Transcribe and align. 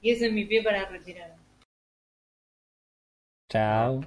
Y 0.00 0.10
ese 0.10 0.26
es 0.26 0.32
mi 0.32 0.44
pie 0.44 0.62
para 0.62 0.86
retirar. 0.88 1.34
Chao. 3.50 4.00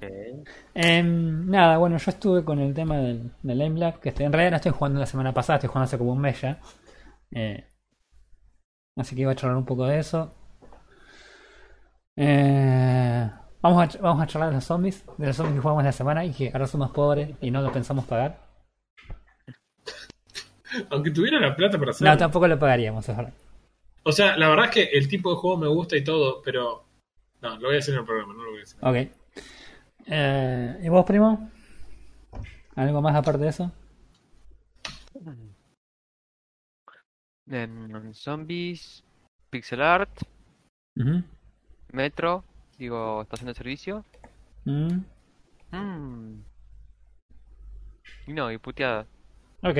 Em, 0.74 1.46
nada, 1.50 1.78
bueno, 1.78 1.96
yo 1.96 2.10
estuve 2.10 2.44
con 2.44 2.58
el 2.58 2.74
tema 2.74 2.98
del, 2.98 3.32
del 3.42 3.60
Aim 3.62 3.76
Lab, 3.76 3.98
que 4.00 4.10
estoy- 4.10 4.26
en 4.26 4.32
realidad 4.32 4.50
no 4.52 4.56
estoy 4.56 4.72
jugando 4.72 5.00
la 5.00 5.06
semana 5.06 5.32
pasada, 5.32 5.56
estoy 5.56 5.68
jugando 5.68 5.84
hace 5.84 5.98
como 5.98 6.12
un 6.12 6.20
mes 6.20 6.40
ya. 6.40 6.60
Eh, 7.32 7.66
así 8.96 9.14
que 9.16 9.22
iba 9.22 9.32
a 9.32 9.34
charlar 9.34 9.56
un 9.56 9.64
poco 9.64 9.86
de 9.86 9.98
eso. 9.98 10.34
Eh, 12.16 13.30
vamos, 13.62 13.94
a, 13.96 13.98
vamos 14.02 14.22
a 14.22 14.26
charlar 14.26 14.50
de 14.50 14.56
los 14.56 14.64
zombies, 14.64 15.04
de 15.16 15.26
los 15.28 15.36
zombies 15.36 15.56
que 15.56 15.62
jugamos 15.62 15.84
la 15.84 15.92
semana 15.92 16.24
y 16.24 16.32
que 16.32 16.50
ahora 16.52 16.66
somos 16.66 16.90
pobres 16.90 17.30
y 17.40 17.50
no 17.50 17.62
lo 17.62 17.72
pensamos 17.72 18.04
pagar. 18.04 18.46
Aunque 20.90 21.10
tuviera 21.10 21.40
la 21.40 21.56
plata 21.56 21.78
para 21.78 21.90
hacerlo. 21.92 22.12
No, 22.12 22.18
tampoco 22.18 22.46
lo 22.46 22.58
pagaríamos, 22.58 23.08
es 23.08 23.16
verdad. 23.16 23.32
O 24.02 24.12
sea, 24.12 24.36
la 24.36 24.48
verdad 24.48 24.66
es 24.66 24.70
que 24.70 24.82
el 24.96 25.08
tipo 25.08 25.30
de 25.30 25.36
juego 25.36 25.56
me 25.56 25.68
gusta 25.68 25.96
y 25.96 26.04
todo, 26.04 26.40
pero. 26.42 26.84
No, 27.42 27.54
lo 27.56 27.68
voy 27.68 27.72
a 27.72 27.76
decir 27.76 27.94
en 27.94 28.00
el 28.00 28.06
programa, 28.06 28.34
no 28.34 28.44
lo 28.44 28.50
voy 28.50 28.58
a 28.58 28.60
decir. 28.60 28.78
Ok. 28.82 28.96
Eh, 30.06 30.80
¿Y 30.82 30.88
vos, 30.88 31.04
primo? 31.04 31.50
¿Algo 32.76 33.00
más 33.02 33.14
aparte 33.14 33.42
de 33.42 33.48
eso? 33.48 33.72
En 37.48 38.14
zombies, 38.14 39.02
pixel 39.50 39.82
art, 39.82 40.10
metro, 41.92 42.44
digo, 42.78 43.22
estación 43.22 43.48
de 43.48 43.54
servicio. 43.54 44.04
Mm, 44.64 44.98
Mm. 45.72 46.42
Y 48.26 48.32
no, 48.32 48.50
y 48.50 48.58
puteada. 48.58 49.06
Ok. 49.62 49.78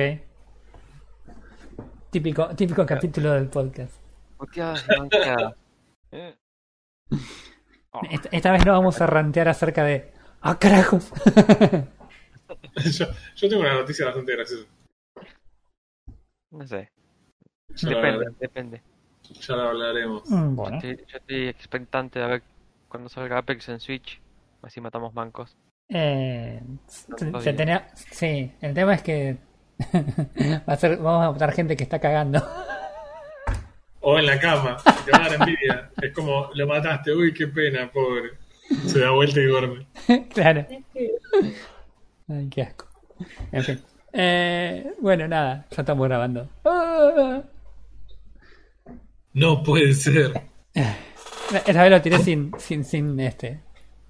Típico, 2.11 2.47
típico 2.55 2.85
capítulo 2.85 3.31
del 3.31 3.47
podcast. 3.47 4.00
Banqueadas. 4.41 4.85
Eh. 6.11 6.35
Oh, 7.93 7.99
Esta, 8.09 8.29
esta 8.31 8.51
vez 8.53 8.65
no 8.65 8.71
vamos 8.71 9.01
a 9.01 9.05
rantear 9.05 9.49
acerca 9.49 9.83
de. 9.83 10.13
¡Ah, 10.39 10.57
carajos! 10.57 11.11
yo, 12.97 13.05
yo 13.35 13.49
tengo 13.49 13.61
una 13.61 13.73
noticia 13.73 14.05
bastante 14.05 14.31
graciosa. 14.33 14.65
no 16.51 16.65
sé, 16.65 16.89
Ya 17.75 17.89
depende, 17.89 18.25
depende. 18.39 18.81
ya 19.41 19.55
la 19.57 19.69
hablaremos. 19.69 20.23
Mm. 20.29 20.57
Estoy- 20.73 21.05
yo 21.05 21.17
estoy 21.17 21.47
expectante 21.49 22.19
de 22.19 22.27
ver 22.27 22.43
cuando 22.87 23.09
salga 23.09 23.39
Apex 23.39 23.67
en 23.67 23.81
Switch. 23.81 24.21
Así 24.61 24.79
matamos 24.79 25.13
mancos. 25.13 25.57
Eh, 25.89 26.61
se- 26.87 27.29
No, 27.29 27.41
se 27.41 27.51
no. 27.51 27.57
tenía, 27.57 27.89
sí, 27.93 28.53
el 28.61 28.73
tema 28.73 28.93
es 28.93 29.03
que. 29.03 29.37
va 30.69 30.73
a 30.73 30.77
ser, 30.77 30.95
vamos 30.95 31.25
a 31.25 31.29
votar 31.29 31.51
gente 31.51 31.75
que 31.75 31.83
está 31.83 31.99
cagando. 31.99 32.39
O 34.01 34.17
en 34.17 34.25
la 34.25 34.39
cama, 34.39 34.77
te 35.05 35.11
va 35.11 35.17
a 35.25 35.29
dar 35.29 35.33
envidia. 35.41 35.91
Es 36.01 36.11
como, 36.13 36.49
lo 36.55 36.67
mataste, 36.67 37.13
uy, 37.13 37.33
qué 37.33 37.47
pena, 37.47 37.89
pobre. 37.91 38.31
Se 38.87 38.99
da 38.99 39.11
vuelta 39.11 39.39
y 39.39 39.45
duerme. 39.45 39.87
claro. 40.33 40.65
Ay, 42.27 42.49
qué 42.49 42.61
asco. 42.63 42.87
En 43.51 43.63
fin. 43.63 43.81
Eh, 44.13 44.93
bueno, 44.99 45.27
nada, 45.27 45.65
ya 45.69 45.81
estamos 45.81 46.07
grabando. 46.07 46.49
Ah. 46.65 47.41
No 49.33 49.63
puede 49.63 49.93
ser. 49.93 50.41
Esta 50.73 51.81
vez 51.83 51.91
lo 51.91 52.01
tiré 52.01 52.17
sin, 52.19 52.51
sin, 52.57 52.83
sin 52.83 53.19
este. 53.19 53.61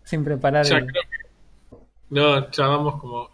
Sin 0.04 0.24
preparar 0.24 0.66
Ya 0.66 0.78
el- 0.78 0.88
creo 0.88 1.04
que. 1.04 1.78
No, 2.10 2.50
ya 2.52 2.68
vamos 2.68 3.00
como. 3.02 3.30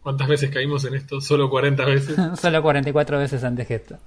¿Cuántas 0.00 0.26
veces 0.28 0.50
caímos 0.50 0.84
en 0.84 0.94
esto? 0.94 1.20
Solo 1.20 1.48
40 1.48 1.84
veces. 1.84 2.16
Solo 2.40 2.62
44 2.62 3.18
veces 3.18 3.42
antes 3.44 3.66
que 3.66 3.74
esto. 3.76 3.98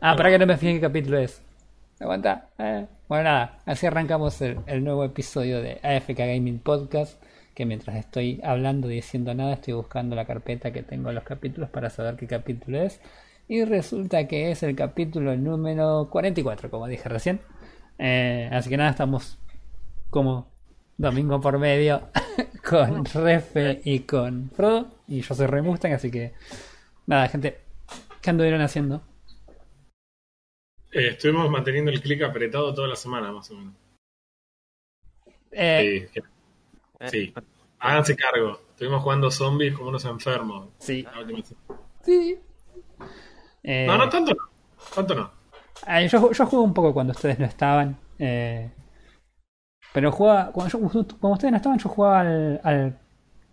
Ah, 0.00 0.16
para 0.16 0.30
que 0.30 0.38
no 0.38 0.46
me 0.46 0.56
fije 0.56 0.74
qué 0.74 0.80
capítulo 0.80 1.18
es. 1.18 1.40
Aguanta. 2.00 2.48
Eh. 2.58 2.86
Bueno, 3.08 3.24
nada, 3.24 3.58
así 3.66 3.86
arrancamos 3.86 4.40
el, 4.42 4.58
el 4.66 4.84
nuevo 4.84 5.04
episodio 5.04 5.62
de 5.62 5.80
AFK 5.82 6.18
Gaming 6.18 6.58
Podcast. 6.58 7.22
Que 7.54 7.66
mientras 7.66 7.96
estoy 7.96 8.40
hablando 8.42 8.90
y 8.90 8.96
diciendo 8.96 9.32
nada, 9.32 9.54
estoy 9.54 9.74
buscando 9.74 10.16
la 10.16 10.24
carpeta 10.24 10.72
que 10.72 10.82
tengo 10.82 11.08
en 11.08 11.14
los 11.14 11.24
capítulos 11.24 11.70
para 11.70 11.88
saber 11.88 12.16
qué 12.16 12.26
capítulo 12.26 12.82
es. 12.82 13.00
Y 13.46 13.64
resulta 13.64 14.26
que 14.26 14.50
es 14.50 14.62
el 14.62 14.74
capítulo 14.74 15.36
número 15.36 16.08
44, 16.10 16.70
como 16.70 16.86
dije 16.86 17.08
recién. 17.08 17.40
Eh, 17.98 18.48
así 18.52 18.70
que 18.70 18.76
nada, 18.76 18.90
estamos 18.90 19.38
como 20.10 20.48
domingo 20.96 21.40
por 21.40 21.58
medio 21.58 22.08
con 22.68 23.04
Refe 23.04 23.80
y 23.84 24.00
con 24.00 24.50
Frodo. 24.50 24.88
Y 25.06 25.20
yo 25.20 25.34
soy 25.34 25.46
Rey 25.46 25.62
Mustang, 25.62 25.92
así 25.92 26.10
que 26.10 26.32
nada, 27.06 27.28
gente, 27.28 27.58
¿qué 28.20 28.30
anduvieron 28.30 28.60
haciendo? 28.60 29.02
Eh, 30.94 31.08
estuvimos 31.08 31.50
manteniendo 31.50 31.90
el 31.90 32.00
clic 32.00 32.22
apretado 32.22 32.72
toda 32.74 32.88
la 32.88 32.96
semana, 32.96 33.32
más 33.32 33.50
o 33.50 33.56
menos. 33.56 33.74
Eh, 35.50 36.08
Sí, 36.12 36.20
Eh, 37.00 37.08
Sí. 37.08 37.34
háganse 37.80 38.16
cargo. 38.16 38.60
Estuvimos 38.70 39.02
jugando 39.02 39.30
zombies 39.30 39.74
como 39.74 39.88
unos 39.90 40.04
enfermos. 40.04 40.68
sí, 40.78 41.04
sí. 42.02 42.38
Eh, 43.62 43.86
No, 43.86 43.98
no, 43.98 44.08
tanto 44.08 44.32
no. 44.32 44.42
Tanto 44.94 45.14
no. 45.14 45.30
ah, 45.86 46.02
yo, 46.02 46.32
yo 46.32 46.46
jugué 46.46 46.62
un 46.62 46.74
poco 46.74 46.92
cuando 46.94 47.12
ustedes 47.12 47.38
no 47.38 47.46
estaban. 47.46 47.98
eh, 48.18 48.70
pero 49.92 50.10
jugaba, 50.12 50.50
cuando, 50.52 50.72
yo- 50.78 50.88
cuando 51.18 51.32
ustedes 51.34 51.50
no 51.52 51.56
estaban, 51.56 51.78
yo 51.78 51.88
jugaba 51.88 52.20
al, 52.20 52.60
al- 52.64 52.98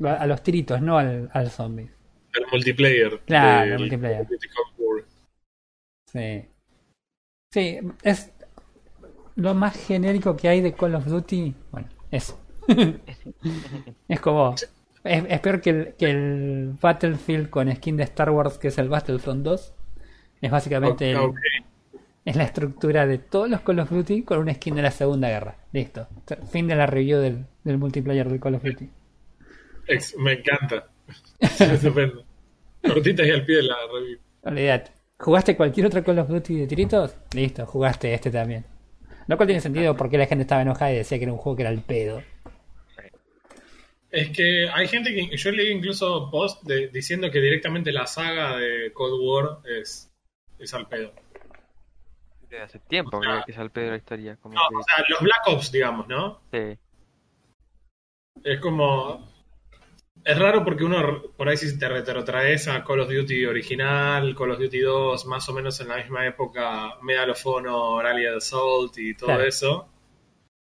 a 0.07 0.25
los 0.27 0.41
tiritos, 0.43 0.81
no 0.81 0.97
al, 0.97 1.29
al 1.33 1.49
zombie. 1.49 1.89
El 2.33 2.45
multiplayer. 2.51 3.19
Claro, 3.25 3.73
el 3.73 3.79
multiplayer. 3.79 4.27
Sí. 6.05 6.47
Sí, 7.51 7.79
es 8.03 8.31
lo 9.35 9.53
más 9.53 9.75
genérico 9.77 10.35
que 10.37 10.47
hay 10.47 10.61
de 10.61 10.73
Call 10.73 10.95
of 10.95 11.05
Duty. 11.05 11.53
Bueno, 11.71 11.87
eso. 12.11 12.39
es 14.07 14.19
como. 14.21 14.55
Es, 15.03 15.23
es 15.27 15.39
peor 15.39 15.61
que 15.61 15.69
el, 15.71 15.93
que 15.95 16.09
el 16.11 16.73
Battlefield 16.79 17.49
con 17.49 17.73
skin 17.75 17.97
de 17.97 18.03
Star 18.03 18.29
Wars, 18.29 18.57
que 18.57 18.67
es 18.69 18.77
el 18.77 18.87
Battlefront 18.89 19.43
2. 19.43 19.73
Es 20.41 20.51
básicamente 20.51 21.11
el- 21.11 21.17
es 22.23 22.35
la 22.35 22.43
estructura 22.43 23.07
de 23.07 23.17
todos 23.17 23.49
los 23.49 23.61
Call 23.61 23.79
of 23.79 23.89
Duty 23.89 24.21
con 24.23 24.37
una 24.39 24.53
skin 24.53 24.75
de 24.75 24.83
la 24.83 24.91
Segunda 24.91 25.27
Guerra. 25.27 25.55
Listo. 25.73 26.07
Fin 26.51 26.67
de 26.67 26.75
la 26.75 26.85
review 26.85 27.19
del, 27.19 27.45
del 27.63 27.77
multiplayer 27.79 28.29
del 28.29 28.39
Call 28.39 28.55
of 28.55 28.63
Duty. 28.63 28.89
Ex- 29.87 30.15
me 30.17 30.33
encanta. 30.33 30.87
Estupendo. 31.39 32.23
Cortitas 32.83 33.25
y 33.27 33.31
al 33.31 33.43
pie 33.45 33.57
de 33.57 33.63
la 33.63 33.75
review. 33.91 34.19
Olvídate. 34.43 34.91
¿Jugaste 35.21 35.55
cualquier 35.55 35.85
otro 35.87 36.03
Call 36.03 36.19
of 36.19 36.27
Duty 36.29 36.55
de 36.61 36.67
tiritos? 36.67 37.15
Listo, 37.33 37.65
jugaste 37.65 38.13
este 38.13 38.31
también. 38.31 38.65
Lo 39.27 39.37
cual 39.37 39.47
tiene 39.47 39.61
sentido 39.61 39.95
porque 39.95 40.17
la 40.17 40.25
gente 40.25 40.41
estaba 40.43 40.61
enojada 40.63 40.91
y 40.91 40.97
decía 40.97 41.17
que 41.17 41.23
era 41.25 41.33
un 41.33 41.37
juego 41.39 41.55
que 41.55 41.61
era 41.63 41.71
el 41.71 41.81
pedo. 41.81 42.21
Es 44.09 44.29
que 44.31 44.67
hay 44.67 44.87
gente 44.87 45.13
que. 45.13 45.37
Yo 45.37 45.51
leí 45.51 45.71
incluso 45.71 46.29
post 46.29 46.63
de- 46.63 46.89
diciendo 46.89 47.31
que 47.31 47.39
directamente 47.39 47.91
la 47.93 48.07
saga 48.07 48.57
de 48.57 48.91
Cold 48.93 49.21
War 49.21 49.59
es, 49.79 50.11
es 50.59 50.73
al 50.73 50.87
pedo. 50.87 51.13
de 52.49 52.59
hace 52.59 52.79
tiempo 52.79 53.17
O 53.17 53.23
sea, 53.23 53.31
creo 53.31 53.45
que 53.45 53.51
es 53.53 53.57
al 53.57 53.71
pedo 53.71 53.91
la 53.91 53.97
historia. 53.97 54.35
Como 54.41 54.55
No, 54.55 54.61
o 54.77 54.83
sea, 54.83 55.05
los 55.07 55.21
Black 55.21 55.47
Ops, 55.47 55.71
digamos, 55.71 56.07
¿no? 56.09 56.41
sí. 56.51 56.77
Es 58.43 58.59
como. 58.59 59.30
Es 60.23 60.37
raro 60.37 60.63
porque 60.63 60.83
uno 60.83 61.23
por 61.35 61.49
ahí 61.49 61.57
si 61.57 61.77
te 61.79 61.89
retrotraes 61.89 62.67
a 62.67 62.83
Call 62.83 62.99
of 63.01 63.09
Duty 63.09 63.45
original, 63.47 64.35
Call 64.35 64.51
of 64.51 64.59
Duty 64.59 64.79
2, 64.79 65.25
más 65.25 65.49
o 65.49 65.53
menos 65.53 65.79
en 65.81 65.87
la 65.87 65.97
misma 65.97 66.27
época, 66.27 66.95
Medal 67.01 67.31
of 67.31 67.45
Honor, 67.47 68.05
Allied 68.05 68.35
Assault 68.35 68.97
y 68.99 69.15
todo 69.15 69.27
Claro. 69.27 69.43
eso, 69.45 69.87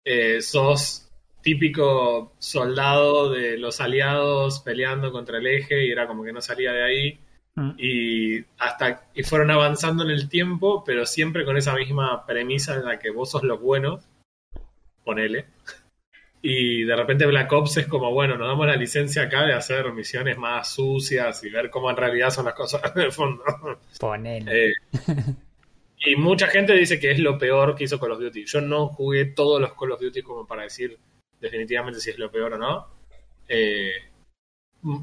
eh, 0.05 0.41
sos 0.41 1.09
típico 1.41 2.33
soldado 2.39 3.29
de 3.31 3.57
los 3.57 3.81
aliados 3.81 4.59
peleando 4.61 5.11
contra 5.11 5.39
el 5.39 5.47
eje 5.47 5.85
y 5.85 5.91
era 5.91 6.07
como 6.07 6.23
que 6.23 6.31
no 6.31 6.41
salía 6.41 6.71
de 6.71 6.83
ahí 6.83 7.19
Mm. 7.53 7.71
y 7.77 8.39
hasta 8.59 9.09
y 9.13 9.23
fueron 9.23 9.51
avanzando 9.51 10.05
en 10.05 10.11
el 10.11 10.29
tiempo, 10.29 10.85
pero 10.85 11.05
siempre 11.05 11.43
con 11.43 11.57
esa 11.57 11.73
misma 11.75 12.25
premisa 12.25 12.75
en 12.75 12.85
la 12.85 12.97
que 12.97 13.09
vos 13.09 13.31
sos 13.31 13.43
los 13.43 13.59
buenos, 13.59 14.07
ponele. 15.03 15.47
Y 16.43 16.83
de 16.83 16.95
repente 16.95 17.27
Black 17.27 17.51
Ops 17.51 17.77
es 17.77 17.87
como, 17.87 18.11
bueno, 18.11 18.35
nos 18.35 18.47
damos 18.47 18.65
la 18.65 18.75
licencia 18.75 19.23
acá 19.23 19.45
de 19.45 19.53
hacer 19.53 19.91
misiones 19.93 20.37
más 20.37 20.73
sucias 20.73 21.43
y 21.43 21.51
ver 21.51 21.69
cómo 21.69 21.89
en 21.91 21.97
realidad 21.97 22.31
son 22.31 22.45
las 22.45 22.55
cosas 22.55 22.81
en 22.95 23.01
el 23.01 23.11
fondo. 23.11 23.43
Ponele. 23.99 24.69
Eh, 24.69 24.73
y 26.05 26.15
mucha 26.15 26.47
gente 26.47 26.73
dice 26.73 26.99
que 26.99 27.11
es 27.11 27.19
lo 27.19 27.37
peor 27.37 27.75
que 27.75 27.83
hizo 27.83 27.99
Call 27.99 28.13
of 28.13 28.19
Duty. 28.19 28.45
Yo 28.45 28.61
no 28.61 28.87
jugué 28.87 29.25
todos 29.25 29.61
los 29.61 29.73
Call 29.73 29.91
of 29.91 30.01
Duty 30.01 30.23
como 30.23 30.47
para 30.47 30.63
decir 30.63 30.97
definitivamente 31.39 31.99
si 31.99 32.09
es 32.09 32.17
lo 32.17 32.31
peor 32.31 32.53
o 32.53 32.57
no. 32.57 32.87
Eh, 33.47 33.91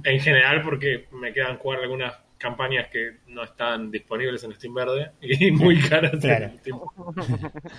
en 0.04 0.20
general 0.20 0.62
porque 0.62 1.06
me 1.12 1.32
quedan 1.32 1.58
jugar 1.58 1.80
algunas 1.80 2.14
campañas 2.36 2.88
que 2.90 3.18
no 3.28 3.44
están 3.44 3.90
disponibles 3.90 4.42
en 4.44 4.54
Steam 4.54 4.74
Verde 4.74 5.12
y 5.20 5.50
muy 5.52 5.78
caras. 5.80 6.14
en 6.14 6.20
Claro. 6.20 6.50
Steam. 6.58 6.78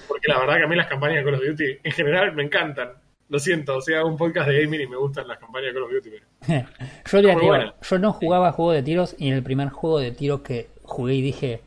Porque 0.08 0.28
la 0.28 0.40
verdad 0.40 0.58
que 0.58 0.64
a 0.64 0.68
mí 0.68 0.76
las 0.78 0.88
campañas 0.88 1.18
de 1.18 1.24
Call 1.26 1.36
of 1.42 1.46
Duty 1.46 1.78
en 1.84 1.92
general 1.92 2.34
me 2.36 2.44
encantan. 2.44 2.94
Lo 3.30 3.38
siento, 3.40 3.78
o 3.78 3.81
sea, 3.81 4.04
un 4.06 4.18
podcast 4.18 4.48
de 4.50 4.64
gaming 4.64 4.81
y 4.81 4.88
me 4.88 4.98
gustan 4.98 5.28
las 5.28 5.38
campañas 5.38 5.68
de 5.68 5.74
Call 5.74 5.84
of 5.84 5.92
Duty. 5.92 6.10
pero- 6.10 6.68
yo, 7.06 7.40
digo, 7.40 7.54
yo 7.81 8.00
no 8.00 8.14
jugaba 8.14 8.52
juego 8.52 8.72
de 8.72 8.84
tiros 8.84 9.16
y 9.18 9.28
en 9.30 9.36
el 9.36 9.44
primer 9.44 9.70
juego 9.70 10.00
de 10.00 10.12
tiros 10.12 10.42
que 10.42 10.70
jugué 10.84 11.14
y 11.16 11.22
dije, 11.22 11.62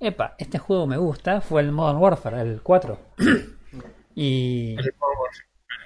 epa, 0.00 0.34
este 0.38 0.58
juego 0.58 0.86
me 0.86 0.96
gusta, 0.96 1.40
fue 1.40 1.62
el 1.62 1.70
Modern 1.72 1.98
Warfare, 1.98 2.40
el 2.40 2.60
4. 2.62 2.98
y 4.14 4.76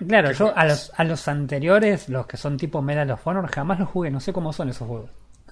claro, 0.07 0.33
yo 0.33 0.53
a 0.57 0.65
los, 0.65 0.93
a 0.97 1.05
los 1.05 1.29
anteriores, 1.29 2.09
los 2.09 2.27
que 2.27 2.37
son 2.37 2.57
tipo 2.57 2.81
Medal 2.83 3.11
of 3.11 3.27
Honor, 3.27 3.47
jamás 3.49 3.79
los 3.79 3.89
jugué, 3.89 4.11
no 4.11 4.21
sé 4.21 4.33
cómo 4.33 4.53
son 4.53 4.69
esos 4.71 4.87
juegos. 4.89 5.11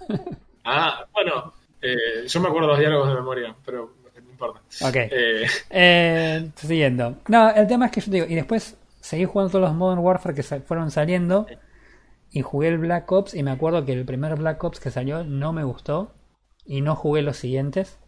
Ah, 0.70 1.06
bueno, 1.14 1.54
eh, 1.80 2.26
yo 2.26 2.40
me 2.40 2.48
acuerdo 2.48 2.68
los 2.68 2.78
diálogos 2.78 3.08
de 3.08 3.14
memoria, 3.14 3.56
pero 3.64 3.94
no 4.22 4.30
importa. 4.30 4.60
Ok. 4.82 4.96
Eh, 4.96 5.46
Eh, 5.70 6.50
siguiendo. 6.56 7.14
No, 7.28 7.48
el 7.48 7.66
tema 7.66 7.86
es 7.86 7.92
que 7.92 8.00
yo 8.02 8.04
te 8.10 8.16
digo, 8.16 8.26
y 8.28 8.34
después 8.34 8.76
seguí 9.00 9.24
jugando 9.24 9.50
todos 9.50 9.68
los 9.68 9.74
Modern 9.74 10.00
Warfare 10.00 10.34
que 10.34 10.42
fueron 10.42 10.90
saliendo 10.90 11.46
y 12.30 12.42
jugué 12.42 12.68
el 12.68 12.78
Black 12.78 13.10
Ops 13.10 13.34
y 13.34 13.42
me 13.42 13.50
acuerdo 13.50 13.84
que 13.84 13.92
el 13.92 14.04
primer 14.04 14.36
Black 14.36 14.62
Ops 14.62 14.80
que 14.80 14.90
salió 14.90 15.24
no 15.24 15.52
me 15.52 15.64
gustó 15.64 16.14
y 16.64 16.80
no 16.80 16.94
jugué 16.94 17.22
los 17.22 17.36
siguientes 17.36 17.98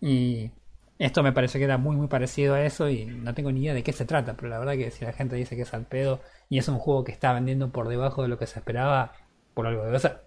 y 0.00 0.50
esto 0.98 1.22
me 1.22 1.32
pareció 1.32 1.58
que 1.58 1.64
era 1.64 1.78
muy 1.78 1.96
muy 1.96 2.08
parecido 2.08 2.54
a 2.54 2.64
eso 2.64 2.88
y 2.88 3.04
no 3.04 3.34
tengo 3.34 3.52
ni 3.52 3.60
idea 3.60 3.74
de 3.74 3.82
qué 3.82 3.92
se 3.92 4.04
trata, 4.04 4.34
pero 4.34 4.48
la 4.48 4.58
verdad 4.58 4.74
que 4.74 4.90
si 4.90 5.04
la 5.04 5.12
gente 5.12 5.36
dice 5.36 5.56
que 5.56 5.62
es 5.62 5.74
al 5.74 5.86
pedo 5.86 6.20
y 6.48 6.58
es 6.58 6.68
un 6.68 6.78
juego 6.78 7.04
que 7.04 7.12
está 7.12 7.32
vendiendo 7.32 7.70
por 7.72 7.88
debajo 7.88 8.22
de 8.22 8.28
lo 8.28 8.38
que 8.38 8.46
se 8.46 8.58
esperaba, 8.58 9.12
por 9.54 9.66
algo 9.66 9.84
debe 9.84 9.98
ser. 9.98 10.20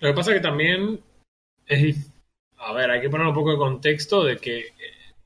Lo 0.00 0.08
que 0.08 0.14
pasa 0.14 0.30
es 0.32 0.36
que 0.38 0.42
también 0.42 1.00
es. 1.66 2.10
A 2.58 2.72
ver, 2.72 2.90
hay 2.90 3.00
que 3.00 3.10
poner 3.10 3.26
un 3.26 3.34
poco 3.34 3.52
de 3.52 3.58
contexto 3.58 4.24
de 4.24 4.38
que 4.38 4.64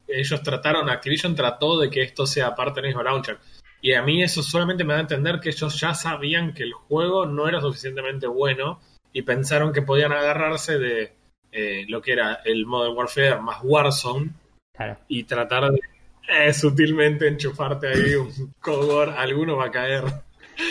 ellos 0.08 0.42
trataron, 0.42 0.88
Activision 0.88 1.34
trató 1.34 1.78
de 1.78 1.90
que 1.90 2.02
esto 2.02 2.26
sea 2.26 2.54
parte 2.54 2.80
del 2.80 2.88
mismo 2.90 3.02
launcher. 3.02 3.38
Y 3.80 3.92
a 3.92 4.02
mí 4.02 4.22
eso 4.22 4.42
solamente 4.42 4.82
me 4.84 4.92
da 4.94 4.98
a 4.98 5.02
entender 5.02 5.38
que 5.38 5.50
ellos 5.50 5.78
ya 5.78 5.94
sabían 5.94 6.52
que 6.52 6.64
el 6.64 6.72
juego 6.72 7.26
no 7.26 7.48
era 7.48 7.60
suficientemente 7.60 8.26
bueno 8.26 8.80
y 9.12 9.22
pensaron 9.22 9.72
que 9.72 9.82
podían 9.82 10.12
agarrarse 10.12 10.78
de 10.78 11.12
eh, 11.52 11.84
lo 11.88 12.02
que 12.02 12.12
era 12.12 12.40
el 12.44 12.66
Modern 12.66 12.96
Warfare 12.96 13.40
más 13.40 13.58
Warzone 13.62 14.30
Claro. 14.74 14.96
y 15.08 15.24
tratar 15.24 15.70
de 15.72 15.80
eh, 16.28 16.52
sutilmente 16.52 17.26
enchufarte 17.26 17.88
ahí 17.88 18.14
un 18.14 18.52
Cold 18.60 18.90
War. 18.90 19.08
Alguno 19.10 19.56
va 19.56 19.66
a 19.66 19.70
caer. 19.70 20.04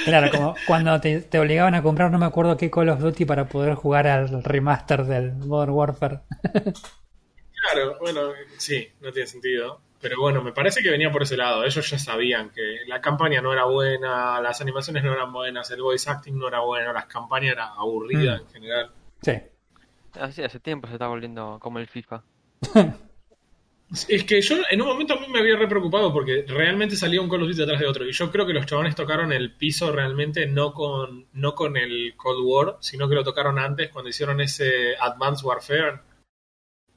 Claro, 0.04 0.30
como 0.30 0.56
cuando 0.66 1.00
te, 1.00 1.22
te 1.22 1.39
obligaban 1.39 1.74
a 1.75 1.81
comprar 1.81 2.12
no 2.12 2.18
me 2.19 2.25
acuerdo 2.25 2.57
qué 2.57 2.69
Call 2.69 2.89
of 2.89 3.00
Duty 3.00 3.24
para 3.24 3.48
poder 3.48 3.75
jugar 3.75 4.06
al 4.07 4.44
remaster 4.44 5.06
del 5.06 5.34
Modern 5.34 5.72
Warfare. 5.72 6.19
Claro, 7.71 7.97
bueno, 7.99 8.31
sí, 8.57 8.87
no 9.01 9.11
tiene 9.11 9.27
sentido. 9.27 9.81
Pero 9.99 10.21
bueno, 10.21 10.43
me 10.43 10.51
parece 10.51 10.83
que 10.83 10.91
venía 10.91 11.11
por 11.11 11.23
ese 11.23 11.35
lado. 11.35 11.63
Ellos 11.63 11.89
ya 11.89 11.97
sabían 11.97 12.51
que 12.51 12.81
la 12.87 13.01
campaña 13.01 13.41
no 13.41 13.51
era 13.51 13.65
buena, 13.65 14.39
las 14.41 14.61
animaciones 14.61 15.03
no 15.03 15.11
eran 15.13 15.33
buenas, 15.33 15.71
el 15.71 15.81
voice 15.81 16.09
acting 16.09 16.37
no 16.37 16.47
era 16.47 16.59
bueno, 16.59 16.93
las 16.93 17.07
campañas 17.07 17.53
era 17.53 17.67
aburrida 17.73 18.37
Mm. 18.37 18.41
en 18.41 18.47
general. 18.49 18.91
Sí. 19.21 19.31
Así, 20.19 20.43
hace 20.43 20.59
tiempo 20.59 20.87
se 20.87 20.93
está 20.93 21.07
volviendo 21.07 21.57
como 21.59 21.79
el 21.79 21.87
FIFA. 21.87 22.21
Es 24.09 24.25
que 24.25 24.41
yo 24.41 24.57
en 24.69 24.81
un 24.81 24.87
momento 24.89 25.13
a 25.13 25.19
mí 25.19 25.27
me 25.29 25.39
había 25.39 25.55
re 25.55 25.65
preocupado 25.65 26.11
porque 26.11 26.43
realmente 26.45 26.97
salía 26.97 27.21
un 27.21 27.29
Call 27.29 27.43
of 27.43 27.47
Duty 27.47 27.59
detrás 27.61 27.79
de 27.79 27.87
otro. 27.87 28.05
Y 28.05 28.11
yo 28.11 28.29
creo 28.29 28.45
que 28.45 28.51
los 28.51 28.65
chabones 28.65 28.95
tocaron 28.95 29.31
el 29.31 29.53
piso 29.53 29.93
realmente 29.93 30.45
no 30.45 30.73
con, 30.73 31.27
no 31.31 31.55
con 31.55 31.77
el 31.77 32.13
Cold 32.17 32.41
War, 32.43 32.77
sino 32.81 33.07
que 33.07 33.15
lo 33.15 33.23
tocaron 33.23 33.57
antes 33.57 33.89
cuando 33.89 34.09
hicieron 34.09 34.41
ese 34.41 34.97
Advanced 34.99 35.45
Warfare. 35.45 35.99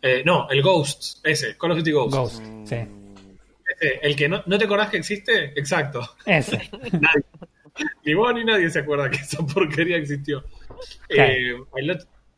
Eh, 0.03 0.23
no, 0.25 0.49
el 0.49 0.63
Ghosts, 0.63 1.21
ese, 1.25 1.57
Call 1.59 1.73
of 1.73 1.79
Duty. 1.79 1.91
Ghost. 1.93 2.41
Mm, 2.43 2.67
Sí. 2.67 2.77
Ese, 3.81 4.01
el 4.03 4.17
que 4.17 4.29
no, 4.29 4.43
¿no 4.47 4.59
te 4.59 4.65
acordás 4.65 4.91
que 4.91 4.97
existe? 4.99 5.53
Exacto. 5.59 6.01
Ese. 6.27 6.71
Nadie. 6.93 7.25
Ni 8.05 8.15
vos 8.15 8.35
ni 8.35 8.45
nadie 8.45 8.69
se 8.69 8.81
acuerda 8.81 9.09
que 9.09 9.17
esa 9.19 9.47
porquería 9.47 9.97
existió. 9.97 10.45
Eh, 11.09 11.55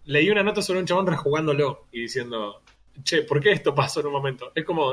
leí 0.05 0.31
una 0.31 0.43
nota 0.43 0.61
sobre 0.63 0.81
un 0.81 0.87
chabón 0.87 1.07
rejugándolo 1.07 1.87
y 1.91 2.03
diciendo, 2.03 2.63
che, 3.03 3.23
¿por 3.23 3.41
qué 3.41 3.53
esto 3.53 3.75
pasó 3.75 4.01
en 4.01 4.07
un 4.07 4.13
momento? 4.13 4.53
Es 4.55 4.65
como, 4.65 4.93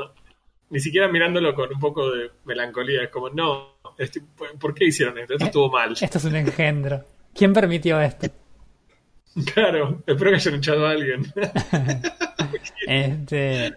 ni 0.70 0.80
siquiera 0.80 1.08
mirándolo 1.08 1.54
con 1.54 1.72
un 1.72 1.78
poco 1.78 2.10
de 2.10 2.30
melancolía, 2.46 3.02
es 3.04 3.10
como, 3.10 3.28
no, 3.28 3.76
estoy- 3.98 4.22
¿por 4.58 4.74
qué 4.74 4.86
hicieron 4.86 5.18
esto? 5.18 5.34
Esto 5.34 5.44
estuvo 5.44 5.70
mal. 5.70 5.92
Esto 6.00 6.18
es 6.18 6.24
un 6.24 6.34
engendro. 6.36 7.04
¿Quién 7.34 7.52
permitió 7.52 8.00
esto? 8.00 8.26
Claro, 9.54 10.02
espero 10.06 10.30
que 10.30 10.36
hayan 10.36 10.54
echado 10.54 10.86
a 10.86 10.90
alguien. 10.90 11.32
Este, 12.86 13.74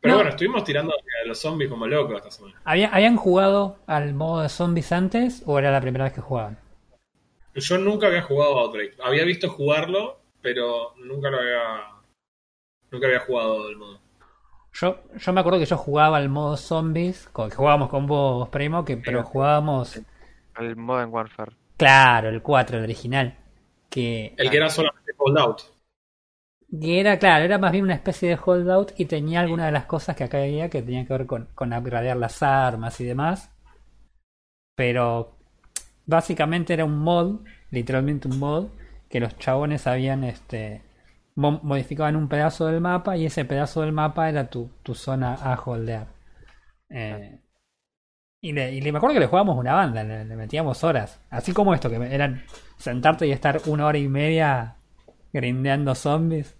Pero 0.00 0.12
No. 0.12 0.18
bueno, 0.18 0.30
estuvimos 0.30 0.64
tirando 0.64 0.92
a 0.92 1.26
los 1.28 1.38
zombies 1.40 1.68
como 1.70 1.86
locos 1.86 2.16
esta 2.16 2.30
semana. 2.30 2.60
¿había- 2.64 2.88
¿Habían 2.90 3.16
jugado 3.16 3.78
al 3.86 4.14
modo 4.14 4.42
de 4.42 4.48
zombies 4.48 4.92
antes 4.92 5.42
o 5.46 5.58
era 5.58 5.70
la 5.72 5.80
primera 5.80 6.04
vez 6.04 6.12
que 6.12 6.20
jugaban? 6.20 6.58
Yo 7.54 7.78
nunca 7.78 8.06
había 8.08 8.22
jugado 8.22 8.58
a 8.58 8.62
Outbreak. 8.62 8.96
Había 9.02 9.24
visto 9.24 9.48
jugarlo, 9.48 10.20
pero 10.42 10.94
nunca 10.98 11.30
lo 11.30 11.38
había. 11.40 11.86
Nunca 12.90 13.06
había 13.06 13.20
jugado 13.20 13.66
del 13.66 13.76
modo. 13.76 13.98
Yo, 14.74 14.98
yo 15.16 15.32
me 15.32 15.40
acuerdo 15.40 15.58
que 15.58 15.64
yo 15.64 15.76
jugaba 15.78 16.18
al 16.18 16.28
modo 16.28 16.56
zombies, 16.58 17.28
con, 17.32 17.48
que 17.48 17.56
jugábamos 17.56 17.88
con 17.88 18.06
vos, 18.06 18.48
primo, 18.50 18.84
que, 18.84 18.98
pero 18.98 19.22
jugábamos, 19.24 19.98
El 20.58 20.76
Modern 20.76 21.10
Warfare. 21.10 21.52
claro, 21.78 22.28
el 22.28 22.42
4, 22.42 22.76
el 22.76 22.84
original. 22.84 23.38
Que, 23.88 24.34
El 24.36 24.50
que 24.50 24.56
era 24.58 24.68
solamente 24.68 25.12
Cold 25.16 25.38
Que 26.70 27.00
era, 27.00 27.18
claro, 27.18 27.44
era 27.44 27.58
más 27.58 27.72
bien 27.72 27.82
una 27.82 27.94
especie 27.94 28.28
de 28.28 28.38
holdout 28.40 28.92
y 28.96 29.06
tenía 29.06 29.40
algunas 29.40 29.66
de 29.66 29.72
las 29.72 29.86
cosas 29.86 30.14
que 30.14 30.22
acá 30.22 30.38
había 30.38 30.70
que 30.70 30.80
tenían 30.80 31.04
que 31.04 31.12
ver 31.14 31.26
con, 31.26 31.48
con 31.56 31.72
upgradear 31.72 32.16
las 32.16 32.40
armas 32.40 33.00
y 33.00 33.04
demás. 33.04 33.50
Pero 34.74 35.36
básicamente 36.06 36.74
era 36.74 36.84
un 36.84 36.98
mod, 36.98 37.40
literalmente 37.70 38.28
un 38.28 38.38
mod, 38.38 38.68
que 39.10 39.20
los 39.20 39.38
chabones 39.38 39.86
habían 39.86 40.24
este 40.24 40.82
mo- 41.36 41.60
modificaban 41.62 42.16
un 42.16 42.28
pedazo 42.28 42.66
del 42.66 42.80
mapa 42.80 43.16
y 43.16 43.26
ese 43.26 43.44
pedazo 43.44 43.82
del 43.82 43.92
mapa 43.92 44.28
era 44.28 44.50
tu, 44.50 44.70
tu 44.82 44.94
zona 44.94 45.34
a 45.34 45.54
holdear. 45.60 46.08
Eh, 46.90 47.40
y, 48.40 48.52
le, 48.52 48.72
y 48.74 48.80
me 48.92 48.98
acuerdo 48.98 49.14
que 49.14 49.20
le 49.20 49.26
jugábamos 49.26 49.58
una 49.58 49.74
banda, 49.74 50.04
le, 50.04 50.24
le 50.24 50.36
metíamos 50.36 50.84
horas. 50.84 51.20
Así 51.30 51.52
como 51.52 51.74
esto, 51.74 51.90
que 51.90 51.96
eran 51.96 52.44
sentarte 52.78 53.26
y 53.26 53.32
estar 53.32 53.60
una 53.66 53.86
hora 53.86 53.98
y 53.98 54.08
media 54.08 54.76
grindeando 55.32 55.94
zombies. 55.94 56.56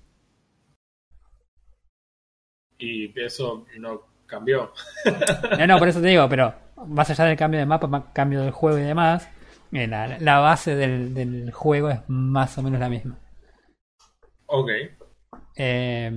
Y 2.78 3.18
eso 3.20 3.66
no 3.78 4.02
cambió. 4.26 4.72
No, 5.58 5.66
no, 5.66 5.78
por 5.78 5.88
eso 5.88 6.00
te 6.00 6.08
digo, 6.08 6.28
pero 6.28 6.54
más 6.86 7.08
allá 7.10 7.24
del 7.24 7.36
cambio 7.36 7.60
de 7.60 7.66
mapa, 7.66 7.86
ma- 7.86 8.12
cambio 8.12 8.42
del 8.42 8.50
juego 8.50 8.78
y 8.78 8.82
demás, 8.82 9.28
eh, 9.72 9.86
la, 9.86 10.18
la 10.18 10.38
base 10.40 10.74
del, 10.76 11.14
del 11.14 11.50
juego 11.52 11.90
es 11.90 12.00
más 12.08 12.56
o 12.58 12.62
menos 12.62 12.80
la 12.80 12.88
misma. 12.88 13.18
Ok. 14.46 14.70
Eh, 15.56 16.10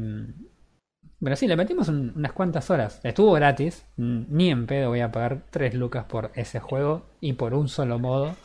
pero 1.21 1.35
sí, 1.35 1.47
le 1.47 1.55
metimos 1.57 1.87
un- 1.89 2.13
unas 2.15 2.31
cuantas 2.33 2.69
horas. 2.69 2.99
Estuvo 3.03 3.33
gratis, 3.33 3.85
ni 3.97 4.49
en 4.49 4.65
pedo 4.67 4.89
voy 4.89 5.01
a 5.01 5.11
pagar 5.11 5.44
3 5.49 5.73
lucas 5.73 6.06
por 6.06 6.31
ese 6.35 6.59
juego 6.59 7.06
y 7.19 7.33
por 7.33 7.53
un 7.53 7.68
solo 7.68 7.99
modo. 7.99 8.35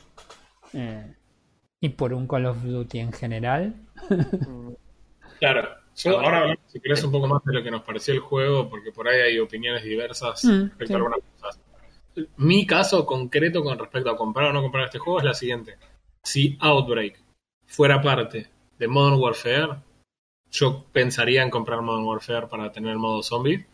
eh, 0.75 1.14
y 1.85 1.91
por 1.91 2.14
un 2.14 2.26
Call 2.26 2.47
of 2.47 2.62
Duty 2.62 2.99
en 2.99 3.12
general. 3.12 3.75
Claro. 5.41 5.69
Yo 5.97 6.19
ahora 6.21 6.38
hablamos, 6.38 6.64
si 6.69 6.81
querés, 6.81 7.05
un 7.05 7.12
poco 7.12 7.26
más 7.26 7.45
de 7.45 7.53
lo 7.53 7.62
que 7.62 7.71
nos 7.71 7.83
pareció 7.83 8.14
el 8.14 8.21
juego, 8.21 8.71
porque 8.71 8.93
por 8.93 9.07
ahí 9.09 9.21
hay 9.21 9.38
opiniones 9.38 9.83
diversas 9.83 10.43
Mm, 10.45 10.62
respecto 10.69 10.87
sí. 10.87 10.93
a 10.93 10.97
algunas 10.97 11.19
cosas. 11.41 11.61
Mi 12.37 12.67
caso 12.67 13.05
concreto 13.05 13.62
con 13.62 13.79
respecto 13.79 14.11
a 14.11 14.17
comprar 14.17 14.49
o 14.49 14.53
no 14.53 14.62
comprar 14.62 14.87
este 14.87 14.99
juego 15.00 15.19
es 15.19 15.25
la 15.25 15.35
siguiente. 15.35 15.76
Si 16.23 16.57
Outbreak 16.61 17.21
fuera 17.67 18.00
parte 18.00 18.49
de 18.79 18.88
Modern 18.88 19.21
Warfare, 19.21 19.81
yo 20.50 20.85
pensaría 20.93 21.43
en 21.43 21.50
comprar 21.50 21.83
Modern 21.83 22.07
Warfare 22.07 22.47
para 22.47 22.73
tener 22.73 22.93
el 22.93 22.99
modo 22.99 23.23
zombie, 23.23 23.67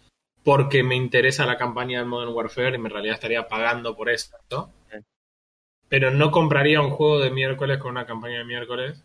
porque 0.42 0.82
me 0.82 0.96
interesa 0.96 1.46
la 1.46 1.58
campaña 1.58 2.00
de 2.00 2.06
Modern 2.06 2.32
Warfare 2.34 2.72
y 2.72 2.80
en 2.80 2.90
realidad 2.90 3.14
estaría 3.14 3.46
pagando 3.46 3.94
por 3.94 4.08
eso. 4.10 4.36
Sí. 4.90 4.96
Pero 5.90 6.10
no 6.10 6.30
compraría 6.30 6.80
un 6.80 6.90
juego 6.90 7.18
de 7.18 7.30
miércoles 7.30 7.78
con 7.78 7.90
una 7.90 8.06
campaña 8.06 8.38
de 8.38 8.44
miércoles 8.44 9.04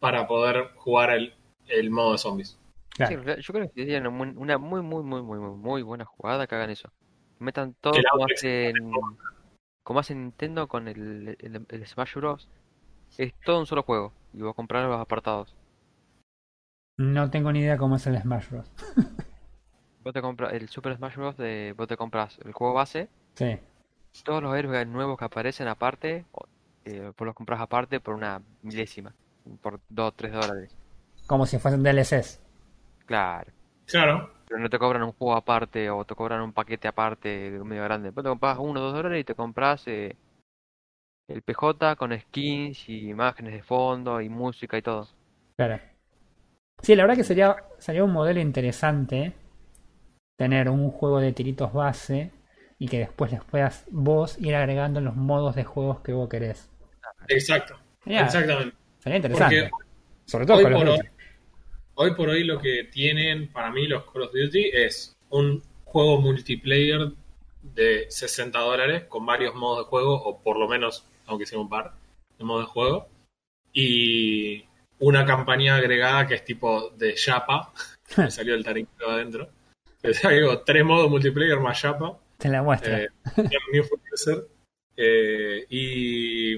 para 0.00 0.26
poder 0.26 0.72
jugar 0.74 1.10
el, 1.10 1.32
el 1.68 1.90
modo 1.90 2.12
de 2.12 2.18
zombies. 2.18 2.58
Claro. 2.90 3.22
Sí, 3.22 3.42
yo 3.42 3.54
creo 3.54 3.68
que 3.68 3.80
sería 3.80 4.00
una 4.00 4.10
muy, 4.10 4.28
una 4.36 4.58
muy, 4.58 4.82
muy, 4.82 5.02
muy, 5.02 5.22
muy, 5.22 5.82
buena 5.82 6.04
jugada 6.04 6.46
que 6.46 6.56
hagan 6.56 6.70
eso. 6.70 6.92
Metan 7.38 7.74
todo 7.80 7.94
como 8.10 8.26
hacen, 8.26 8.74
como 9.82 10.00
hace 10.00 10.14
Nintendo 10.14 10.68
con 10.68 10.88
el, 10.88 11.36
el, 11.40 11.66
el 11.68 11.86
Smash 11.86 12.14
Bros. 12.16 12.50
Es 13.16 13.32
todo 13.44 13.60
un 13.60 13.66
solo 13.66 13.84
juego 13.84 14.12
y 14.32 14.42
vos 14.42 14.54
comprar 14.54 14.88
los 14.88 15.00
apartados. 15.00 15.54
No 16.98 17.30
tengo 17.30 17.52
ni 17.52 17.60
idea 17.60 17.78
cómo 17.78 17.96
es 17.96 18.06
el 18.06 18.20
Smash 18.20 18.50
Bros. 18.50 18.70
Vos 20.04 20.12
te 20.12 20.20
compras 20.20 20.52
el 20.52 20.68
Super 20.68 20.96
Smash 20.96 21.16
Bros. 21.16 21.36
De, 21.38 21.74
vos 21.78 21.88
te 21.88 21.96
compras 21.96 22.38
el 22.44 22.52
juego 22.52 22.74
base, 22.74 23.08
Sí. 23.34 23.58
Todos 24.22 24.42
los 24.42 24.56
héroes 24.56 24.86
nuevos 24.86 25.18
que 25.18 25.24
aparecen 25.24 25.68
aparte, 25.68 26.24
eh, 26.84 27.12
vos 27.16 27.26
los 27.26 27.34
compras 27.34 27.60
aparte 27.60 28.00
por 28.00 28.14
una 28.14 28.42
milésima, 28.62 29.12
por 29.60 29.80
2 29.88 30.08
o 30.08 30.12
3 30.12 30.32
dólares. 30.32 30.76
Como 31.26 31.46
si 31.46 31.58
fuesen 31.58 31.82
DLCs. 31.82 32.40
Claro. 33.06 33.52
Claro, 33.86 34.30
Pero 34.48 34.60
no 34.60 34.70
te 34.70 34.78
cobran 34.78 35.02
un 35.02 35.12
juego 35.12 35.34
aparte 35.34 35.90
o 35.90 36.04
te 36.04 36.14
cobran 36.14 36.40
un 36.40 36.52
paquete 36.52 36.88
aparte 36.88 37.50
medio 37.64 37.84
grande. 37.84 38.10
Vos 38.10 38.24
te 38.24 38.30
compras 38.30 38.58
uno 38.58 38.80
o 38.80 38.84
dos 38.84 38.94
dólares 38.94 39.20
y 39.20 39.24
te 39.24 39.34
compras 39.34 39.86
eh, 39.88 40.16
el 41.28 41.42
PJ 41.42 41.96
con 41.96 42.18
skins 42.18 42.88
y 42.88 43.08
imágenes 43.08 43.52
de 43.52 43.62
fondo 43.62 44.20
y 44.20 44.28
música 44.28 44.78
y 44.78 44.82
todo. 44.82 45.08
Claro. 45.56 45.80
Sí, 46.82 46.94
la 46.94 47.02
verdad 47.04 47.16
que 47.16 47.24
sería, 47.24 47.56
sería 47.78 48.04
un 48.04 48.12
modelo 48.12 48.40
interesante 48.40 49.32
tener 50.36 50.68
un 50.68 50.90
juego 50.90 51.20
de 51.20 51.32
tiritos 51.32 51.72
base 51.72 52.30
y 52.78 52.88
que 52.88 52.98
después 52.98 53.32
les 53.32 53.42
puedas 53.44 53.84
vos 53.90 54.38
ir 54.38 54.54
agregando 54.54 55.00
los 55.00 55.16
modos 55.16 55.54
de 55.54 55.64
juegos 55.64 56.00
que 56.00 56.12
vos 56.12 56.28
querés. 56.28 56.70
Exacto. 57.28 57.78
Exactamente. 58.06 58.76
sería 58.98 59.16
interesante. 59.16 59.70
Porque 59.70 59.84
Sobre 60.26 60.46
todo 60.46 60.56
hoy 60.58 60.62
con 60.64 60.72
los 60.72 60.80
por 60.80 60.88
hoy, 60.90 61.00
hoy 61.94 62.14
por 62.14 62.28
hoy 62.28 62.44
lo 62.44 62.60
que 62.60 62.84
tienen 62.84 63.50
para 63.52 63.70
mí 63.70 63.86
los 63.86 64.04
Call 64.10 64.22
of 64.22 64.32
Duty 64.32 64.70
es 64.72 65.16
un 65.30 65.62
juego 65.84 66.20
multiplayer 66.20 67.12
de 67.62 68.06
60 68.10 68.58
dólares 68.58 69.04
con 69.08 69.24
varios 69.24 69.54
modos 69.54 69.84
de 69.84 69.90
juego, 69.90 70.14
o 70.22 70.42
por 70.42 70.58
lo 70.58 70.68
menos, 70.68 71.06
aunque 71.26 71.46
sea 71.46 71.58
un 71.58 71.68
par, 71.68 71.94
de 72.38 72.44
modos 72.44 72.66
de 72.66 72.72
juego, 72.72 73.08
y 73.72 74.64
una 74.98 75.24
campaña 75.24 75.76
agregada 75.76 76.26
que 76.26 76.34
es 76.34 76.44
tipo 76.44 76.90
de 76.90 77.16
Japa, 77.16 77.72
me 78.16 78.30
salió 78.30 78.54
el 78.54 78.64
tarinquito 78.64 79.10
adentro. 79.10 79.48
O 80.02 80.12
sea, 80.12 80.30
digo, 80.30 80.60
tres 80.62 80.84
modos 80.84 81.08
multiplayer 81.10 81.58
más 81.58 81.80
Japa. 81.80 82.18
Te 82.38 82.48
la 82.48 82.62
muestra. 82.62 83.00
Eh, 83.00 83.08
New. 83.72 83.84
Eh, 84.96 85.66
y 85.68 86.54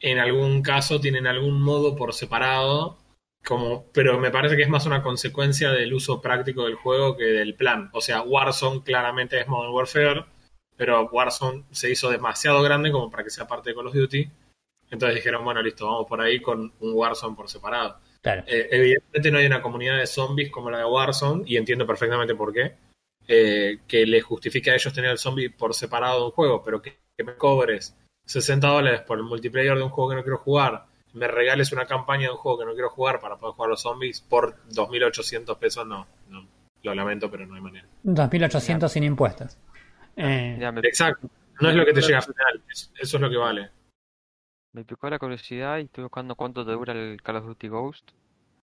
en 0.00 0.18
algún 0.18 0.62
caso 0.62 1.00
tienen 1.00 1.26
algún 1.26 1.60
modo 1.60 1.96
por 1.96 2.14
separado, 2.14 2.98
como, 3.44 3.86
pero 3.92 4.18
me 4.18 4.30
parece 4.30 4.56
que 4.56 4.62
es 4.62 4.68
más 4.68 4.86
una 4.86 5.02
consecuencia 5.02 5.70
del 5.70 5.94
uso 5.94 6.20
práctico 6.20 6.64
del 6.64 6.74
juego 6.74 7.16
que 7.16 7.24
del 7.24 7.54
plan. 7.54 7.90
O 7.92 8.00
sea, 8.00 8.22
Warzone 8.22 8.82
claramente 8.82 9.40
es 9.40 9.48
Modern 9.48 9.72
Warfare, 9.72 10.24
pero 10.76 11.08
Warzone 11.10 11.64
se 11.70 11.90
hizo 11.90 12.10
demasiado 12.10 12.62
grande 12.62 12.90
como 12.90 13.10
para 13.10 13.24
que 13.24 13.30
sea 13.30 13.46
parte 13.46 13.70
de 13.70 13.76
Call 13.76 13.86
of 13.88 13.94
Duty. 13.94 14.30
Entonces 14.90 15.16
dijeron, 15.16 15.44
bueno, 15.44 15.62
listo, 15.62 15.86
vamos 15.86 16.06
por 16.06 16.20
ahí 16.20 16.40
con 16.40 16.72
un 16.80 16.94
Warzone 16.94 17.36
por 17.36 17.48
separado. 17.48 17.98
claro. 18.22 18.44
Eh, 18.46 18.68
evidentemente 18.70 19.30
no 19.30 19.38
hay 19.38 19.46
una 19.46 19.62
comunidad 19.62 19.98
de 19.98 20.06
zombies 20.06 20.50
como 20.50 20.70
la 20.70 20.78
de 20.78 20.84
Warzone, 20.84 21.44
y 21.46 21.56
entiendo 21.56 21.86
perfectamente 21.86 22.34
por 22.34 22.52
qué, 22.52 22.74
eh, 23.28 23.78
que 23.88 24.06
les 24.06 24.22
justifique 24.24 24.70
a 24.70 24.74
ellos 24.74 24.92
tener 24.92 25.10
el 25.10 25.18
zombie 25.18 25.50
por 25.50 25.74
separado 25.74 26.20
de 26.20 26.24
un 26.26 26.30
juego, 26.32 26.62
pero 26.62 26.80
que, 26.82 26.96
que 27.16 27.24
me 27.24 27.34
cobres 27.36 27.96
60 28.26 28.66
dólares 28.68 29.00
por 29.02 29.18
el 29.18 29.24
multiplayer 29.24 29.76
de 29.76 29.82
un 29.82 29.90
juego 29.90 30.10
que 30.10 30.16
no 30.16 30.22
quiero 30.22 30.38
jugar, 30.38 30.86
me 31.14 31.28
regales 31.28 31.72
una 31.72 31.86
campaña 31.86 32.24
de 32.26 32.32
un 32.32 32.36
juego 32.38 32.58
que 32.58 32.64
no 32.66 32.72
quiero 32.74 32.90
jugar 32.90 33.20
para 33.20 33.36
poder 33.36 33.54
jugar 33.54 33.70
los 33.70 33.80
zombies 33.82 34.20
por 34.20 34.56
2.800 34.68 35.56
pesos, 35.58 35.86
no, 35.86 36.06
no, 36.28 36.46
lo 36.82 36.94
lamento, 36.94 37.30
pero 37.30 37.46
no 37.46 37.54
hay 37.54 37.60
manera. 37.60 37.86
2.800 38.04 38.88
sin 38.88 39.04
impuestos. 39.04 39.56
Eh, 40.16 40.56
Ya, 40.60 40.72
me, 40.72 40.80
Exacto, 40.80 41.28
no 41.60 41.70
es 41.70 41.74
lo 41.76 41.84
que 41.84 41.92
te 41.92 42.00
llega 42.02 42.18
al 42.18 42.24
final, 42.24 42.62
es- 42.70 42.92
eso 42.98 43.16
es 43.16 43.20
lo 43.20 43.30
que 43.30 43.36
vale. 43.36 43.70
me 44.72 44.84
picó 44.84 45.08
la 45.08 45.18
curiosidad 45.18 45.78
y 45.78 45.82
estoy 45.82 46.04
buscando 46.04 46.34
cuánto 46.34 46.64
te 46.66 46.72
dura 46.72 46.92
el 46.92 47.20
Call 47.22 47.36
of 47.36 47.46
Duty 47.46 47.68
Ghost. 47.68 48.10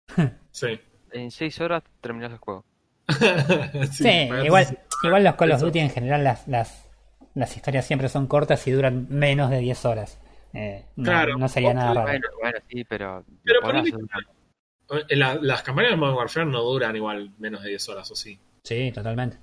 Sí. 0.50 0.78
En 1.12 1.30
6 1.30 1.60
horas 1.60 1.82
terminas 2.00 2.32
el 2.32 2.38
juego. 2.38 2.64
sí, 3.92 4.28
igual, 4.44 4.78
igual 5.02 5.24
los 5.24 5.34
Call 5.36 5.52
of. 5.52 5.60
Duty 5.60 5.78
en 5.78 5.90
general 5.90 6.24
las, 6.24 6.46
las, 6.48 6.88
las 7.34 7.56
historias 7.56 7.86
siempre 7.86 8.08
son 8.08 8.26
cortas 8.26 8.66
y 8.66 8.70
duran 8.70 9.06
menos 9.10 9.50
de 9.50 9.58
10 9.58 9.84
horas. 9.84 10.18
Eh, 10.54 10.84
no, 10.96 11.04
Claro. 11.04 11.38
no 11.38 11.48
sería 11.48 11.72
nada 11.74 11.94
raro. 11.94 12.08
Bueno, 12.08 12.26
bueno, 12.40 12.58
sí, 12.68 12.84
pero. 12.84 13.24
Pero 13.44 13.60
por 13.60 13.74
dura. 13.82 14.06
Eh, 15.08 15.16
la- 15.16 15.36
las 15.40 15.62
campañas 15.62 15.92
de 15.92 15.96
Modern 15.96 16.16
Warfare 16.18 16.46
no 16.46 16.60
duran 16.62 16.94
igual 16.96 17.30
menos 17.38 17.62
de 17.62 17.70
10 17.70 17.88
horas, 17.88 18.10
¿o 18.10 18.14
sí? 18.16 18.38
Sí, 18.62 18.92
totalmente. 18.92 19.38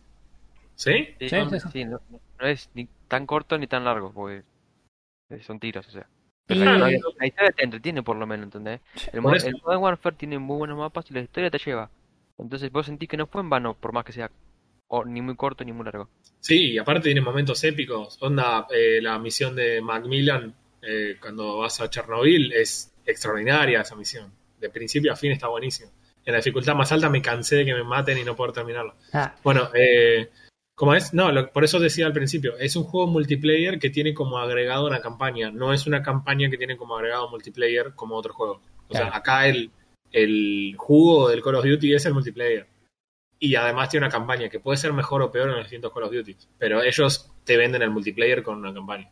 ¿Sí? 0.76 1.16
Sí, 1.20 1.30
Sí, 1.30 1.36
no, 1.36 1.50
sí, 1.50 1.60
sí. 1.60 1.68
sí, 1.74 1.86
no, 1.86 2.00
no 2.40 2.48
es 2.48 2.70
ni 2.76 2.88
tan 3.08 3.26
corto 3.26 3.58
ni 3.58 3.66
tan 3.68 3.84
largo, 3.84 4.12
porque 4.14 4.44
eh, 5.32 5.40
son 5.42 5.60
tiros, 5.60 5.88
o 5.88 5.92
sea. 5.92 6.06
Pero 6.46 6.64
la, 6.66 6.78
la 6.80 7.28
historia 7.28 7.52
te 7.56 7.64
entretiene 7.64 8.02
por 8.02 8.16
lo 8.16 8.26
menos, 8.26 8.46
¿entendés? 8.46 8.82
El, 9.12 9.18
el 9.18 9.22
Modern 9.22 9.82
Warfare 9.84 10.16
tiene 10.16 10.40
muy 10.40 10.58
buenos 10.58 10.78
mapas 10.78 11.10
y 11.12 11.14
la 11.14 11.20
historia 11.22 11.52
te 11.52 11.60
lleva. 11.60 11.90
Entonces 12.40 12.72
vos 12.72 12.86
sentís 12.86 13.10
que 13.10 13.18
no 13.18 13.28
fue 13.28 13.42
en 13.42 13.50
vano, 13.50 13.76
por 13.76 13.94
más 13.94 14.06
que 14.06 14.12
sea 14.14 14.32
o, 14.88 15.06
ni 15.06 15.22
muy 15.22 15.36
corto 15.36 15.64
ni 15.64 15.72
muy 15.72 15.86
largo. 15.86 16.10
Sí, 16.40 16.72
y 16.72 16.78
aparte 16.78 17.04
tiene 17.04 17.22
momentos 17.22 17.64
épicos. 17.64 18.18
Onda, 18.22 18.66
eh, 18.74 19.00
la 19.02 19.20
misión 19.20 19.56
de 19.56 19.82
Macmillan 19.82 20.54
eh, 20.82 21.18
cuando 21.22 21.58
vas 21.58 21.80
a 21.82 21.90
Chernobyl 21.90 22.52
es 22.54 22.92
extraordinaria 23.06 23.82
esa 23.82 23.96
misión. 23.96 24.32
De 24.60 24.70
principio 24.70 25.14
a 25.14 25.16
fin 25.16 25.32
está 25.32 25.48
buenísimo. 25.48 25.92
En 26.26 26.34
la 26.34 26.40
dificultad 26.40 26.76
más 26.76 26.92
alta 26.92 27.10
me 27.10 27.22
cansé 27.22 27.58
de 27.58 27.66
que 27.66 27.74
me 27.74 27.84
maten 27.84 28.18
y 28.18 28.24
no 28.24 28.36
poder 28.36 28.54
terminarlo. 28.54 28.96
Ah, 29.14 29.36
Bueno, 29.44 29.70
eh, 29.74 30.30
¿cómo 30.76 30.94
es? 30.96 31.14
No, 31.14 31.32
lo- 31.32 31.52
por 31.52 31.64
eso 31.64 31.80
decía 31.80 32.06
al 32.06 32.14
principio, 32.14 32.58
es 32.58 32.76
un 32.76 32.84
juego 32.84 33.08
multiplayer 33.08 33.80
que 33.80 33.90
tiene 33.90 34.14
como 34.14 34.38
agregado 34.38 34.88
una 34.88 35.02
campaña. 35.02 35.52
No 35.52 35.72
es 35.74 35.86
una 35.88 36.02
campaña 36.02 36.50
que 36.50 36.58
tiene 36.58 36.78
como 36.78 36.96
agregado 36.96 37.30
multiplayer 37.30 37.94
como 37.96 38.16
otro 38.16 38.34
juego. 38.34 38.62
O 38.88 38.94
sea, 38.96 39.16
acá 39.16 39.48
el, 39.48 39.72
el 40.12 40.76
jugo 40.78 41.30
del 41.30 41.42
Call 41.42 41.56
of 41.56 41.66
Duty 41.66 41.94
es 41.94 42.06
el 42.06 42.14
multiplayer. 42.14 42.68
Y 43.40 43.56
además 43.56 43.90
tiene 43.90 44.06
una 44.06 44.12
campaña 44.12 44.50
que 44.50 44.60
puede 44.60 44.78
ser 44.78 44.92
mejor 44.92 45.22
o 45.22 45.32
peor 45.32 45.50
en 45.50 45.56
los 45.56 45.64
distintos 45.64 45.94
Call 45.94 46.04
of 46.04 46.12
Duty. 46.12 46.36
Pero 46.58 46.84
ellos 46.84 47.32
te 47.44 47.58
venden 47.58 47.82
el 47.82 47.90
multiplayer 47.90 48.44
con 48.44 48.58
una 48.58 48.74
campaña. 48.74 49.10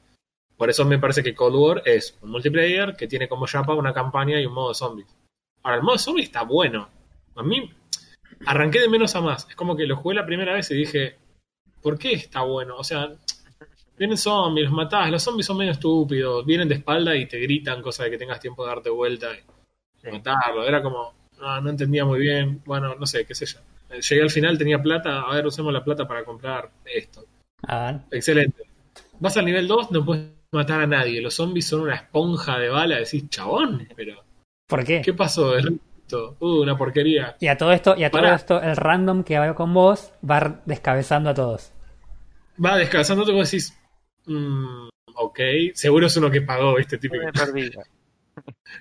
Por 0.57 0.69
eso 0.69 0.85
me 0.85 0.97
parece 0.97 1.23
que 1.23 1.35
Cold 1.35 1.55
War 1.55 1.81
es 1.85 2.17
un 2.21 2.31
multiplayer 2.31 2.95
que 2.95 3.07
tiene 3.07 3.29
como 3.29 3.45
chapa 3.45 3.75
una 3.75 3.93
campaña 3.93 4.41
y 4.41 4.45
un 4.45 4.53
modo 4.53 4.73
zombies. 4.73 5.15
Ahora, 5.63 5.77
el 5.77 5.83
modo 5.83 5.93
de 5.93 5.99
zombies 5.99 6.27
está 6.27 6.43
bueno. 6.43 6.89
A 7.35 7.43
mí 7.43 7.71
arranqué 8.45 8.79
de 8.79 8.89
menos 8.89 9.15
a 9.15 9.21
más. 9.21 9.47
Es 9.49 9.55
como 9.55 9.75
que 9.75 9.85
lo 9.85 9.97
jugué 9.97 10.15
la 10.15 10.25
primera 10.25 10.53
vez 10.53 10.69
y 10.71 10.75
dije, 10.75 11.15
¿por 11.81 11.97
qué 11.97 12.13
está 12.13 12.41
bueno? 12.41 12.75
O 12.77 12.83
sea, 12.83 13.11
vienen 13.97 14.17
zombies, 14.17 14.65
los 14.65 14.73
matás, 14.73 15.11
los 15.11 15.21
zombies 15.21 15.45
son 15.45 15.57
medio 15.57 15.71
estúpidos, 15.71 16.45
vienen 16.45 16.67
de 16.67 16.75
espalda 16.75 17.15
y 17.15 17.27
te 17.27 17.39
gritan, 17.39 17.81
cosa 17.81 18.03
de 18.03 18.11
que 18.11 18.17
tengas 18.17 18.39
tiempo 18.39 18.63
de 18.63 18.69
darte 18.69 18.89
vuelta 18.89 19.27
y 19.35 19.39
Sí. 20.11 20.17
matarlo. 20.17 20.65
Era 20.67 20.81
como, 20.81 21.13
no, 21.39 21.61
no 21.61 21.69
entendía 21.69 22.05
muy 22.05 22.19
bien, 22.19 22.61
bueno, 22.65 22.95
no 22.95 23.05
sé, 23.05 23.25
qué 23.25 23.35
sé 23.35 23.45
yo. 23.45 23.59
Eh, 23.89 24.01
Llegué 24.01 24.21
al 24.21 24.29
final, 24.29 24.57
tenía 24.57 24.81
plata, 24.81 25.21
a 25.21 25.33
ver, 25.35 25.45
usemos 25.45 25.71
la 25.73 25.83
plata 25.83 26.07
para 26.07 26.23
comprar 26.25 26.69
esto. 26.85 27.23
a 27.67 27.85
ver. 27.91 28.01
Excelente. 28.11 28.63
Vas 29.19 29.37
al 29.37 29.45
nivel 29.45 29.67
2, 29.67 29.91
no 29.91 30.05
puedes 30.05 30.27
matar 30.51 30.81
a 30.81 30.87
nadie. 30.87 31.21
Los 31.21 31.35
zombies 31.35 31.67
son 31.67 31.81
una 31.81 31.95
esponja 31.95 32.57
de 32.59 32.69
bala. 32.69 32.97
Decís, 32.97 33.29
chabón, 33.29 33.87
pero 33.95 34.23
¿Por 34.67 34.83
qué? 34.83 35.01
¿qué 35.03 35.13
pasó 35.13 35.51
de 35.51 35.59
esto? 35.59 36.37
Uh, 36.39 36.61
una 36.61 36.77
porquería. 36.77 37.35
Y 37.39 37.47
a 37.47 37.57
todo 37.57 37.71
esto, 37.71 37.95
y 37.97 38.03
a 38.03 38.11
todo 38.11 38.21
Pará. 38.21 38.35
esto, 38.35 38.61
el 38.61 38.75
random 38.77 39.23
que 39.23 39.37
va 39.39 39.53
con 39.55 39.73
vos 39.73 40.13
va 40.29 40.61
descabezando 40.65 41.29
a 41.29 41.33
todos. 41.33 41.71
Va 42.63 42.77
descansándote 42.77 43.31
y 43.31 43.35
vos 43.35 43.51
decís, 43.51 43.77
mm, 44.25 44.87
ok, 45.15 45.39
seguro 45.73 46.07
es 46.07 46.15
uno 46.17 46.29
que 46.31 46.41
pagó 46.41 46.77
este 46.77 46.97
típico. 46.97 47.23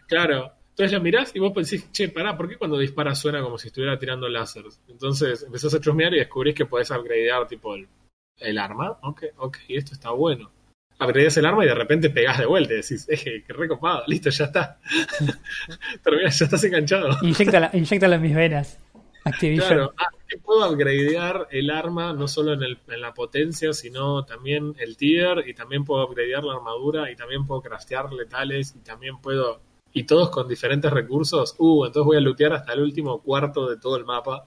Claro. 0.06 0.52
Entonces 0.76 0.92
lo 0.92 1.00
mirás 1.00 1.34
y 1.34 1.38
vos 1.38 1.52
pensás, 1.54 1.90
che, 1.90 2.10
pará, 2.10 2.36
¿por 2.36 2.48
qué 2.50 2.56
cuando 2.56 2.76
dispara 2.78 3.14
suena 3.14 3.40
como 3.42 3.56
si 3.56 3.68
estuviera 3.68 3.98
tirando 3.98 4.28
láseres? 4.28 4.78
Entonces 4.88 5.42
empezás 5.42 5.72
a 5.72 5.80
chusmear 5.80 6.12
y 6.12 6.18
descubrís 6.18 6.54
que 6.54 6.66
podés 6.66 6.90
upgradear 6.90 7.46
tipo 7.48 7.74
el, 7.74 7.88
el 8.38 8.58
arma. 8.58 8.98
Ok, 9.02 9.24
ok, 9.38 9.56
esto 9.68 9.94
está 9.94 10.10
bueno. 10.10 10.50
Upgradeas 11.00 11.36
el 11.38 11.46
arma 11.46 11.64
y 11.64 11.68
de 11.68 11.74
repente 11.74 12.10
pegás 12.10 12.38
de 12.38 12.46
vuelta 12.46 12.74
y 12.74 12.76
decís, 12.76 13.06
eje, 13.08 13.42
qué 13.46 13.52
recopado, 13.54 14.02
listo, 14.06 14.28
ya 14.28 14.44
está. 14.46 14.78
Terminás, 16.02 16.38
ya 16.38 16.44
estás 16.44 16.64
enganchado. 16.64 17.08
Inyectala, 17.22 17.70
inyectala 17.72 18.16
en 18.16 18.22
mis 18.22 18.34
venas. 18.34 18.78
Activision. 19.24 19.66
Claro, 19.68 19.94
ah, 19.98 20.08
que 20.28 20.38
puedo 20.38 20.70
upgradear 20.70 21.48
el 21.50 21.70
arma 21.70 22.12
no 22.12 22.28
solo 22.28 22.52
en, 22.52 22.62
el- 22.62 22.78
en 22.88 23.00
la 23.00 23.12
potencia, 23.12 23.72
sino 23.72 24.24
también 24.24 24.74
el 24.78 24.96
tier, 24.96 25.42
y 25.48 25.54
también 25.54 25.84
puedo 25.84 26.04
upgradear 26.06 26.44
la 26.44 26.54
armadura, 26.54 27.10
y 27.10 27.16
también 27.16 27.46
puedo 27.46 27.60
craftear 27.62 28.12
letales, 28.12 28.74
y 28.76 28.80
también 28.84 29.18
puedo. 29.20 29.60
Y 29.96 30.04
todos 30.04 30.28
con 30.28 30.46
diferentes 30.46 30.92
recursos. 30.92 31.54
Uh, 31.58 31.86
entonces 31.86 32.04
voy 32.04 32.18
a 32.18 32.20
lootear 32.20 32.52
hasta 32.52 32.74
el 32.74 32.82
último 32.82 33.22
cuarto 33.22 33.66
de 33.66 33.78
todo 33.78 33.96
el 33.96 34.04
mapa. 34.04 34.44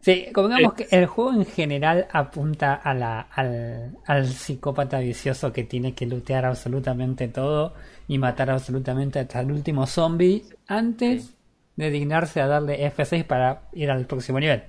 Sí, 0.00 0.26
convengamos 0.30 0.74
que 0.74 0.86
el 0.90 1.06
juego 1.06 1.32
en 1.32 1.46
general 1.46 2.06
apunta 2.12 2.74
a 2.74 2.92
la, 2.92 3.20
al, 3.20 3.96
al 4.04 4.26
psicópata 4.26 4.98
vicioso 4.98 5.54
que 5.54 5.64
tiene 5.64 5.94
que 5.94 6.04
lootear 6.04 6.44
absolutamente 6.44 7.28
todo 7.28 7.72
y 8.06 8.18
matar 8.18 8.50
absolutamente 8.50 9.20
hasta 9.20 9.40
el 9.40 9.50
último 9.50 9.86
zombie 9.86 10.44
antes 10.66 11.32
de 11.76 11.90
dignarse 11.90 12.42
a 12.42 12.46
darle 12.46 12.86
F6 12.94 13.24
para 13.24 13.70
ir 13.72 13.90
al 13.90 14.04
próximo 14.04 14.38
nivel. 14.38 14.64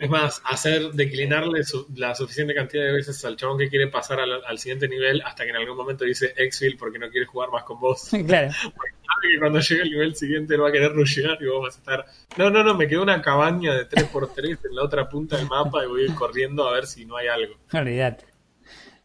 Es 0.00 0.08
más, 0.10 0.40
hacer 0.46 0.92
declinarle 0.92 1.62
su- 1.62 1.86
la 1.94 2.14
suficiente 2.14 2.54
cantidad 2.54 2.84
de 2.86 2.92
veces 2.92 3.22
al 3.24 3.36
chabón 3.36 3.58
que 3.58 3.68
quiere 3.68 3.86
pasar 3.88 4.18
al, 4.18 4.42
al 4.44 4.58
siguiente 4.58 4.88
nivel 4.88 5.20
hasta 5.24 5.44
que 5.44 5.50
en 5.50 5.56
algún 5.56 5.76
momento 5.76 6.04
dice 6.06 6.32
exfil 6.38 6.76
porque 6.78 6.98
no 6.98 7.10
quiere 7.10 7.26
jugar 7.26 7.50
más 7.50 7.64
con 7.64 7.78
vos. 7.78 8.08
claro. 8.26 8.50
Sabe 9.10 9.32
que 9.34 9.38
cuando 9.38 9.60
llegue 9.60 9.82
al 9.82 9.90
nivel 9.90 10.16
siguiente 10.16 10.54
él 10.54 10.62
va 10.62 10.68
a 10.70 10.72
querer 10.72 10.92
rushear 10.92 11.36
y 11.42 11.46
vos 11.46 11.62
vas 11.64 11.76
a 11.76 11.78
estar. 11.80 12.06
No, 12.38 12.48
no, 12.50 12.64
no, 12.64 12.74
me 12.74 12.88
quedó 12.88 13.02
una 13.02 13.20
cabaña 13.20 13.74
de 13.74 13.86
3x3 13.88 14.58
en 14.70 14.74
la 14.74 14.84
otra 14.84 15.08
punta 15.08 15.36
del 15.36 15.46
mapa 15.46 15.84
y 15.84 15.88
voy 15.88 16.02
a 16.02 16.04
ir 16.06 16.14
corriendo 16.14 16.66
a 16.66 16.72
ver 16.72 16.86
si 16.86 17.04
no 17.04 17.16
hay 17.18 17.28
algo. 17.28 17.54
Olvídate. 17.72 18.24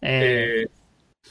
Eh, 0.01 0.61
Eh, 0.63 0.67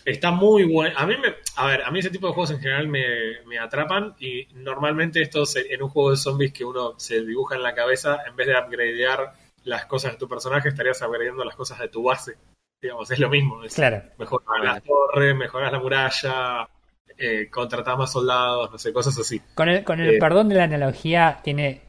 está 0.05 0.31
muy 0.31 0.65
bueno. 0.65 0.95
A 0.99 1.07
mí 1.07 1.15
me. 1.17 1.35
A 1.57 1.67
ver, 1.69 1.83
a 1.85 1.91
mí 1.91 2.01
ese 2.01 2.11
tipo 2.11 2.27
de 2.27 2.35
juegos 2.35 2.51
en 2.51 2.59
general 2.61 2.89
me, 2.89 3.05
me 3.47 3.59
atrapan 3.59 4.15
y 4.19 4.47
normalmente 4.55 5.23
estos 5.23 5.57
en 5.57 5.83
un 5.83 5.89
juego 5.89 6.11
de 6.11 6.17
zombies 6.17 6.53
que 6.53 6.65
uno 6.65 6.99
se 6.99 7.25
dibuja 7.25 7.55
en 7.57 7.63
la 7.63 7.75
cabeza, 7.75 8.19
en 8.29 8.35
vez 8.37 8.49
de 8.49 8.55
upgradear 8.59 9.33
las 9.65 9.87
cosas 9.87 10.13
de 10.13 10.19
tu 10.19 10.29
personaje, 10.29 10.69
estarías 10.69 11.01
upgradeando 11.03 11.45
las 11.45 11.57
cosas 11.57 11.79
de 11.79 11.89
tu 11.89 12.03
base. 12.05 12.37
Digamos, 12.81 13.11
es 13.11 13.19
lo 13.19 13.29
mismo. 13.31 13.65
es- 13.65 13.75
claro. 13.75 14.03
Mejoras 14.19 14.63
las 14.63 14.83
torres, 14.83 15.35
mejoras 15.35 15.73
la 15.73 15.81
muralla, 15.81 16.69
eh, 17.17 17.49
contratar 17.51 17.97
más 17.97 18.13
soldados, 18.13 18.71
no 18.71 18.79
sé, 18.79 18.93
cosas 18.93 19.19
así. 19.19 19.41
Con 19.55 19.69
el, 19.69 19.85
con 19.85 20.01
el 20.01 20.15
Eh. 20.15 20.19
perdón 20.19 20.49
de 20.49 20.57
la 20.57 20.65
analogía, 20.65 21.41
tiene 21.43 21.83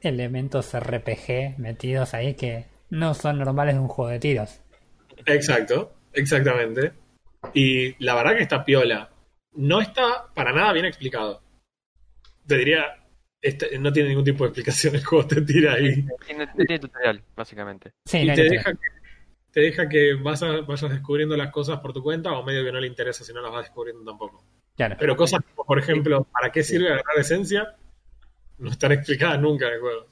elementos 0.00 0.72
RPG 0.74 1.58
metidos 1.58 2.14
ahí 2.14 2.34
que 2.34 2.66
no 2.90 3.12
son 3.14 3.38
normales 3.38 3.74
de 3.74 3.80
un 3.80 3.88
juego 3.88 4.10
de 4.10 4.20
tiros. 4.20 4.60
Exacto, 5.26 5.92
exactamente. 6.12 6.92
Y 7.52 8.02
la 8.04 8.14
verdad 8.14 8.36
que 8.36 8.42
está 8.42 8.64
piola. 8.64 9.10
No 9.52 9.80
está 9.80 10.26
para 10.34 10.52
nada 10.52 10.72
bien 10.72 10.84
explicado. 10.86 11.42
Te 12.46 12.56
diría, 12.56 12.96
este- 13.42 13.78
no 13.78 13.92
tiene 13.92 14.10
ningún 14.10 14.24
tipo 14.24 14.44
de 14.44 14.48
explicación 14.48 14.94
el 14.94 15.04
juego, 15.04 15.26
te 15.26 15.42
tira 15.42 15.74
ahí. 15.74 16.04
Tiene, 16.26 16.46
no 16.46 16.64
tiene 16.66 16.78
tutorial, 16.78 17.22
básicamente. 17.36 17.92
Sí, 18.04 18.18
Y 18.18 18.26
no 18.26 18.34
te 18.34 18.42
deja 18.44 18.72
que, 18.72 18.78
te 19.52 19.60
deja 19.60 19.88
que 19.88 20.14
vas 20.14 20.42
a- 20.42 20.60
vayas 20.62 20.90
descubriendo 20.90 21.36
las 21.36 21.50
cosas 21.50 21.80
por 21.80 21.92
tu 21.92 22.02
cuenta 22.02 22.32
o 22.32 22.44
medio 22.44 22.64
que 22.64 22.72
no 22.72 22.80
le 22.80 22.86
interesa 22.86 23.24
si 23.24 23.32
no 23.32 23.40
las 23.40 23.52
vas 23.52 23.64
descubriendo 23.64 24.04
tampoco. 24.04 24.44
Claro. 24.76 24.96
Pero 24.98 25.16
cosas 25.16 25.40
como, 25.54 25.66
por 25.66 25.78
ejemplo, 25.78 26.24
¿para 26.32 26.50
qué 26.52 26.62
sirve 26.62 26.88
agarrar 26.88 27.18
esencia? 27.18 27.74
No 28.58 28.70
están 28.70 28.92
explicadas 28.92 29.40
nunca 29.40 29.66
en 29.68 29.74
el 29.74 29.80
juego. 29.80 30.06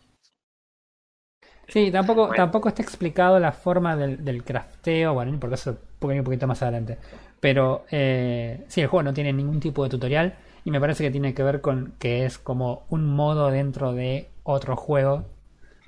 Sí, 1.69 1.91
tampoco, 1.91 2.29
Bueno. 2.29 2.37
tampoco 2.37 2.69
está 2.69 2.83
explicado 2.83 3.41
la 3.41 3.51
forma 3.53 3.97
del, 3.97 4.25
del 4.25 4.45
crafteo, 4.45 5.15
bueno, 5.15 5.37
porque 5.41 5.57
eso 5.57 5.77
puede 5.99 6.15
ir 6.17 6.21
un 6.21 6.25
poquito 6.25 6.47
más 6.47 6.63
adelante. 6.63 6.97
Pero 7.41 7.87
eh, 7.91 8.65
sí, 8.69 8.81
el 8.81 8.87
juego 8.87 9.03
no 9.03 9.13
tiene 9.15 9.33
ningún 9.33 9.59
tipo 9.59 9.83
de 9.83 9.91
tutorial 9.91 10.35
y 10.67 10.71
me 10.73 10.81
parece 10.81 11.05
que 11.05 11.13
tiene 11.13 11.33
que 11.33 11.45
ver 11.45 11.61
con 11.61 11.95
que 12.01 12.25
es 12.27 12.39
como 12.39 12.87
un 12.91 13.07
modo 13.07 13.51
dentro 13.53 13.93
de 13.93 14.29
otro 14.43 14.75
juego 14.75 15.25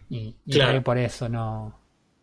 y, 0.09 0.37
y 0.47 0.53
Claro. 0.53 0.83
por 0.85 0.99
eso 0.99 1.29
no, 1.29 1.75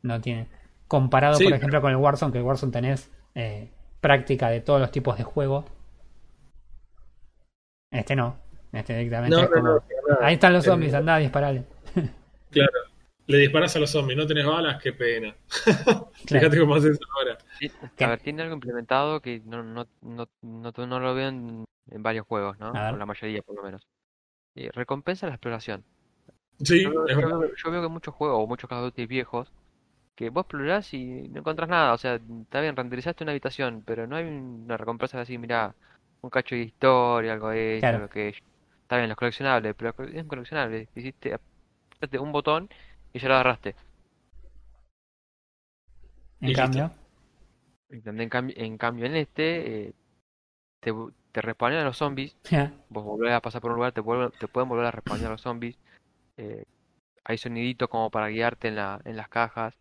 no 0.01 0.21
tiene. 0.21 0.47
Comparado, 0.87 1.35
Sí, 1.35 1.43
por 1.43 1.49
pero- 1.51 1.57
ejemplo, 1.57 1.81
con 1.81 1.91
el 1.91 1.97
Warzone, 1.97 2.31
que 2.31 2.37
el 2.37 2.43
Warzone 2.45 2.71
tenés 2.71 3.11
eh, 3.35 3.71
práctica 3.99 4.49
de 4.49 4.61
todos 4.61 4.79
los 4.79 4.89
tipos 4.89 5.17
de 5.17 5.23
juego. 5.25 5.65
Este 7.91 8.15
no, 8.15 8.37
este 8.71 8.93
directamente 8.97 9.35
No, 9.35 9.43
es 9.43 9.49
como, 9.49 9.67
no, 9.67 9.81
ahí 10.21 10.35
están 10.35 10.53
los 10.53 10.65
Eh, 10.65 10.69
zombies, 10.69 10.93
andá 10.93 11.15
a 11.15 11.19
dispararle. 11.19 11.63
Claro. 12.51 12.71
Le 13.27 13.37
disparas 13.39 13.75
a 13.75 13.79
los 13.79 13.89
zombies, 13.89 14.17
no 14.17 14.27
tenés 14.27 14.45
balas, 14.45 14.81
qué 14.81 14.93
pena. 14.93 15.35
Claro. 16.25 16.45
Fíjate 16.45 16.59
cómo 16.59 16.75
haces 16.75 16.99
ahora. 17.15 17.37
A 17.99 18.07
ver, 18.07 18.19
tiene 18.19 18.41
algo 18.41 18.55
implementado 18.55 19.21
que 19.21 19.41
no, 19.45 19.61
no, 19.61 19.85
no, 20.01 20.27
no, 20.41 20.71
no 20.75 20.99
lo 20.99 21.13
veo 21.13 21.27
en, 21.29 21.65
en 21.91 22.03
varios 22.03 22.25
juegos, 22.25 22.57
¿no? 22.57 22.71
O 22.71 22.97
la 22.97 23.05
mayoría, 23.05 23.43
por 23.43 23.55
lo 23.55 23.61
menos. 23.61 23.85
Y 24.55 24.69
recompensa 24.69 25.27
la 25.27 25.33
exploración. 25.33 25.83
Sí, 26.63 26.81
Yo, 26.83 26.89
veo- 26.89 27.05
es 27.07 27.15
yo 27.15 27.21
verdad. 27.21 27.39
veo, 27.39 27.51
yo 27.63 27.71
veo 27.71 27.81
que 27.83 27.87
muchos 27.89 28.15
juegos, 28.15 28.39
o 28.41 28.47
muchos 28.47 28.67
Call 28.67 28.79
of 28.79 28.85
Duty 28.85 29.05
viejos, 29.05 29.51
que 30.15 30.29
vos 30.31 30.45
explorás 30.45 30.91
y 30.95 31.27
no 31.29 31.41
encontrás 31.41 31.69
nada. 31.69 31.93
O 31.93 31.97
sea, 31.99 32.15
está 32.15 32.61
bien, 32.61 32.75
renderizaste 32.75 33.23
una 33.23 33.31
habitación, 33.33 33.83
pero 33.85 34.07
no 34.07 34.15
hay 34.15 34.25
una 34.25 34.77
recompensa 34.77 35.21
así, 35.21 35.37
mira, 35.37 35.75
un 36.21 36.31
cacho 36.31 36.55
de 36.55 36.61
historia, 36.61 37.33
algo 37.33 37.49
de 37.49 37.77
Claro. 37.81 37.99
lo 37.99 38.09
que 38.09 38.29
Está 38.81 38.97
bien, 38.97 39.09
los 39.09 39.17
coleccionables, 39.17 39.75
pero 39.77 39.93
es 40.05 40.21
un 40.23 40.27
coleccionable. 40.27 40.87
Hiciste 40.95 41.37
un 42.19 42.31
botón 42.31 42.69
y 43.15 43.19
ya 43.19 43.29
lo 43.29 43.35
agarraste. 43.35 43.75
En 46.41 46.53
cambio, 46.53 46.91
En, 47.89 48.19
en 48.19 48.29
cambio, 48.29 48.55
en 48.57 48.77
cambio, 48.77 49.05
en 49.05 49.15
este, 49.15 49.87
eh, 49.89 49.93
te, 50.81 50.93
te 51.31 51.41
respawnan 51.41 51.85
los 51.85 51.97
zombies. 51.97 52.37
Vos 52.89 53.03
volvés 53.05 53.33
a 53.33 53.41
pasar 53.41 53.61
por 53.61 53.71
un 53.71 53.77
lugar, 53.77 53.93
te, 53.93 54.01
vuelven, 54.01 54.31
te 54.39 54.47
pueden 54.47 54.69
volver 54.69 54.85
a 54.87 54.91
respawnar 54.91 55.31
los 55.31 55.41
zombies. 55.41 55.77
eh, 56.37 56.65
hay 57.25 57.37
soniditos 57.39 57.89
como 57.89 58.11
para 58.11 58.29
guiarte 58.29 58.69
en, 58.69 58.75
la, 58.77 59.01
en 59.05 59.17
las 59.17 59.29
cajas. 59.29 59.75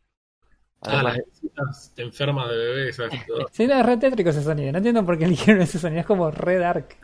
Ah, 0.83 1.03
las 1.03 1.17
Además, 1.17 1.25
visitas 1.27 1.93
enfermas 1.97 2.49
de. 2.51 2.95
Todo. 3.27 3.49
sí, 3.53 3.67
no, 3.67 3.75
es 3.75 3.87
re 3.87 3.97
tétrico 3.97 4.31
ese 4.31 4.43
sonido. 4.43 4.73
No 4.73 4.79
entiendo 4.79 5.05
por 5.05 5.19
qué 5.19 5.25
eligieron 5.25 5.63
ese 5.63 5.79
sonido. 5.79 6.01
Es 6.01 6.07
como 6.07 6.31
re 6.31 6.59
dark. 6.59 6.97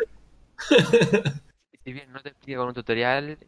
si 1.84 1.92
bien 1.92 2.12
no 2.12 2.20
te 2.22 2.30
explica 2.30 2.58
con 2.60 2.68
un 2.68 2.74
tutorial, 2.74 3.38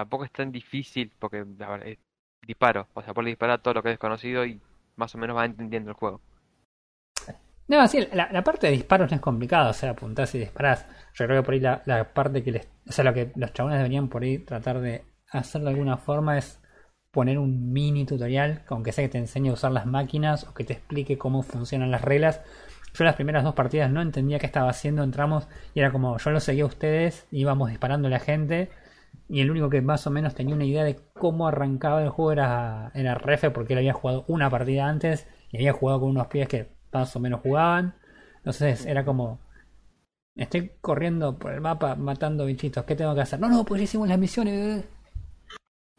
tampoco 0.00 0.24
es 0.24 0.32
tan 0.32 0.50
difícil 0.50 1.12
porque 1.18 1.44
disparo. 2.46 2.88
O 2.94 3.02
sea, 3.02 3.12
puedes 3.12 3.30
disparar 3.30 3.60
todo 3.60 3.74
lo 3.74 3.82
que 3.82 3.90
es 3.90 3.92
desconocido 3.94 4.46
y 4.46 4.58
más 4.96 5.14
o 5.14 5.18
menos 5.18 5.36
vas 5.36 5.46
entendiendo 5.46 5.90
el 5.90 5.96
juego. 5.96 6.20
No, 7.68 7.86
sí, 7.86 8.08
la, 8.12 8.28
la 8.32 8.42
parte 8.42 8.66
de 8.66 8.72
disparos 8.72 9.10
no 9.10 9.14
es 9.14 9.20
complicada, 9.20 9.70
o 9.70 9.72
sea, 9.72 9.90
apuntás 9.90 10.34
y 10.34 10.38
disparás. 10.38 10.86
Yo 11.14 11.26
creo 11.26 11.42
que 11.42 11.44
por 11.44 11.54
ahí 11.54 11.60
la, 11.60 11.82
la 11.84 12.12
parte 12.12 12.42
que 12.42 12.50
les. 12.50 12.68
O 12.88 12.92
sea, 12.92 13.04
lo 13.04 13.14
que 13.14 13.30
los 13.36 13.52
chabones 13.52 13.78
deberían 13.78 14.08
por 14.08 14.22
ahí 14.22 14.38
tratar 14.38 14.80
de 14.80 15.04
hacer 15.30 15.60
de 15.62 15.68
alguna 15.68 15.96
forma 15.96 16.38
es 16.38 16.60
poner 17.12 17.38
un 17.38 17.72
mini 17.72 18.06
tutorial, 18.06 18.64
aunque 18.68 18.92
sea 18.92 19.04
que 19.04 19.10
te 19.10 19.18
enseñe 19.18 19.50
a 19.50 19.52
usar 19.52 19.70
las 19.70 19.86
máquinas 19.86 20.44
o 20.44 20.54
que 20.54 20.64
te 20.64 20.72
explique 20.72 21.18
cómo 21.18 21.42
funcionan 21.42 21.90
las 21.90 22.02
reglas. 22.02 22.40
Yo 22.94 23.04
las 23.04 23.14
primeras 23.14 23.44
dos 23.44 23.54
partidas 23.54 23.90
no 23.90 24.00
entendía 24.00 24.38
qué 24.38 24.46
estaba 24.46 24.70
haciendo, 24.70 25.04
entramos 25.04 25.46
y 25.74 25.80
era 25.80 25.92
como 25.92 26.18
yo 26.18 26.30
lo 26.30 26.40
seguía 26.40 26.64
a 26.64 26.66
ustedes, 26.66 27.26
íbamos 27.30 27.68
disparando 27.68 28.08
a 28.08 28.10
la 28.10 28.18
gente 28.18 28.70
y 29.30 29.40
el 29.42 29.50
único 29.50 29.70
que 29.70 29.80
más 29.82 30.06
o 30.06 30.10
menos 30.10 30.34
tenía 30.34 30.54
una 30.56 30.64
idea 30.66 30.84
de 30.84 30.96
cómo 31.14 31.48
arrancaba 31.48 32.02
el 32.02 32.10
juego 32.10 32.32
era, 32.32 32.90
era 32.94 33.14
Refe 33.16 33.50
porque 33.50 33.74
él 33.74 33.78
había 33.80 33.92
jugado 33.94 34.24
una 34.28 34.50
partida 34.50 34.88
antes 34.88 35.26
y 35.50 35.58
había 35.58 35.72
jugado 35.72 36.00
con 36.00 36.10
unos 36.10 36.28
pies 36.28 36.48
que 36.48 36.68
más 36.92 37.14
o 37.16 37.20
menos 37.20 37.40
jugaban. 37.40 37.94
Entonces 38.38 38.86
era 38.86 39.04
como, 39.04 39.40
estoy 40.36 40.72
corriendo 40.80 41.38
por 41.38 41.52
el 41.52 41.60
mapa 41.60 41.96
matando 41.96 42.46
bichitos, 42.46 42.84
¿qué 42.84 42.96
tengo 42.96 43.14
que 43.14 43.22
hacer? 43.22 43.40
No, 43.40 43.48
no, 43.48 43.64
pues 43.64 43.80
ya 43.80 43.84
hicimos 43.84 44.08
las 44.08 44.18
misiones. 44.18 44.84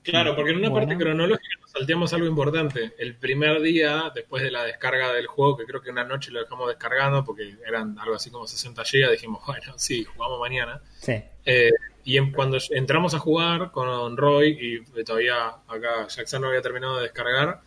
Claro, 0.03 0.35
porque 0.35 0.51
en 0.51 0.57
una 0.57 0.69
Bueno. 0.69 0.87
parte 0.87 0.97
cronológica 0.97 1.55
nos 1.61 1.71
salteamos 1.71 2.11
algo 2.13 2.25
importante. 2.25 2.93
El 2.97 3.17
primer 3.17 3.61
día, 3.61 4.11
después 4.15 4.41
de 4.43 4.49
la 4.49 4.63
descarga 4.63 5.13
del 5.13 5.27
juego, 5.27 5.57
que 5.57 5.65
creo 5.65 5.79
que 5.81 5.91
una 5.91 6.03
noche 6.03 6.31
lo 6.31 6.39
dejamos 6.41 6.67
descargando 6.69 7.23
porque 7.23 7.55
eran 7.67 7.97
algo 7.99 8.15
así 8.15 8.31
como 8.31 8.47
60 8.47 8.83
GB, 8.83 9.11
dijimos, 9.11 9.43
bueno, 9.45 9.73
sí, 9.77 10.03
jugamos 10.03 10.39
mañana. 10.39 10.81
Sí, 10.99 11.23
Eh, 11.45 11.71
y 12.03 12.17
en- 12.17 12.31
cuando 12.31 12.57
entramos 12.71 13.13
a 13.13 13.19
jugar 13.19 13.71
con 13.71 14.17
Roy, 14.17 14.57
y 14.97 15.03
todavía 15.03 15.47
acá 15.67 16.07
Jackson 16.07 16.41
no 16.41 16.47
había 16.49 16.61
terminado 16.61 16.97
de 16.97 17.03
descargar, 17.03 17.61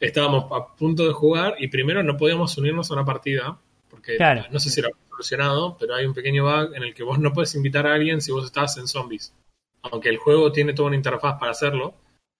estábamos 0.00 0.46
a 0.52 0.74
punto 0.76 1.06
de 1.06 1.12
jugar 1.12 1.56
y 1.58 1.68
primero 1.68 2.02
no 2.02 2.16
podíamos 2.16 2.56
unirnos 2.58 2.90
a 2.90 2.94
una 2.94 3.04
partida, 3.04 3.58
porque 3.90 4.16
Claro. 4.16 4.44
no 4.50 4.58
sé 4.60 4.70
si 4.70 4.80
había 4.80 4.94
solucionado, 5.10 5.76
pero 5.78 5.94
hay 5.94 6.06
un 6.06 6.14
pequeño 6.14 6.44
bug 6.44 6.74
en 6.74 6.82
el 6.84 6.94
que 6.94 7.02
vos 7.02 7.18
no 7.18 7.32
puedes 7.32 7.54
invitar 7.54 7.86
a 7.86 7.94
alguien 7.94 8.20
si 8.20 8.30
vos 8.32 8.44
estás 8.44 8.76
en 8.78 8.86
zombies. 8.86 9.34
Aunque 9.82 10.08
el 10.08 10.18
juego 10.18 10.52
tiene 10.52 10.72
toda 10.74 10.88
una 10.88 10.96
interfaz 10.96 11.38
para 11.38 11.52
hacerlo, 11.52 11.94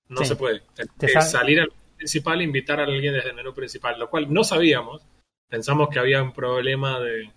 no 0.08 0.18
Sí. 0.20 0.26
se 0.26 0.36
puede. 0.36 0.62
Tenés 0.98 1.14
que 1.14 1.22
salir 1.22 1.60
al 1.60 1.68
menú 1.68 1.78
principal 1.96 2.40
e 2.40 2.44
invitar 2.44 2.80
a 2.80 2.84
alguien 2.84 3.12
desde 3.14 3.30
el 3.30 3.34
menú 3.36 3.52
principal, 3.54 3.98
lo 3.98 4.08
cual 4.08 4.32
no 4.32 4.44
sabíamos. 4.44 5.02
Pensamos 5.48 5.88
que 5.88 5.98
había 5.98 6.22
un 6.22 6.32
problema 6.32 7.00
de, 7.00 7.30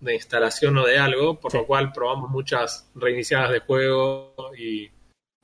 de 0.00 0.14
instalación 0.14 0.76
o 0.78 0.84
de 0.86 0.98
algo, 0.98 1.40
por 1.40 1.50
Sí. 1.52 1.58
lo 1.58 1.66
cual 1.66 1.92
probamos 1.92 2.30
muchas 2.30 2.90
reiniciadas 2.94 3.50
de 3.50 3.60
juego 3.60 4.34
y, 4.56 4.90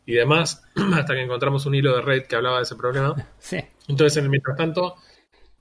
y 0.07 0.13
demás, 0.15 0.63
hasta 0.95 1.15
que 1.15 1.23
encontramos 1.23 1.67
un 1.67 1.75
hilo 1.75 1.95
de 1.97 2.03
red 2.03 2.23
que 2.27 2.37
hablaba 2.37 2.59
de 2.59 2.63
ese 2.65 2.77
problema. 2.77 3.15
sí. 3.39 3.59
Entonces, 3.89 4.17
en 4.19 4.25
el 4.25 4.31
mientras 4.31 4.57
tanto, 4.57 4.97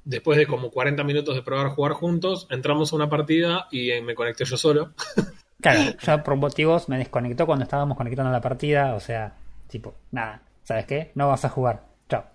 después 0.06 0.38
de 0.38 0.46
como 0.48 0.70
40 0.72 1.04
minutos 1.04 1.36
de 1.36 1.42
probar 1.42 1.70
jugar 1.70 1.94
juntos, 1.94 2.48
entramos 2.50 2.94
a 2.94 2.96
una 2.96 3.10
partida 3.10 3.68
y 3.72 3.92
eh, 3.92 4.02
me 4.02 4.16
conecté 4.16 4.46
yo 4.46 4.58
solo. 4.58 4.92
Claro, 5.62 5.94
yo 5.98 6.24
por 6.26 6.36
motivos 6.36 6.90
me 6.90 6.98
desconectó 6.98 7.46
cuando 7.46 7.64
estábamos 7.64 7.96
conectando 7.96 8.30
la 8.34 8.42
partida, 8.42 8.96
o 8.96 9.00
sea, 9.00 9.38
tipo, 9.70 9.96
nada, 10.12 10.42
¿sabes 10.64 10.86
qué? 10.86 11.12
No 11.16 11.30
vas 11.30 11.46
a 11.46 11.50
jugar. 11.50 11.86
Chao. 12.10 12.26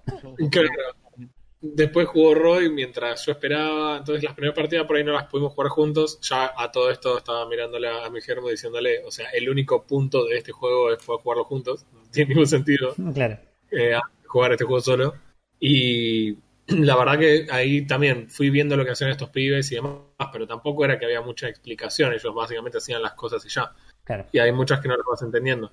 Claro. 0.51 0.69
Después 1.61 2.07
jugó 2.07 2.35
Roy 2.35 2.71
mientras 2.71 3.27
yo 3.27 3.33
esperaba. 3.33 3.99
Entonces, 3.99 4.23
las 4.23 4.35
primeras 4.35 4.55
partidas 4.57 4.87
por 4.87 4.97
ahí 4.97 5.05
no 5.05 5.13
las 5.13 5.25
pudimos 5.27 5.53
jugar 5.55 5.71
juntos. 5.71 6.21
Ya 6.21 6.53
a 6.57 6.71
todo 6.71 6.91
esto 6.91 7.19
estaba 7.19 7.49
mirándole 7.49 7.89
a 7.89 8.09
mi 8.11 8.21
germo 8.21 8.49
diciéndole: 8.49 9.03
O 9.05 9.11
sea, 9.11 9.31
el 9.31 9.49
único 9.51 9.83
punto 9.83 10.25
de 10.25 10.39
este 10.39 10.53
juego 10.53 10.93
es 10.93 11.03
poder 11.03 11.23
jugarlo 11.23 11.45
juntos. 11.45 11.85
No 11.93 12.01
tiene 12.13 12.29
ningún 12.31 12.47
sentido 12.47 12.95
Claro. 13.15 13.39
eh, 13.73 13.97
jugar 14.27 14.53
este 14.53 14.65
juego 14.65 14.81
solo. 14.81 15.15
Y 15.59 16.37
la 16.69 16.97
verdad 16.97 17.19
que 17.19 17.47
ahí 17.51 17.87
también 17.87 18.29
fui 18.31 18.51
viendo 18.51 18.77
lo 18.77 18.85
que 18.85 18.93
hacían 18.93 19.11
estos 19.11 19.31
pibes 19.31 19.73
y 19.73 19.77
demás, 19.77 19.95
pero 20.33 20.47
tampoco 20.47 20.85
era 20.85 20.99
que 20.99 21.07
había 21.07 21.23
mucha 21.23 21.49
explicación. 21.49 22.13
Ellos 22.13 22.35
básicamente 22.35 22.79
hacían 22.79 23.03
las 23.03 23.15
cosas 23.15 23.45
y 23.45 23.49
ya. 23.49 23.73
Claro. 24.05 24.27
Y 24.33 24.39
hay 24.39 24.53
muchas 24.53 24.81
que 24.81 24.87
no 24.89 24.97
las 24.97 25.07
vas 25.07 25.23
entendiendo. 25.23 25.73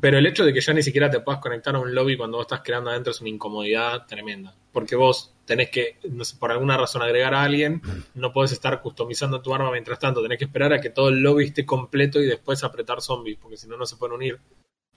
Pero 0.00 0.18
el 0.18 0.26
hecho 0.26 0.44
de 0.44 0.52
que 0.52 0.60
ya 0.60 0.72
ni 0.72 0.82
siquiera 0.82 1.08
te 1.08 1.20
puedas 1.20 1.40
conectar 1.40 1.74
a 1.76 1.78
un 1.78 1.94
lobby 1.94 2.16
cuando 2.16 2.38
vos 2.38 2.44
estás 2.46 2.62
creando 2.64 2.90
adentro 2.90 3.12
es 3.12 3.20
una 3.20 3.30
incomodidad 3.30 4.06
tremenda. 4.06 4.54
Porque 4.72 4.96
vos 4.96 5.32
tenés 5.44 5.70
que, 5.70 5.98
no 6.10 6.24
sé, 6.24 6.36
por 6.36 6.50
alguna 6.50 6.76
razón, 6.76 7.02
agregar 7.02 7.32
a 7.34 7.44
alguien, 7.44 7.80
no 8.14 8.32
podés 8.32 8.50
estar 8.52 8.80
customizando 8.82 9.40
tu 9.40 9.54
arma 9.54 9.70
mientras 9.70 10.00
tanto. 10.00 10.20
Tenés 10.22 10.38
que 10.38 10.46
esperar 10.46 10.72
a 10.72 10.80
que 10.80 10.90
todo 10.90 11.10
el 11.10 11.20
lobby 11.20 11.44
esté 11.44 11.64
completo 11.64 12.20
y 12.20 12.26
después 12.26 12.64
apretar 12.64 13.00
zombies, 13.02 13.38
porque 13.40 13.56
si 13.56 13.68
no, 13.68 13.76
no 13.76 13.86
se 13.86 13.96
pueden 13.96 14.16
unir. 14.16 14.40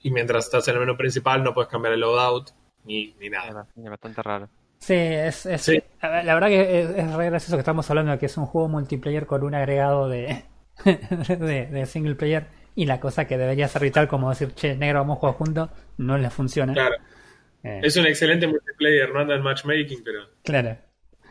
Y 0.02 0.10
mientras 0.10 0.46
estás 0.46 0.68
en 0.68 0.76
el 0.76 0.80
menú 0.80 0.98
principal, 0.98 1.44
no 1.44 1.54
puedes 1.54 1.70
cambiar 1.70 1.94
el 1.94 2.00
loadout 2.00 2.50
ni, 2.84 3.14
ni 3.20 3.30
nada. 3.30 3.68
es 3.76 3.90
bastante 3.90 4.24
raro. 4.24 4.50
Sí, 4.80 4.94
es, 4.96 5.48
Sí. 5.58 5.82
la 6.02 6.34
verdad 6.34 6.48
que 6.48 6.80
es, 6.82 6.90
es 6.90 7.14
re 7.14 7.26
gracioso 7.26 7.56
que 7.56 7.62
estamos 7.62 7.90
hablando 7.90 8.12
de 8.14 8.18
que 8.20 8.28
es 8.28 8.38
un 8.38 8.46
juego 8.46 8.68
multiplayer 8.68 9.26
con 9.26 9.44
un 9.44 9.54
agregado 9.56 10.08
de, 10.08 10.44
de, 10.86 11.66
de 11.68 11.86
single 11.86 12.16
player 12.16 12.48
y 12.78 12.86
la 12.86 13.00
cosa 13.00 13.26
que 13.26 13.40
debería 13.40 13.68
ser 13.68 13.82
vital 13.82 14.08
como 14.08 14.30
decir, 14.30 14.54
che, 14.54 14.76
negro, 14.76 15.00
vamos 15.00 15.18
a 15.18 15.20
jugar 15.20 15.36
juntos, 15.36 15.70
no 15.98 16.16
les 16.18 16.32
funciona. 16.32 16.74
Claro, 16.74 16.96
Eh, 17.64 17.82
es 17.84 17.98
un 17.98 18.06
excelente 18.06 18.46
multiplayer, 18.46 19.12
no 19.12 19.20
anda 19.20 19.36
en 19.36 19.42
matchmaking, 19.42 20.04
pero 20.06 20.30
claro. 20.44 20.78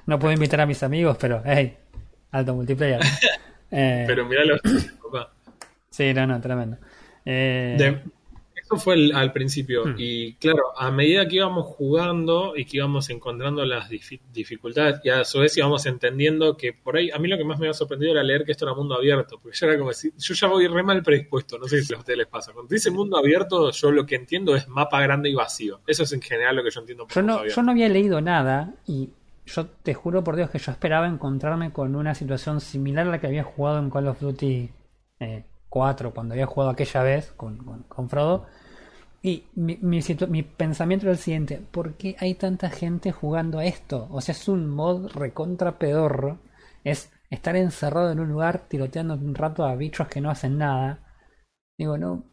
No 0.07 0.19
puedo 0.19 0.35
invitar 0.35 0.61
a 0.61 0.67
mis 0.67 0.83
amigos, 0.83 1.17
pero, 1.21 1.43
hey, 1.47 1.77
alto 2.33 2.55
multiplayer. 2.55 3.01
Eh, 3.69 4.05
Pero 4.07 4.25
mira 4.27 4.45
los 4.45 4.61
Sí, 5.91 6.15
no, 6.15 6.25
no, 6.25 6.41
tremendo. 6.41 6.77
Eh, 7.25 8.01
eso 8.67 8.77
fue 8.79 9.11
al 9.15 9.33
principio. 9.33 9.87
Hmm. 9.87 9.95
Y 9.97 10.35
claro, 10.35 10.77
a 10.77 10.91
medida 10.91 11.27
que 11.29 11.37
íbamos 11.37 11.67
jugando 11.67 12.57
y 12.57 12.65
que 12.65 12.79
íbamos 12.79 13.09
encontrando 13.11 13.65
las 13.65 13.89
dificultades 13.89 15.01
y 15.05 15.11
a 15.11 15.25
su 15.25 15.39
vez 15.39 15.57
íbamos 15.57 15.87
entendiendo 15.87 16.57
que 16.57 16.73
por 16.73 16.97
ahí, 16.97 17.11
a 17.13 17.19
mí 17.19 17.29
lo 17.29 17.39
que 17.39 17.45
más 17.45 17.61
me 17.61 17.67
había 17.67 17.75
sorprendido 17.75 18.13
era 18.13 18.25
leer 18.25 18.45
que 18.45 18.53
esto 18.53 18.65
era 18.65 18.75
mundo 18.75 18.97
abierto, 18.97 19.39
porque 19.41 19.57
yo 19.57 19.67
era 19.67 19.79
como 19.79 19.91
decir, 19.91 20.13
yo 20.19 20.35
ya 20.35 20.49
voy 20.49 20.67
re 20.67 20.83
mal 20.83 21.03
predispuesto, 21.03 21.59
no 21.59 21.69
sé 21.69 21.83
si 21.83 21.95
a 21.95 21.99
ustedes 21.99 22.19
les 22.19 22.27
pasa. 22.27 22.53
Cuando 22.53 22.75
dice 22.75 22.91
mundo 22.91 23.17
abierto, 23.17 23.71
yo 23.71 23.93
lo 23.93 24.05
que 24.05 24.17
entiendo 24.17 24.57
es 24.57 24.67
mapa 24.67 25.01
grande 25.01 25.31
y 25.31 25.35
vacío. 25.35 25.81
Eso 25.87 26.03
es 26.03 26.13
en 26.13 26.21
general 26.21 26.57
lo 26.57 26.65
que 26.65 26.71
yo 26.71 26.81
entiendo. 26.81 27.07
Por 27.07 27.15
yo, 27.15 27.23
no, 27.23 27.47
yo 27.47 27.63
no 27.63 27.71
había 27.71 27.89
leído 27.89 28.21
nada 28.21 28.75
y 28.87 29.11
yo 29.47 29.67
te 29.67 29.95
juro 29.95 30.25
por 30.25 30.35
Dios 30.35 30.51
que 30.51 30.59
yo 30.59 30.73
esperaba 30.73 31.07
encontrarme 31.07 31.73
con 31.73 31.95
una 31.95 32.17
situación 32.17 32.61
similar 32.61 33.07
a 33.07 33.11
la 33.13 33.21
que 33.21 33.29
había 33.29 33.45
jugado 33.45 33.79
en 33.79 33.91
Call 33.91 34.09
of 34.09 34.21
Duty 34.21 34.71
eh, 35.21 35.45
4, 35.77 36.15
cuando 36.15 36.33
había 36.33 36.47
jugado 36.47 36.71
aquella 36.71 37.03
vez 37.03 37.33
con, 37.37 37.85
con 37.89 38.09
Frodo 38.09 38.47
y 39.21 39.45
mi, 39.55 39.77
mi, 39.83 40.43
pensamiento 40.43 41.05
era 41.05 41.13
el 41.13 41.19
siguiente, 41.19 41.61
¿por 41.71 41.95
qué 41.99 42.17
hay 42.19 42.35
tanta 42.35 42.71
gente 42.71 43.13
jugando 43.13 43.59
a 43.59 43.67
esto? 43.67 44.07
O 44.11 44.23
sea, 44.23 44.33
es 44.33 44.49
un 44.49 44.71
mod 44.71 45.11
recontra 45.13 45.79
pedorro, 45.79 46.39
es 46.83 47.13
estar 47.29 47.57
encerrado 47.57 48.11
en 48.11 48.21
un 48.21 48.29
lugar 48.29 48.69
tiroteando 48.69 49.15
un 49.15 49.35
rato 49.35 49.67
a 49.67 49.75
bichos 49.75 50.09
que 50.09 50.23
no 50.23 50.31
hacen 50.31 50.57
nada. 50.57 51.01
Digo, 51.77 51.99
no, 51.99 52.25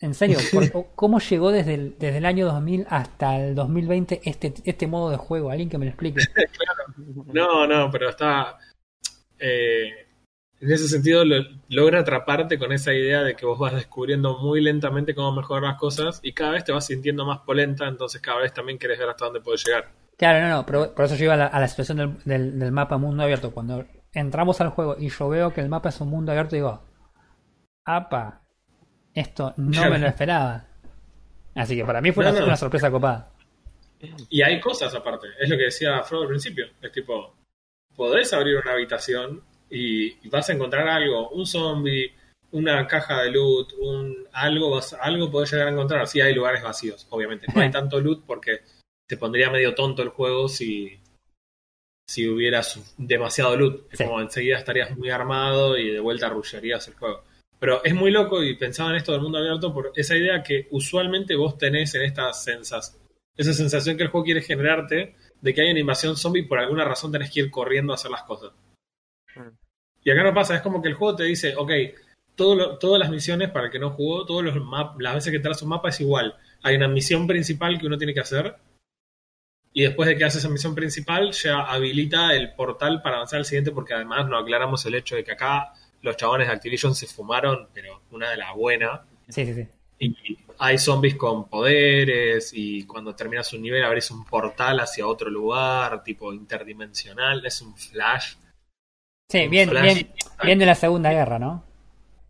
en 0.00 0.14
serio, 0.14 0.38
¿cómo 0.94 1.18
llegó 1.18 1.50
desde 1.50 1.74
el, 1.74 1.98
desde 1.98 2.18
el 2.18 2.26
año 2.26 2.46
2000 2.46 2.86
hasta 2.88 3.36
el 3.40 3.54
2020 3.54 4.22
este, 4.24 4.54
este 4.64 4.86
modo 4.86 5.10
de 5.10 5.18
juego? 5.18 5.50
¿Alguien 5.50 5.68
que 5.68 5.78
me 5.78 5.84
lo 5.84 5.90
explique? 5.90 6.22
No, 7.26 7.66
no, 7.66 7.90
pero 7.90 8.10
está... 8.10 8.56
Eh, 9.36 10.03
en 10.64 10.72
ese 10.72 10.88
sentido 10.88 11.24
logra 11.68 12.00
atraparte 12.00 12.58
con 12.58 12.72
esa 12.72 12.94
idea 12.94 13.22
de 13.22 13.36
que 13.36 13.44
vos 13.44 13.58
vas 13.58 13.74
descubriendo 13.74 14.38
muy 14.38 14.62
lentamente 14.62 15.14
cómo 15.14 15.32
mejorar 15.32 15.62
las 15.62 15.78
cosas 15.78 16.20
y 16.22 16.32
cada 16.32 16.52
vez 16.52 16.64
te 16.64 16.72
vas 16.72 16.86
sintiendo 16.86 17.26
más 17.26 17.40
polenta, 17.40 17.86
entonces 17.86 18.22
cada 18.22 18.40
vez 18.40 18.54
también 18.54 18.78
querés 18.78 18.98
ver 18.98 19.10
hasta 19.10 19.26
dónde 19.26 19.40
puedes 19.40 19.62
llegar. 19.66 19.90
Claro, 20.16 20.40
no, 20.40 20.48
no, 20.48 20.66
pero 20.66 20.94
por 20.94 21.04
eso 21.04 21.16
yo 21.16 21.24
iba 21.24 21.34
a 21.34 21.60
la, 21.60 21.68
situación 21.68 22.18
del, 22.24 22.72
mapa 22.72 22.96
mundo 22.96 23.24
abierto. 23.24 23.50
Cuando 23.50 23.84
entramos 24.14 24.58
al 24.62 24.70
juego 24.70 24.96
y 24.98 25.10
yo 25.10 25.28
veo 25.28 25.52
que 25.52 25.60
el 25.60 25.68
mapa 25.68 25.90
es 25.90 26.00
un 26.00 26.08
mundo 26.08 26.32
abierto, 26.32 26.56
digo, 26.56 26.82
apa, 27.84 28.40
esto 29.12 29.52
no 29.58 29.90
me 29.90 29.98
lo 29.98 30.06
esperaba. 30.08 30.64
Así 31.54 31.76
que 31.76 31.84
para 31.84 32.00
mí 32.00 32.10
fue 32.10 32.26
una, 32.26 32.56
sorpresa 32.56 32.90
copada. 32.90 33.32
Y 34.30 34.40
hay 34.40 34.60
cosas 34.60 34.94
aparte, 34.94 35.28
es 35.38 35.48
lo 35.50 35.58
que 35.58 35.64
decía 35.64 36.02
Frodo 36.04 36.22
al 36.22 36.28
principio, 36.28 36.68
es 36.80 36.90
tipo, 36.90 37.34
podés 37.94 38.32
abrir 38.32 38.56
una 38.56 38.72
habitación 38.72 39.42
y, 39.70 40.28
vas 40.28 40.48
a 40.48 40.52
encontrar 40.52 40.88
algo, 40.88 41.30
un 41.30 41.46
zombie, 41.46 42.12
una 42.52 42.86
caja 42.86 43.22
de 43.22 43.30
loot, 43.30 43.72
un 43.80 44.26
algo, 44.32 44.80
algo 45.00 45.30
podés 45.30 45.52
llegar 45.52 45.68
a 45.68 45.72
encontrar. 45.72 46.06
Sí 46.06 46.20
hay 46.20 46.34
lugares 46.34 46.62
vacíos, 46.62 47.06
obviamente. 47.10 47.46
No 47.54 47.60
hay 47.60 47.70
tanto 47.70 48.00
loot 48.00 48.24
porque 48.26 48.60
te 49.08 49.16
pondría 49.16 49.50
medio 49.50 49.74
tonto 49.74 50.02
el 50.02 50.10
juego 50.10 50.48
si, 50.48 51.00
si 52.08 52.28
hubiera 52.28 52.62
demasiado 52.96 53.56
loot. 53.56 53.96
Como 53.96 54.20
enseguida 54.20 54.58
estarías 54.58 54.96
muy 54.96 55.10
armado 55.10 55.76
y 55.76 55.90
de 55.90 56.00
vuelta 56.00 56.26
arrullarías 56.26 56.86
el 56.88 56.94
juego. 56.94 57.24
Pero 57.58 57.82
es 57.84 57.94
muy 57.94 58.10
loco 58.10 58.42
y 58.42 58.56
pensaba 58.56 58.90
en 58.90 58.96
esto 58.96 59.12
del 59.12 59.22
mundo 59.22 59.38
abierto 59.38 59.72
por 59.72 59.92
esa 59.96 60.16
idea 60.16 60.42
que 60.42 60.68
usualmente 60.70 61.34
vos 61.34 61.56
tenés 61.56 61.94
en 61.94 62.02
estas 62.02 62.44
sensación, 62.44 63.00
esa 63.36 63.54
sensación 63.54 63.96
que 63.96 64.02
el 64.02 64.10
juego 64.10 64.24
quiere 64.24 64.42
generarte 64.42 65.14
de 65.40 65.54
que 65.54 65.62
hay 65.62 65.70
una 65.70 65.80
invasión 65.80 66.16
zombie 66.16 66.42
y 66.42 66.46
por 66.46 66.58
alguna 66.58 66.84
razón 66.84 67.10
tenés 67.12 67.30
que 67.30 67.40
ir 67.40 67.50
corriendo 67.50 67.92
a 67.92 67.96
hacer 67.96 68.10
las 68.10 68.22
cosas. 68.24 68.52
Y 70.02 70.10
acá 70.10 70.22
no 70.22 70.34
pasa, 70.34 70.56
es 70.56 70.62
como 70.62 70.82
que 70.82 70.88
el 70.88 70.94
juego 70.94 71.16
te 71.16 71.24
dice, 71.24 71.54
ok, 71.56 71.70
todo 72.34 72.78
todas 72.78 72.98
las 72.98 73.10
misiones, 73.10 73.50
para 73.50 73.66
el 73.66 73.72
que 73.72 73.78
no 73.78 73.90
jugó, 73.90 74.26
todos 74.26 74.44
los 74.44 74.54
las 74.98 75.14
veces 75.14 75.32
que 75.32 75.38
traes 75.38 75.62
un 75.62 75.70
mapa 75.70 75.88
es 75.88 76.00
igual. 76.00 76.36
Hay 76.62 76.76
una 76.76 76.88
misión 76.88 77.26
principal 77.26 77.78
que 77.78 77.86
uno 77.86 77.98
tiene 77.98 78.14
que 78.14 78.20
hacer. 78.20 78.56
Y 79.72 79.82
después 79.82 80.08
de 80.08 80.16
que 80.16 80.24
hace 80.24 80.38
esa 80.38 80.48
misión 80.48 80.74
principal, 80.74 81.32
ya 81.32 81.62
habilita 81.62 82.34
el 82.34 82.54
portal 82.54 83.02
para 83.02 83.16
avanzar 83.16 83.38
al 83.38 83.44
siguiente, 83.44 83.72
porque 83.72 83.94
además 83.94 84.28
no 84.28 84.38
aclaramos 84.38 84.84
el 84.86 84.94
hecho 84.94 85.16
de 85.16 85.24
que 85.24 85.32
acá 85.32 85.72
los 86.02 86.16
chabones 86.16 86.46
de 86.46 86.54
Activision 86.54 86.94
se 86.94 87.06
fumaron, 87.06 87.68
pero 87.72 88.02
una 88.12 88.30
de 88.30 88.36
las 88.36 88.54
buenas. 88.54 89.00
Sí, 89.28 89.44
sí, 89.46 89.54
sí. 89.54 89.66
Y 89.98 90.38
hay 90.58 90.78
zombies 90.78 91.16
con 91.16 91.48
poderes, 91.48 92.52
y 92.54 92.84
cuando 92.84 93.14
terminas 93.14 93.52
un 93.52 93.62
nivel 93.62 93.82
abrís 93.84 94.10
un 94.10 94.24
portal 94.24 94.78
hacia 94.80 95.06
otro 95.06 95.30
lugar, 95.30 96.04
tipo 96.04 96.32
interdimensional, 96.32 97.44
es 97.44 97.60
un 97.60 97.76
flash 97.76 98.34
Sí, 99.30 99.48
bien, 99.48 99.70
bien, 99.70 100.12
bien 100.42 100.58
de 100.58 100.66
la 100.66 100.74
Segunda 100.74 101.12
Guerra, 101.12 101.38
¿no? 101.38 101.64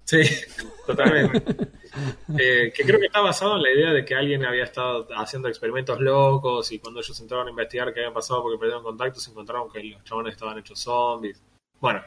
Sí, 0.04 0.22
totalmente. 0.86 1.42
Eh, 2.38 2.72
que 2.74 2.84
creo 2.84 2.98
que 2.98 3.06
está 3.06 3.20
basado 3.20 3.56
en 3.56 3.62
la 3.62 3.70
idea 3.70 3.92
de 3.92 4.04
que 4.04 4.14
alguien 4.14 4.44
había 4.44 4.64
estado 4.64 5.06
haciendo 5.16 5.48
experimentos 5.48 6.00
locos 6.00 6.70
y 6.72 6.78
cuando 6.78 7.00
ellos 7.00 7.18
entraron 7.20 7.46
a 7.46 7.50
investigar 7.50 7.92
qué 7.92 8.00
había 8.00 8.12
pasado 8.12 8.42
porque 8.42 8.58
perdieron 8.58 8.82
contacto, 8.82 9.20
se 9.20 9.30
encontraron 9.30 9.70
que 9.70 9.82
los 9.82 10.04
chabones 10.04 10.34
estaban 10.34 10.58
hechos 10.58 10.80
zombies. 10.80 11.40
Bueno, 11.80 12.02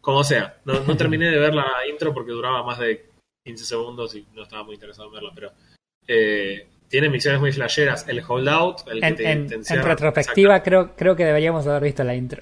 como 0.00 0.22
sea, 0.22 0.60
no, 0.64 0.96
terminé 0.96 1.30
de 1.30 1.38
ver 1.38 1.54
la 1.54 1.66
intro 1.90 2.12
porque 2.12 2.32
duraba 2.32 2.62
más 2.62 2.78
de 2.78 3.06
15 3.44 3.64
segundos 3.64 4.14
y 4.14 4.26
no 4.34 4.42
estaba 4.42 4.64
muy 4.64 4.74
interesado 4.74 5.08
en 5.08 5.14
verla, 5.14 5.30
pero 5.34 5.52
eh, 6.06 6.68
tiene 6.88 7.08
misiones 7.08 7.40
muy 7.40 7.52
flasheras. 7.52 8.06
El 8.06 8.22
holdout, 8.26 8.86
el 8.88 9.00
que 9.00 9.12
te, 9.12 9.30
en, 9.30 9.48
en 9.52 9.82
retrospectiva, 9.82 10.62
creo, 10.62 10.94
creo 10.94 11.16
que 11.16 11.24
deberíamos 11.24 11.66
haber 11.66 11.82
visto 11.82 12.04
la 12.04 12.14
intro. 12.14 12.40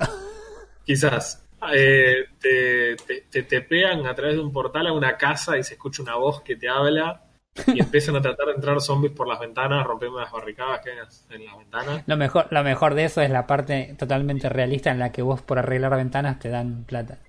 Quizás. 0.84 1.46
Eh, 1.72 2.26
te, 2.38 2.96
te, 3.30 3.42
te, 3.42 3.60
pegan 3.60 4.06
a 4.06 4.14
través 4.14 4.36
de 4.36 4.42
un 4.42 4.52
portal 4.52 4.86
a 4.86 4.92
una 4.92 5.16
casa 5.16 5.58
y 5.58 5.62
se 5.62 5.74
escucha 5.74 6.02
una 6.02 6.16
voz 6.16 6.40
que 6.42 6.56
te 6.56 6.68
habla 6.68 7.24
y 7.66 7.80
empiezan 7.80 8.16
a 8.16 8.22
tratar 8.22 8.46
de 8.46 8.52
entrar 8.54 8.80
zombies 8.80 9.12
por 9.12 9.28
las 9.28 9.40
ventanas, 9.40 9.86
rompiendo 9.86 10.18
las 10.20 10.32
barricadas 10.32 10.80
que 10.80 10.90
hay 10.90 10.98
en 11.30 11.44
las 11.44 11.58
ventanas. 11.58 12.02
Lo 12.06 12.16
mejor, 12.16 12.46
lo 12.50 12.62
mejor 12.62 12.94
de 12.94 13.04
eso 13.04 13.20
es 13.20 13.30
la 13.30 13.46
parte 13.46 13.94
totalmente 13.98 14.48
realista 14.48 14.90
en 14.90 14.98
la 14.98 15.12
que 15.12 15.22
vos 15.22 15.42
por 15.42 15.58
arreglar 15.58 15.96
ventanas 15.96 16.38
te 16.38 16.48
dan 16.48 16.84
plata. 16.84 17.18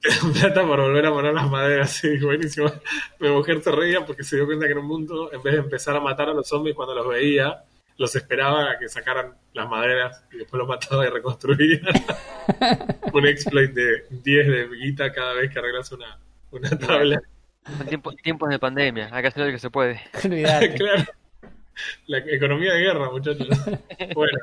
Te 0.00 0.08
dan 0.08 0.32
plata 0.32 0.66
por 0.66 0.80
volver 0.80 1.06
a 1.06 1.10
poner 1.10 1.34
las 1.34 1.50
maderas, 1.50 1.90
sí, 1.90 2.18
buenísimo. 2.18 2.72
Mi 3.20 3.28
mujer 3.28 3.62
se 3.62 3.70
reía 3.70 4.04
porque 4.04 4.24
se 4.24 4.36
dio 4.36 4.46
cuenta 4.46 4.66
que 4.66 4.72
en 4.72 4.78
un 4.78 4.86
mundo, 4.86 5.30
en 5.32 5.42
vez 5.42 5.54
de 5.54 5.60
empezar 5.60 5.94
a 5.94 6.00
matar 6.00 6.30
a 6.30 6.32
los 6.32 6.48
zombies 6.48 6.74
cuando 6.74 6.94
los 6.94 7.06
veía, 7.06 7.64
los 8.00 8.16
esperaba 8.16 8.70
a 8.70 8.78
que 8.78 8.88
sacaran 8.88 9.34
las 9.52 9.68
maderas 9.68 10.24
y 10.32 10.38
después 10.38 10.58
los 10.58 10.66
mataba 10.66 11.06
y 11.06 11.10
reconstruían. 11.10 11.82
un 13.12 13.26
exploit 13.26 13.72
de 13.72 14.06
10 14.08 14.46
de 14.46 14.68
guita 14.68 15.12
cada 15.12 15.34
vez 15.34 15.52
que 15.52 15.58
arreglas 15.58 15.92
una, 15.92 16.18
una 16.50 16.70
tabla. 16.70 17.20
tiempos 18.22 18.48
de 18.48 18.58
pandemia, 18.58 19.10
hay 19.12 19.20
que 19.20 19.28
hacer 19.28 19.44
lo 19.44 19.52
que 19.52 19.58
se 19.58 19.68
puede. 19.68 20.00
claro. 20.22 21.04
La 22.06 22.18
economía 22.18 22.72
de 22.72 22.80
guerra, 22.80 23.10
muchachos. 23.10 23.48
bueno, 24.14 24.38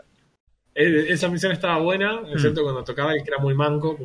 esa 0.75 1.27
misión 1.27 1.51
estaba 1.51 1.79
buena, 1.79 2.21
excepto 2.31 2.61
mm. 2.61 2.63
cuando 2.63 2.83
tocaba 2.83 3.15
el 3.15 3.23
que 3.23 3.31
era 3.31 3.39
muy 3.39 3.55
manco. 3.55 3.97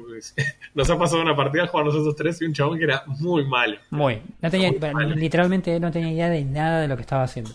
nos 0.73 0.88
ha 0.88 0.99
pasado 0.99 1.21
una 1.21 1.37
partida 1.37 1.67
jugando 1.67 1.93
nosotros 1.93 2.17
tres 2.17 2.41
y 2.41 2.47
un 2.47 2.55
chabón 2.55 2.79
que 2.79 2.85
era 2.85 3.03
muy 3.07 3.45
malo. 3.45 3.77
Muy. 3.91 4.23
No 4.41 4.51
tenía, 4.51 4.71
literalmente 5.15 5.79
no 5.79 5.91
tenía 5.91 6.11
idea 6.11 6.31
de 6.31 6.43
nada 6.43 6.81
de 6.81 6.88
lo 6.88 6.97
que 6.97 7.03
estaba 7.03 7.25
haciendo. 7.25 7.51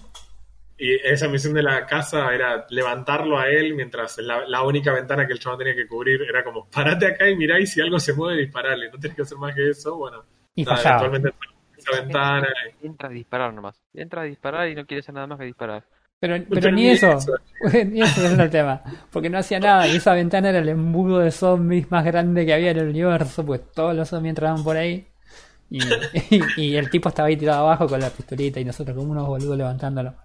Y 0.80 0.94
esa 0.94 1.28
misión 1.28 1.56
de 1.56 1.64
la 1.64 1.88
casa 1.88 2.32
era 2.34 2.68
levantarlo 2.70 3.40
a 3.40 3.50
él 3.50 3.74
mientras 3.74 4.20
la, 4.20 4.62
única 4.62 4.94
ventana 4.94 5.26
que 5.26 5.34
el 5.34 5.40
chaval 5.40 5.58
tenía 5.58 5.76
que 5.76 5.88
cubrir 5.88 6.22
era 6.22 6.44
como, 6.44 6.70
parate 6.70 7.08
acá 7.08 7.28
y 7.28 7.36
mirá 7.36 7.60
y 7.60 7.66
si 7.66 7.82
algo 7.82 8.00
se 8.00 8.14
mueve, 8.14 8.42
disparale. 8.42 8.92
No 8.92 9.00
tenés 9.00 9.16
que 9.16 9.24
hacer 9.24 9.38
más 9.40 9.56
que 9.56 9.72
eso. 9.72 9.98
Bueno, 9.98 10.24
y 10.54 10.64
fallaba. 10.64 11.08
esa 11.78 12.02
ventana. 12.02 12.48
Entra 12.84 13.10
a 13.10 13.12
disparar 13.12 13.54
nomás. 13.54 13.82
Entra 13.92 14.22
a 14.22 14.26
disparar 14.26 14.70
y 14.70 14.76
no 14.76 14.86
quiere 14.86 15.00
hacer 15.00 15.16
nada 15.16 15.26
más 15.26 15.40
que 15.40 15.46
disparar. 15.46 15.84
Pero, 16.20 16.36
pero, 16.50 16.72
ni, 16.72 16.90
eso, 16.90 17.16
ni 17.86 18.02
eso 18.02 18.26
es 18.26 18.40
el 18.40 18.50
tema, 18.50 18.82
porque 19.12 19.30
no 19.30 19.38
hacía 19.38 19.60
nada 19.60 19.88
y 19.88 19.98
esa 19.98 20.14
ventana 20.14 20.50
era 20.50 20.60
el 20.60 20.70
embudo 20.70 21.20
de 21.20 21.30
zombies 21.30 21.92
más 21.92 22.04
grande 22.04 22.44
que 22.44 22.54
había 22.56 22.72
en 22.72 22.78
el 22.78 22.90
universo, 22.90 23.46
pues 23.46 23.72
todos 23.72 23.96
los 23.96 24.10
zombies 24.10 24.32
entraban 24.32 24.64
por 24.64 24.78
ahí 24.78 25.08
y, 25.70 25.80
y 26.58 26.76
el 26.76 26.90
tipo 26.90 27.10
estaba 27.10 27.28
ahí 27.28 27.38
tirado 27.38 27.60
abajo 27.62 27.88
con 27.88 28.00
la 28.00 28.10
pistolita 28.10 28.60
y 28.60 28.66
nosotros 28.66 28.98
como 28.98 29.12
unos 29.12 29.28
boludos 29.28 29.58
levantándolo 29.58 30.16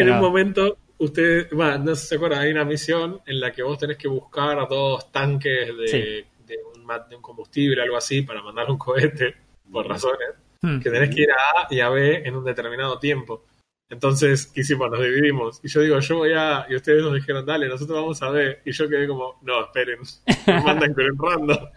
en 0.00 0.10
un 0.10 0.20
momento, 0.20 0.78
usted, 0.98 1.48
bueno, 1.52 1.78
no 1.78 1.94
se 1.94 2.14
acuerdan, 2.14 2.40
hay 2.40 2.50
una 2.50 2.64
misión 2.64 3.20
en 3.26 3.40
la 3.40 3.52
que 3.52 3.62
vos 3.62 3.78
tenés 3.78 3.96
que 3.96 4.08
buscar 4.08 4.68
dos 4.68 5.10
tanques 5.10 5.68
de, 5.76 6.26
de, 6.46 6.58
un, 6.74 6.86
de 7.08 7.16
un 7.16 7.22
combustible, 7.22 7.82
algo 7.82 7.96
así, 7.96 8.22
para 8.22 8.42
mandar 8.42 8.70
un 8.70 8.78
cohete, 8.78 9.34
por 9.70 9.86
razones, 9.88 10.30
hmm. 10.62 10.80
que 10.80 10.90
tenés 10.90 11.14
que 11.14 11.22
ir 11.22 11.30
a 11.30 11.62
A 11.62 11.66
y 11.70 11.80
a 11.80 11.88
B 11.88 12.22
en 12.24 12.36
un 12.36 12.44
determinado 12.44 12.98
tiempo. 12.98 13.44
Entonces, 13.88 14.46
¿qué 14.46 14.60
hicimos? 14.60 14.88
Nos 14.88 15.02
dividimos. 15.02 15.60
Y 15.64 15.68
yo 15.68 15.80
digo, 15.80 15.98
yo 15.98 16.18
voy 16.18 16.32
a. 16.32 16.64
Y 16.68 16.76
ustedes 16.76 17.02
nos 17.02 17.14
dijeron, 17.14 17.44
dale, 17.44 17.68
nosotros 17.68 18.00
vamos 18.00 18.22
a 18.22 18.30
B. 18.30 18.60
Y 18.64 18.70
yo 18.70 18.88
quedé 18.88 19.08
como, 19.08 19.40
no, 19.42 19.64
esperen, 19.64 19.98
me 20.46 20.62
mandan 20.64 20.94
con 20.94 21.04
el 21.04 21.18
random. 21.18 21.68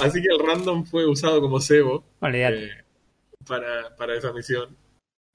Así 0.00 0.22
que 0.22 0.28
el 0.28 0.46
random 0.46 0.86
fue 0.86 1.06
usado 1.06 1.40
como 1.40 1.60
cebo 1.60 2.04
eh, 2.22 2.70
para, 3.46 3.94
para 3.96 4.14
esa 4.14 4.32
misión. 4.32 4.74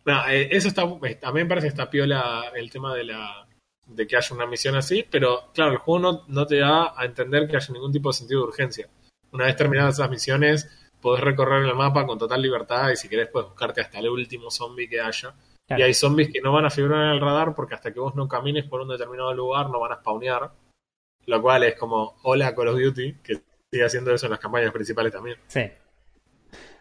No, 0.06 0.28
eh, 0.28 0.50
eso 0.52 0.68
está, 0.68 0.82
a 0.82 1.32
mí 1.32 1.40
me 1.40 1.46
parece 1.46 1.68
que 1.68 1.72
está 1.72 1.90
piola 1.90 2.52
el 2.56 2.70
tema 2.70 2.94
de 2.94 3.06
la, 3.06 3.48
de 3.86 4.08
que 4.08 4.18
haya 4.18 4.36
una 4.36 4.46
misión 4.46 4.76
así, 4.76 5.06
pero 5.10 5.52
claro, 5.54 5.72
el 5.72 5.78
juego 5.78 6.00
no, 6.00 6.24
no 6.28 6.46
te 6.46 6.60
da 6.60 6.94
a 7.00 7.06
entender 7.06 7.48
que 7.48 7.56
haya 7.56 7.74
ningún 7.74 7.92
tipo 7.92 8.10
de 8.10 8.14
sentido 8.14 8.42
de 8.42 8.48
urgencia. 8.48 8.90
Una 9.32 9.46
vez 9.46 9.56
terminadas 9.56 9.96
esas 9.96 10.10
misiones, 10.10 10.70
podés 11.02 11.22
recorrer 11.22 11.66
el 11.66 11.76
mapa 11.76 12.06
con 12.06 12.18
total 12.18 12.42
libertad 12.42 12.90
y 12.92 12.96
si 12.96 13.10
querés 13.10 13.30
puedes 13.30 13.50
buscarte 13.50 13.82
hasta 13.82 14.00
el 14.00 14.10
último 14.10 14.52
zombie 14.52 14.88
que 14.88 15.02
haya. 15.02 15.34
Y 15.70 15.82
hay 15.82 15.94
zombies 15.94 16.30
que 16.32 16.42
no 16.42 16.52
van 16.52 16.66
a 16.66 16.70
figurar 16.70 17.06
en 17.06 17.12
el 17.12 17.22
radar 17.22 17.56
porque 17.56 17.74
hasta 17.74 17.92
que 17.92 18.00
vos 18.00 18.16
no 18.16 18.28
camines 18.28 18.66
por 18.66 18.82
un 18.82 18.90
determinado 18.90 19.34
lugar 19.34 19.70
no 19.70 19.80
van 19.80 19.94
a 19.94 19.96
spawnear. 19.96 20.52
Lo 21.26 21.42
cual 21.42 21.64
es 21.64 21.76
como, 21.76 22.18
hola 22.24 22.54
Call 22.54 22.68
of 22.68 22.80
Duty, 22.80 23.14
que 23.24 23.42
sigue 23.72 23.86
haciendo 23.86 24.14
eso 24.14 24.28
en 24.28 24.32
las 24.32 24.40
campañas 24.40 24.72
principales 24.72 25.12
también. 25.12 25.38
Sí. 25.48 25.62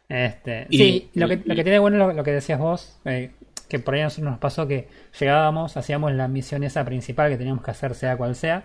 Este, 0.08 0.66
sí, 0.70 1.10
lo 1.14 1.26
que, 1.28 1.42
lo 1.44 1.54
que 1.54 1.62
tiene 1.62 1.78
bueno 1.78 2.12
lo, 2.12 2.24
que 2.24 2.32
decías 2.32 2.58
vos, 2.58 3.00
eh, 3.04 3.32
que 3.68 3.78
por 3.78 3.94
ahí 3.94 4.00
a 4.00 4.04
nosotros 4.04 4.30
nos 4.30 4.38
pasó 4.38 4.66
que 4.66 4.88
llegábamos, 5.18 5.76
hacíamos 5.76 6.12
la 6.12 6.28
misión 6.28 6.64
esa 6.64 6.84
principal 6.84 7.30
que 7.30 7.38
teníamos 7.38 7.64
que 7.64 7.70
hacer 7.70 7.94
sea 7.94 8.16
cual 8.16 8.34
sea, 8.34 8.64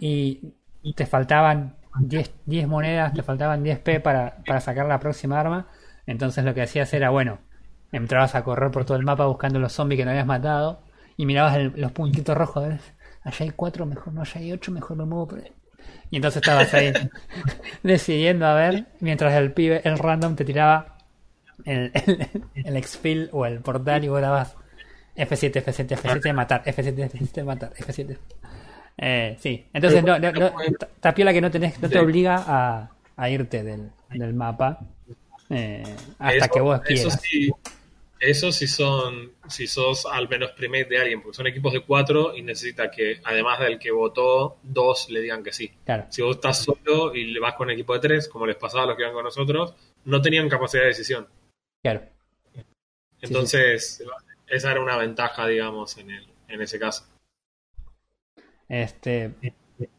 y 0.00 0.54
te 0.96 1.06
faltaban 1.06 1.76
10, 2.00 2.32
10 2.46 2.68
monedas, 2.68 3.12
te 3.12 3.22
faltaban 3.22 3.64
10p 3.64 4.00
para, 4.00 4.38
para 4.46 4.60
sacar 4.60 4.86
la 4.86 4.98
próxima 4.98 5.38
arma, 5.38 5.68
entonces 6.06 6.44
lo 6.44 6.54
que 6.54 6.62
hacías 6.62 6.92
era, 6.94 7.10
bueno, 7.10 7.38
entrabas 7.92 8.34
a 8.34 8.44
correr 8.44 8.70
por 8.70 8.84
todo 8.84 8.96
el 8.96 9.04
mapa 9.04 9.26
buscando 9.26 9.58
los 9.58 9.72
zombies 9.72 9.98
que 9.98 10.04
no 10.04 10.10
habías 10.10 10.26
matado, 10.26 10.82
y 11.16 11.26
mirabas 11.26 11.58
los 11.76 11.92
puntitos 11.92 12.36
rojos, 12.36 12.64
allá 13.22 13.36
hay 13.44 13.50
4, 13.50 13.86
mejor 13.86 14.12
no, 14.14 14.22
allá 14.22 14.40
hay 14.40 14.52
8, 14.52 14.72
mejor 14.72 14.96
me 14.96 15.04
muevo 15.04 15.28
por 15.28 15.40
ahí. 15.40 15.52
Y 16.10 16.16
entonces 16.16 16.42
estabas 16.42 16.72
ahí 16.74 16.92
decidiendo 17.82 18.46
a 18.46 18.54
ver, 18.54 18.84
mientras 19.00 19.32
el 19.34 19.52
pibe, 19.52 19.80
el 19.84 19.98
random 19.98 20.36
te 20.36 20.44
tiraba 20.44 20.96
el, 21.64 21.90
el, 21.94 22.28
el 22.54 22.76
exfil 22.76 23.28
o 23.32 23.46
el 23.46 23.60
portal 23.60 24.04
y 24.04 24.08
vos 24.08 24.20
dabas 24.20 24.54
F7, 25.16 25.62
F7, 25.64 25.96
F7, 25.96 26.32
matar, 26.34 26.62
F7, 26.64 27.10
F7, 27.10 27.44
matar, 27.44 27.72
F7. 27.74 28.16
Eh, 28.98 29.36
sí, 29.40 29.66
entonces 29.72 30.04
no, 30.04 30.18
no, 30.18 30.32
no, 30.32 30.52
tapiola 31.00 31.32
que 31.32 31.40
no 31.40 31.50
tenés, 31.50 31.80
no 31.80 31.88
te 31.88 31.98
obliga 31.98 32.42
a, 32.46 32.90
a 33.16 33.30
irte 33.30 33.62
del, 33.62 33.90
del 34.10 34.34
mapa 34.34 34.80
eh, 35.48 35.82
hasta 36.18 36.44
Eso- 36.44 36.54
que 36.54 36.60
vos 36.60 36.80
quieras. 36.82 37.06
Eso 37.06 37.18
sí, 37.22 37.50
eso 38.22 38.52
sí 38.52 38.68
son, 38.68 39.32
si 39.48 39.66
sos 39.66 40.06
al 40.06 40.28
menos 40.28 40.52
primate 40.52 40.84
de 40.84 40.98
alguien, 40.98 41.20
porque 41.20 41.36
son 41.36 41.48
equipos 41.48 41.72
de 41.72 41.80
cuatro 41.80 42.36
y 42.36 42.42
necesita 42.42 42.88
que, 42.88 43.20
además 43.24 43.58
del 43.58 43.80
que 43.80 43.90
votó, 43.90 44.58
dos 44.62 45.10
le 45.10 45.20
digan 45.20 45.42
que 45.42 45.52
sí. 45.52 45.72
Claro, 45.84 46.06
Si 46.08 46.22
vos 46.22 46.36
estás 46.36 46.62
solo 46.62 47.12
y 47.14 47.24
le 47.32 47.40
vas 47.40 47.54
con 47.54 47.68
equipo 47.68 47.94
de 47.94 47.98
tres, 47.98 48.28
como 48.28 48.46
les 48.46 48.54
pasaba 48.54 48.84
a 48.84 48.86
los 48.86 48.96
que 48.96 49.02
iban 49.02 49.12
con 49.12 49.24
nosotros, 49.24 49.74
no 50.04 50.22
tenían 50.22 50.48
capacidad 50.48 50.82
de 50.82 50.88
decisión. 50.88 51.26
claro. 51.82 52.02
Entonces, 53.20 54.02
esa 54.48 54.72
era 54.72 54.80
una 54.80 54.96
ventaja, 54.96 55.46
digamos, 55.46 55.96
en, 55.98 56.10
el, 56.10 56.26
en 56.48 56.60
ese 56.60 56.78
caso. 56.78 57.06
Este, 58.68 59.32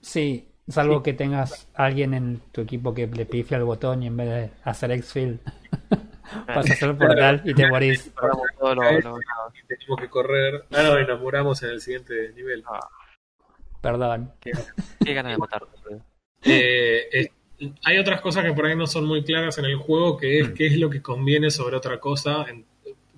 sí, 0.01 0.49
salvo 0.67 1.03
que 1.03 1.13
tengas 1.13 1.69
alguien 1.73 2.13
en 2.13 2.39
tu 2.51 2.61
equipo 2.61 2.93
que 2.93 3.07
le 3.07 3.25
pifia 3.25 3.57
el 3.57 3.63
botón 3.63 4.03
y 4.03 4.07
en 4.07 4.17
vez 4.17 4.29
de 4.29 4.49
hacer 4.63 4.91
exfil 4.91 5.39
pasas 6.47 6.71
a 6.71 6.73
hacer 6.73 6.89
el 6.89 6.97
portal 6.97 7.41
y 7.45 7.53
te 7.53 7.67
morís. 7.67 8.11
Todo 8.59 8.75
lo- 8.75 8.81
lo- 8.99 9.17
Y 9.53 9.67
tenemos 9.67 9.99
que 9.99 10.09
correr. 10.09 10.65
Ah, 10.71 10.83
no, 10.83 10.99
y 10.99 11.05
nos 11.05 11.19
muramos 11.19 11.61
en 11.63 11.69
el 11.71 11.81
siguiente 11.81 12.31
nivel. 12.35 12.63
Perdón. 13.81 14.31
Qué 14.41 15.13
ganas 15.13 15.33
de 15.33 15.37
matar. 15.37 15.63
Eh, 16.45 17.29
hay 17.85 17.97
otras 17.97 18.21
cosas 18.21 18.43
que 18.43 18.53
por 18.53 18.65
ahí 18.65 18.75
no 18.75 18.87
son 18.87 19.05
muy 19.05 19.23
claras 19.23 19.57
en 19.57 19.65
el 19.65 19.75
juego, 19.75 20.17
que 20.17 20.39
es 20.39 20.49
qué 20.51 20.67
es 20.67 20.77
lo 20.77 20.89
que 20.89 21.01
conviene 21.01 21.49
sobre 21.51 21.75
otra 21.75 21.99
cosa. 21.99 22.45
En- 22.49 22.65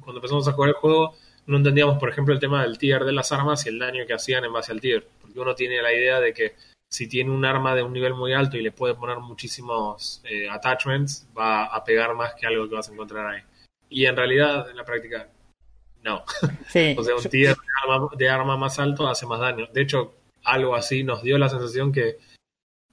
cuando 0.02 0.20
empezamos 0.20 0.48
a 0.48 0.52
jugar 0.52 0.70
el 0.70 0.76
juego, 0.76 1.16
no 1.48 1.58
entendíamos, 1.58 1.98
por 1.98 2.10
ejemplo, 2.10 2.34
el 2.34 2.40
tema 2.40 2.62
del 2.64 2.78
tier 2.78 3.04
de 3.06 3.12
las 3.12 3.32
armas 3.32 3.66
y 3.66 3.70
el 3.70 3.80
daño 3.80 4.06
que 4.06 4.14
hacían 4.14 4.46
en 4.46 4.54
base 4.54 4.72
al 4.72 4.80
tier. 4.82 5.08
Porque 5.22 5.40
uno 5.40 5.56
tiene 5.56 5.82
la 5.82 5.92
idea 5.94 6.20
de 6.20 6.34
que 6.34 6.56
si 6.90 7.08
tiene 7.08 7.32
un 7.32 7.44
arma 7.46 7.76
de 7.76 7.84
un 7.84 7.94
nivel 7.94 8.14
muy 8.14 8.34
alto 8.34 8.58
y 8.58 8.62
le 8.62 8.72
puede 8.72 8.96
poner 8.96 9.18
muchísimos 9.20 10.22
eh, 10.24 10.50
attachments, 10.50 11.28
va 11.38 11.66
a 11.66 11.84
pegar 11.84 12.14
más 12.16 12.34
que 12.36 12.48
algo 12.48 12.68
que 12.70 12.76
vas 12.76 12.90
a 12.90 12.94
encontrar 12.94 13.26
ahí. 13.28 13.42
Y 13.90 14.06
en 14.06 14.16
realidad, 14.16 14.70
en 14.70 14.78
la 14.78 14.86
práctica, 14.86 15.28
no. 16.04 16.24
Sí, 16.70 16.96
O 16.98 17.04
sea, 17.04 17.16
un 17.16 17.22
yo- 17.22 17.30
tier 17.30 17.56
de 17.56 17.62
arma, 17.84 18.10
de 18.18 18.30
arma 18.30 18.58
más 18.58 18.80
alto 18.80 19.08
hace 19.08 19.26
más 19.26 19.40
daño. 19.40 19.68
De 19.74 19.82
hecho, 19.82 20.14
algo 20.44 20.76
así 20.76 21.04
nos 21.04 21.22
dio 21.24 21.38
la 21.38 21.50
sensación 21.50 21.92
que 21.92 22.18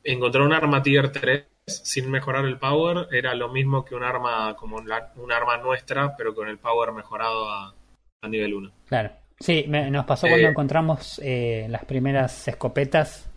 encontrar 0.05 0.45
un 0.45 0.53
arma 0.53 0.83
tier 0.83 1.13
3 1.13 1.45
sin 1.67 2.11
mejorar 2.11 2.45
el 2.45 2.59
power 2.59 3.07
era 3.13 3.35
lo 3.37 3.49
mismo 3.49 3.85
que 3.85 3.95
un 3.95 4.03
arma 4.03 4.57
como 4.57 4.81
la- 4.81 5.13
un 5.17 5.31
arma 5.31 5.59
nuestra, 5.59 6.17
pero 6.17 6.35
con 6.35 6.49
el 6.49 6.59
power 6.59 6.93
mejorado 6.93 7.49
a, 7.51 7.75
a 8.23 8.29
nivel 8.29 8.55
1. 8.55 8.73
Claro. 8.87 9.11
Sí, 9.39 9.65
me- 9.69 9.91
nos 9.91 10.05
pasó 10.05 10.27
cuando 10.29 10.47
Eh, 10.47 10.51
encontramos 10.51 11.21
eh, 11.23 11.67
las 11.69 11.85
primeras 11.85 12.47
escopetas, 12.49 13.29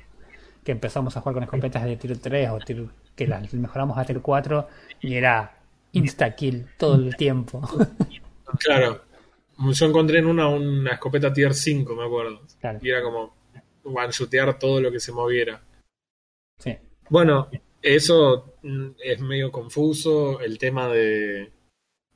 que 0.65 0.71
empezamos 0.73 1.15
a 1.15 1.21
jugar 1.21 1.36
con 1.36 1.43
escopetas 1.43 1.86
de 1.86 1.95
tier 1.95 2.17
3 2.17 2.49
o 2.49 2.58
tier- 2.60 2.89
que 3.15 3.28
las 3.28 3.54
mejoramos 3.54 3.97
a 3.97 4.04
tier 4.04 4.19
4 4.19 4.67
y 4.99 5.13
era 5.13 5.54
insta-kill 5.93 6.67
todo 6.78 6.95
el 6.95 7.15
tiempo. 7.15 7.62
Claro. 8.60 9.01
Yo 9.73 9.86
encontré 9.86 10.19
en 10.19 10.28
una 10.28 10.47
una 10.47 10.93
escopeta 10.93 11.34
tier 11.34 11.54
5, 11.54 11.93
me 11.95 12.06
acuerdo. 12.06 12.41
Claro. 12.62 12.80
Y 12.82 12.89
era 12.89 13.01
como 13.01 13.36
one-shotear 13.84 14.58
todo 14.60 14.80
lo 14.80 14.91
que 14.91 14.99
se 14.99 15.12
moviera. 15.12 15.62
Sí. 16.60 16.78
Bueno, 17.10 17.49
eso 17.82 18.54
mm, 18.63 18.88
es 19.04 19.19
medio 19.19 19.51
confuso, 19.51 20.39
el 20.39 20.58
tema 20.58 20.88
de... 20.88 21.51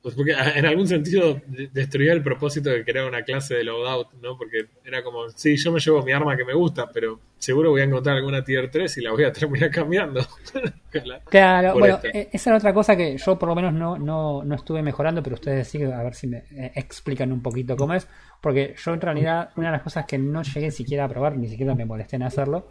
Pues 0.02 0.14
porque 0.14 0.32
ah, 0.34 0.52
en 0.56 0.64
algún 0.64 0.88
sentido 0.88 1.40
de- 1.46 1.68
destruía 1.72 2.12
el 2.14 2.22
propósito 2.22 2.70
de 2.70 2.84
crear 2.84 3.06
una 3.06 3.22
clase 3.22 3.54
de 3.56 3.64
loadout, 3.64 4.14
¿no? 4.22 4.36
Porque 4.38 4.66
era 4.84 5.02
como, 5.02 5.28
sí, 5.30 5.56
yo 5.56 5.72
me 5.72 5.80
llevo 5.80 6.02
mi 6.02 6.12
arma 6.12 6.36
que 6.38 6.44
me 6.44 6.54
gusta, 6.54 6.90
pero 6.90 7.20
seguro 7.38 7.70
voy 7.70 7.82
a 7.82 7.84
encontrar 7.84 8.16
alguna 8.16 8.42
tier 8.42 8.70
3 8.70 8.96
y 8.96 9.02
la 9.02 9.10
voy 9.12 9.24
a 9.24 9.32
terminar 9.32 9.70
cambiando. 9.70 10.26
Claro, 11.28 11.78
bueno, 11.78 11.96
esto. 11.96 12.08
eh, 12.12 12.28
esa 12.32 12.50
era 12.50 12.56
otra 12.58 12.74
cosa 12.74 12.96
que 12.96 13.16
yo 13.16 13.38
por 13.38 13.48
lo 13.48 13.54
menos 13.54 13.72
no, 13.72 13.96
no, 13.98 14.42
no 14.42 14.54
estuve 14.54 14.82
mejorando, 14.82 15.22
pero 15.22 15.34
ustedes 15.34 15.68
sí, 15.68 15.82
a 15.84 16.02
ver 16.02 16.14
si 16.14 16.26
me 16.26 16.38
eh, 16.50 16.72
explican 16.74 17.30
un 17.32 17.42
poquito 17.42 17.76
cómo 17.76 17.94
es, 17.94 18.08
porque 18.40 18.74
yo 18.82 18.92
en 18.94 19.00
realidad 19.00 19.50
una 19.56 19.68
de 19.68 19.72
las 19.72 19.82
cosas 19.82 20.06
que 20.06 20.18
no 20.18 20.42
llegué 20.42 20.70
siquiera 20.70 21.04
a 21.04 21.08
probar, 21.08 21.36
ni 21.36 21.48
siquiera 21.48 21.74
me 21.74 21.84
molesté 21.84 22.16
en 22.16 22.24
hacerlo, 22.24 22.66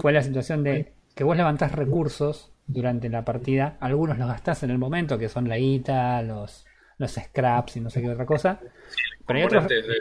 fue 0.00 0.12
la 0.12 0.22
situación 0.22 0.62
de 0.64 0.92
que 1.14 1.24
vos 1.24 1.36
levantás 1.36 1.72
recursos 1.72 2.50
durante 2.68 3.08
la 3.08 3.24
partida, 3.24 3.76
algunos 3.80 4.18
los 4.18 4.28
gastás 4.28 4.62
en 4.62 4.70
el 4.70 4.78
momento, 4.78 5.18
que 5.18 5.28
son 5.28 5.48
la 5.48 5.58
guita, 5.58 6.22
los, 6.22 6.64
los 6.98 7.12
scraps 7.12 7.76
y 7.76 7.80
no 7.80 7.90
sé 7.90 8.00
qué 8.02 8.10
otra 8.10 8.26
cosa, 8.26 8.60
pero 9.26 9.38
hay 9.40 9.44
otros, 9.46 9.62
Componentes 9.64 9.88
de- 9.88 9.98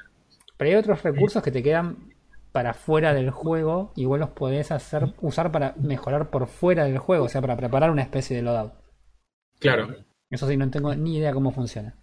pero 0.58 0.70
hay 0.72 0.76
otros 0.76 1.04
recursos 1.04 1.42
que 1.44 1.52
te 1.52 1.64
quedan 1.64 2.14
para 2.52 2.74
fuera 2.74 3.14
del 3.14 3.32
juego 3.32 3.94
y 3.96 4.06
vos 4.06 4.20
los 4.20 4.30
podés 4.30 4.72
hacer 4.72 5.14
usar 5.22 5.52
para 5.52 5.76
mejorar 5.78 6.30
por 6.30 6.48
fuera 6.48 6.86
del 6.86 6.98
juego, 7.00 7.26
o 7.26 7.30
sea, 7.30 7.42
para 7.42 7.58
preparar 7.58 7.92
una 7.92 8.04
especie 8.04 8.36
de 8.36 8.44
loadout. 8.44 8.74
Claro. 9.60 9.96
Eso 10.30 10.48
sí, 10.48 10.58
no 10.58 10.70
tengo 10.70 10.94
ni 10.96 11.18
idea 11.18 11.34
cómo 11.34 11.52
funciona. 11.52 11.96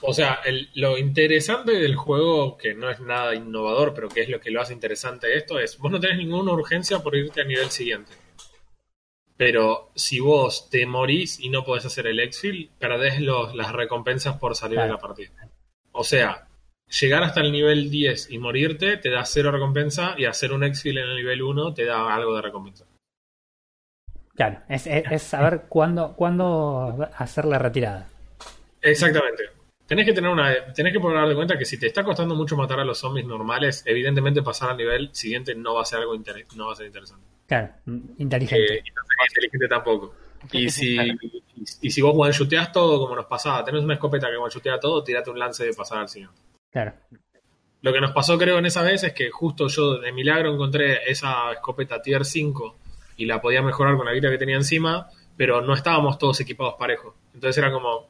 O 0.00 0.14
sea, 0.14 0.40
el- 0.46 0.70
lo 0.74 0.96
interesante 0.98 1.72
del 1.72 1.96
juego, 1.96 2.56
que 2.56 2.74
no 2.74 2.88
es 2.90 2.98
nada 3.00 3.34
innovador, 3.34 3.92
pero 3.94 4.08
que 4.08 4.22
es 4.22 4.28
lo 4.30 4.40
que 4.40 4.50
lo 4.50 4.60
hace 4.62 4.72
interesante 4.72 5.36
esto, 5.36 5.58
es 5.58 5.76
vos 5.78 5.92
no 5.92 6.00
tenés 6.00 6.16
ninguna 6.16 6.52
urgencia 6.52 7.00
por 7.00 7.14
irte 7.14 7.42
a 7.42 7.44
nivel 7.44 7.68
siguiente. 7.70 8.12
Pero 9.36 9.90
si 9.94 10.18
vos 10.20 10.70
te 10.70 10.86
morís 10.86 11.38
y 11.40 11.50
no 11.50 11.62
podés 11.64 11.84
hacer 11.84 12.06
el 12.06 12.20
exfil, 12.20 12.70
perdés 12.78 13.20
los, 13.20 13.54
las 13.54 13.72
recompensas 13.72 14.38
por 14.38 14.54
salir 14.56 14.76
Claro. 14.76 14.88
de 14.88 14.92
la 14.94 15.00
partida. 15.00 15.30
O 15.92 16.04
sea, 16.04 16.48
llegar 17.00 17.22
hasta 17.22 17.40
el 17.40 17.52
nivel 17.52 17.90
10 17.90 18.30
y 18.30 18.38
morirte 18.38 18.96
te 18.96 19.10
da 19.10 19.24
cero 19.26 19.50
recompensa 19.50 20.14
y 20.16 20.24
hacer 20.24 20.52
un 20.52 20.64
exfil 20.64 20.96
en 20.98 21.08
el 21.08 21.16
nivel 21.16 21.42
1 21.42 21.74
te 21.74 21.84
da 21.84 22.14
algo 22.14 22.34
de 22.36 22.42
recompensa. 22.42 22.86
Claro, 24.34 24.60
es, 24.68 24.86
es- 24.86 25.04
es 25.10 25.22
saber 25.22 25.62
cuándo, 25.68 26.14
cuándo 26.14 27.08
hacer 27.16 27.44
la 27.46 27.58
retirada. 27.58 28.08
Exactamente. 28.82 29.44
Tenés 29.86 30.04
que 30.04 30.12
tener 30.12 30.30
una, 30.30 30.72
tenés 30.74 30.92
que 30.92 30.98
poner 31.00 31.28
de 31.28 31.34
cuenta 31.34 31.56
que 31.56 31.64
si 31.64 31.78
te 31.78 31.86
está 31.86 32.02
costando 32.02 32.34
mucho 32.34 32.56
matar 32.56 32.80
a 32.80 32.84
los 32.84 32.98
zombies 32.98 33.24
normales, 33.26 33.82
evidentemente 33.86 34.42
pasar 34.42 34.70
al 34.70 34.76
nivel 34.76 35.10
siguiente 35.12 35.54
no 35.54 35.74
va 35.74 35.82
a 35.82 35.84
ser 35.84 36.00
algo 36.00 36.14
inter- 36.14 36.44
no 36.56 36.66
va 36.66 36.72
a 36.72 36.76
ser 36.76 36.86
interesante. 36.86 37.24
Claro, 37.46 37.72
inteligente. 38.18 38.74
Eh, 38.78 38.82
y 38.84 38.90
no 38.90 39.02
sería 39.06 39.26
inteligente 39.28 39.68
tampoco. 39.68 40.14
Y 40.52 40.68
si, 40.70 40.96
y, 40.98 41.42
y 41.82 41.90
si 41.90 42.02
vos 42.02 42.12
one-shoteás 42.16 42.72
todo 42.72 42.98
como 43.00 43.14
nos 43.14 43.26
pasaba, 43.26 43.64
tenés 43.64 43.82
una 43.84 43.94
escopeta 43.94 44.28
que 44.28 44.36
one-shotea 44.36 44.80
todo, 44.80 45.02
tirate 45.04 45.30
un 45.30 45.38
lance 45.38 45.64
de 45.64 45.72
pasar 45.72 45.98
al 45.98 46.08
siguiente. 46.08 46.36
Claro, 46.72 46.92
Lo 47.82 47.92
que 47.92 48.00
nos 48.00 48.10
pasó 48.12 48.36
creo 48.36 48.58
en 48.58 48.66
esa 48.66 48.82
vez 48.82 49.04
es 49.04 49.12
que 49.12 49.30
justo 49.30 49.68
yo 49.68 49.98
de 49.98 50.10
milagro 50.12 50.52
encontré 50.52 51.08
esa 51.10 51.52
escopeta 51.52 52.02
tier 52.02 52.24
5 52.24 52.76
y 53.16 53.26
la 53.26 53.40
podía 53.40 53.62
mejorar 53.62 53.96
con 53.96 54.04
la 54.06 54.12
guita 54.12 54.30
que 54.30 54.38
tenía 54.38 54.56
encima, 54.56 55.08
pero 55.36 55.60
no 55.62 55.74
estábamos 55.74 56.18
todos 56.18 56.40
equipados 56.40 56.74
parejos. 56.78 57.14
Entonces 57.32 57.56
era 57.58 57.72
como, 57.72 58.08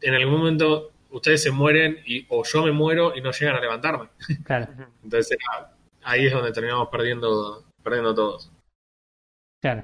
en 0.00 0.14
algún 0.14 0.38
momento 0.38 0.90
ustedes 1.10 1.42
se 1.42 1.50
mueren 1.50 2.00
y, 2.06 2.26
o 2.28 2.42
yo 2.44 2.64
me 2.64 2.72
muero 2.72 3.14
y 3.16 3.20
no 3.20 3.30
llegan 3.32 3.56
a 3.56 3.60
levantarme. 3.60 4.08
claro, 4.44 4.66
Entonces 5.02 5.38
era- 5.38 5.70
ahí 6.02 6.26
es 6.26 6.32
donde 6.32 6.52
terminamos 6.52 6.88
perdiendo, 6.88 7.64
perdiendo 7.82 8.14
todos. 8.14 8.50
claro. 9.62 9.82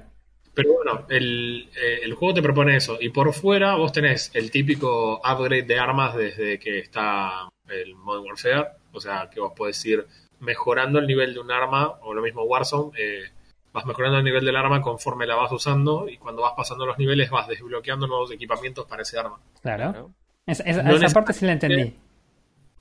Pero 0.53 0.73
bueno, 0.73 1.05
el, 1.09 1.69
eh, 1.81 2.01
el 2.03 2.13
juego 2.13 2.33
te 2.33 2.41
propone 2.41 2.75
eso. 2.75 2.97
Y 2.99 3.07
por 3.09 3.33
fuera 3.33 3.75
vos 3.75 3.93
tenés 3.93 4.31
el 4.35 4.51
típico 4.51 5.15
upgrade 5.19 5.63
de 5.63 5.79
armas 5.79 6.13
desde 6.13 6.59
que 6.59 6.79
está 6.79 7.47
el 7.69 7.95
Modern 7.95 8.25
Warfare. 8.25 8.67
O 8.91 8.99
sea, 8.99 9.29
que 9.33 9.39
vos 9.39 9.53
podés 9.55 9.83
ir 9.85 10.05
mejorando 10.41 10.99
el 10.99 11.07
nivel 11.07 11.33
de 11.33 11.39
un 11.39 11.51
arma, 11.51 11.87
o 12.01 12.13
lo 12.13 12.21
mismo 12.21 12.43
Warzone, 12.43 12.91
eh, 12.99 13.23
vas 13.73 13.85
mejorando 13.85 14.17
el 14.17 14.23
nivel 14.23 14.45
del 14.45 14.55
arma 14.55 14.81
conforme 14.81 15.25
la 15.25 15.35
vas 15.35 15.51
usando 15.51 16.07
y 16.09 16.17
cuando 16.17 16.41
vas 16.41 16.53
pasando 16.55 16.85
los 16.85 16.97
niveles 16.97 17.29
vas 17.29 17.47
desbloqueando 17.47 18.07
nuevos 18.07 18.31
equipamientos 18.31 18.85
para 18.85 19.03
ese 19.03 19.17
arma. 19.17 19.39
Claro. 19.61 20.11
esa 20.45 21.09
parte 21.13 21.33
sí 21.33 21.45
la 21.45 21.53
entendí. 21.53 21.95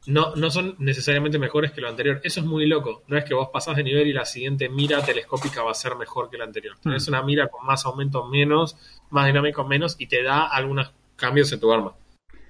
No, 0.07 0.35
no 0.35 0.51
son 0.51 0.77
necesariamente 0.79 1.39
mejores 1.39 1.73
que 1.73 1.81
lo 1.83 1.89
anterior. 1.89 2.21
Eso 2.25 2.41
es 2.41 2.47
muy 2.47 2.67
loco. 2.67 3.03
No 3.07 3.19
es 3.19 3.25
que 3.25 3.35
vos 3.35 3.51
pasás 3.53 3.77
de 3.77 3.85
nivel 3.85 4.07
y 4.07 4.13
la 4.13 4.25
siguiente 4.25 4.69
mira 4.69 5.03
telescópica 5.05 5.63
va 5.63 5.73
a 5.73 5.75
ser 5.75 5.95
mejor 5.97 6.31
que 6.31 6.39
la 6.39 6.45
anterior. 6.45 6.77
Hmm. 6.83 6.93
Es 6.93 7.07
una 7.09 7.23
mira 7.23 7.49
con 7.49 7.67
más 7.67 7.85
aumento 7.85 8.25
menos, 8.25 8.77
más 9.11 9.27
dinámico 9.27 9.65
menos 9.65 9.97
y 9.99 10.07
te 10.07 10.23
da 10.23 10.47
algunos 10.47 10.93
cambios 11.17 11.53
en 11.53 11.61
tu 11.61 11.71
arma. 11.71 11.95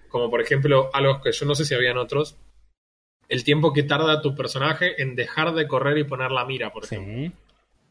Como 0.09 0.31
por 0.31 0.41
ejemplo, 0.41 0.91
algo 0.93 1.21
que 1.21 1.33
yo 1.33 1.45
no 1.45 1.55
sé 1.55 1.65
si 1.65 1.75
habían 1.75 1.99
otros. 1.99 2.37
El 3.29 3.45
tiempo 3.45 3.73
que 3.73 3.83
tarda 3.83 4.23
tu 4.23 4.35
personaje 4.35 5.01
en 5.03 5.15
dejar 5.15 5.53
de 5.53 5.67
correr 5.69 5.99
y 5.99 6.05
poner 6.05 6.31
la 6.31 6.45
mira, 6.45 6.73
por 6.73 6.85
ejemplo. 6.85 7.33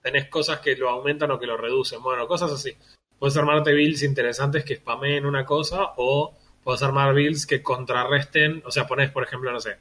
Tenés 0.02 0.30
cosas 0.30 0.60
que 0.60 0.76
lo 0.76 0.90
aumentan 0.90 1.32
o 1.32 1.40
que 1.40 1.48
lo 1.48 1.58
reducen. 1.58 2.02
Bueno, 2.02 2.28
cosas 2.28 2.52
así. 2.52 2.76
Puedes 3.18 3.36
armarte 3.38 3.74
builds 3.74 4.04
interesantes 4.04 4.64
que 4.64 4.78
spameen 4.78 5.26
una 5.26 5.46
cosa 5.46 5.94
o 5.98 6.34
puedes 6.64 6.82
armar 6.84 7.14
builds 7.14 7.46
que 7.46 7.62
contrarresten. 7.62 8.64
O 8.66 8.72
sea, 8.72 8.88
pones, 8.88 9.12
por 9.12 9.24
ejemplo, 9.24 9.52
no 9.52 9.60
sé, 9.60 9.78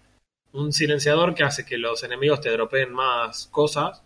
un 0.53 0.73
silenciador 0.73 1.35
que 1.35 1.45
hace 1.45 1.65
que 1.65 1.79
los 1.79 2.03
enemigos 2.03 2.41
te 2.41 2.51
dropeen 2.51 2.93
más 2.93 3.47
cosas, 3.47 4.03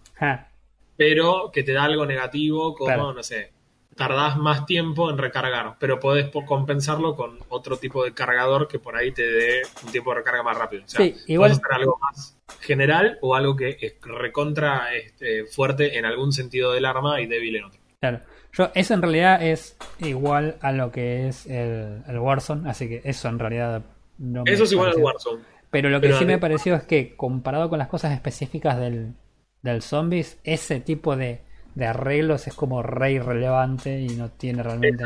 pero 0.96 1.50
que 1.52 1.62
te 1.62 1.72
da 1.72 1.84
algo 1.84 2.04
negativo 2.06 2.74
como, 2.74 3.12
no 3.12 3.22
sé, 3.22 3.52
tardás 3.96 4.36
más 4.36 4.66
tiempo 4.66 5.10
en 5.10 5.18
recargar, 5.18 5.76
pero 5.78 6.00
podés 6.00 6.30
compensarlo 6.46 7.14
con 7.14 7.38
otro 7.48 7.76
tipo 7.76 8.04
de 8.04 8.14
cargador 8.14 8.68
que 8.68 8.78
por 8.78 8.96
ahí 8.96 9.12
te 9.12 9.30
dé 9.30 9.62
un 9.84 9.92
tiempo 9.92 10.10
de 10.10 10.18
recarga 10.18 10.42
más 10.42 10.56
rápido. 10.56 10.84
O 10.84 10.88
sea, 10.88 11.04
sí, 11.04 11.14
igual... 11.26 11.52
hacer 11.52 11.72
algo 11.72 11.98
más 12.00 12.38
general 12.60 13.18
o 13.20 13.34
algo 13.34 13.56
que 13.56 13.76
es 13.80 13.94
recontra 14.02 14.94
este, 14.94 15.44
fuerte 15.46 15.98
en 15.98 16.04
algún 16.04 16.32
sentido 16.32 16.72
del 16.72 16.84
arma 16.84 17.20
y 17.20 17.26
débil 17.26 17.56
en 17.56 17.64
otro. 17.64 17.80
Claro. 18.00 18.20
Yo, 18.52 18.70
eso 18.74 18.94
en 18.94 19.02
realidad 19.02 19.42
es 19.42 19.76
igual 19.98 20.56
a 20.60 20.72
lo 20.72 20.90
que 20.92 21.28
es 21.28 21.46
el, 21.46 22.02
el 22.06 22.18
Warzone, 22.18 22.68
así 22.68 22.88
que 22.88 23.00
eso 23.04 23.28
en 23.28 23.38
realidad 23.38 23.82
no 24.18 24.42
Eso 24.44 24.64
es 24.64 24.72
igual 24.72 24.90
al 24.90 24.98
Warzone. 24.98 25.42
Pero 25.70 25.88
lo 25.88 26.02
que 26.02 26.12
sí 26.12 26.26
me 26.26 26.38
pareció 26.38 26.74
es 26.74 26.82
que 26.82 27.16
comparado 27.16 27.70
con 27.70 27.78
las 27.78 27.88
cosas 27.88 28.12
específicas 28.12 28.78
del, 28.78 29.14
del 29.62 29.80
zombies, 29.80 30.38
ese 30.44 30.80
tipo 30.80 31.16
de 31.16 31.40
de 31.74 31.86
arreglos 31.86 32.46
es 32.46 32.54
como 32.54 32.82
re 32.82 33.12
irrelevante 33.12 34.00
y 34.00 34.08
no 34.08 34.30
tiene 34.30 34.62
realmente 34.62 35.04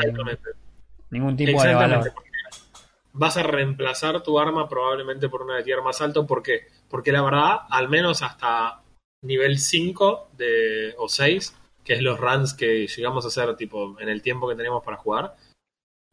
ningún, 1.10 1.36
tipo 1.36 1.62
de 1.62 1.74
valor. 1.74 2.12
Vas 3.12 3.36
a 3.36 3.42
reemplazar 3.42 4.22
tu 4.22 4.38
arma 4.38 4.68
probablemente 4.68 5.28
por 5.28 5.42
una 5.42 5.56
de 5.56 5.62
tier 5.62 5.80
más 5.82 6.00
alto. 6.02 6.26
¿Por 6.26 6.42
qué? 6.42 6.66
Porque 6.88 7.12
la 7.12 7.22
verdad, 7.22 7.60
al 7.70 7.88
menos 7.88 8.22
hasta 8.22 8.82
nivel 9.22 9.58
5 9.58 10.30
de, 10.36 10.94
o 10.98 11.08
6, 11.08 11.56
que 11.82 11.94
es 11.94 12.02
los 12.02 12.18
runs 12.18 12.52
que 12.52 12.86
llegamos 12.86 13.24
a 13.24 13.28
hacer 13.28 13.56
tipo 13.56 13.98
en 14.00 14.08
el 14.08 14.20
tiempo 14.20 14.48
que 14.48 14.54
tenemos 14.54 14.84
para 14.84 14.96
jugar, 14.96 15.36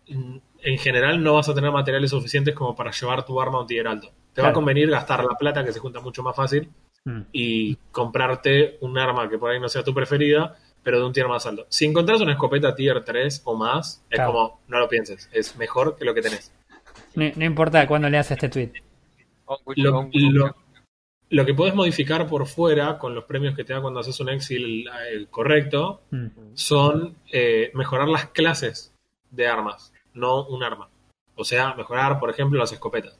en 0.06 0.78
general 0.78 1.24
no 1.24 1.34
vas 1.34 1.50
a 1.50 1.54
tener 1.54 1.72
materiales 1.72 2.12
suficientes 2.12 2.56
como 2.56 2.76
para 2.76 2.92
llevar 2.92 3.26
tu 3.26 3.40
arma 3.42 3.58
a 3.58 3.62
un 3.62 3.68
tier 3.68 3.88
alto. 3.88 4.12
Te 4.34 4.42
va 4.42 4.50
a 4.50 4.54
convenir 4.54 4.90
gastar 4.90 5.24
la 5.24 5.38
plata, 5.38 5.64
que 5.64 5.74
se 5.74 5.80
junta 5.80 6.00
mucho 6.00 6.24
más 6.24 6.36
fácil, 6.36 6.70
Mm. 7.06 7.24
y 7.34 7.76
comprarte 7.92 8.78
un 8.80 8.98
arma 8.98 9.30
que 9.30 9.38
por 9.38 9.52
ahí 9.52 9.60
no 9.60 9.68
sea 9.68 9.84
tu 9.84 9.94
preferida, 9.94 10.56
pero 10.84 11.00
de 11.00 11.06
un 11.06 11.12
tier 11.12 11.28
más 11.28 11.46
alto. 11.46 11.66
Si 11.68 11.84
encontrás 11.84 12.22
una 12.22 12.32
escopeta 12.32 12.76
tier 12.76 13.04
3 13.04 13.42
o 13.44 13.56
más, 13.56 14.02
es 14.10 14.22
como, 14.22 14.62
no 14.70 14.80
lo 14.80 14.88
pienses, 14.88 15.30
es 15.34 15.58
mejor 15.58 15.98
que 15.98 16.06
lo 16.06 16.14
que 16.14 16.22
tenés. 16.22 16.54
No, 17.16 17.44
importa 17.44 17.86
cuándo 17.88 18.10
leas 18.10 18.32
este 18.32 18.48
tweet. 18.48 18.72
Lo, 21.30 21.46
que 21.46 21.54
puedes 21.54 21.76
modificar 21.76 22.26
por 22.28 22.48
fuera 22.48 22.98
con 22.98 23.14
los 23.14 23.26
premios 23.26 23.56
que 23.56 23.66
te 23.66 23.74
da 23.74 23.82
cuando 23.82 24.00
haces 24.00 24.20
un 24.20 24.30
exil 24.30 24.88
el, 25.12 25.28
correcto 25.28 26.04
mm. 26.12 26.28
son 26.54 27.18
eh, 27.32 27.72
mejorar 27.74 28.08
las 28.08 28.28
clases 28.28 28.94
de 29.30 29.48
armas, 29.48 29.92
no 30.14 30.46
un 30.46 30.64
arma. 30.64 30.90
O 31.36 31.44
sea, 31.44 31.74
mejorar, 31.74 32.20
por 32.20 32.30
ejemplo, 32.30 32.60
las 32.60 32.72
escopetas. 32.72 33.20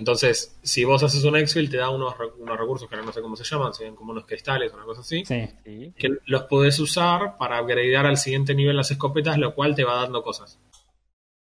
Entonces, 0.00 0.58
si 0.62 0.82
vos 0.82 1.02
haces 1.02 1.24
un 1.24 1.36
exfil, 1.36 1.68
te 1.68 1.76
da 1.76 1.90
unos, 1.90 2.14
unos 2.38 2.58
recursos 2.58 2.88
que 2.88 2.96
no 2.96 3.12
sé 3.12 3.20
cómo 3.20 3.36
se 3.36 3.44
llaman, 3.44 3.74
serían 3.74 3.94
como 3.94 4.12
unos 4.12 4.24
cristales 4.24 4.72
o 4.72 4.76
una 4.76 4.86
cosa 4.86 5.02
así, 5.02 5.22
que 5.22 6.16
los 6.24 6.44
podés 6.44 6.78
usar 6.78 7.36
para 7.36 7.60
upgradear 7.60 8.06
al 8.06 8.16
siguiente 8.16 8.54
nivel 8.54 8.78
las 8.78 8.90
escopetas, 8.90 9.36
lo 9.36 9.54
cual 9.54 9.74
te 9.74 9.84
va 9.84 9.96
dando 9.96 10.22
cosas. 10.22 10.58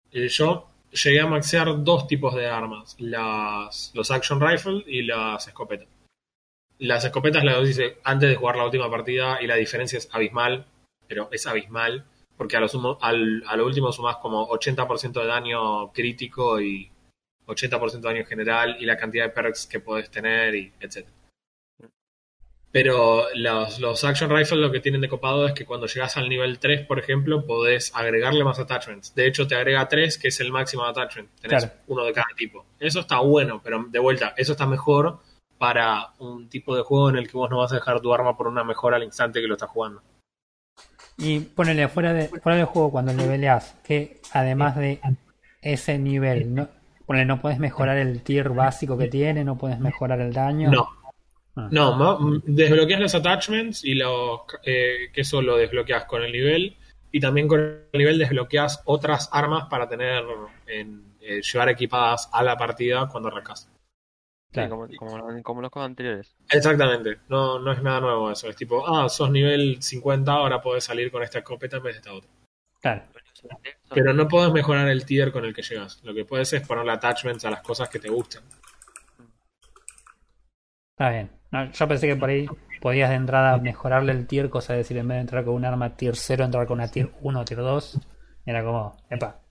Eh, 0.10 0.30
yo 0.30 0.70
llegué 0.90 1.20
a 1.20 1.28
maxear 1.28 1.84
dos 1.84 2.08
tipos 2.08 2.34
de 2.34 2.48
armas, 2.48 2.96
las, 2.98 3.92
los 3.94 4.10
action 4.10 4.40
rifle 4.40 4.86
y 4.88 5.02
las 5.02 5.46
escopetas. 5.46 5.90
Las 6.78 7.04
escopetas 7.04 7.44
las 7.44 7.68
hice 7.68 7.98
antes 8.06 8.30
de 8.30 8.38
jugar 8.38 8.56
la 8.56 8.64
última 8.64 8.90
partida 8.90 9.42
y 9.42 9.48
la 9.48 9.56
diferencia 9.56 9.98
es 9.98 10.08
abismal, 10.14 10.66
pero 11.10 11.28
es 11.30 11.46
abismal, 11.46 12.06
porque 12.38 12.56
a 12.56 12.62
lo, 12.62 12.70
sumo, 12.70 12.98
al, 13.02 13.44
a 13.48 13.58
lo 13.58 13.66
último 13.66 13.92
sumás 13.92 14.16
como 14.22 14.48
80% 14.48 15.12
de 15.12 15.28
daño 15.28 15.92
crítico 15.92 16.62
y 16.62 16.90
80% 17.46 17.92
de 17.92 18.00
daño 18.00 18.26
general 18.26 18.78
y 18.80 18.86
la 18.86 18.98
cantidad 18.98 19.26
de 19.26 19.32
perks 19.32 19.68
que 19.68 19.80
puedes 19.80 20.10
tener, 20.10 20.56
y 20.56 20.74
etc. 20.80 21.08
Pero 22.72 23.28
los, 23.36 23.80
los 23.80 24.04
Action 24.04 24.30
Rifles 24.30 24.60
lo 24.60 24.70
que 24.70 24.82
tienen 24.82 25.00
de 25.00 25.08
copado 25.08 25.48
es 25.48 25.54
que 25.54 25.66
cuando 25.66 25.88
llegas 25.88 26.18
al 26.18 26.28
nivel 26.28 26.60
3, 26.60 26.86
por 26.86 27.00
ejemplo, 27.00 27.46
podés 27.46 27.90
agregarle 27.96 28.44
más 28.44 28.60
attachments. 28.60 29.16
De 29.16 29.26
hecho, 29.28 29.48
te 29.48 29.56
agrega 29.56 29.88
3, 29.88 30.18
que 30.18 30.28
es 30.28 30.40
el 30.42 30.52
máximo 30.52 30.84
de 30.84 30.90
attachment. 30.90 31.30
Tenés 31.40 31.72
uno 31.88 32.04
de 32.04 32.12
cada 32.12 32.28
tipo. 32.36 32.66
Eso 32.78 33.00
está 33.00 33.20
bueno, 33.20 33.62
pero 33.64 33.86
de 33.90 34.00
vuelta, 34.00 34.34
eso 34.36 34.52
está 34.52 34.66
mejor 34.66 35.20
para 35.58 36.10
un 36.20 36.50
tipo 36.50 36.76
de 36.76 36.82
juego 36.82 37.10
en 37.10 37.16
el 37.16 37.30
que 37.30 37.38
vos 37.38 37.50
no 37.50 37.60
vas 37.60 37.72
a 37.72 37.76
dejar 37.76 38.02
tu 38.02 38.14
arma 38.14 38.36
por 38.36 38.48
una 38.48 38.66
mejora 38.66 38.98
al 38.98 39.04
instante 39.04 39.40
que 39.40 39.48
lo 39.48 39.54
estás 39.54 39.70
jugando. 39.70 40.02
Y 41.18 41.40
ponele 41.40 41.88
fuera 41.88 42.12
de 42.12 42.28
fuera 42.28 42.58
del 42.58 42.66
juego 42.66 42.92
cuando 42.92 43.14
leveleas, 43.14 43.78
que 43.86 44.20
además 44.34 44.76
de 44.76 45.00
ese 45.62 45.98
nivel, 45.98 46.54
¿no? 46.54 46.68
No 47.08 47.42
puedes 47.42 47.60
mejorar 47.60 47.98
el 47.98 48.22
tier 48.24 48.50
básico 48.50 48.98
que 48.98 49.08
tiene, 49.08 49.44
no 49.44 49.58
puedes 49.58 49.80
mejorar 49.80 50.20
el 50.22 50.34
daño. 50.34 50.72
No. 50.72 50.88
Ah. 51.56 51.70
No, 51.72 52.42
desbloqueas 52.44 53.00
los 53.00 53.16
attachments 53.16 53.86
y 53.86 53.96
los, 53.96 54.42
eh, 54.64 55.10
que 55.14 55.22
eso 55.22 55.42
lo 55.42 55.56
desbloqueas 55.56 56.06
con 56.06 56.24
el 56.24 56.32
nivel. 56.32 56.78
Y 57.12 57.20
también 57.22 57.48
con 57.48 57.60
el 57.60 57.98
nivel 57.98 58.18
desbloqueas 58.18 58.82
otras 58.86 59.30
armas 59.32 59.68
para 59.70 59.88
tener 59.88 60.24
en, 60.68 61.16
eh, 61.22 61.42
llevar 61.42 61.70
equipadas 61.70 62.30
a 62.34 62.44
la 62.44 62.58
partida 62.58 63.08
cuando 63.08 63.30
arrancas. 63.30 63.72
como, 64.52 64.88
como, 65.44 65.62
los 65.62 65.72
juegos 65.72 65.86
anteriores. 65.88 66.36
Exactamente, 66.50 67.20
no, 67.30 67.58
no 67.60 67.72
es 67.72 67.82
nada 67.82 68.02
nuevo 68.02 68.32
eso. 68.32 68.50
Es 68.50 68.56
tipo, 68.58 68.86
ah, 68.86 69.08
sos 69.08 69.32
nivel 69.32 69.82
50, 69.82 70.30
ahora 70.30 70.62
podés 70.62 70.84
salir 70.84 71.10
con 71.10 71.24
esta 71.24 71.40
escopeta 71.40 71.78
en 71.78 71.84
vez 71.84 71.96
de 71.96 72.00
esta 72.00 72.14
otra. 72.14 72.30
Claro. 72.82 73.04
Pero 73.94 74.14
no 74.14 74.28
puedes 74.28 74.52
mejorar 74.52 74.88
el 74.88 75.06
tier 75.06 75.32
con 75.32 75.46
el 75.46 75.54
que 75.54 75.62
llegas. 75.62 76.02
Lo 76.04 76.14
que 76.14 76.26
puedes 76.26 76.52
es 76.54 76.68
ponerle 76.68 76.92
attachments 76.92 77.46
a 77.46 77.52
las 77.52 77.62
cosas 77.62 77.90
que 77.90 78.00
te 78.00 78.10
gustan. 78.10 78.44
Está 80.98 81.10
bien. 81.10 81.30
yo 81.74 81.88
pensé 81.88 82.08
que 82.08 82.16
por 82.16 82.30
ahí 82.30 82.48
podías 82.82 83.10
de 83.10 83.16
entrada 83.16 83.58
mejorarle 83.58 84.12
el 84.12 84.28
tier, 84.28 84.50
cosa 84.50 84.74
de 84.74 84.80
decir, 84.80 84.98
en 84.98 85.08
vez 85.08 85.18
de 85.18 85.22
entrar 85.22 85.44
con 85.44 85.56
un 85.56 85.66
arma 85.66 85.96
tier 85.96 86.16
0, 86.16 86.46
entrar 86.46 86.68
con 86.68 86.80
una 86.80 86.90
tier 86.90 87.12
1 87.22 87.40
o 87.40 87.46
tier 87.46 87.60
2. 87.60 88.00
Era 88.46 88.64
como, 88.64 88.96
epa. 89.10 89.42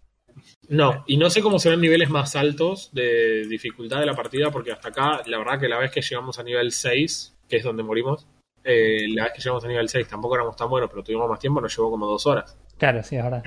No, 0.69 1.05
y 1.07 1.17
no 1.17 1.31
sé 1.31 1.43
cómo 1.43 1.59
serán 1.59 1.81
niveles 1.81 2.11
más 2.11 2.35
altos 2.35 2.91
de 2.93 3.47
dificultad 3.47 4.01
de 4.01 4.07
la 4.07 4.15
partida, 4.15 4.51
porque 4.51 4.73
hasta 4.73 4.89
acá, 4.89 5.23
la 5.27 5.39
verdad 5.39 5.61
que 5.61 5.69
la 5.69 5.79
vez 5.79 5.91
que 5.91 6.01
llegamos 6.01 6.39
a 6.39 6.43
nivel 6.43 6.73
6, 6.73 7.37
que 7.49 7.59
es 7.59 7.65
donde 7.65 7.83
morimos, 7.83 8.27
eh, 8.65 9.07
la 9.09 9.25
vez 9.25 9.35
que 9.35 9.41
llegamos 9.43 9.65
a 9.65 9.69
nivel 9.69 9.89
6 9.89 10.09
tampoco 10.09 10.35
éramos 10.35 10.57
tan 10.57 10.69
buenos, 10.69 10.91
pero 10.91 11.03
tuvimos 11.03 11.29
más 11.29 11.39
tiempo, 11.39 11.61
nos 11.61 11.77
llevó 11.77 11.91
como 11.91 12.07
dos 12.07 12.27
horas. 12.27 12.57
Claro, 12.79 13.03
sí, 13.03 13.17
es 13.17 13.23
verdad. 13.23 13.43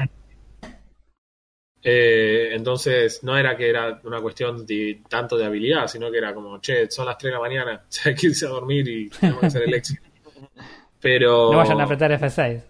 Eh, 1.83 2.49
entonces, 2.53 3.23
no 3.23 3.37
era 3.37 3.55
que 3.55 3.69
era 3.69 4.01
una 4.03 4.19
cuestión 4.19 4.65
de, 4.65 5.01
tanto 5.07 5.37
de 5.37 5.45
habilidad, 5.45 5.87
sino 5.87 6.11
que 6.11 6.17
era 6.17 6.33
como, 6.33 6.59
che, 6.59 6.89
son 6.89 7.05
las 7.05 7.17
3 7.17 7.31
de 7.31 7.35
la 7.35 7.39
mañana, 7.39 7.85
hay 8.05 8.15
que 8.15 8.27
irse 8.27 8.45
a 8.45 8.49
dormir 8.49 8.87
y 8.87 9.09
tenemos 9.09 9.39
que 9.39 9.45
hacer 9.47 9.63
el 9.63 9.73
éxito. 9.73 10.01
Pero. 10.99 11.51
No 11.51 11.57
vayan 11.57 11.79
a 11.79 11.83
apretar 11.83 12.11
F6. 12.11 12.63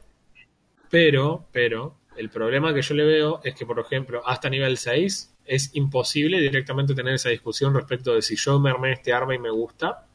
Pero, 0.89 1.47
pero, 1.51 1.97
el 2.17 2.29
problema 2.29 2.73
que 2.73 2.81
yo 2.81 2.95
le 2.95 3.03
veo 3.03 3.41
es 3.43 3.55
que, 3.55 3.65
por 3.65 3.79
ejemplo, 3.79 4.21
hasta 4.25 4.49
nivel 4.49 4.77
6 4.77 5.35
es 5.45 5.75
imposible 5.75 6.39
directamente 6.39 6.93
tener 6.93 7.15
esa 7.15 7.29
discusión 7.29 7.73
respecto 7.73 8.13
de 8.13 8.21
si 8.21 8.35
yo 8.35 8.59
me 8.59 8.69
armé 8.69 8.93
este 8.93 9.13
arma 9.13 9.35
y 9.35 9.39
me 9.39 9.49
gusta. 9.49 10.07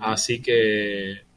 Así 0.00 0.42
que 0.42 1.27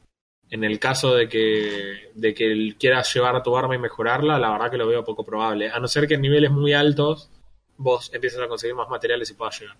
en 0.52 0.64
el 0.64 0.78
caso 0.78 1.14
de 1.14 1.30
que, 1.30 2.10
de 2.14 2.34
que 2.34 2.74
quieras 2.78 3.12
llevar 3.14 3.34
a 3.34 3.42
tu 3.42 3.56
arma 3.56 3.74
y 3.74 3.78
mejorarla, 3.78 4.38
la 4.38 4.50
verdad 4.50 4.70
que 4.70 4.76
lo 4.76 4.86
veo 4.86 5.02
poco 5.02 5.24
probable. 5.24 5.70
A 5.70 5.80
no 5.80 5.88
ser 5.88 6.06
que 6.06 6.14
en 6.14 6.20
niveles 6.20 6.50
muy 6.50 6.74
altos 6.74 7.30
vos 7.78 8.12
empieces 8.12 8.38
a 8.38 8.48
conseguir 8.48 8.76
más 8.76 8.86
materiales 8.90 9.30
y 9.30 9.34
puedas 9.34 9.58
llegar. 9.58 9.78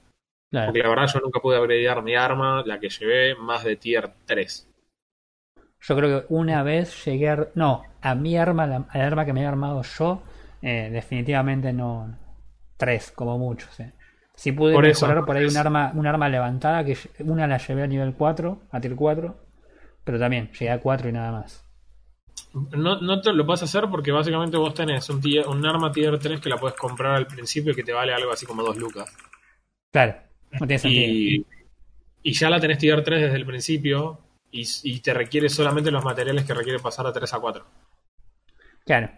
Porque 0.51 0.83
la 0.83 0.89
verdad 0.89 1.11
yo 1.13 1.21
nunca 1.21 1.41
pude 1.41 1.61
upgradear 1.61 2.03
mi 2.03 2.17
arma, 2.17 2.63
la 2.65 2.81
que 2.81 2.89
llevé, 2.89 3.35
más 3.35 3.65
de 3.65 3.77
tier 3.77 4.13
3. 4.25 4.67
Yo 5.79 5.95
creo 5.95 6.21
que 6.23 6.27
una 6.33 6.63
vez 6.63 7.05
llegué 7.05 7.29
a... 7.29 7.49
No, 7.55 7.83
a 8.01 8.15
mi 8.15 8.39
arma, 8.39 8.67
la, 8.67 8.87
arma 8.95 9.27
que 9.27 9.35
me 9.35 9.43
he 9.43 9.47
armado 9.47 9.83
yo, 9.83 10.23
eh, 10.63 10.89
definitivamente 10.91 11.75
no... 11.75 12.17
3, 12.79 13.13
como 13.13 13.37
mucho. 13.37 13.69
Si 14.37 14.53
pude 14.53 14.79
mejorar 14.79 15.27
por 15.27 15.37
ahí 15.37 15.45
un 15.45 15.57
arma, 15.59 15.93
un 15.95 16.07
arma 16.07 16.31
levantada, 16.31 16.83
que 16.83 16.97
una 17.19 17.47
la 17.47 17.59
llevé 17.59 17.83
a 17.83 17.87
nivel 17.87 18.15
4, 18.15 18.63
a 18.71 18.81
tier 18.81 18.97
4, 18.97 19.42
pero 20.05 20.19
también 20.19 20.51
llegué 20.53 20.71
a 20.71 20.81
4 20.81 21.09
y 21.09 21.13
nada 21.13 21.33
más. 21.33 21.65
No, 22.73 23.01
no 23.01 23.21
te 23.21 23.33
lo 23.33 23.45
vas 23.45 23.63
a 23.63 23.65
hacer 23.65 23.89
porque 23.91 24.13
básicamente 24.13 24.57
vos 24.57 24.75
tenés 24.75 25.09
un, 25.09 25.23
un 25.49 25.67
arma 25.67 25.91
tier 25.91 26.19
3 26.19 26.41
que 26.41 26.49
la 26.49 26.59
puedes 26.59 26.77
comprar 26.77 27.15
al 27.15 27.27
principio 27.27 27.73
y 27.73 27.75
que 27.75 27.85
te 27.85 27.93
vale 27.93 28.13
algo 28.13 28.33
así 28.33 28.45
como 28.47 28.63
2 28.63 28.77
lucas. 28.77 29.15
Claro, 29.91 30.17
no 30.53 30.67
tiene 30.67 30.79
sentido. 30.79 31.07
Y, 31.07 31.47
y 32.23 32.33
ya 32.33 32.51
la 32.51 32.61
tenés 32.61 32.79
tier 32.79 33.03
3 33.03 33.23
desde 33.23 33.37
el 33.37 33.47
principio 33.47 34.21
y, 34.51 34.67
y, 34.83 35.01
te 35.01 35.15
requiere 35.15 35.49
solamente 35.49 35.91
los 35.91 36.05
materiales 36.05 36.45
que 36.45 36.55
requiere 36.55 36.79
pasar 36.79 37.07
a 37.07 37.13
3 37.13 37.33
a 37.33 37.41
4. 37.41 37.67
Claro. 38.85 39.11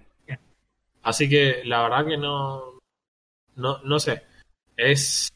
Así 1.05 1.29
que 1.29 1.63
la 1.65 1.83
verdad 1.83 2.07
que 2.07 2.17
no. 2.17 2.81
No, 3.57 3.79
no 3.85 3.99
sé. 4.01 4.23
Es. 4.77 5.31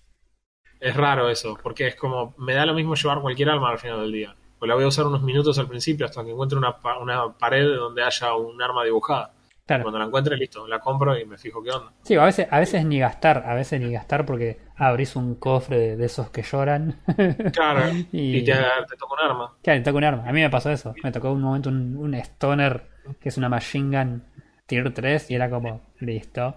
Es 0.81 0.97
raro 0.97 1.29
eso, 1.29 1.59
porque 1.63 1.89
es 1.89 1.97
como. 1.97 2.35
Me 2.39 2.55
da 2.55 2.65
lo 2.65 2.75
mismo 2.75 2.95
llevar 2.95 3.21
cualquier 3.21 3.51
arma 3.51 3.71
al 3.71 3.79
final 3.79 4.01
del 4.01 4.13
día. 4.13 4.37
Pues 4.59 4.69
la 4.69 4.75
voy 4.75 4.85
a 4.85 4.89
usar 4.89 5.07
unos 5.07 5.23
minutos 5.23 5.59
al 5.59 5.69
principio 5.69 6.07
hasta 6.07 6.25
que 6.25 6.31
encuentre 6.31 6.59
una, 6.59 6.77
una 7.01 7.33
pared 7.33 7.77
donde 7.77 8.03
haya 8.03 8.35
un 8.35 8.61
arma 8.61 8.85
dibujada. 8.85 9.33
Cuando 9.67 9.99
la 9.99 10.07
encuentre, 10.07 10.35
listo, 10.37 10.67
la 10.67 10.81
compro 10.81 11.19
y 11.19 11.27
me 11.27 11.37
fijo 11.37 11.63
qué 11.63 11.71
onda. 11.71 11.93
Sí, 12.03 12.15
a 12.15 12.25
veces, 12.25 12.49
a 12.51 12.59
veces 12.59 12.87
ni 12.87 12.99
gastar, 12.99 13.45
a 13.47 13.55
veces 13.55 13.79
ni 13.79 13.93
gastar 13.93 14.25
porque 14.25 14.59
abrís 14.77 15.15
un 15.15 15.35
cofre 15.35 15.95
de, 15.97 16.07
esos 16.07 16.31
que 16.31 16.43
lloran. 16.43 16.97
Claro, 17.53 17.83
y, 18.11 18.43
te, 18.45 18.53
te, 18.55 18.97
toca 18.97 19.15
un 19.15 19.31
arma. 19.31 19.53
Claro, 19.63 19.81
te 19.81 19.85
toca 19.85 19.99
un 19.99 20.05
arma. 20.05 20.25
A 20.27 20.33
mí 20.33 20.41
me 20.41 20.49
pasó 20.49 20.71
eso. 20.71 20.95
Me 21.03 21.13
tocó 21.13 21.33
un 21.33 21.43
momento 21.43 21.69
un, 21.69 21.97
un 21.99 22.15
stoner 22.15 22.89
que 23.21 23.29
es 23.29 23.37
una 23.37 23.51
machine 23.51 23.99
gun 23.99 24.25
tier 24.67 24.93
3 24.93 25.31
y 25.31 25.35
era 25.35 25.51
como, 25.51 25.83
listo. 26.01 26.55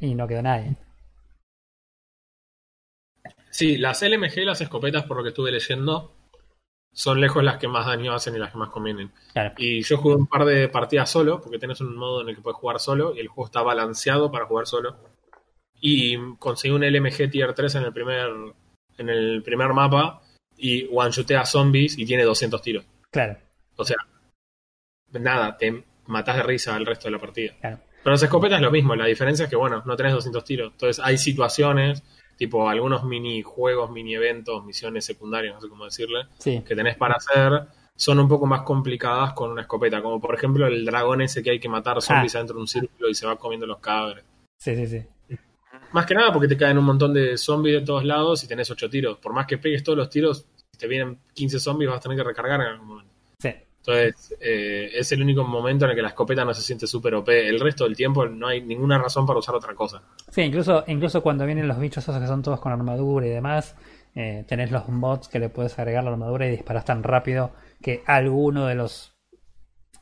Y 0.00 0.14
no 0.14 0.26
quedó 0.26 0.42
nadie. 0.42 0.76
Sí, 3.50 3.76
las 3.76 4.02
LMG 4.02 4.38
y 4.38 4.44
las 4.44 4.60
escopetas, 4.60 5.04
por 5.04 5.16
lo 5.16 5.22
que 5.22 5.30
estuve 5.30 5.50
leyendo, 5.50 6.14
son 6.92 7.20
lejos 7.20 7.42
las 7.44 7.58
que 7.58 7.68
más 7.68 7.86
daño 7.86 8.12
hacen 8.12 8.34
y 8.34 8.38
las 8.38 8.52
que 8.52 8.58
más 8.58 8.70
convienen. 8.70 9.12
Y 9.56 9.82
yo 9.82 9.96
jugué 9.98 10.16
un 10.16 10.26
par 10.26 10.44
de 10.44 10.68
partidas 10.68 11.10
solo, 11.10 11.40
porque 11.40 11.58
tenés 11.58 11.80
un 11.80 11.96
modo 11.96 12.22
en 12.22 12.28
el 12.28 12.36
que 12.36 12.42
puedes 12.42 12.58
jugar 12.58 12.80
solo 12.80 13.14
y 13.14 13.20
el 13.20 13.28
juego 13.28 13.46
está 13.46 13.62
balanceado 13.62 14.30
para 14.30 14.46
jugar 14.46 14.66
solo. 14.66 14.96
Y 15.80 16.16
conseguí 16.36 16.74
un 16.74 16.84
LMG 16.84 17.30
Tier 17.30 17.54
3 17.54 17.76
en 17.76 17.82
el 17.84 17.92
primer, 17.92 18.28
en 18.98 19.08
el 19.08 19.42
primer 19.42 19.72
mapa 19.72 20.20
y 20.56 20.88
one-shotea 20.92 21.46
zombies 21.46 21.96
y 21.96 22.04
tiene 22.04 22.24
200 22.24 22.60
tiros. 22.60 22.84
Claro. 23.10 23.38
O 23.76 23.84
sea, 23.84 23.96
nada, 25.12 25.56
te 25.56 25.84
matás 26.06 26.36
de 26.36 26.42
risa 26.42 26.74
al 26.74 26.84
resto 26.84 27.06
de 27.06 27.12
la 27.12 27.18
partida. 27.18 27.54
Claro. 27.60 27.78
Pero 28.02 28.12
las 28.12 28.22
escopetas 28.22 28.56
es 28.56 28.62
lo 28.62 28.70
mismo, 28.70 28.94
la 28.96 29.06
diferencia 29.06 29.44
es 29.44 29.50
que, 29.50 29.56
bueno, 29.56 29.82
no 29.84 29.96
tenés 29.96 30.12
200 30.12 30.44
tiros. 30.44 30.72
Entonces 30.72 31.02
hay 31.04 31.18
situaciones 31.18 32.02
tipo 32.40 32.66
algunos 32.70 33.04
minijuegos, 33.04 33.90
mini 33.90 34.14
eventos, 34.14 34.64
misiones 34.64 35.04
secundarias, 35.04 35.54
no 35.54 35.60
sé 35.60 35.68
cómo 35.68 35.84
decirle, 35.84 36.20
que 36.42 36.74
tenés 36.74 36.96
para 36.96 37.16
hacer, 37.16 37.66
son 37.94 38.18
un 38.18 38.28
poco 38.28 38.46
más 38.46 38.62
complicadas 38.62 39.34
con 39.34 39.50
una 39.50 39.60
escopeta, 39.60 40.00
como 40.00 40.18
por 40.18 40.34
ejemplo 40.34 40.66
el 40.66 40.86
dragón 40.86 41.20
ese 41.20 41.42
que 41.42 41.50
hay 41.50 41.60
que 41.60 41.68
matar 41.68 42.00
zombies 42.00 42.34
ah. 42.34 42.38
adentro 42.38 42.56
de 42.56 42.62
un 42.62 42.66
círculo 42.66 43.10
y 43.10 43.14
se 43.14 43.26
va 43.26 43.36
comiendo 43.36 43.66
los 43.66 43.78
cadáveres. 43.80 44.24
Sí, 44.56 44.74
sí, 44.74 44.86
sí. 44.86 45.36
Más 45.92 46.06
que 46.06 46.14
nada 46.14 46.32
porque 46.32 46.48
te 46.48 46.56
caen 46.56 46.78
un 46.78 46.84
montón 46.84 47.12
de 47.12 47.36
zombies 47.36 47.80
de 47.80 47.84
todos 47.84 48.06
lados 48.06 48.42
y 48.42 48.48
tenés 48.48 48.70
8 48.70 48.88
tiros. 48.88 49.18
Por 49.18 49.34
más 49.34 49.46
que 49.46 49.58
pegues 49.58 49.84
todos 49.84 49.98
los 49.98 50.08
tiros, 50.08 50.46
si 50.72 50.78
te 50.78 50.86
vienen 50.86 51.18
15 51.34 51.60
zombies 51.60 51.90
vas 51.90 51.98
a 51.98 52.00
tener 52.00 52.16
que 52.16 52.24
recargar 52.24 52.62
en 52.62 52.68
algún 52.68 52.88
momento. 52.88 53.12
Entonces, 53.80 54.36
eh, 54.40 54.90
es 54.94 55.10
el 55.12 55.22
único 55.22 55.42
momento 55.44 55.86
en 55.86 55.92
el 55.92 55.96
que 55.96 56.02
la 56.02 56.08
escopeta 56.08 56.44
no 56.44 56.52
se 56.52 56.62
siente 56.62 56.86
súper 56.86 57.14
OP. 57.14 57.28
El 57.28 57.58
resto 57.60 57.84
del 57.84 57.96
tiempo 57.96 58.26
no 58.26 58.46
hay 58.46 58.60
ninguna 58.60 58.98
razón 58.98 59.24
para 59.24 59.38
usar 59.38 59.54
otra 59.54 59.74
cosa. 59.74 60.02
Sí, 60.30 60.42
incluso, 60.42 60.84
incluso 60.86 61.22
cuando 61.22 61.46
vienen 61.46 61.66
los 61.66 61.78
bichos 61.78 62.04
esos 62.04 62.20
que 62.20 62.26
son 62.26 62.42
todos 62.42 62.60
con 62.60 62.72
armadura 62.72 63.26
y 63.26 63.30
demás, 63.30 63.74
eh, 64.14 64.44
tenés 64.46 64.70
los 64.70 64.88
mods 64.88 65.28
que 65.28 65.38
le 65.38 65.48
puedes 65.48 65.78
agregar 65.78 66.04
la 66.04 66.10
armadura 66.10 66.46
y 66.46 66.50
disparas 66.50 66.84
tan 66.84 67.02
rápido 67.02 67.52
que 67.80 68.02
alguno 68.06 68.66
de 68.66 68.74
los 68.74 69.14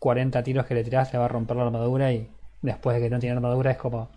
40 0.01 0.43
tiros 0.43 0.67
que 0.67 0.75
le 0.75 0.83
tirás 0.83 1.13
le 1.13 1.21
va 1.21 1.27
a 1.27 1.29
romper 1.29 1.57
la 1.57 1.67
armadura 1.67 2.13
y 2.13 2.29
después 2.63 2.97
de 2.97 3.03
que 3.03 3.11
no 3.11 3.21
tiene 3.21 3.37
armadura 3.37 3.71
es 3.71 3.79
como... 3.79 4.11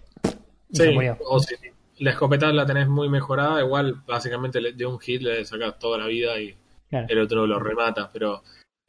Sí, 0.71 0.95
o 1.27 1.39
si 1.39 1.55
la 1.99 2.11
escopeta 2.11 2.51
la 2.51 2.65
tenés 2.65 2.87
muy 2.87 3.09
mejorada, 3.09 3.61
igual 3.61 4.01
básicamente 4.07 4.59
de 4.59 4.85
un 4.85 4.99
hit 4.99 5.21
le 5.21 5.45
sacas 5.45 5.77
toda 5.77 5.97
la 5.97 6.07
vida 6.07 6.39
y 6.39 6.55
el 6.91 7.19
otro 7.19 7.45
lo 7.45 7.59
remata, 7.59 8.09
pero 8.11 8.41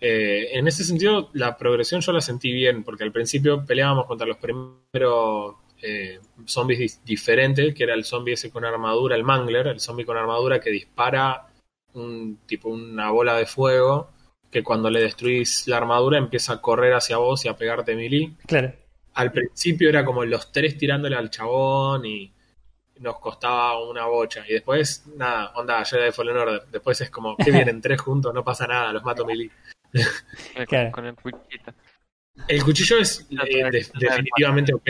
eh, 0.04 0.58
en 0.58 0.66
ese 0.66 0.82
sentido, 0.82 1.30
la 1.32 1.56
progresión 1.56 2.00
yo 2.00 2.10
la 2.10 2.20
sentí 2.20 2.52
bien, 2.52 2.82
porque 2.82 3.04
al 3.04 3.12
principio 3.12 3.64
peleábamos 3.64 4.06
contra 4.06 4.26
los 4.26 4.36
primeros 4.36 5.54
eh, 5.80 6.18
zombies 6.44 7.04
diferentes, 7.04 7.72
que 7.72 7.84
era 7.84 7.94
el 7.94 8.04
zombie 8.04 8.32
ese 8.32 8.50
con 8.50 8.64
armadura, 8.64 9.14
el 9.14 9.22
mangler, 9.22 9.68
el 9.68 9.78
zombie 9.78 10.04
con 10.04 10.16
armadura 10.16 10.58
que 10.60 10.70
dispara 10.70 11.46
un 11.94 12.40
tipo 12.46 12.68
una 12.68 13.12
bola 13.12 13.36
de 13.36 13.46
fuego, 13.46 14.10
que 14.50 14.64
cuando 14.64 14.90
le 14.90 15.02
destruís 15.02 15.68
la 15.68 15.76
armadura 15.76 16.18
empieza 16.18 16.54
a 16.54 16.60
correr 16.60 16.94
hacia 16.94 17.18
vos 17.18 17.44
y 17.44 17.48
a 17.48 17.56
pegarte 17.56 17.94
melee. 17.94 18.32
Claro. 18.44 18.72
Al 19.14 19.30
principio 19.30 19.88
era 19.88 20.04
como 20.04 20.24
los 20.24 20.50
tres 20.50 20.76
tirándole 20.76 21.14
al 21.14 21.30
chabón 21.30 22.04
y 22.06 22.32
nos 22.98 23.20
costaba 23.20 23.88
una 23.88 24.06
bocha. 24.06 24.44
Y 24.48 24.54
después, 24.54 25.04
nada, 25.16 25.52
onda, 25.54 25.84
Jedi 25.84 26.10
Fallen 26.10 26.38
Order. 26.38 26.62
Después 26.72 27.00
es 27.02 27.10
como, 27.10 27.36
que 27.36 27.50
vienen 27.52 27.80
tres 27.80 28.00
juntos, 28.00 28.34
no 28.34 28.42
pasa 28.42 28.66
nada, 28.66 28.92
los 28.92 29.04
mato 29.04 29.24
melee. 29.24 29.50
Con 30.92 31.06
el 31.06 31.14
cuchillo. 31.14 31.74
El 32.48 32.62
cuchillo 32.62 32.98
es 32.98 33.26
eh, 33.30 33.84
definitivamente 33.94 34.74
OP. 34.74 34.88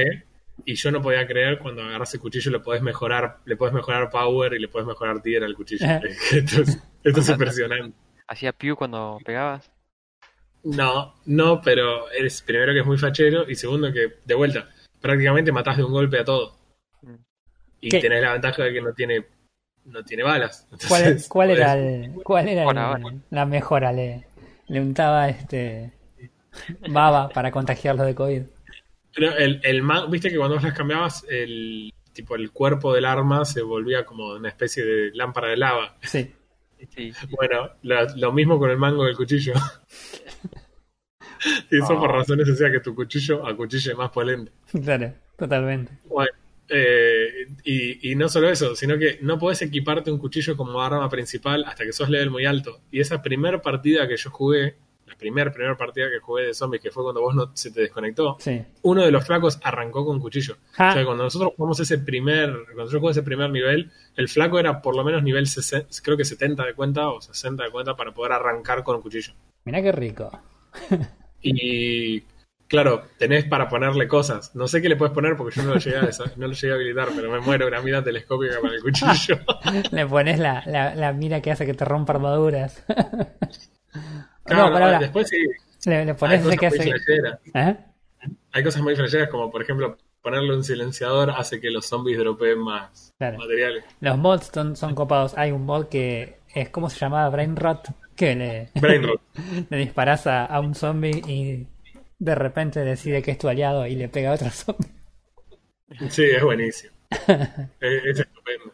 Y 0.64 0.74
yo 0.74 0.90
no 0.90 1.02
podía 1.02 1.26
creer 1.26 1.58
cuando 1.58 1.82
agarras 1.82 2.14
el 2.14 2.20
cuchillo 2.20 2.52
le 2.52 2.60
podés 2.60 2.82
mejorar, 2.82 3.38
le 3.46 3.56
puedes 3.56 3.74
mejorar 3.74 4.10
power 4.10 4.52
y 4.52 4.60
le 4.60 4.68
puedes 4.68 4.86
mejorar 4.86 5.20
tier 5.20 5.42
al 5.42 5.56
cuchillo. 5.56 5.84
esto, 6.32 6.62
es, 7.02 7.28
impresionante. 7.28 7.96
¿Hacía 8.28 8.52
pew 8.52 8.76
cuando 8.76 9.18
pegabas? 9.24 9.70
No, 10.62 11.14
no, 11.26 11.60
pero 11.60 12.08
es 12.10 12.42
primero 12.42 12.72
que 12.72 12.80
es 12.80 12.86
muy 12.86 12.98
fachero 12.98 13.50
y 13.50 13.56
segundo 13.56 13.92
que, 13.92 14.18
de 14.24 14.34
vuelta, 14.34 14.68
prácticamente 15.00 15.50
matás 15.50 15.78
de 15.78 15.84
un 15.84 15.92
golpe 15.92 16.20
a 16.20 16.24
todo. 16.24 16.56
Mm. 17.00 17.14
Y 17.80 17.88
tenés 17.88 18.22
la 18.22 18.32
ventaja 18.32 18.62
de 18.62 18.72
que 18.72 18.80
no 18.80 18.92
tiene 18.92 19.26
no 19.84 20.04
tiene 20.04 20.22
balas. 20.22 20.68
¿Cuál, 20.88 21.02
era, 21.50 21.74
el, 21.74 22.12
cuál 22.22 22.48
era 22.48 23.00
la 23.30 23.46
mejora? 23.46 23.92
Le, 23.92 24.24
le 24.72 24.80
untaba 24.80 25.28
este 25.28 25.92
baba 26.88 27.28
para 27.28 27.50
contagiarlo 27.50 28.04
de 28.04 28.14
COVID. 28.14 28.42
Pero 29.14 29.36
el, 29.36 29.60
el 29.62 29.82
viste 30.08 30.30
que 30.30 30.38
cuando 30.38 30.56
las 30.56 30.72
cambiabas, 30.72 31.26
el 31.28 31.92
tipo 32.14 32.36
el 32.36 32.50
cuerpo 32.52 32.94
del 32.94 33.04
arma 33.04 33.44
se 33.44 33.60
volvía 33.60 34.06
como 34.06 34.32
una 34.32 34.48
especie 34.48 34.82
de 34.82 35.10
lámpara 35.12 35.48
de 35.48 35.58
lava. 35.58 35.96
Sí. 36.00 36.32
Bueno, 37.36 37.70
lo, 37.82 38.32
mismo 38.32 38.58
con 38.58 38.70
el 38.70 38.78
mango 38.78 39.04
del 39.04 39.14
cuchillo. 39.14 39.52
y 41.70 41.78
eso 41.78 41.94
por 41.98 42.10
ah. 42.10 42.14
razones 42.14 42.48
decía 42.48 42.72
que 42.72 42.80
tu 42.80 42.94
cuchillo 42.94 43.46
a 43.46 43.54
cuchillo 43.54 43.92
es 43.92 43.98
más 43.98 44.10
polente. 44.10 44.52
Claro, 44.82 45.12
totalmente. 45.36 45.92
Bueno, 46.06 46.32
eh, 46.68 47.46
y, 47.64 48.10
y, 48.10 48.14
no 48.14 48.28
solo 48.28 48.50
eso, 48.50 48.74
sino 48.76 48.96
que 48.98 49.18
no 49.20 49.38
podés 49.38 49.62
equiparte 49.62 50.10
un 50.10 50.18
cuchillo 50.18 50.56
como 50.56 50.80
arma 50.82 51.08
principal 51.08 51.64
hasta 51.66 51.84
que 51.84 51.92
sos 51.92 52.08
level 52.08 52.30
muy 52.30 52.46
alto. 52.46 52.80
Y 52.90 53.00
esa 53.00 53.22
primera 53.22 53.60
partida 53.60 54.08
que 54.08 54.16
yo 54.16 54.30
jugué, 54.30 54.76
la 55.06 55.14
primera 55.16 55.52
primera 55.52 55.76
partida 55.76 56.08
que 56.08 56.20
jugué 56.20 56.46
de 56.46 56.54
zombies, 56.54 56.82
que 56.82 56.90
fue 56.90 57.02
cuando 57.02 57.20
vos 57.20 57.34
no 57.34 57.50
se 57.54 57.70
te 57.70 57.82
desconectó, 57.82 58.38
uno 58.82 59.04
de 59.04 59.10
los 59.10 59.26
flacos 59.26 59.58
arrancó 59.62 60.06
con 60.06 60.20
cuchillo. 60.20 60.56
O 60.72 60.76
sea, 60.76 61.04
cuando 61.04 61.24
nosotros 61.24 61.52
jugamos 61.56 61.78
ese 61.80 61.98
primer, 61.98 62.54
cuando 62.74 62.90
yo 62.90 63.00
jugué 63.00 63.12
ese 63.12 63.22
primer 63.22 63.50
nivel, 63.50 63.90
el 64.16 64.28
flaco 64.28 64.58
era 64.58 64.80
por 64.80 64.96
lo 64.96 65.04
menos 65.04 65.22
nivel 65.22 65.46
60, 65.46 65.88
creo 66.02 66.16
que 66.16 66.24
70 66.24 66.64
de 66.64 66.74
cuenta 66.74 67.08
o 67.10 67.20
60 67.20 67.64
de 67.64 67.70
cuenta 67.70 67.96
para 67.96 68.14
poder 68.14 68.32
arrancar 68.32 68.82
con 68.82 68.96
un 68.96 69.02
cuchillo. 69.02 69.34
Mirá 69.64 69.82
qué 69.82 69.92
rico. 69.92 70.30
y 71.42 72.22
Claro, 72.72 73.02
tenés 73.18 73.44
para 73.44 73.68
ponerle 73.68 74.08
cosas. 74.08 74.56
No 74.56 74.66
sé 74.66 74.80
qué 74.80 74.88
le 74.88 74.96
puedes 74.96 75.12
poner 75.12 75.36
porque 75.36 75.54
yo 75.54 75.62
no 75.62 75.74
lo 75.74 75.78
llegué 75.78 75.98
a, 75.98 76.08
no 76.36 76.46
lo 76.46 76.54
llegué 76.54 76.72
a 76.72 76.74
habilitar, 76.74 77.08
pero 77.14 77.30
me 77.30 77.38
muero, 77.38 77.66
una 77.66 77.82
mira 77.82 78.02
telescópica 78.02 78.54
para 78.62 78.74
el 78.74 78.80
cuchillo. 78.80 79.40
le 79.90 80.06
pones 80.06 80.38
la, 80.38 80.64
la, 80.96 81.12
mira 81.12 81.42
que 81.42 81.50
hace 81.50 81.66
que 81.66 81.74
te 81.74 81.84
rompa 81.84 82.14
armaduras. 82.14 82.82
Claro, 84.44 84.76
no, 84.76 84.98
después 84.98 85.28
sí. 85.28 85.36
Le, 85.88 86.14
pones 86.14 86.44
ese 86.44 86.56
que 86.56 86.66
hace. 86.66 86.90
¿Eh? 87.54 87.76
Hay 88.50 88.64
cosas 88.64 88.82
muy 88.82 88.96
flasheras 88.96 89.28
como, 89.28 89.52
por 89.52 89.62
ejemplo, 89.62 89.96
ponerle 90.20 90.56
un 90.56 90.64
silenciador 90.64 91.30
hace 91.30 91.60
que 91.60 91.70
los 91.70 91.86
zombies 91.86 92.18
dropeen 92.18 92.58
más 92.58 93.12
materiales. 93.20 93.84
Los 94.00 94.18
mods 94.18 94.50
son, 94.52 94.74
son, 94.74 94.96
copados. 94.96 95.34
Hay 95.36 95.52
un 95.52 95.64
mod 95.64 95.86
que 95.86 96.38
es, 96.54 96.70
¿cómo 96.70 96.90
se 96.90 96.98
llamaba? 96.98 97.28
Brain 97.28 97.54
Rot. 97.54 97.86
Que 98.16 98.34
le, 98.34 98.70
Brain 98.80 99.04
Rot. 99.04 99.20
le 99.70 99.76
disparas 99.76 100.26
a, 100.26 100.46
a 100.46 100.58
un 100.58 100.74
zombie 100.74 101.22
y 101.28 101.68
de 102.22 102.36
repente 102.36 102.84
decide 102.84 103.20
que 103.20 103.32
es 103.32 103.38
tu 103.38 103.48
aliado 103.48 103.84
y 103.84 103.96
le 103.96 104.08
pega 104.08 104.30
a 104.30 104.34
otro 104.34 104.48
zombie. 104.50 104.88
Sí, 106.08 106.22
es 106.22 106.42
buenísimo. 106.42 106.92
es, 107.80 108.20
estupendo. 108.20 108.72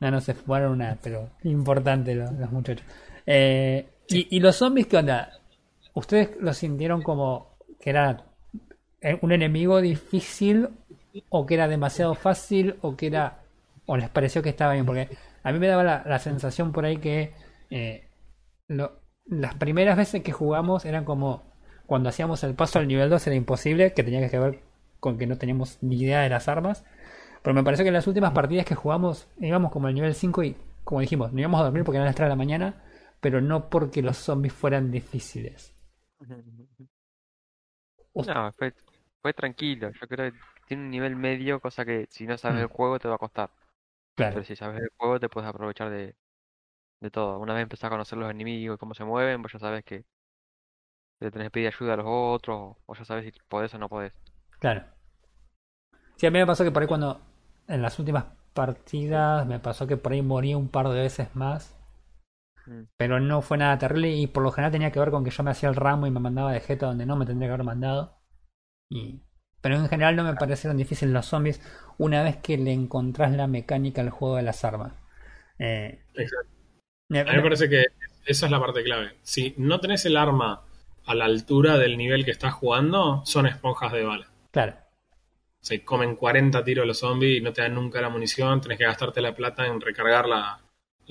No, 0.00 0.10
no 0.10 0.20
se 0.22 0.32
fueron 0.32 0.72
una, 0.72 0.96
pero 1.02 1.28
importante 1.44 2.14
los, 2.14 2.50
muchachos. 2.50 2.86
Eh, 3.26 3.86
y, 4.08 4.40
los 4.40 4.56
zombies 4.56 4.86
qué 4.86 4.96
onda? 4.96 5.30
¿Ustedes 5.92 6.30
lo 6.40 6.54
sintieron 6.54 7.02
como 7.02 7.58
que 7.78 7.90
era 7.90 8.24
un 9.20 9.32
enemigo 9.32 9.82
difícil 9.82 10.70
o 11.28 11.44
que 11.44 11.54
era 11.54 11.68
demasiado 11.68 12.14
fácil 12.14 12.76
o 12.80 12.96
que 12.96 13.08
era 13.08 13.40
o 13.84 13.96
les 13.96 14.08
pareció 14.08 14.42
que 14.42 14.48
estaba 14.48 14.72
bien, 14.72 14.86
porque 14.86 15.08
a 15.42 15.52
mí 15.52 15.58
me 15.58 15.68
daba 15.68 15.84
la, 15.84 16.18
sensación 16.18 16.72
por 16.72 16.84
ahí 16.86 16.96
que 16.96 17.32
eh, 17.70 18.08
las 18.68 19.54
primeras 19.56 19.96
veces 19.96 20.22
que 20.22 20.32
jugamos 20.32 20.84
eran 20.84 21.04
como 21.04 21.49
cuando 21.90 22.08
hacíamos 22.08 22.44
el 22.44 22.54
paso 22.54 22.78
al 22.78 22.86
nivel 22.86 23.10
2 23.10 23.26
era 23.26 23.34
imposible, 23.34 23.92
que 23.92 24.04
tenía 24.04 24.30
que 24.30 24.38
ver 24.38 24.60
con 25.00 25.18
que 25.18 25.26
no 25.26 25.36
teníamos 25.38 25.82
ni 25.82 26.00
idea 26.00 26.20
de 26.20 26.28
las 26.28 26.46
armas. 26.46 26.84
Pero 27.42 27.52
me 27.52 27.64
pareció 27.64 27.82
que 27.82 27.88
en 27.88 27.94
las 27.94 28.06
últimas 28.06 28.30
partidas 28.30 28.64
que 28.64 28.76
jugamos 28.76 29.26
íbamos 29.40 29.72
como 29.72 29.88
al 29.88 29.94
nivel 29.94 30.14
5 30.14 30.44
y, 30.44 30.56
como 30.84 31.00
dijimos, 31.00 31.32
no 31.32 31.40
íbamos 31.40 31.60
a 31.60 31.64
dormir 31.64 31.82
porque 31.82 31.96
eran 31.96 32.06
las 32.06 32.14
3 32.14 32.26
de 32.26 32.28
la 32.28 32.36
mañana, 32.36 32.80
pero 33.20 33.40
no 33.40 33.68
porque 33.68 34.02
los 34.02 34.18
zombies 34.18 34.54
fueran 34.54 34.92
difíciles. 34.92 35.74
No, 38.14 38.52
fue, 38.52 39.32
tranquilo. 39.32 39.90
Yo 39.90 40.06
creo 40.06 40.30
que 40.30 40.38
tiene 40.66 40.82
un 40.84 40.90
nivel 40.90 41.16
medio, 41.16 41.58
cosa 41.58 41.84
que 41.84 42.06
si 42.10 42.26
no 42.26 42.36
sabes 42.36 42.58
mm. 42.58 42.62
el 42.62 42.66
juego 42.66 42.98
te 42.98 43.08
va 43.08 43.14
a 43.14 43.18
costar. 43.18 43.50
Claro. 44.14 44.34
Pero 44.34 44.44
si 44.44 44.54
sabes 44.54 44.80
el 44.80 44.90
juego 44.96 45.18
te 45.18 45.28
puedes 45.28 45.48
aprovechar 45.48 45.90
de, 45.90 46.14
de 47.00 47.10
todo. 47.10 47.38
Una 47.38 47.54
vez 47.54 47.62
empezás 47.62 47.84
a 47.84 47.90
conocer 47.90 48.18
los 48.18 48.30
enemigos 48.30 48.76
y 48.76 48.78
cómo 48.78 48.94
se 48.94 49.04
mueven, 49.04 49.42
pues 49.42 49.54
ya 49.54 49.58
sabes 49.58 49.84
que 49.84 50.04
le 51.20 51.30
tenés 51.30 51.46
que 51.46 51.50
pedir 51.50 51.68
ayuda 51.68 51.94
a 51.94 51.96
los 51.96 52.06
otros, 52.08 52.76
o 52.86 52.94
ya 52.94 53.04
sabes 53.04 53.24
si 53.24 53.32
podés 53.48 53.74
o 53.74 53.78
no 53.78 53.88
podés. 53.88 54.12
Claro. 54.58 54.84
Sí, 56.16 56.26
a 56.26 56.30
mí 56.30 56.38
me 56.38 56.46
pasó 56.46 56.64
que 56.64 56.70
por 56.70 56.82
ahí 56.82 56.88
cuando, 56.88 57.20
en 57.68 57.82
las 57.82 57.98
últimas 57.98 58.24
partidas, 58.54 59.46
me 59.46 59.58
pasó 59.58 59.86
que 59.86 59.96
por 59.96 60.12
ahí 60.12 60.22
morí 60.22 60.54
un 60.54 60.68
par 60.68 60.88
de 60.88 61.00
veces 61.00 61.34
más. 61.34 61.76
Mm. 62.66 62.82
Pero 62.96 63.20
no 63.20 63.42
fue 63.42 63.58
nada 63.58 63.78
terrible 63.78 64.10
y 64.10 64.26
por 64.26 64.42
lo 64.42 64.52
general 64.52 64.72
tenía 64.72 64.90
que 64.90 65.00
ver 65.00 65.10
con 65.10 65.24
que 65.24 65.30
yo 65.30 65.42
me 65.42 65.50
hacía 65.50 65.68
el 65.68 65.76
ramo 65.76 66.06
y 66.06 66.10
me 66.10 66.20
mandaba 66.20 66.52
de 66.52 66.60
jeta 66.60 66.86
donde 66.86 67.06
no 67.06 67.16
me 67.16 67.26
tendría 67.26 67.48
que 67.48 67.54
haber 67.54 67.66
mandado. 67.66 68.18
Y... 68.90 69.22
Pero 69.60 69.76
en 69.76 69.88
general 69.88 70.16
no 70.16 70.24
me 70.24 70.34
parecieron 70.34 70.78
difíciles 70.78 71.12
los 71.12 71.26
zombies 71.26 71.60
una 71.98 72.22
vez 72.22 72.38
que 72.38 72.56
le 72.56 72.72
encontrás 72.72 73.30
la 73.32 73.46
mecánica 73.46 74.00
al 74.00 74.08
juego 74.08 74.36
de 74.36 74.42
las 74.42 74.64
armas. 74.64 74.94
Eh, 75.58 76.02
Exacto. 76.14 76.50
A 77.10 77.24
mí 77.24 77.36
me 77.36 77.42
parece 77.42 77.68
que 77.68 77.84
esa 78.24 78.46
es 78.46 78.52
la 78.52 78.58
parte 78.58 78.82
clave. 78.82 79.16
Si 79.22 79.54
no 79.58 79.80
tenés 79.80 80.06
el 80.06 80.16
arma 80.16 80.62
a 81.06 81.14
la 81.14 81.24
altura 81.24 81.78
del 81.78 81.96
nivel 81.96 82.24
que 82.24 82.30
estás 82.30 82.54
jugando, 82.54 83.22
son 83.24 83.46
esponjas 83.46 83.92
de 83.92 84.04
bala. 84.04 84.28
Claro. 84.50 84.74
Se 85.60 85.84
comen 85.84 86.16
40 86.16 86.64
tiros 86.64 86.86
los 86.86 86.98
zombies 86.98 87.38
y 87.38 87.40
no 87.42 87.52
te 87.52 87.62
dan 87.62 87.74
nunca 87.74 88.00
la 88.00 88.08
munición, 88.08 88.60
tenés 88.60 88.78
que 88.78 88.84
gastarte 88.84 89.20
la 89.20 89.34
plata 89.34 89.66
en 89.66 89.80
recargar 89.80 90.26
la, 90.26 90.60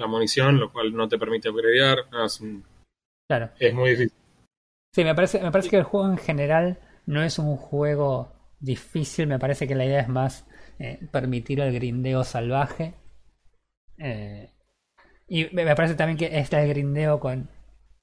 munición, 0.07 0.57
lo 0.59 0.71
cual 0.71 0.95
no 0.95 1.07
te 1.09 1.17
permite 1.17 1.49
upgradear. 1.49 2.05
es, 2.25 2.41
claro. 3.27 3.49
es 3.59 3.73
muy 3.73 3.91
difícil. 3.91 4.17
Sí, 4.93 5.03
me 5.03 5.13
parece, 5.13 5.41
me 5.41 5.51
parece 5.51 5.69
que 5.69 5.77
el 5.77 5.83
juego 5.83 6.09
en 6.09 6.17
general 6.17 6.79
no 7.05 7.21
es 7.21 7.37
un 7.37 7.57
juego 7.57 8.33
difícil, 8.59 9.27
me 9.27 9.39
parece 9.39 9.67
que 9.67 9.75
la 9.75 9.85
idea 9.85 10.01
es 10.01 10.09
más 10.09 10.45
eh, 10.79 10.99
permitir 11.11 11.59
el 11.59 11.73
grindeo 11.73 12.23
salvaje. 12.23 12.93
Eh, 13.97 14.51
y 15.27 15.53
me 15.53 15.75
parece 15.75 15.95
también 15.95 16.17
que 16.17 16.39
está 16.39 16.61
el 16.61 16.69
grindeo 16.69 17.19
con 17.19 17.49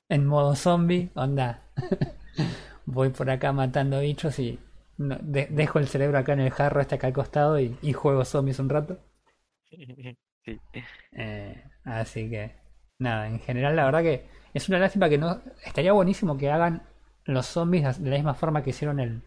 en 0.08 0.26
modo 0.26 0.54
zombie, 0.54 1.10
onda. 1.14 1.65
Voy 2.86 3.10
por 3.10 3.30
acá 3.30 3.52
matando 3.52 4.00
bichos 4.00 4.38
y 4.38 4.58
dejo 4.98 5.78
el 5.78 5.88
cerebro 5.88 6.18
acá 6.18 6.32
en 6.32 6.40
el 6.40 6.50
jarro 6.50 6.80
este 6.80 6.94
acá 6.94 7.06
al 7.06 7.12
costado 7.12 7.58
y, 7.58 7.92
juego 7.92 8.24
zombies 8.24 8.58
un 8.58 8.68
rato. 8.68 8.98
Eh, 11.10 11.64
así 11.82 12.30
que, 12.30 12.54
nada, 13.00 13.26
en 13.26 13.40
general 13.40 13.74
la 13.74 13.84
verdad 13.84 14.02
que 14.02 14.28
es 14.54 14.68
una 14.68 14.78
lástima 14.78 15.08
que 15.08 15.18
no... 15.18 15.42
Estaría 15.64 15.92
buenísimo 15.92 16.36
que 16.36 16.52
hagan 16.52 16.84
los 17.24 17.46
zombies 17.46 18.00
de 18.00 18.10
la 18.10 18.14
misma 18.14 18.34
forma 18.34 18.62
que 18.62 18.70
hicieron 18.70 19.00
el, 19.00 19.22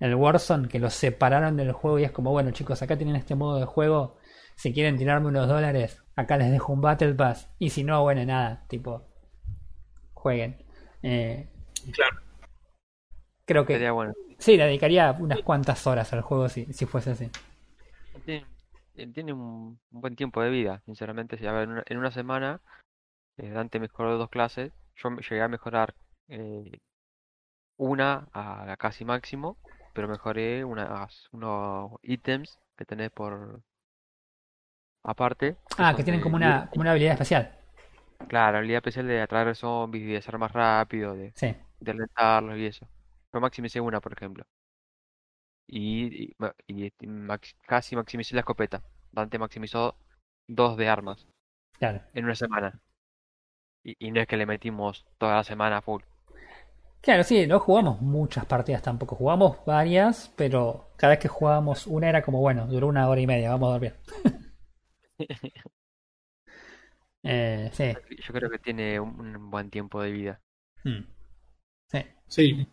el 0.00 0.14
Warzone, 0.16 0.66
que 0.66 0.80
los 0.80 0.94
separaron 0.94 1.56
del 1.56 1.70
juego 1.70 2.00
y 2.00 2.04
es 2.04 2.10
como, 2.10 2.32
bueno 2.32 2.50
chicos, 2.50 2.82
acá 2.82 2.96
tienen 2.96 3.14
este 3.14 3.36
modo 3.36 3.60
de 3.60 3.66
juego, 3.66 4.16
si 4.56 4.72
quieren 4.72 4.98
tirarme 4.98 5.28
unos 5.28 5.46
dólares, 5.46 6.02
acá 6.16 6.36
les 6.36 6.50
dejo 6.50 6.72
un 6.72 6.80
Battle 6.80 7.14
Pass, 7.14 7.48
y 7.58 7.70
si 7.70 7.84
no, 7.84 8.02
bueno, 8.02 8.24
nada, 8.24 8.64
tipo, 8.68 9.06
jueguen. 10.12 10.56
Eh, 11.02 11.48
claro. 11.92 12.18
Creo 13.46 13.66
que. 13.66 13.90
bueno. 13.90 14.14
Sí, 14.38 14.56
le 14.56 14.64
dedicaría 14.64 15.12
unas 15.12 15.40
cuantas 15.42 15.86
horas 15.86 16.12
al 16.12 16.22
juego 16.22 16.48
si, 16.48 16.72
si 16.72 16.86
fuese 16.86 17.10
así. 17.10 17.30
Tiene, 18.94 19.32
un, 19.32 19.80
buen 19.90 20.14
tiempo 20.14 20.40
de 20.40 20.50
vida, 20.50 20.80
sinceramente. 20.84 21.36
Si, 21.36 21.46
a 21.46 21.52
ver, 21.52 21.84
en, 21.86 21.98
una, 21.98 22.10
semana, 22.10 22.60
eh, 23.36 23.50
Dante 23.50 23.80
mejoró 23.80 24.16
dos 24.18 24.30
clases. 24.30 24.72
Yo 24.96 25.10
llegué 25.16 25.42
a 25.42 25.48
mejorar 25.48 25.94
eh, 26.28 26.78
una 27.76 28.28
a, 28.32 28.76
casi 28.78 29.04
máximo, 29.04 29.58
pero 29.92 30.08
mejoré 30.08 30.64
unas, 30.64 31.28
unos 31.32 31.92
ítems 32.02 32.60
que 32.76 32.84
tenés 32.84 33.10
por 33.10 33.60
aparte. 35.02 35.56
ah, 35.78 35.94
que 35.96 36.04
tienen 36.04 36.20
como 36.20 36.36
una, 36.36 36.68
como 36.70 36.82
una 36.82 36.92
habilidad 36.92 37.14
especial. 37.14 37.52
Claro, 38.28 38.52
la 38.52 38.58
habilidad 38.58 38.78
especial 38.78 39.08
de 39.08 39.20
atraer 39.20 39.54
zombies 39.56 40.04
y 40.04 40.12
de 40.12 40.22
ser 40.22 40.38
más 40.38 40.52
rápido, 40.52 41.14
de, 41.14 41.32
de 41.84 41.92
alentarlos 41.92 42.58
y 42.58 42.66
eso. 42.66 42.88
Yo 43.32 43.40
maximicé 43.40 43.80
una, 43.80 44.00
por 44.00 44.12
ejemplo. 44.12 44.44
Y, 45.66 46.34
y, 46.66 46.92
casi 47.66 47.96
maximicé 47.96 48.34
la 48.34 48.40
escopeta. 48.40 48.82
Dante 49.12 49.38
maximizó 49.38 49.96
dos 50.48 50.76
de 50.76 50.88
armas. 50.88 51.26
Claro. 51.78 52.02
En 52.12 52.24
una 52.24 52.34
semana. 52.34 52.80
Y, 53.82 53.96
y 53.98 54.10
no 54.10 54.20
es 54.20 54.26
que 54.26 54.36
le 54.36 54.46
metimos 54.46 55.04
toda 55.18 55.36
la 55.36 55.44
semana 55.44 55.82
full. 55.82 56.02
Claro, 57.04 57.22
sí, 57.22 57.46
no 57.46 57.60
jugamos 57.60 58.00
muchas 58.00 58.46
partidas 58.46 58.82
tampoco. 58.82 59.14
Jugamos 59.14 59.58
varias, 59.66 60.32
pero 60.36 60.88
cada 60.96 61.10
vez 61.10 61.18
que 61.18 61.28
jugábamos 61.28 61.86
una 61.86 62.08
era 62.08 62.22
como, 62.22 62.40
bueno, 62.40 62.66
duró 62.66 62.86
una 62.86 63.08
hora 63.08 63.20
y 63.20 63.26
media, 63.26 63.50
vamos 63.50 63.68
a 63.68 63.72
dormir. 63.72 63.94
Eh, 67.26 67.70
sí. 67.72 67.90
Yo 68.22 68.34
creo 68.34 68.50
que 68.50 68.58
tiene 68.58 69.00
un 69.00 69.50
buen 69.50 69.70
tiempo 69.70 70.02
de 70.02 70.12
vida. 70.12 70.42
Hmm. 70.84 71.06
Sí. 72.28 72.66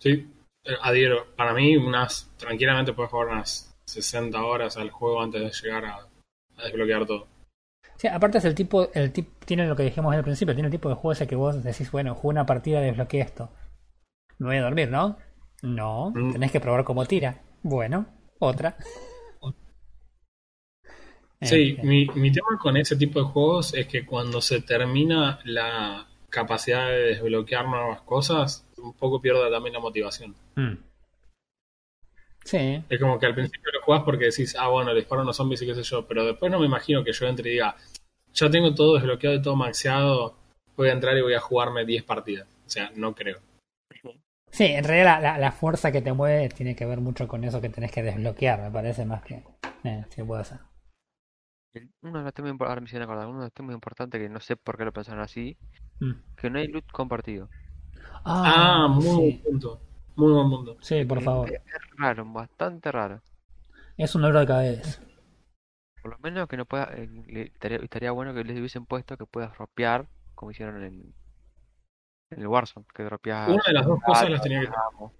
Sí, 0.00 0.30
eh, 0.64 0.76
adhiero. 0.82 1.34
Para 1.36 1.54
mí, 1.54 1.76
unas 1.76 2.30
tranquilamente 2.36 2.92
puedes 2.92 3.10
jugar 3.10 3.28
unas 3.28 3.76
60 3.84 4.42
horas 4.44 4.76
al 4.76 4.90
juego 4.90 5.22
antes 5.22 5.40
de 5.40 5.68
llegar 5.68 5.84
a, 5.84 6.08
desbloquear 6.62 7.06
todo. 7.06 7.26
Sí, 7.96 8.06
aparte 8.06 8.38
es 8.38 8.44
el 8.44 8.54
tipo, 8.54 8.92
el 8.92 9.12
tipo, 9.12 9.30
tiene 9.44 9.66
lo 9.66 9.74
que 9.74 9.82
dijimos 9.82 10.14
al 10.14 10.22
principio, 10.22 10.54
tiene 10.54 10.68
el 10.68 10.72
tipo 10.72 10.88
de 10.88 10.94
juego 10.94 11.12
ese 11.12 11.26
que 11.26 11.34
vos 11.34 11.64
decís, 11.64 11.90
bueno, 11.90 12.14
juego 12.14 12.28
una 12.28 12.46
partida, 12.46 12.80
desbloqueé 12.80 13.22
esto. 13.22 13.50
Me 14.38 14.46
voy 14.46 14.56
a 14.56 14.62
dormir, 14.62 14.88
¿no? 14.88 15.18
No, 15.62 16.12
mm. 16.14 16.32
tenés 16.32 16.52
que 16.52 16.60
probar 16.60 16.84
cómo 16.84 17.06
tira. 17.06 17.42
Bueno, 17.62 18.06
otra. 18.38 18.76
Sí, 21.40 21.70
este. 21.70 21.86
mi, 21.86 22.06
mi 22.14 22.32
tema 22.32 22.58
con 22.60 22.76
ese 22.76 22.96
tipo 22.96 23.20
de 23.20 23.26
juegos 23.26 23.74
es 23.74 23.86
que 23.86 24.04
cuando 24.04 24.40
se 24.40 24.62
termina 24.62 25.40
la 25.44 26.07
capacidad 26.30 26.88
de 26.88 26.98
desbloquear 26.98 27.66
nuevas 27.66 28.02
cosas, 28.02 28.66
un 28.78 28.94
poco 28.94 29.20
pierda 29.20 29.50
también 29.50 29.74
la 29.74 29.80
motivación. 29.80 30.34
Mm. 30.56 30.76
Sí. 32.44 32.82
Es 32.88 33.00
como 33.00 33.18
que 33.18 33.26
al 33.26 33.34
principio 33.34 33.70
lo 33.72 33.82
juegas 33.82 34.04
porque 34.04 34.26
decís, 34.26 34.56
ah, 34.58 34.68
bueno, 34.68 34.92
le 34.92 35.00
disparo 35.00 35.20
a 35.20 35.24
unos 35.24 35.36
zombies 35.36 35.60
y 35.62 35.66
qué 35.66 35.74
sé 35.74 35.82
yo, 35.82 36.06
pero 36.06 36.24
después 36.24 36.50
no 36.50 36.58
me 36.58 36.66
imagino 36.66 37.04
que 37.04 37.12
yo 37.12 37.26
entre 37.26 37.50
y 37.50 37.52
diga, 37.54 37.76
ya 38.32 38.50
tengo 38.50 38.74
todo 38.74 38.94
desbloqueado 38.94 39.36
y 39.36 39.42
todo 39.42 39.56
maxeado, 39.56 40.36
voy 40.76 40.88
a 40.88 40.92
entrar 40.92 41.16
y 41.16 41.22
voy 41.22 41.34
a 41.34 41.40
jugarme 41.40 41.84
10 41.84 42.04
partidas. 42.04 42.48
O 42.66 42.70
sea, 42.70 42.90
no 42.94 43.14
creo. 43.14 43.38
Sí, 44.50 44.64
en 44.64 44.84
realidad 44.84 45.20
la, 45.22 45.38
la, 45.38 45.52
fuerza 45.52 45.92
que 45.92 46.00
te 46.00 46.12
mueve 46.12 46.48
tiene 46.48 46.74
que 46.74 46.86
ver 46.86 47.00
mucho 47.00 47.28
con 47.28 47.44
eso 47.44 47.60
que 47.60 47.68
tenés 47.68 47.92
que 47.92 48.02
desbloquear, 48.02 48.62
me 48.62 48.70
parece 48.70 49.04
más 49.04 49.22
que... 49.22 49.42
Eh, 49.84 50.04
sí, 50.08 50.22
puede 50.22 50.44
ser. 50.44 50.58
Uno 52.02 52.18
de 52.18 52.24
los 52.24 52.34
temas, 52.34 52.54
ahora 52.60 52.80
me 52.80 53.02
acordar, 53.02 53.26
uno 53.28 53.40
de 53.40 53.44
los 53.44 53.52
temas 53.52 53.74
importantes 53.74 54.20
que 54.20 54.28
no 54.28 54.40
sé 54.40 54.56
por 54.56 54.78
qué 54.78 54.84
lo 54.84 54.92
pensaron 54.92 55.20
así, 55.20 55.56
mm. 56.00 56.12
que 56.36 56.50
no 56.50 56.58
hay 56.58 56.68
loot 56.68 56.90
compartido. 56.90 57.48
Ah, 58.24 58.84
ah 58.84 58.88
muy 58.88 59.04
buen 59.04 59.42
punto. 59.42 59.80
Muy 60.16 60.32
buen 60.32 60.50
punto. 60.50 60.76
Sí, 60.80 61.04
por 61.04 61.22
favor. 61.22 61.52
Es, 61.52 61.62
raro, 61.96 62.24
bastante 62.26 62.90
raro. 62.90 63.22
Es 63.96 64.14
un 64.14 64.22
dolor 64.22 64.40
de 64.40 64.46
cabeza. 64.46 65.00
Por 66.02 66.12
lo 66.12 66.18
menos 66.18 66.48
que 66.48 66.56
no 66.56 66.64
pueda, 66.64 66.90
eh, 66.94 67.52
estaría, 67.60 68.10
bueno 68.12 68.34
que 68.34 68.44
les 68.44 68.58
hubiesen 68.58 68.86
puesto 68.86 69.16
que 69.16 69.26
puedas 69.26 69.56
ropear, 69.56 70.08
como 70.34 70.50
hicieron 70.50 70.82
en, 70.82 71.14
en 72.30 72.40
el 72.40 72.46
Warzone, 72.46 72.86
que 72.94 73.02
dropeas. 73.02 73.48
Una 73.48 73.62
de 73.66 73.72
las 73.72 73.86
dos 73.86 74.00
cosas 74.04 74.30
las 74.30 74.42
tenía 74.42 74.60
que 74.60 74.66
tener. 74.66 75.10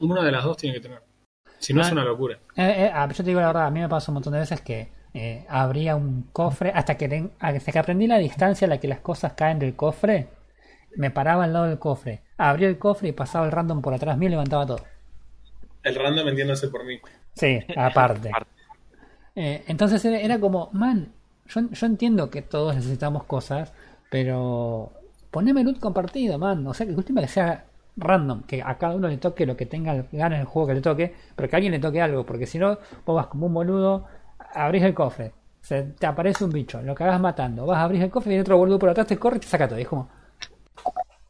Una 0.00 0.22
de 0.22 0.32
las 0.32 0.44
dos 0.44 0.56
tiene 0.56 0.76
que 0.76 0.82
tener. 0.82 1.02
Si 1.58 1.74
no, 1.74 1.82
es 1.82 1.90
una 1.90 2.04
locura. 2.04 2.36
Eh, 2.56 2.84
eh, 2.84 2.90
ah, 2.92 3.08
yo 3.08 3.16
te 3.16 3.24
digo 3.24 3.40
la 3.40 3.48
verdad, 3.48 3.66
a 3.66 3.70
mí 3.70 3.80
me 3.80 3.88
pasa 3.88 4.10
un 4.10 4.14
montón 4.14 4.32
de 4.32 4.40
veces 4.40 4.60
que 4.60 4.92
eh, 5.14 5.44
abría 5.48 5.96
un 5.96 6.28
cofre 6.32 6.70
hasta 6.74 6.96
que, 6.96 7.30
hasta 7.38 7.72
que 7.72 7.78
aprendí 7.78 8.06
la 8.06 8.18
distancia 8.18 8.66
a 8.66 8.68
la 8.68 8.78
que 8.78 8.88
las 8.88 9.00
cosas 9.00 9.32
caen 9.34 9.58
del 9.58 9.74
cofre. 9.74 10.28
Me 10.96 11.10
paraba 11.10 11.44
al 11.44 11.52
lado 11.52 11.66
del 11.66 11.78
cofre, 11.78 12.22
abría 12.36 12.68
el 12.68 12.78
cofre 12.78 13.08
y 13.08 13.12
pasaba 13.12 13.46
el 13.46 13.52
random 13.52 13.82
por 13.82 13.94
atrás 13.94 14.16
mío 14.18 14.28
y 14.28 14.30
levantaba 14.30 14.66
todo. 14.66 14.80
El 15.82 15.94
random 15.94 16.28
entiéndase 16.28 16.68
por 16.68 16.84
mí. 16.84 16.98
Sí, 17.34 17.60
aparte. 17.76 18.30
Eh, 19.34 19.62
entonces 19.68 20.04
era, 20.04 20.40
como, 20.40 20.70
man, 20.72 21.12
yo, 21.46 21.60
yo 21.70 21.86
entiendo 21.86 22.30
que 22.30 22.42
todos 22.42 22.74
necesitamos 22.74 23.24
cosas, 23.24 23.72
pero 24.10 24.92
poneme 25.30 25.62
loot 25.62 25.78
compartido, 25.78 26.38
man. 26.38 26.66
O 26.66 26.74
sea, 26.74 26.86
que 26.86 26.92
última 26.92 27.20
que 27.20 27.28
sea 27.28 27.64
random, 27.96 28.42
que 28.42 28.62
a 28.62 28.78
cada 28.78 28.94
uno 28.94 29.08
le 29.08 29.18
toque 29.18 29.46
lo 29.46 29.56
que 29.56 29.66
tenga 29.66 30.06
ganas 30.12 30.40
el 30.40 30.46
juego 30.46 30.68
que 30.68 30.74
le 30.74 30.80
toque, 30.80 31.14
pero 31.36 31.48
que 31.48 31.56
a 31.56 31.58
alguien 31.58 31.72
le 31.72 31.80
toque 31.80 32.00
algo, 32.00 32.24
porque 32.24 32.46
si 32.46 32.58
no, 32.58 32.78
vos 33.04 33.16
vas 33.16 33.26
como 33.26 33.46
un 33.46 33.54
boludo 33.54 34.06
abrís 34.54 34.82
el 34.82 34.94
cofre, 34.94 35.32
se 35.60 35.82
te 35.82 36.06
aparece 36.06 36.44
un 36.44 36.50
bicho, 36.50 36.80
lo 36.82 36.94
cagas 36.94 37.20
matando, 37.20 37.66
vas 37.66 37.78
a 37.78 37.84
abrir 37.84 38.02
el 38.02 38.10
cofre 38.10 38.30
viene 38.30 38.42
otro 38.42 38.56
boludo 38.56 38.78
por 38.78 38.88
atrás, 38.88 39.06
te 39.06 39.18
corre 39.18 39.36
y 39.36 39.40
te 39.40 39.46
saca 39.46 39.68
todo. 39.68 39.78
Y 39.78 39.82
es 39.82 39.88
como, 39.88 40.10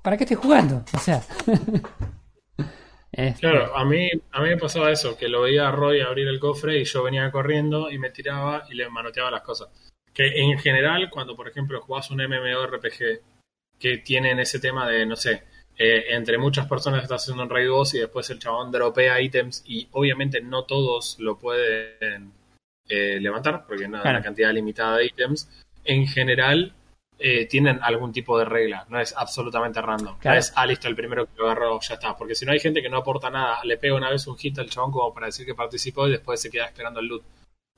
¿para 0.03 0.17
qué 0.17 0.25
estoy 0.25 0.37
jugando? 0.37 0.85
O 0.95 0.99
sea. 0.99 1.23
Este. 3.11 3.41
Claro, 3.41 3.75
a 3.75 3.85
mí, 3.85 4.09
a 4.31 4.43
mí 4.43 4.49
me 4.51 4.59
pasaba 4.59 4.93
eso, 4.93 5.17
que 5.17 5.29
lo 5.29 5.43
veía 5.43 5.67
a 5.67 5.73
Roy 5.73 6.01
abrir 6.01 6.29
el 6.29 6.39
cofre 6.39 6.79
y 6.79 6.85
yo 6.85 7.03
venía 7.03 7.33
corriendo 7.33 7.91
y 7.91 7.99
me 7.99 8.11
tiraba 8.11 8.65
y 8.71 8.75
le 8.75 8.89
manoteaba 8.89 9.31
las 9.31 9.43
cosas. 9.43 9.69
Que 10.13 10.41
en 10.41 10.59
general, 10.59 11.11
cuando 11.11 11.35
por 11.35 11.49
ejemplo 11.49 11.81
jugás 11.81 12.11
un 12.11 12.19
MMORPG 12.19 13.21
que 13.79 13.99
tienen 13.99 14.39
ese 14.39 14.61
tema 14.61 14.87
de, 14.87 15.07
no 15.07 15.17
sé, 15.17 15.43
eh, 15.77 16.07
entre 16.11 16.39
muchas 16.39 16.67
personas 16.67 17.03
estás 17.03 17.23
haciendo 17.23 17.45
un 17.45 17.51
raid 17.51 17.71
boss 17.71 17.95
y 17.95 17.99
después 18.01 18.29
el 18.31 18.39
chabón 18.39 18.71
dropea 18.73 19.21
ítems 19.21 19.63
y 19.67 19.89
obviamente 19.93 20.41
no 20.41 20.65
todos 20.65 21.17
lo 21.21 21.39
pueden 21.39 22.33
eh, 22.89 23.19
levantar 23.21 23.65
porque 23.67 23.89
no 23.89 23.99
hay 23.99 24.11
una 24.11 24.23
cantidad 24.23 24.53
limitada 24.53 24.97
de 24.97 25.07
ítems. 25.07 25.49
En 25.85 26.07
general 26.07 26.75
eh, 27.19 27.47
tienen 27.47 27.81
algún 27.83 28.13
tipo 28.13 28.39
de 28.39 28.45
regla, 28.45 28.87
no 28.89 29.01
es 29.01 29.15
absolutamente 29.17 29.81
random. 29.83 30.17
es, 30.23 30.53
ah, 30.57 30.67
listo, 30.67 30.89
el 30.89 30.97
primero 30.97 31.27
que 31.27 31.33
lo 31.37 31.47
agarró 31.47 31.81
ya 31.81 31.95
está. 31.95 32.17
Porque 32.17 32.35
si 32.35 32.47
no 32.47 32.53
hay 32.53 32.61
gente 32.61 32.83
que 32.83 32.89
no 32.89 32.99
aporta 32.99 33.31
nada, 33.31 33.61
le 33.65 33.77
pega 33.77 33.95
una 33.95 34.11
vez 34.11 34.27
un 34.27 34.37
hit 34.37 34.59
al 34.59 34.71
chabón 34.71 34.93
como 34.93 35.13
para 35.13 35.27
decir 35.27 35.47
que 35.47 35.55
participó 35.55 36.09
y 36.09 36.13
después 36.13 36.41
se 36.41 36.51
queda 36.51 36.67
esperando 36.67 37.01
el 37.01 37.07
loot. 37.07 37.23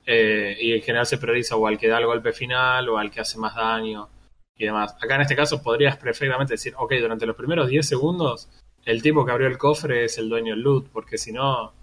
y 0.07 0.73
en 0.73 0.81
general 0.81 1.05
se 1.05 1.17
prioriza 1.17 1.55
o 1.55 1.67
al 1.67 1.77
que 1.77 1.87
da 1.87 1.99
el 1.99 2.05
golpe 2.05 2.33
final 2.33 2.89
o 2.89 2.97
al 2.97 3.11
que 3.11 3.21
hace 3.21 3.37
más 3.37 3.55
daño 3.55 4.09
y 4.57 4.65
demás. 4.65 4.95
Acá 5.01 5.15
en 5.15 5.21
este 5.21 5.35
caso 5.35 5.61
podrías 5.61 5.97
perfectamente 5.97 6.53
decir, 6.53 6.73
ok, 6.77 6.93
durante 6.99 7.25
los 7.25 7.35
primeros 7.35 7.67
10 7.67 7.87
segundos, 7.87 8.49
el 8.85 9.01
tipo 9.01 9.25
que 9.25 9.31
abrió 9.31 9.47
el 9.47 9.57
cofre 9.57 10.05
es 10.05 10.17
el 10.17 10.29
dueño 10.29 10.53
del 10.53 10.63
loot, 10.63 10.89
porque 10.91 11.17
si 11.17 11.31
no, 11.31 11.73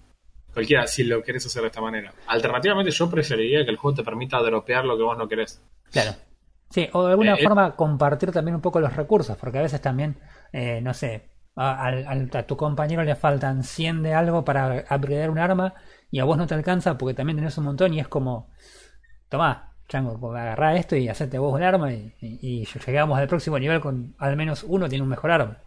cualquiera, 0.53 0.87
si 0.87 1.03
lo 1.03 1.21
querés 1.21 1.45
hacer 1.45 1.61
de 1.61 1.67
esta 1.67 1.81
manera. 1.81 2.13
Alternativamente, 2.27 2.91
yo 2.91 3.09
preferiría 3.09 3.63
que 3.63 3.71
el 3.71 3.77
juego 3.77 3.97
te 3.97 4.03
permita 4.03 4.41
dropear 4.41 4.85
lo 4.85 4.97
que 4.97 5.03
vos 5.03 5.17
no 5.17 5.27
querés. 5.27 5.61
Claro. 5.91 6.11
Sí, 6.69 6.87
o 6.93 7.05
de 7.05 7.11
alguna 7.11 7.33
eh, 7.33 7.37
eh, 7.39 7.43
forma 7.43 7.75
compartir 7.75 8.31
también 8.31 8.55
un 8.55 8.61
poco 8.61 8.79
los 8.79 8.95
recursos, 8.95 9.37
porque 9.37 9.57
a 9.57 9.61
veces 9.63 9.81
también, 9.81 10.19
eh, 10.53 10.81
no 10.81 10.93
sé, 10.93 11.29
a, 11.55 11.87
a, 11.87 12.43
tu 12.43 12.55
compañero 12.55 13.03
le 13.03 13.15
faltan 13.15 13.63
100 13.63 14.03
de 14.03 14.13
algo 14.13 14.45
para 14.45 14.85
upgradear 14.89 15.29
un 15.29 15.39
arma 15.39 15.73
y 16.11 16.19
a 16.19 16.23
vos 16.23 16.37
no 16.37 16.47
te 16.47 16.53
alcanza 16.53 16.97
porque 16.97 17.15
también 17.15 17.37
tenés 17.37 17.57
un 17.57 17.65
montón 17.65 17.93
y 17.93 17.99
es 17.99 18.07
como, 18.07 18.49
tomá, 19.29 19.69
Chango, 19.89 20.19
pues, 20.19 20.39
agarrá 20.39 20.75
esto 20.75 20.95
y 20.95 21.09
hacerte 21.09 21.39
vos 21.39 21.53
un 21.53 21.63
arma 21.63 21.91
y, 21.91 22.65
llegamos 22.85 23.17
al 23.17 23.27
próximo 23.27 23.57
nivel 23.57 23.81
con 23.81 24.15
al 24.19 24.37
menos 24.37 24.63
uno 24.63 24.87
tiene 24.87 25.03
un 25.03 25.09
mejor 25.09 25.31
arma. 25.31 25.57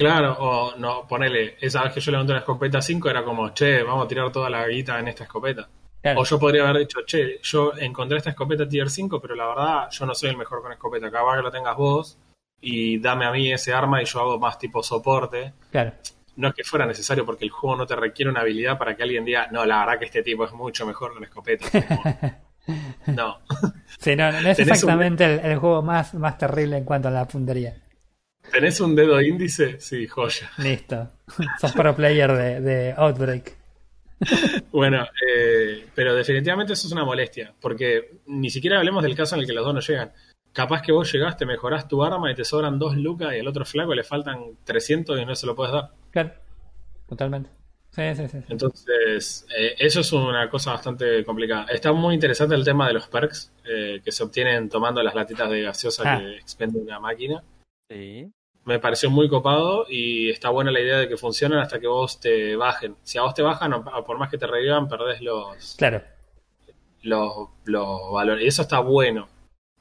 Claro, 0.00 0.34
o 0.38 0.76
no, 0.78 1.06
ponele, 1.06 1.56
esa 1.60 1.82
vez 1.82 1.92
que 1.92 2.00
yo 2.00 2.10
levanté 2.10 2.32
una 2.32 2.40
escopeta 2.40 2.80
5 2.80 3.10
era 3.10 3.22
como, 3.22 3.50
che, 3.50 3.82
vamos 3.82 4.06
a 4.06 4.08
tirar 4.08 4.32
toda 4.32 4.48
la 4.48 4.66
guita 4.66 4.98
en 4.98 5.08
esta 5.08 5.24
escopeta. 5.24 5.68
O 6.16 6.24
yo 6.24 6.38
podría 6.38 6.66
haber 6.66 6.78
dicho, 6.78 7.00
che, 7.04 7.38
yo 7.42 7.74
encontré 7.76 8.16
esta 8.16 8.30
escopeta 8.30 8.66
tier 8.66 8.88
5, 8.88 9.20
pero 9.20 9.34
la 9.34 9.48
verdad 9.48 9.90
yo 9.90 10.06
no 10.06 10.14
soy 10.14 10.30
el 10.30 10.38
mejor 10.38 10.62
con 10.62 10.72
escopeta, 10.72 11.10
capaz 11.10 11.36
que 11.36 11.42
lo 11.42 11.50
tengas 11.50 11.76
vos 11.76 12.18
y 12.62 12.98
dame 12.98 13.26
a 13.26 13.30
mí 13.30 13.52
ese 13.52 13.74
arma 13.74 14.00
y 14.00 14.06
yo 14.06 14.20
hago 14.20 14.38
más 14.38 14.58
tipo 14.58 14.82
soporte. 14.82 15.52
Claro. 15.70 15.92
No 16.36 16.48
es 16.48 16.54
que 16.54 16.64
fuera 16.64 16.86
necesario 16.86 17.26
porque 17.26 17.44
el 17.44 17.50
juego 17.50 17.76
no 17.76 17.86
te 17.86 17.94
requiere 17.94 18.30
una 18.30 18.40
habilidad 18.40 18.78
para 18.78 18.96
que 18.96 19.02
alguien 19.02 19.26
diga, 19.26 19.48
no, 19.52 19.66
la 19.66 19.80
verdad 19.80 19.98
que 19.98 20.06
este 20.06 20.22
tipo 20.22 20.46
es 20.46 20.52
mucho 20.52 20.86
mejor 20.86 21.12
con 21.12 21.24
escopeta. 21.24 21.66
No. 23.06 23.38
Sí, 23.98 24.14
no, 24.14 24.28
es 24.28 24.58
exactamente 24.60 25.24
el, 25.24 25.56
juego 25.56 25.82
más, 25.82 26.14
más 26.14 26.38
terrible 26.38 26.76
en 26.76 26.84
cuanto 26.84 27.08
a 27.08 27.10
la 27.10 27.26
puntería. 27.26 27.74
¿Tenés 28.52 28.80
un 28.80 28.94
dedo 28.94 29.20
índice? 29.20 29.80
Sí, 29.80 30.06
joya. 30.06 30.50
Listo. 30.58 31.08
Sos 31.60 31.72
pro 31.72 31.94
player 31.94 32.32
de, 32.32 32.94
Outbreak. 32.96 33.56
Bueno, 34.70 35.06
eh, 35.26 35.86
pero 35.94 36.14
definitivamente 36.14 36.74
eso 36.74 36.86
es 36.86 36.92
una 36.92 37.04
molestia, 37.04 37.54
porque 37.60 38.18
ni 38.26 38.50
siquiera 38.50 38.78
hablemos 38.78 39.02
del 39.02 39.16
caso 39.16 39.34
en 39.34 39.40
el 39.40 39.46
que 39.46 39.54
los 39.54 39.64
dos 39.64 39.74
no 39.74 39.80
llegan. 39.80 40.12
Capaz 40.52 40.82
que 40.82 40.92
vos 40.92 41.10
llegaste, 41.10 41.46
mejorás 41.46 41.88
tu 41.88 42.02
arma 42.04 42.30
y 42.30 42.34
te 42.34 42.44
sobran 42.44 42.78
dos 42.78 42.96
lucas 42.96 43.32
y 43.34 43.38
al 43.38 43.48
otro 43.48 43.64
flaco 43.64 43.94
le 43.94 44.04
faltan 44.04 44.58
300 44.64 45.20
y 45.20 45.24
no 45.24 45.34
se 45.34 45.46
lo 45.46 45.54
puedes 45.54 45.72
dar. 45.72 45.90
Claro, 46.10 46.32
totalmente. 47.08 47.50
Entonces, 47.96 49.46
eh, 49.56 49.74
eso 49.78 50.00
es 50.00 50.12
una 50.12 50.48
cosa 50.48 50.72
bastante 50.72 51.24
complicada. 51.24 51.64
Está 51.64 51.92
muy 51.92 52.14
interesante 52.14 52.54
el 52.54 52.64
tema 52.64 52.86
de 52.86 52.94
los 52.94 53.08
perks 53.08 53.52
eh, 53.64 54.00
que 54.04 54.12
se 54.12 54.22
obtienen 54.22 54.68
tomando 54.68 55.02
las 55.02 55.14
latitas 55.14 55.50
de 55.50 55.62
gaseosa 55.62 56.02
ah. 56.06 56.18
que 56.18 56.36
expende 56.36 56.78
una 56.78 57.00
máquina. 57.00 57.42
Sí. 57.88 58.30
Me 58.70 58.78
pareció 58.78 59.10
muy 59.10 59.28
copado 59.28 59.84
y 59.88 60.30
está 60.30 60.48
buena 60.50 60.70
la 60.70 60.78
idea 60.78 60.98
de 60.98 61.08
que 61.08 61.16
funcionen 61.16 61.58
hasta 61.58 61.80
que 61.80 61.88
vos 61.88 62.20
te 62.20 62.54
bajen. 62.54 62.94
Si 63.02 63.18
a 63.18 63.22
vos 63.22 63.34
te 63.34 63.42
bajan, 63.42 63.82
por 64.06 64.16
más 64.16 64.30
que 64.30 64.38
te 64.38 64.46
revivan, 64.46 64.86
perdés 64.86 65.20
los, 65.20 65.74
claro. 65.76 66.02
los, 67.02 67.48
los 67.64 68.12
valores. 68.12 68.44
Y 68.44 68.46
eso 68.46 68.62
está 68.62 68.78
bueno. 68.78 69.28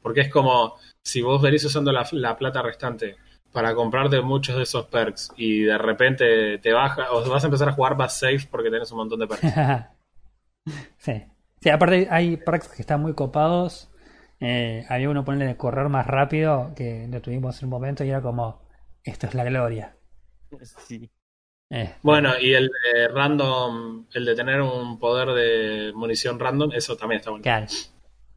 Porque 0.01 0.21
es 0.21 0.29
como 0.29 0.73
si 1.03 1.21
vos 1.21 1.39
venís 1.39 1.63
usando 1.65 1.91
la, 1.91 2.03
la 2.13 2.35
plata 2.35 2.63
restante 2.63 3.17
para 3.51 3.75
comprarte 3.75 4.21
muchos 4.21 4.55
de 4.55 4.63
esos 4.63 4.87
perks 4.87 5.33
y 5.37 5.61
de 5.61 5.77
repente 5.77 6.57
te 6.57 6.73
baja 6.73 7.11
o 7.11 7.29
vas 7.29 7.43
a 7.43 7.47
empezar 7.47 7.69
a 7.69 7.73
jugar 7.73 7.95
más 7.95 8.17
safe 8.17 8.47
porque 8.49 8.71
tienes 8.71 8.91
un 8.91 8.97
montón 8.97 9.19
de 9.19 9.27
perks. 9.27 9.53
sí. 10.97 11.25
Sí, 11.61 11.69
aparte 11.69 12.07
hay 12.09 12.37
perks 12.37 12.69
que 12.69 12.81
están 12.81 13.01
muy 13.01 13.13
copados. 13.13 13.91
Eh, 14.39 14.83
había 14.89 15.11
uno 15.11 15.23
ponerle 15.23 15.45
de 15.45 15.57
correr 15.57 15.89
más 15.89 16.07
rápido 16.07 16.71
que 16.75 17.07
lo 17.07 17.21
tuvimos 17.21 17.61
en 17.61 17.65
un 17.65 17.69
momento 17.69 18.03
y 18.03 18.09
era 18.09 18.21
como 18.21 18.61
esto 19.03 19.27
es 19.27 19.33
la 19.33 19.43
gloria. 19.43 19.95
Sí. 20.87 21.09
Eh. 21.71 21.93
Bueno, 22.01 22.33
y 22.39 22.53
el 22.53 22.67
de 22.69 23.07
random, 23.09 24.07
el 24.13 24.25
de 24.25 24.35
tener 24.35 24.61
un 24.61 24.97
poder 24.97 25.29
de 25.29 25.93
munición 25.93 26.39
random, 26.39 26.71
eso 26.73 26.97
también 26.97 27.19
está 27.19 27.29
bueno. 27.29 27.43
Claro. 27.43 27.67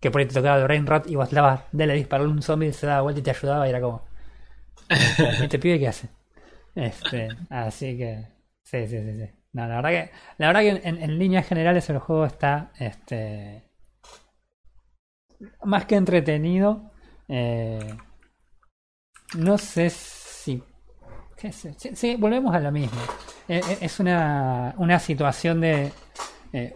Que 0.00 0.10
por 0.10 0.20
ahí 0.20 0.26
te 0.26 0.34
tocaba 0.34 0.56
el 0.56 0.68
Rain 0.68 0.86
Rot 0.86 1.08
y 1.08 1.16
vos 1.16 1.30
dabas 1.30 1.62
de 1.72 1.86
le 1.86 1.94
disparar 1.94 2.26
un 2.26 2.42
zombie, 2.42 2.72
se 2.72 2.86
daba 2.86 3.02
vuelta 3.02 3.20
y 3.20 3.22
te 3.22 3.30
ayudaba 3.30 3.66
y 3.66 3.70
era 3.70 3.80
como 3.80 4.04
este 5.42 5.58
pibe 5.58 5.78
qué 5.78 5.88
hace. 5.88 6.08
Este, 6.74 7.28
así 7.50 7.96
que. 7.96 8.26
Sí, 8.62 8.86
sí, 8.86 8.98
sí, 8.98 9.18
sí. 9.18 9.30
No, 9.52 9.66
la 9.66 9.76
verdad 9.76 9.90
que. 9.90 10.10
La 10.38 10.46
verdad 10.48 10.60
que 10.60 10.88
en, 10.88 11.18
líneas 11.18 11.46
generales 11.46 11.88
el 11.90 11.98
juego 11.98 12.26
está. 12.26 12.72
Este. 12.78 13.62
Más 15.64 15.86
que 15.86 15.96
entretenido. 15.96 16.90
Eh, 17.28 17.96
no 19.36 19.58
sé 19.58 19.90
si. 19.90 20.21
Sí, 21.51 22.16
volvemos 22.16 22.55
a 22.55 22.61
lo 22.61 22.70
mismo. 22.70 23.01
Eh, 23.49 23.61
eh, 23.68 23.78
es 23.80 23.99
una, 24.01 24.74
una 24.78 24.99
situación 24.99 25.61
de. 25.61 25.93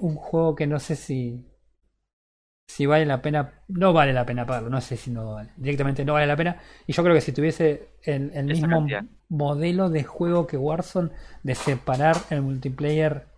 un 0.01 0.17
juego 0.17 0.55
que 0.55 0.67
no 0.67 0.81
sé 0.81 0.97
si 0.97 1.45
si 2.77 2.85
vale 2.85 3.07
la 3.07 3.23
pena, 3.23 3.63
no 3.69 3.93
vale 3.93 4.13
la 4.13 4.27
pena 4.27 4.45
pagarlo, 4.45 4.69
no 4.69 4.81
sé 4.81 4.97
si 4.97 5.11
no 5.11 5.35
vale, 5.35 5.51
directamente 5.57 6.05
no 6.05 6.13
vale 6.13 6.27
la 6.27 6.37
pena. 6.37 6.61
Y 6.87 6.93
yo 6.93 7.03
creo 7.03 7.15
que 7.15 7.23
si 7.23 7.33
tuviese 7.33 7.89
el, 8.03 8.31
el 8.35 8.45
mismo 8.45 8.87
modelo 9.29 9.89
de 9.89 10.05
juego 10.05 10.47
que 10.47 10.57
Warzone, 10.57 11.11
de 11.43 11.55
separar 11.55 12.17
el 12.29 12.43
multiplayer, 12.43 13.29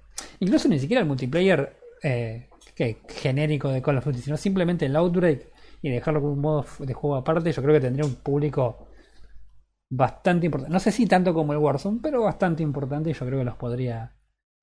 incluso 0.41 0.69
ni 0.69 0.81
siquiera 0.81 1.03
el 1.03 1.07
multiplayer 1.07 1.77
eh, 2.03 2.49
que, 2.75 2.99
genérico 3.09 3.69
de 3.69 3.81
Call 3.81 3.99
of 3.99 4.07
Duty, 4.07 4.23
sino 4.23 4.37
simplemente 4.37 4.87
el 4.87 4.97
Outbreak 4.97 5.47
y 5.83 5.91
dejarlo 5.91 6.21
como 6.21 6.33
un 6.33 6.41
modo 6.41 6.67
de 6.81 6.95
juego 6.95 7.15
aparte, 7.15 7.53
yo 7.53 7.63
creo 7.63 7.75
que 7.75 7.81
tendría 7.81 8.07
un 8.07 8.17
público 8.17 8.88
bastante 9.91 10.47
importante. 10.47 10.73
No 10.73 10.81
sé 10.81 10.93
si 10.93 11.07
tanto 11.07 11.35
como 11.35 11.53
el 11.53 11.59
Warzone, 11.59 12.01
pero 12.03 12.23
bastante 12.23 12.63
importante 12.63 13.11
y 13.11 13.15
yo 13.15 13.27
creo 13.27 13.39
que 13.39 13.45
los 13.45 13.57
podría 13.57 14.15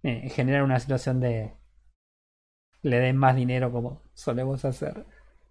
eh, 0.03 0.29
generar 0.29 0.63
una 0.63 0.79
situación 0.79 1.19
de 1.19 1.53
le 2.83 2.99
den 2.99 3.17
más 3.17 3.35
dinero 3.35 3.71
como 3.71 4.03
solemos 4.13 4.63
hacer. 4.65 5.05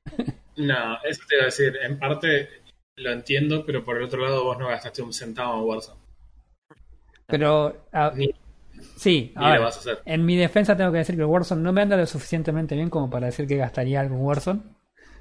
No, 0.57 0.99
eso 1.03 1.21
te 1.29 1.35
iba 1.35 1.43
a 1.43 1.47
decir. 1.47 1.77
En 1.83 1.99
parte 1.99 2.49
lo 2.95 3.11
entiendo, 3.11 3.67
pero 3.67 3.85
por 3.85 3.97
el 3.97 4.05
otro 4.05 4.23
lado 4.23 4.45
vos 4.45 4.57
no 4.57 4.69
gastaste 4.69 5.03
un 5.03 5.13
centavo 5.13 5.59
en 5.59 5.69
Warzone. 5.69 6.01
Pero... 7.27 7.89
sí, 8.95 9.35
en 10.05 10.25
mi 10.25 10.37
defensa 10.37 10.77
tengo 10.77 10.93
que 10.93 10.99
decir 10.99 11.17
que 11.17 11.23
el 11.23 11.27
Warzone 11.27 11.61
no 11.61 11.73
me 11.73 11.83
anda 11.83 11.97
lo 11.97 12.07
suficientemente 12.07 12.77
bien 12.77 12.89
como 12.89 13.11
para 13.11 13.27
decir 13.27 13.49
que 13.49 13.57
gastaría 13.57 13.99
algo 13.99 14.15
en 14.15 14.23
Warzone. 14.23 14.63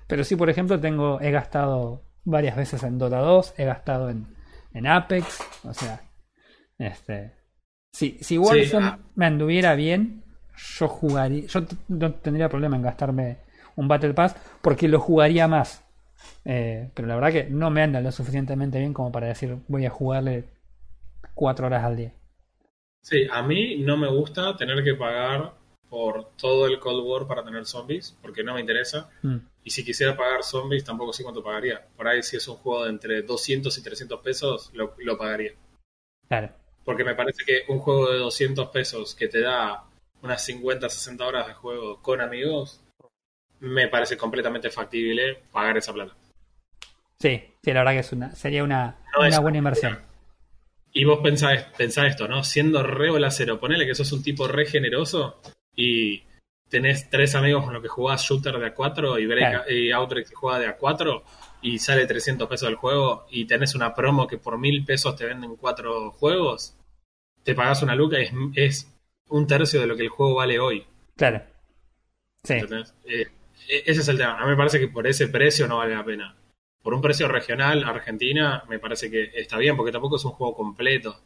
Pero 0.05 0.23
sí, 0.23 0.35
por 0.35 0.51
ejemplo, 0.51 0.79
tengo 0.79 1.19
he 1.19 1.31
gastado 1.31 2.03
varias 2.23 2.55
veces 2.55 2.83
en 2.83 2.99
Dota 2.99 3.17
2, 3.17 3.55
he 3.57 3.65
gastado 3.65 4.11
en, 4.11 4.32
en 4.73 4.87
Apex, 4.87 5.39
o 5.63 5.73
sea, 5.73 6.01
este... 6.77 7.33
Sí, 7.91 8.17
si 8.21 8.39
Warzone 8.39 8.85
ah. 8.87 8.99
me 9.15 9.27
anduviera 9.27 9.75
bien, 9.75 10.23
yo 10.57 10.87
jugaría, 10.87 11.45
yo 11.45 11.61
no 11.89 12.13
tendría 12.13 12.49
problema 12.49 12.75
en 12.75 12.81
gastarme 12.81 13.37
un 13.75 13.87
Battle 13.87 14.13
Pass 14.13 14.35
porque 14.61 14.87
lo 14.87 14.99
jugaría 14.99 15.47
más. 15.47 15.83
Eh, 16.45 16.89
pero 16.93 17.07
la 17.07 17.15
verdad 17.15 17.31
que 17.31 17.43
no 17.45 17.69
me 17.69 17.81
anda 17.81 18.01
lo 18.01 18.11
suficientemente 18.11 18.79
bien 18.79 18.93
como 18.93 19.11
para 19.11 19.27
decir 19.27 19.57
voy 19.67 19.85
a 19.85 19.89
jugarle 19.89 20.45
cuatro 21.33 21.67
horas 21.67 21.83
al 21.83 21.97
día. 21.97 22.13
Sí, 23.01 23.27
a 23.31 23.43
mí 23.43 23.77
no 23.79 23.97
me 23.97 24.07
gusta 24.07 24.55
tener 24.55 24.83
que 24.83 24.93
pagar 24.95 25.53
por 25.93 26.31
todo 26.37 26.65
el 26.65 26.79
Cold 26.79 27.05
War 27.05 27.27
para 27.27 27.43
tener 27.43 27.67
zombies, 27.67 28.17
porque 28.19 28.43
no 28.43 28.55
me 28.55 28.61
interesa. 28.61 29.11
Mm. 29.21 29.37
Y 29.63 29.69
si 29.69 29.85
quisiera 29.85 30.17
pagar 30.17 30.41
zombies, 30.41 30.83
tampoco 30.83 31.13
sé 31.13 31.21
cuánto 31.21 31.43
pagaría. 31.43 31.85
Por 31.95 32.07
ahí, 32.07 32.23
si 32.23 32.35
es 32.35 32.47
un 32.47 32.55
juego 32.55 32.85
de 32.85 32.89
entre 32.89 33.21
200 33.21 33.77
y 33.77 33.83
300 33.83 34.19
pesos, 34.21 34.71
lo, 34.73 34.95
lo 34.97 35.15
pagaría. 35.19 35.51
Claro. 36.27 36.49
Porque 36.83 37.03
me 37.03 37.13
parece 37.13 37.45
que 37.45 37.71
un 37.71 37.77
juego 37.77 38.11
de 38.11 38.17
200 38.17 38.69
pesos 38.69 39.13
que 39.13 39.27
te 39.27 39.41
da 39.41 39.83
unas 40.23 40.43
50, 40.43 40.89
60 40.89 41.27
horas 41.27 41.45
de 41.45 41.53
juego 41.53 42.01
con 42.01 42.21
amigos, 42.21 42.81
me 43.59 43.87
parece 43.87 44.17
completamente 44.17 44.71
factible 44.71 45.43
pagar 45.51 45.77
esa 45.77 45.93
plata. 45.93 46.15
Sí, 47.19 47.39
sí, 47.63 47.71
la 47.71 47.81
verdad 47.81 47.91
que 47.91 47.99
es 47.99 48.11
una, 48.11 48.33
sería 48.33 48.63
una, 48.63 48.97
una 49.15 49.39
buena 49.41 49.59
inversión. 49.59 49.99
Y 50.91 51.05
vos 51.05 51.19
pensás, 51.19 51.67
esto, 51.77 52.27
¿no? 52.27 52.43
Siendo 52.43 52.81
re 52.81 53.11
cero, 53.29 53.59
ponele 53.59 53.85
que 53.85 53.93
sos 53.93 54.11
un 54.11 54.23
tipo 54.23 54.47
re 54.47 54.65
generoso 54.65 55.39
y 55.75 56.23
tenés 56.69 57.09
tres 57.09 57.35
amigos 57.35 57.63
con 57.63 57.73
los 57.73 57.81
que 57.81 57.89
jugás 57.89 58.23
shooter 58.23 58.57
de 58.57 58.73
A4 58.73 59.21
y, 59.21 59.25
break, 59.25 59.69
y 59.69 59.91
Outbreak 59.91 60.29
que 60.29 60.35
juega 60.35 60.59
de 60.59 60.77
A4 60.77 61.21
y 61.61 61.79
sale 61.79 62.05
300 62.05 62.47
pesos 62.47 62.67
del 62.67 62.75
juego 62.75 63.25
y 63.29 63.45
tenés 63.45 63.75
una 63.75 63.93
promo 63.93 64.27
que 64.27 64.37
por 64.37 64.57
mil 64.57 64.83
pesos 64.83 65.15
te 65.15 65.25
venden 65.25 65.55
cuatro 65.55 66.11
juegos, 66.11 66.75
te 67.43 67.55
pagás 67.55 67.83
una 67.83 67.95
luca 67.95 68.17
y 68.19 68.29
es, 68.55 68.89
un 69.29 69.47
tercio 69.47 69.79
de 69.79 69.87
lo 69.87 69.95
que 69.95 70.03
el 70.03 70.09
juego 70.09 70.35
vale 70.35 70.59
hoy. 70.59 70.85
Claro. 71.15 71.41
Sí. 72.43 72.55
Eh, 72.55 73.27
e, 73.69 73.83
ese 73.85 74.01
es 74.01 74.07
el 74.07 74.17
tema. 74.17 74.37
A 74.37 74.43
mí 74.43 74.51
me 74.51 74.57
parece 74.57 74.79
que 74.79 74.89
por 74.89 75.07
ese 75.07 75.27
precio 75.27 75.67
no 75.67 75.77
vale 75.77 75.95
la 75.95 76.03
pena 76.03 76.35
por 76.83 76.93
un 76.93 77.01
precio 77.01 77.29
regional, 77.29 77.83
Argentina, 77.85 78.63
me 78.67 78.77
parece 78.77 79.09
que 79.09 79.31
está 79.33 79.57
bien, 79.57 79.77
porque 79.77 79.93
tampoco 79.93 80.17
es 80.17 80.25
un 80.25 80.31
juego 80.31 80.53
completo. 80.53 81.17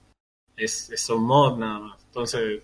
Es, 0.55 0.91
es 0.91 1.09
un 1.09 1.25
mod 1.25 1.57
nada 1.57 1.79
más. 1.79 2.03
Entonces, 2.05 2.61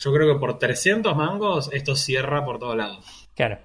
yo 0.00 0.12
creo 0.12 0.32
que 0.32 0.40
por 0.40 0.58
300 0.58 1.14
mangos 1.14 1.70
esto 1.72 1.94
cierra 1.94 2.44
por 2.44 2.58
todos 2.58 2.76
lados. 2.76 3.28
Claro. 3.34 3.58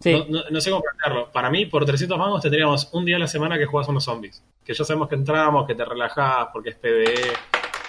Sí. 0.00 0.26
No, 0.28 0.60
sé 0.60 0.70
cómo 0.70 0.82
plantearlo. 0.82 1.32
Para 1.32 1.50
mí, 1.50 1.66
por 1.66 1.86
300 1.86 2.18
mangos 2.18 2.42
tendríamos 2.42 2.90
un 2.92 3.04
día 3.04 3.16
a 3.16 3.20
la 3.20 3.28
semana 3.28 3.56
que 3.56 3.64
juegas 3.64 3.88
unos 3.88 4.04
zombies. 4.04 4.42
Que 4.64 4.74
ya 4.74 4.84
sabemos 4.84 5.08
que 5.08 5.14
entramos, 5.14 5.66
que 5.66 5.74
te 5.74 5.84
relajás 5.84 6.48
porque 6.52 6.70
es 6.70 6.76
PvE. 6.76 7.32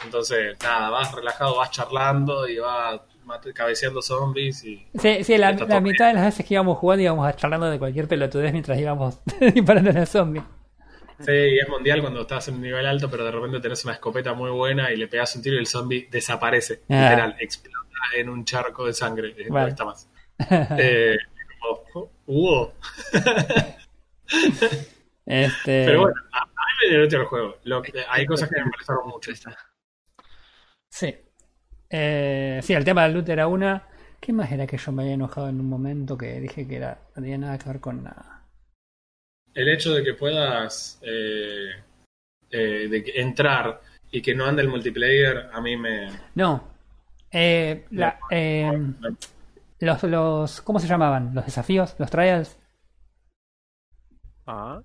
Entonces, 0.05 0.55
nada, 0.63 0.89
vas 0.91 1.13
relajado, 1.13 1.57
vas 1.57 1.71
charlando 1.71 2.47
y 2.47 2.59
vas 2.59 3.01
cabeceando 3.53 4.01
zombies 4.01 4.63
y... 4.63 4.87
Sí, 4.97 5.23
sí 5.23 5.37
la, 5.37 5.51
mitad 5.81 6.07
de 6.07 6.13
las 6.13 6.25
veces 6.25 6.45
que 6.45 6.53
íbamos 6.53 6.77
jugando 6.77 7.03
íbamos 7.03 7.35
charlando 7.35 7.69
de 7.69 7.77
cualquier 7.77 8.07
pelotudez 8.07 8.53
mientras 8.53 8.79
íbamos 8.79 9.19
disparando 9.53 9.89
a 9.89 9.93
los 9.93 10.09
zombies. 10.09 10.45
Sí, 11.19 11.31
y 11.31 11.59
es 11.59 11.67
mundial 11.67 12.01
cuando 12.01 12.21
estás 12.21 12.47
en 12.47 12.55
un 12.55 12.61
nivel 12.61 12.85
alto, 12.85 13.09
pero 13.09 13.25
de 13.25 13.31
repente 13.31 13.59
tenés 13.59 13.83
una 13.85 13.93
escopeta 13.93 14.33
muy 14.33 14.51
buena 14.51 14.91
y 14.91 14.97
le 14.97 15.07
pegas 15.07 15.35
un 15.35 15.41
tiro 15.41 15.55
y 15.55 15.59
el 15.59 15.67
zombie 15.67 16.07
desaparece. 16.11 16.81
Ah. 16.89 17.09
Literal, 17.09 17.35
explota 17.39 17.77
en 18.15 18.29
un 18.29 18.45
charco 18.45 18.85
de 18.85 18.93
sangre. 18.93 19.35
No 19.49 19.67
está 19.67 19.85
más. 19.85 20.09
eh, 20.77 21.17
como, 21.59 22.73
este... 25.25 25.85
Pero 25.85 26.01
bueno, 26.01 26.15
a, 26.31 26.45
mí 26.45 26.51
me 26.83 26.89
divierte 26.89 27.15
el 27.15 27.25
juego. 27.25 27.57
hay 28.09 28.25
cosas 28.25 28.49
que 28.49 28.59
me 28.59 28.65
molestaron 28.65 29.07
mucho. 29.07 29.31
Sí. 30.89 31.15
Eh, 31.89 32.59
sí, 32.63 32.73
el 32.73 32.85
tema 32.85 33.03
del 33.03 33.13
loot 33.13 33.29
era 33.29 33.47
una. 33.47 33.87
¿Qué 34.19 34.33
más 34.33 34.51
era 34.51 34.65
que 34.65 34.77
yo 34.77 34.91
me 34.91 35.03
había 35.03 35.13
enojado 35.13 35.49
en 35.49 35.59
un 35.59 35.69
momento 35.69 36.17
que 36.17 36.39
dije 36.39 36.67
que 36.67 36.77
era, 36.77 36.99
no 37.15 37.21
tenía 37.21 37.37
nada 37.37 37.57
que 37.57 37.69
ver 37.69 37.79
con 37.79 38.03
nada? 38.03 38.36
El 39.57 39.69
hecho 39.69 39.91
de 39.93 40.03
que 40.03 40.13
puedas 40.13 40.99
eh, 41.01 41.71
eh, 42.51 42.87
de 42.87 43.03
entrar 43.15 43.81
y 44.11 44.21
que 44.21 44.35
no 44.35 44.45
ande 44.45 44.61
el 44.61 44.69
multiplayer, 44.69 45.49
a 45.51 45.59
mí 45.59 45.75
me. 45.75 46.09
No. 46.35 46.63
Eh, 47.31 47.85
los, 49.79 50.03
los. 50.03 50.61
¿Cómo 50.61 50.79
se 50.79 50.87
llamaban? 50.87 51.33
¿Los 51.33 51.45
desafíos? 51.45 51.95
¿Los 51.97 52.11
trials? 52.11 52.59
Ah. 54.45 54.79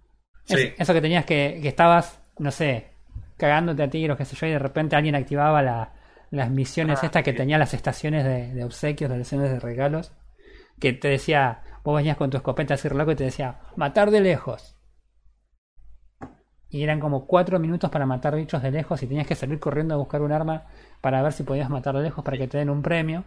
Eso 0.49 0.95
que 0.95 1.01
tenías 1.03 1.27
que, 1.27 1.59
que 1.61 1.69
estabas, 1.69 2.21
no 2.39 2.51
sé, 2.51 2.93
cagándote 3.37 3.83
a 3.83 3.91
tiros, 3.91 4.17
qué 4.17 4.25
sé 4.25 4.37
yo, 4.37 4.47
y 4.47 4.53
de 4.53 4.59
repente 4.59 4.97
alguien 4.97 5.17
activaba 5.17 5.63
la, 5.63 5.93
las 6.31 6.51
misiones 6.51 7.01
ah, 7.03 7.07
estas 7.07 7.23
que 7.23 7.35
tenía 7.35 7.59
las 7.59 7.75
estaciones 7.75 8.25
de, 8.25 8.65
obsequios, 8.65 9.11
las 9.11 9.21
estaciones 9.21 9.53
de 9.53 9.61
regalos, 9.61 10.13
que 10.81 10.95
te 10.95 11.09
decía, 11.09 11.61
vos 11.83 11.97
venías 11.97 12.17
con 12.17 12.31
tu 12.31 12.37
escopeta 12.37 12.75
así 12.75 12.89
loco 12.89 13.13
y 13.13 13.17
te 13.17 13.25
decía, 13.25 13.61
matar 13.77 14.11
de 14.11 14.21
lejos. 14.21 14.77
Y 16.69 16.83
eran 16.83 17.01
como 17.01 17.27
cuatro 17.27 17.59
minutos 17.59 17.91
para 17.91 18.07
matar 18.07 18.35
bichos 18.35 18.63
de 18.63 18.71
lejos 18.71 19.03
y 19.03 19.07
tenías 19.07 19.27
que 19.27 19.35
salir 19.35 19.59
corriendo 19.61 19.95
a 19.95 19.99
buscar 19.99 20.23
un 20.23 20.33
arma 20.33 20.65
para 21.03 21.23
ver 21.23 21.33
si 21.33 21.43
podías 21.43 21.69
matar 21.69 21.95
de 21.97 22.03
lejos 22.03 22.25
para 22.25 22.39
que 22.39 22.49
te 22.49 22.59
den 22.59 22.71
un 22.71 22.83
premio. 22.83 23.25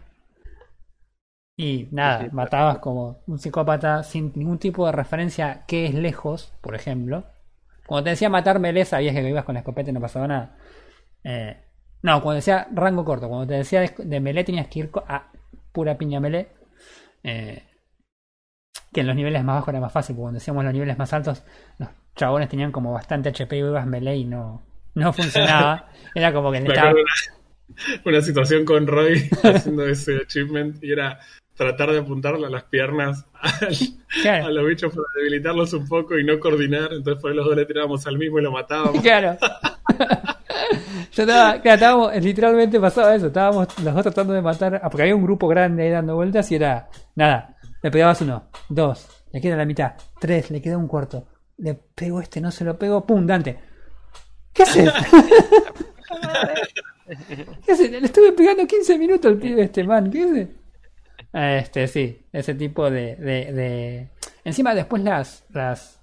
Y 1.56 1.88
nada, 1.90 2.28
matabas 2.32 2.78
como 2.78 3.20
un 3.26 3.38
psicópata 3.38 4.02
sin 4.02 4.32
ningún 4.34 4.58
tipo 4.58 4.84
de 4.84 4.92
referencia 4.92 5.50
a 5.50 5.66
qué 5.66 5.86
es 5.86 5.94
lejos, 5.94 6.52
por 6.60 6.74
ejemplo. 6.74 7.24
Cuando 7.86 8.04
te 8.04 8.10
decía 8.10 8.28
matar 8.28 8.58
melee 8.58 8.84
sabías 8.84 9.14
que 9.14 9.28
ibas 9.28 9.44
con 9.44 9.54
la 9.54 9.60
escopeta 9.60 9.90
y 9.90 9.92
no 9.92 10.00
pasaba 10.00 10.26
nada. 10.26 10.56
Eh, 11.24 11.56
no, 12.02 12.20
cuando 12.22 12.36
decía 12.36 12.68
rango 12.72 13.04
corto, 13.04 13.28
cuando 13.28 13.46
te 13.46 13.54
decía 13.54 13.80
de, 13.80 14.20
melee 14.20 14.44
tenías 14.44 14.66
que 14.68 14.80
ir 14.80 14.90
a 15.06 15.30
pura 15.72 15.96
piña 15.96 16.20
melee. 16.20 16.48
Eh, 17.22 17.62
que 18.92 19.00
en 19.00 19.06
los 19.06 19.16
niveles 19.16 19.44
más 19.44 19.56
bajos 19.56 19.68
era 19.68 19.80
más 19.80 19.92
fácil, 19.92 20.14
porque 20.16 20.22
cuando 20.24 20.38
decíamos 20.38 20.64
los 20.64 20.72
niveles 20.72 20.98
más 20.98 21.12
altos, 21.12 21.42
los 21.78 21.88
chabones 22.14 22.48
tenían 22.48 22.72
como 22.72 22.92
bastante 22.92 23.28
HP 23.28 23.56
y 23.56 23.58
ibas 23.60 23.86
melee 23.86 24.16
y 24.16 24.24
no, 24.24 24.62
no 24.94 25.12
funcionaba. 25.12 25.88
era 26.14 26.32
como 26.32 26.50
que 26.52 26.60
necesitaba... 26.60 26.92
Una, 26.92 27.02
una 28.04 28.20
situación 28.22 28.64
con 28.64 28.86
Roy 28.86 29.28
haciendo 29.42 29.86
ese 29.86 30.16
achievement 30.18 30.82
y 30.82 30.92
era 30.92 31.18
tratar 31.56 31.90
de 31.90 31.98
apuntarle 31.98 32.46
a 32.46 32.50
las 32.50 32.64
piernas 32.64 33.24
a 33.40 34.50
los 34.50 34.66
bichos 34.66 34.94
para 34.94 35.06
debilitarlos 35.16 35.72
un 35.72 35.88
poco 35.88 36.18
y 36.18 36.24
no 36.24 36.38
coordinar. 36.38 36.92
Entonces 36.92 37.20
por 37.20 37.30
ahí 37.30 37.36
los 37.36 37.46
dos 37.46 37.56
le 37.56 37.66
tirábamos 37.66 38.06
al 38.06 38.18
mismo 38.18 38.38
y 38.38 38.42
lo 38.42 38.52
matábamos. 38.52 39.00
Claro. 39.02 39.36
Yo 41.12 41.22
estaba, 41.22 41.56
estábamos, 41.56 42.16
literalmente 42.22 42.78
pasaba 42.78 43.14
eso, 43.14 43.28
estábamos 43.28 43.68
los 43.82 43.94
dos 43.94 44.02
tratando 44.02 44.34
de 44.34 44.42
matar, 44.42 44.80
porque 44.82 45.02
había 45.02 45.16
un 45.16 45.22
grupo 45.22 45.48
grande 45.48 45.84
ahí 45.84 45.90
dando 45.90 46.14
vueltas 46.14 46.50
y 46.52 46.56
era, 46.56 46.88
nada, 47.14 47.55
le 47.82 47.90
pegabas 47.90 48.20
uno, 48.20 48.50
dos, 48.68 49.24
le 49.32 49.40
queda 49.40 49.56
la 49.56 49.64
mitad, 49.64 49.94
tres, 50.20 50.50
le 50.50 50.60
queda 50.60 50.78
un 50.78 50.88
cuarto, 50.88 51.26
le 51.58 51.74
pego 51.74 52.20
este, 52.20 52.40
no 52.40 52.50
se 52.50 52.64
lo 52.64 52.78
pego, 52.78 53.06
pum, 53.06 53.26
Dante. 53.26 53.58
¿Qué 54.52 54.62
haces? 54.62 54.92
¿Qué 57.64 57.72
haces? 57.72 57.90
Le 57.90 57.98
estuve 57.98 58.32
pegando 58.32 58.66
15 58.66 58.98
minutos 58.98 59.30
al 59.30 59.38
pibe 59.38 59.62
este 59.62 59.84
man, 59.84 60.10
¿qué 60.10 60.22
hace? 60.22 60.48
Este, 61.32 61.86
sí, 61.86 62.26
ese 62.32 62.54
tipo 62.54 62.90
de, 62.90 63.16
de, 63.16 63.52
de... 63.52 64.10
Encima 64.44 64.74
después 64.74 65.02
las, 65.02 65.44
las, 65.50 66.00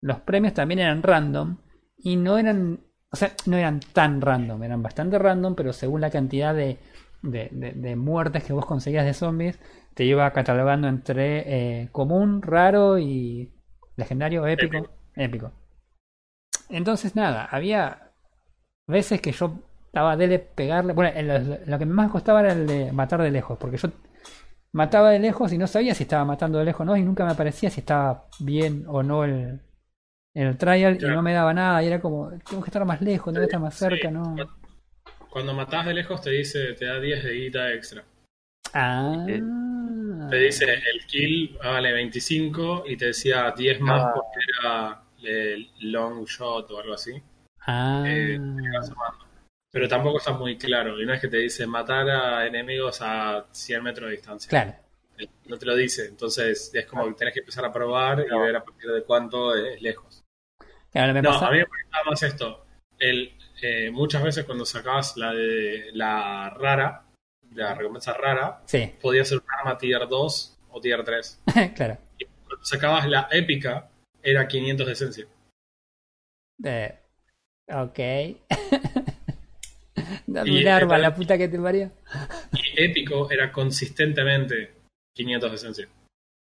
los 0.00 0.20
premios 0.20 0.54
también 0.54 0.80
eran 0.80 1.02
random 1.02 1.58
y 1.98 2.16
no 2.16 2.38
eran 2.38 2.80
o 3.12 3.16
sea, 3.16 3.32
no 3.46 3.56
eran 3.56 3.80
tan 3.80 4.20
random, 4.20 4.62
eran 4.62 4.82
bastante 4.82 5.18
random, 5.18 5.54
pero 5.54 5.72
según 5.72 6.00
la 6.00 6.10
cantidad 6.10 6.54
de, 6.54 6.78
de, 7.22 7.96
muertes 7.96 8.44
que 8.44 8.52
vos 8.52 8.66
conseguías 8.66 9.06
de 9.06 9.14
zombies, 9.14 9.58
te 9.96 10.04
iba 10.04 10.30
catalogando 10.30 10.88
entre 10.88 11.80
eh, 11.82 11.88
común, 11.90 12.42
raro 12.42 12.98
y 12.98 13.50
legendario, 13.96 14.46
épico, 14.46 14.90
épico. 15.14 15.52
Entonces, 16.68 17.16
nada, 17.16 17.46
había 17.46 18.12
veces 18.86 19.22
que 19.22 19.32
yo 19.32 19.58
estaba 19.86 20.18
de 20.18 20.38
pegarle. 20.38 20.92
Bueno, 20.92 21.58
lo, 21.64 21.78
que 21.78 21.86
más 21.86 22.10
costaba 22.10 22.40
era 22.40 22.52
el 22.52 22.66
de 22.66 22.92
matar 22.92 23.22
de 23.22 23.30
lejos, 23.30 23.56
porque 23.56 23.78
yo 23.78 23.88
mataba 24.72 25.12
de 25.12 25.18
lejos 25.18 25.50
y 25.54 25.56
no 25.56 25.66
sabía 25.66 25.94
si 25.94 26.02
estaba 26.02 26.26
matando 26.26 26.58
de 26.58 26.66
lejos 26.66 26.82
o 26.82 26.84
no, 26.84 26.96
y 26.98 27.02
nunca 27.02 27.24
me 27.24 27.32
aparecía 27.32 27.70
si 27.70 27.80
estaba 27.80 28.28
bien 28.38 28.84
o 28.88 29.02
no 29.02 29.24
el, 29.24 29.62
trial 30.58 30.98
y 31.00 31.06
no 31.06 31.22
me 31.22 31.32
daba 31.32 31.54
nada 31.54 31.82
y 31.82 31.86
era 31.86 32.02
como, 32.02 32.28
tengo 32.46 32.62
que 32.62 32.68
estar 32.68 32.84
más 32.84 33.00
lejos, 33.00 33.32
tengo 33.32 33.46
que 33.46 33.50
estar 33.50 33.60
más 33.60 33.74
cerca, 33.74 34.10
¿no? 34.10 34.36
Cuando 35.30 35.54
matás 35.54 35.86
de 35.86 35.94
lejos 35.94 36.20
te 36.20 36.32
dice, 36.32 36.74
te 36.74 36.84
da 36.84 37.00
10 37.00 37.24
de 37.24 37.32
guita 37.32 37.72
extra. 37.72 38.04
Ah. 38.78 39.24
Te 40.30 40.36
dice 40.36 40.64
el 40.64 41.06
kill 41.06 41.56
vale 41.62 41.92
25 41.92 42.84
y 42.86 42.96
te 42.96 43.06
decía 43.06 43.52
10 43.56 43.80
más 43.80 44.02
ah. 44.02 44.12
porque 44.14 44.38
era 44.60 45.02
el 45.22 45.70
long 45.92 46.24
shot 46.26 46.70
o 46.70 46.80
algo 46.80 46.94
así. 46.94 47.12
Ah. 47.66 48.04
Eh, 48.06 48.38
Pero 49.70 49.88
tampoco 49.88 50.18
está 50.18 50.32
muy 50.32 50.58
claro. 50.58 51.00
Y 51.00 51.06
no 51.06 51.14
es 51.14 51.20
que 51.20 51.28
te 51.28 51.38
dice 51.38 51.66
matar 51.66 52.08
a 52.10 52.46
enemigos 52.46 52.98
a 53.00 53.46
100 53.50 53.82
metros 53.82 54.10
de 54.10 54.16
distancia. 54.16 54.48
Claro. 54.48 54.74
Eh, 55.18 55.28
no 55.46 55.56
te 55.56 55.66
lo 55.66 55.74
dice. 55.74 56.06
Entonces 56.06 56.70
es 56.74 56.86
como 56.86 57.06
que 57.06 57.14
tenés 57.14 57.34
que 57.34 57.40
empezar 57.40 57.64
a 57.64 57.72
probar 57.72 58.20
y 58.20 58.38
ver 58.38 58.56
a 58.56 58.64
partir 58.64 58.90
de 58.90 59.02
cuánto 59.04 59.54
es 59.54 59.80
lejos 59.80 60.26
no, 61.22 61.32
a 61.32 61.50
mí 61.50 61.58
me 61.58 61.66
preguntaba 61.66 62.04
más 62.10 62.22
esto. 62.22 62.66
El, 62.98 63.32
eh, 63.62 63.90
muchas 63.90 64.22
veces 64.22 64.44
cuando 64.44 64.64
sacabas 64.64 65.16
la 65.16 65.32
de 65.32 65.90
la 65.92 66.50
rara, 66.50 67.05
la 67.56 67.74
recompensa 67.74 68.12
rara, 68.12 68.62
podía 69.00 69.24
ser 69.24 69.38
un 69.38 69.44
arma 69.58 69.78
tier 69.78 70.06
2 70.08 70.58
o 70.70 70.80
tier 70.80 71.02
3. 71.02 71.42
claro. 71.74 71.98
Y 72.18 72.24
cuando 72.24 72.64
sacabas 72.64 73.08
la 73.08 73.28
épica, 73.30 73.88
era 74.22 74.46
500 74.46 74.86
de 74.86 74.92
esencia. 74.92 75.26
Eh, 76.64 76.94
ok. 77.68 77.98
Dame 80.26 80.60
un 80.60 80.68
arma, 80.68 80.98
la 80.98 81.14
puta 81.14 81.38
que 81.38 81.48
te 81.48 81.58
parió. 81.58 81.90
y 82.52 82.82
épico 82.82 83.30
era 83.30 83.50
consistentemente 83.50 84.74
500 85.14 85.50
de 85.50 85.56
esencia. 85.56 85.88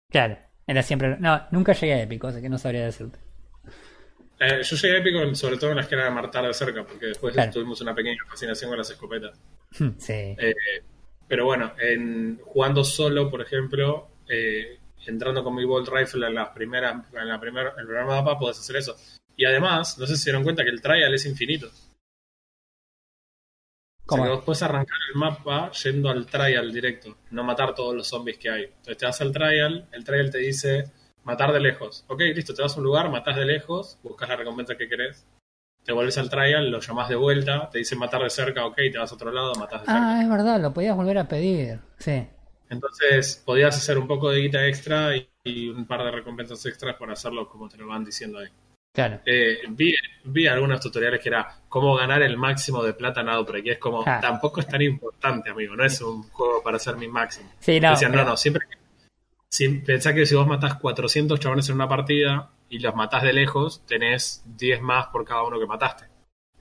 Claro, 0.09 0.37
era 0.67 0.81
siempre. 0.83 1.17
No, 1.19 1.41
nunca 1.51 1.73
llegué 1.73 1.93
a 1.93 2.01
épico, 2.01 2.27
así 2.27 2.41
que 2.41 2.49
no 2.49 2.57
sabría 2.57 2.85
decirte. 2.85 3.19
Eh, 4.39 4.61
yo 4.63 4.75
llegué 4.75 4.97
épico 4.97 5.35
sobre 5.35 5.57
todo 5.57 5.71
en 5.71 5.77
las 5.77 5.87
que 5.87 5.95
era 5.95 6.09
martar 6.09 6.45
de 6.45 6.53
cerca, 6.53 6.83
porque 6.85 7.07
después 7.07 7.35
tuvimos 7.51 7.79
una 7.81 7.95
pequeña 7.95 8.23
fascinación 8.27 8.69
con 8.69 8.77
las 8.77 8.89
escopetas. 8.89 9.39
Sí. 9.97 10.13
Eh, 10.13 10.53
pero 11.33 11.45
bueno, 11.45 11.73
en, 11.79 12.39
jugando 12.43 12.83
solo, 12.83 13.31
por 13.31 13.41
ejemplo, 13.41 14.07
eh, 14.29 14.77
entrando 15.07 15.43
con 15.43 15.55
mi 15.55 15.65
Bolt 15.65 15.89
Rifle 15.89 16.27
en, 16.27 16.35
las 16.35 16.49
primeras, 16.49 17.11
en 17.11 17.27
la 17.27 17.39
primera, 17.39 17.73
el 17.75 17.87
primer 17.87 18.05
mapa, 18.05 18.37
podés 18.37 18.59
hacer 18.59 18.75
eso. 18.75 18.95
Y 19.35 19.43
además, 19.43 19.97
no 19.97 20.05
sé 20.05 20.15
si 20.15 20.21
se 20.21 20.29
dieron 20.29 20.43
cuenta 20.43 20.63
que 20.63 20.69
el 20.69 20.79
trial 20.79 21.11
es 21.11 21.25
infinito. 21.25 21.71
¿Cómo? 24.05 24.21
O 24.21 24.25
sea, 24.27 24.35
vos 24.35 24.43
puedes 24.45 24.61
arrancar 24.61 24.95
el 25.11 25.19
mapa 25.19 25.71
yendo 25.71 26.11
al 26.11 26.27
trial 26.27 26.71
directo, 26.71 27.17
no 27.31 27.43
matar 27.43 27.73
todos 27.73 27.95
los 27.95 28.07
zombies 28.07 28.37
que 28.37 28.51
hay. 28.51 28.63
Entonces 28.65 28.97
te 28.97 29.05
vas 29.07 29.21
al 29.21 29.31
trial, 29.31 29.89
el 29.91 30.03
trial 30.03 30.29
te 30.29 30.37
dice 30.37 30.91
matar 31.23 31.51
de 31.51 31.61
lejos. 31.61 32.05
Ok, 32.09 32.19
listo, 32.35 32.53
te 32.53 32.61
vas 32.61 32.75
a 32.75 32.77
un 32.77 32.83
lugar, 32.83 33.09
matas 33.09 33.37
de 33.37 33.45
lejos, 33.45 33.97
buscas 34.03 34.29
la 34.29 34.35
recompensa 34.35 34.77
que 34.77 34.87
querés, 34.87 35.25
te 35.83 35.91
vuelves 35.91 36.17
al 36.17 36.29
trial, 36.29 36.69
lo 36.71 36.79
llamás 36.79 37.09
de 37.09 37.15
vuelta, 37.15 37.69
te 37.69 37.79
dice 37.79 37.95
matar 37.95 38.21
de 38.23 38.29
cerca, 38.29 38.65
ok, 38.65 38.75
te 38.91 38.97
vas 38.97 39.11
a 39.11 39.15
otro 39.15 39.31
lado, 39.31 39.53
matas 39.55 39.81
de 39.81 39.87
cerca. 39.87 40.17
Ah, 40.17 40.21
es 40.21 40.29
verdad, 40.29 40.61
lo 40.61 40.73
podías 40.73 40.95
volver 40.95 41.17
a 41.17 41.27
pedir, 41.27 41.79
sí. 41.97 42.25
Entonces 42.69 43.41
podías 43.45 43.75
hacer 43.77 43.97
un 43.97 44.07
poco 44.07 44.29
de 44.31 44.39
guita 44.39 44.65
extra 44.65 45.15
y, 45.15 45.27
y 45.43 45.69
un 45.69 45.85
par 45.85 46.03
de 46.03 46.11
recompensas 46.11 46.65
extras 46.65 46.95
por 46.95 47.11
hacerlo 47.11 47.47
como 47.49 47.69
te 47.69 47.77
lo 47.77 47.87
van 47.87 48.03
diciendo 48.03 48.39
ahí. 48.39 48.47
Claro. 48.95 49.19
Eh, 49.25 49.57
vi, 49.69 49.93
vi 50.25 50.47
algunos 50.47 50.79
tutoriales 50.79 51.19
que 51.19 51.29
era 51.29 51.47
cómo 51.67 51.95
ganar 51.95 52.21
el 52.21 52.37
máximo 52.37 52.83
de 52.83 52.93
plata 52.93 53.21
en 53.21 53.29
Outbreak. 53.29 53.65
Y 53.65 53.69
es 53.71 53.77
como, 53.79 54.03
Ah. 54.05 54.19
tampoco 54.21 54.59
es 54.59 54.67
tan 54.67 54.83
importante, 54.83 55.49
amigo. 55.49 55.75
No 55.75 55.83
es 55.83 55.99
un 56.01 56.21
juego 56.29 56.61
para 56.61 56.77
hacer 56.77 56.95
mi 56.95 57.07
máximo. 57.07 57.49
Sí, 57.59 57.79
no, 57.79 57.89
Decían, 57.89 58.11
pero- 58.11 58.23
no, 58.23 58.29
no, 58.31 58.37
siempre. 58.37 58.67
Si, 59.53 59.69
pensá 59.69 60.15
que 60.15 60.25
si 60.25 60.33
vos 60.33 60.47
matás 60.47 60.77
400 60.79 61.39
chabones 61.39 61.69
en 61.69 61.75
una 61.75 61.87
partida 61.87 62.49
y 62.69 62.79
los 62.79 62.95
matás 62.95 63.21
de 63.21 63.33
lejos, 63.33 63.85
tenés 63.85 64.43
10 64.57 64.81
más 64.81 65.05
por 65.13 65.25
cada 65.25 65.43
uno 65.43 65.59
que 65.59 65.67
mataste. 65.67 66.05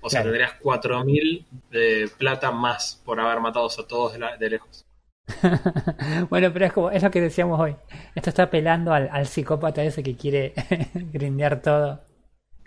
O 0.03 0.11
sea, 0.11 0.23
tendrías 0.23 0.53
4000 0.61 1.47
de 1.71 2.11
plata 2.19 2.51
más 2.51 3.01
por 3.03 3.19
haber 3.19 3.41
matado 3.41 3.67
a 3.67 3.87
todos 3.89 4.13
de, 4.13 4.19
la- 4.19 4.37
de 4.37 4.51
lejos. 4.51 4.85
bueno, 6.29 6.53
pero 6.53 6.67
es 6.67 6.73
como, 6.75 6.91
es 6.91 7.03
lo 7.03 7.11
que 7.11 7.23
decíamos 7.23 7.59
hoy. 7.59 7.75
Esto 8.15 8.29
está 8.29 8.43
apelando 8.43 8.93
al, 8.93 9.09
al 9.11 9.27
psicópata 9.27 9.83
ese 9.83 10.03
que 10.03 10.15
quiere 10.15 10.53
grindear 11.15 11.63
todo. 11.63 12.05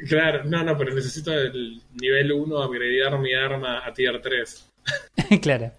Claro, 0.09 0.43
no, 0.45 0.63
no, 0.63 0.75
pero 0.75 0.91
necesito 0.95 1.33
el 1.33 1.83
nivel 2.01 2.31
1 2.31 2.65
upgradear 2.65 3.19
mi 3.19 3.35
arma 3.35 3.85
a 3.85 3.93
tier 3.93 4.19
3. 4.19 4.71
claro. 5.41 5.71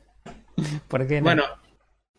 ¿Por 0.87 1.05
qué 1.09 1.17
no? 1.21 1.25
Bueno, 1.25 1.43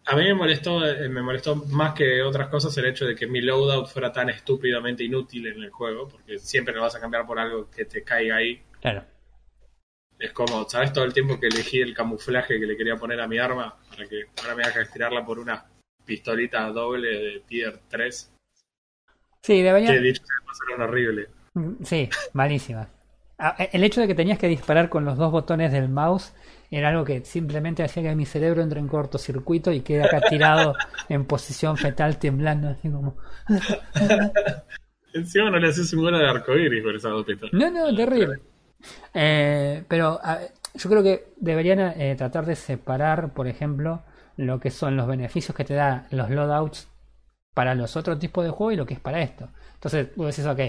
a 0.10 0.16
mí 0.16 0.24
me 0.24 0.34
molestó, 0.34 0.86
eh, 0.86 1.10
me 1.10 1.22
molestó 1.22 1.56
más 1.56 1.94
que 1.94 2.22
otras 2.22 2.48
cosas 2.48 2.76
el 2.78 2.86
hecho 2.86 3.06
de 3.06 3.16
que 3.16 3.28
mi 3.28 3.42
loadout 3.42 3.88
fuera 3.88 4.12
tan 4.12 4.30
estúpidamente 4.30 5.04
inútil 5.04 5.48
en 5.48 5.62
el 5.64 5.70
juego, 5.70 6.08
porque 6.08 6.40
siempre 6.40 6.74
lo 6.74 6.82
vas 6.82 6.96
a 6.96 7.00
cambiar 7.02 7.26
por 7.26 7.38
algo 7.40 7.70
que 7.70 7.86
te 7.86 8.04
caiga 8.04 8.38
ahí. 8.38 8.62
Claro. 8.80 9.04
Es 10.18 10.32
como, 10.32 10.68
¿sabes? 10.70 10.94
Todo 10.94 11.04
el 11.04 11.14
tiempo 11.14 11.40
que 11.40 11.48
elegí 11.48 11.82
el 11.82 11.94
camuflaje 11.94 12.60
que 12.60 12.66
le 12.66 12.78
quería 12.78 12.96
poner 12.96 13.20
a 13.20 13.28
mi 13.28 13.38
arma, 13.38 13.76
para 13.90 14.08
que 14.08 14.24
ahora 14.42 14.56
me 14.56 14.64
haga 14.64 14.82
estirarla 14.82 15.26
por 15.26 15.40
una 15.40 15.66
pistolita 16.06 16.68
doble 16.72 17.10
de 17.10 17.40
tier 17.42 17.80
3, 17.90 18.34
Sí, 19.44 19.54
que 19.58 19.64
debería. 19.64 19.92
dicho 19.92 20.24
sea 20.26 20.36
de 20.40 20.46
paso, 20.46 20.64
era 20.76 20.84
horrible. 20.86 21.28
Sí, 21.84 22.10
malísima. 22.34 22.90
Ah, 23.40 23.56
El 23.72 23.84
hecho 23.84 24.02
de 24.02 24.08
que 24.08 24.16
tenías 24.16 24.40
que 24.40 24.48
disparar 24.48 24.90
con 24.90 25.06
los 25.06 25.18
dos 25.18 25.32
botones 25.32 25.72
del 25.72 25.90
mouse 25.90 26.34
era 26.72 26.90
algo 26.90 27.06
que 27.06 27.24
simplemente 27.24 27.84
hacía 27.84 28.02
que 28.04 28.16
mi 28.16 28.26
cerebro 28.26 28.62
entre 28.64 28.80
en 28.80 28.88
cortocircuito 28.88 29.72
y 29.72 29.82
quede 29.82 30.04
acá 30.04 30.26
tirado 30.26 30.80
en 31.10 31.26
posición 31.26 31.78
fetal 31.78 32.18
temblando, 32.20 32.70
así 32.70 32.90
como. 32.90 33.16
Encima 35.14 35.50
no 35.52 35.60
le 35.60 35.68
haces 35.68 35.92
un 35.94 36.02
gol 36.04 36.18
de 36.18 36.26
arcoíris 36.26 36.82
con 36.82 36.96
esa 36.96 37.10
dos 37.10 37.26
pistolas. 37.26 37.54
No, 37.54 37.70
no, 37.72 37.94
terrible. 37.96 38.40
Eh, 39.14 39.84
pero 39.88 40.20
a- 40.24 40.40
yo 40.76 40.90
creo 40.90 41.04
que 41.04 41.34
deberían 41.38 41.80
eh, 41.80 42.16
tratar 42.18 42.46
de 42.46 42.56
separar, 42.56 43.34
por 43.34 43.48
ejemplo, 43.48 44.04
lo 44.38 44.60
que 44.60 44.72
son 44.72 44.98
los 44.98 45.08
beneficios 45.08 45.56
que 45.56 45.66
te 45.66 45.76
da 45.76 46.08
los 46.12 46.30
loadouts 46.30 46.90
para 47.54 47.76
los 47.76 47.96
otros 47.98 48.20
tipos 48.20 48.46
de 48.46 48.52
juego 48.52 48.72
y 48.74 48.78
lo 48.78 48.86
que 48.86 48.96
es 48.96 49.00
para 49.02 49.22
esto. 49.22 49.50
Entonces, 49.76 50.10
vos 50.16 50.36
decís, 50.36 50.48
ok, 50.50 50.62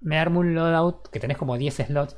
me 0.00 0.18
armo 0.18 0.40
un 0.40 0.54
loadout 0.54 1.08
que 1.08 1.20
tenés 1.20 1.38
como 1.38 1.56
10 1.58 1.76
slots 1.86 2.16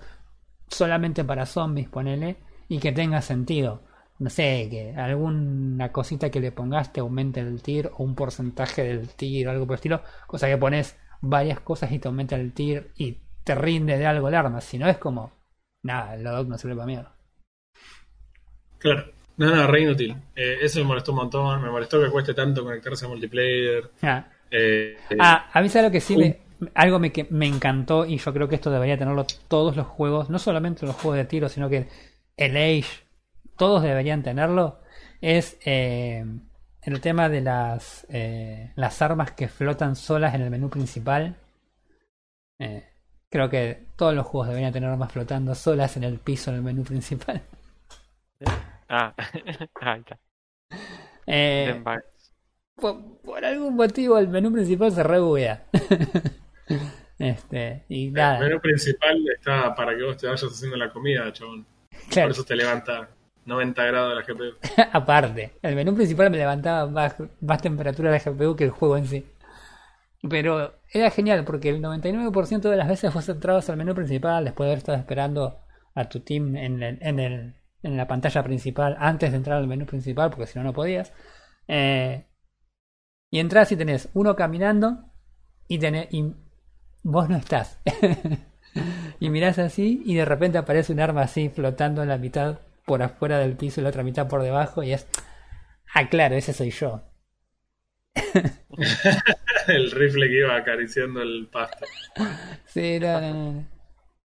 solamente 0.69 1.25
para 1.25 1.47
zombies, 1.47 1.89
ponele, 1.89 2.37
y 2.69 2.79
que 2.79 2.93
tenga 2.93 3.23
sentido. 3.23 3.83
No 4.19 4.31
sé, 4.31 4.69
que 4.71 4.95
alguna 4.97 5.93
cosita 5.93 6.31
que 6.31 6.41
le 6.41 6.53
pongas 6.53 6.93
te 6.93 7.01
aumente 7.01 7.41
el 7.41 7.63
tir 7.63 7.91
o 7.97 8.05
un 8.05 8.15
porcentaje 8.15 8.83
del 8.85 9.09
tir 9.15 9.49
o 9.49 9.51
algo 9.51 9.67
por 9.67 9.75
el 9.75 9.79
estilo. 9.79 10.03
Cosa 10.27 10.47
que 10.49 10.59
pones 10.59 10.97
varias 11.23 11.61
cosas 11.61 11.91
y 11.93 11.99
te 11.99 12.09
aumenta 12.09 12.37
el 12.37 12.53
tir 12.53 12.93
y 12.97 13.19
te 13.45 13.55
rinde 13.55 13.97
de 13.99 14.07
algo 14.07 14.29
el 14.29 14.35
arma. 14.35 14.61
Si 14.61 14.79
no 14.79 14.89
es 14.89 14.99
como, 14.99 15.33
nada, 15.83 16.15
el 16.15 16.23
loadout 16.25 16.49
no 16.49 16.59
sirve 16.59 16.75
para 16.77 16.87
mierda. 16.87 17.15
Claro. 18.79 19.13
No, 19.37 19.55
no, 19.55 19.67
re 19.67 19.81
inútil. 19.83 20.17
Eh, 20.37 20.59
eso 20.63 20.81
me 20.81 20.85
molestó 20.87 21.13
un 21.13 21.19
montón. 21.19 21.63
Me 21.63 21.71
molestó 21.71 22.03
que 22.03 22.11
cueste 22.11 22.35
tanto 22.35 22.65
conectarse 22.65 23.05
a 23.07 23.09
multiplayer. 23.09 23.91
Ah, 24.03 24.27
Eh, 24.51 24.97
eh, 25.11 25.17
Ah, 25.19 25.51
a 25.53 25.63
mí 25.63 25.69
sabe 25.69 25.87
lo 25.87 25.93
que 25.93 26.01
sí 26.01 26.17
me, 26.17 26.41
algo 26.75 26.99
me, 26.99 27.13
que 27.13 27.27
me 27.31 27.47
encantó 27.47 28.07
y 28.07 28.19
yo 28.19 28.33
creo 28.33 28.49
que 28.49 28.55
esto 28.55 28.71
debería 28.71 28.99
tenerlo 28.99 29.27
todos 29.49 29.77
los 29.77 29.87
juegos, 29.87 30.31
no 30.31 30.39
solamente 30.39 30.87
los 30.87 30.97
juegos 30.97 31.17
de 31.17 31.25
tiro, 31.25 31.49
sino 31.49 31.69
que 31.69 31.89
el 32.37 32.57
Age, 32.57 33.05
todos 33.57 33.83
deberían 33.83 34.23
tenerlo, 34.23 34.81
es 35.21 35.59
eh, 35.65 36.25
el 36.83 37.01
tema 37.01 37.29
de 37.29 37.41
las, 37.43 38.07
eh, 38.09 38.73
las 38.77 39.03
armas 39.03 39.33
que 39.33 39.49
flotan 39.49 39.97
solas 39.97 40.35
en 40.35 40.43
el 40.43 40.51
menú 40.51 40.71
principal. 40.71 41.37
Eh, 42.59 42.85
creo 43.29 43.49
que 43.49 43.87
todos 43.97 44.15
los 44.15 44.27
juegos 44.27 44.49
deberían 44.49 44.73
tener 44.73 44.91
armas 44.91 45.13
flotando 45.13 45.55
solas 45.55 45.97
en 45.97 46.05
el 46.05 46.19
piso 46.19 46.51
en 46.51 46.57
el 46.57 46.63
menú 46.63 46.85
principal. 46.85 47.43
Ah, 48.93 49.15
ahí 49.81 50.01
está. 50.01 50.19
Eh, 51.25 51.81
por 52.75 53.45
algún 53.45 53.77
motivo 53.77 54.19
el 54.19 54.27
menú 54.27 54.53
principal 54.53 54.91
se 54.91 55.05
rebuguea. 55.05 55.65
este, 57.19 57.85
y 57.89 58.07
el 58.09 58.13
nada. 58.13 58.41
menú 58.41 58.61
principal 58.61 59.17
está 59.37 59.75
para 59.75 59.97
que 59.97 60.03
vos 60.05 60.17
te 60.17 60.27
vayas 60.27 60.43
haciendo 60.43 60.77
la 60.77 60.91
comida, 60.91 61.33
chabón. 61.33 61.67
Claro. 62.11 62.29
Por 62.29 62.33
eso 62.33 62.45
te 62.45 62.57
levanta 62.57 63.11
90 63.45 63.85
grados 63.85 64.15
la 64.15 64.23
GPU. 64.23 64.57
Aparte, 64.93 65.53
el 65.63 65.75
menú 65.75 65.95
principal 65.95 66.31
me 66.31 66.39
levantaba 66.39 66.87
más, 66.91 67.17
más 67.41 67.61
temperatura 67.63 68.11
de 68.11 68.19
la 68.19 68.25
GPU 68.33 68.57
que 68.57 68.65
el 68.65 68.71
juego 68.71 68.97
en 68.97 69.07
sí. 69.07 69.27
Pero 70.29 70.75
era 70.93 71.11
genial 71.11 71.45
porque 71.45 71.71
el 71.71 71.81
99% 71.81 72.69
de 72.69 72.77
las 72.77 72.89
veces 72.89 73.13
vos 73.13 73.29
entrabas 73.29 73.71
al 73.71 73.77
menú 73.79 73.95
principal 73.95 74.45
después 74.45 74.67
de 74.67 74.71
haber 74.73 74.79
estado 74.79 74.99
esperando 74.99 75.61
a 75.95 76.09
tu 76.09 76.21
team 76.21 76.57
en, 76.57 76.83
el- 76.83 76.99
en, 77.01 77.19
el- 77.21 77.55
en 77.83 77.97
la 77.97 78.07
pantalla 78.07 78.43
principal 78.43 78.97
antes 79.01 79.31
de 79.31 79.39
entrar 79.39 79.57
al 79.57 79.67
menú 79.67 79.87
principal 79.87 80.29
porque 80.31 80.47
si 80.47 80.59
no 80.59 80.65
no 80.65 80.73
podías. 80.75 81.13
Eh, 81.69 82.27
y 83.31 83.39
entras 83.39 83.73
y 83.73 83.77
tenés 83.77 84.11
uno 84.13 84.37
caminando 84.37 85.05
y, 85.69 85.79
tenés, 85.79 86.09
y 86.13 86.35
vos 87.03 87.29
no 87.29 87.37
estás. 87.37 87.81
y 89.21 89.31
mirás 89.31 89.59
así 89.59 90.03
y 90.05 90.15
de 90.15 90.25
repente 90.25 90.59
aparece 90.59 90.93
un 90.93 91.01
arma 91.01 91.23
así 91.23 91.49
flotando 91.49 92.03
en 92.03 92.09
la 92.09 92.19
mitad 92.19 92.61
por 92.85 93.03
afuera 93.03 93.39
del 93.39 93.57
piso 93.57 93.81
y 93.81 93.85
la 93.85 93.91
otra 93.91 94.03
mitad 94.03 94.29
por 94.29 94.43
debajo 94.43 94.83
y 94.83 94.93
es... 94.93 95.07
Ah, 95.95 96.09
claro, 96.09 96.37
ese 96.37 96.53
soy 96.53 96.71
yo. 96.71 97.03
el 99.69 99.91
rifle 99.91 100.29
que 100.29 100.39
iba 100.39 100.57
acariciando 100.57 101.23
el 101.23 101.49
pasto. 101.51 101.85
Sí, 102.67 102.99
no, 103.01 103.21
no, 103.21 103.35
no. 103.35 103.69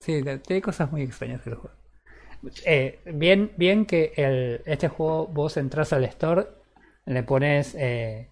Sí, 0.01 0.23
no, 0.23 0.39
tiene 0.41 0.61
cosas 0.61 0.93
muy 0.93 1.03
extrañas 1.03 1.47
el 1.47 1.55
juego. 1.55 1.75
Eh, 2.67 3.01
bien, 3.07 3.53
bien 3.57 3.87
que 3.87 4.13
el, 4.17 4.61
este 4.67 4.89
juego 4.89 5.27
vos 5.27 5.57
entras 5.57 5.93
al 5.95 6.05
store, 6.05 6.47
le 7.07 7.23
pones 7.23 7.75
eh, 7.75 8.31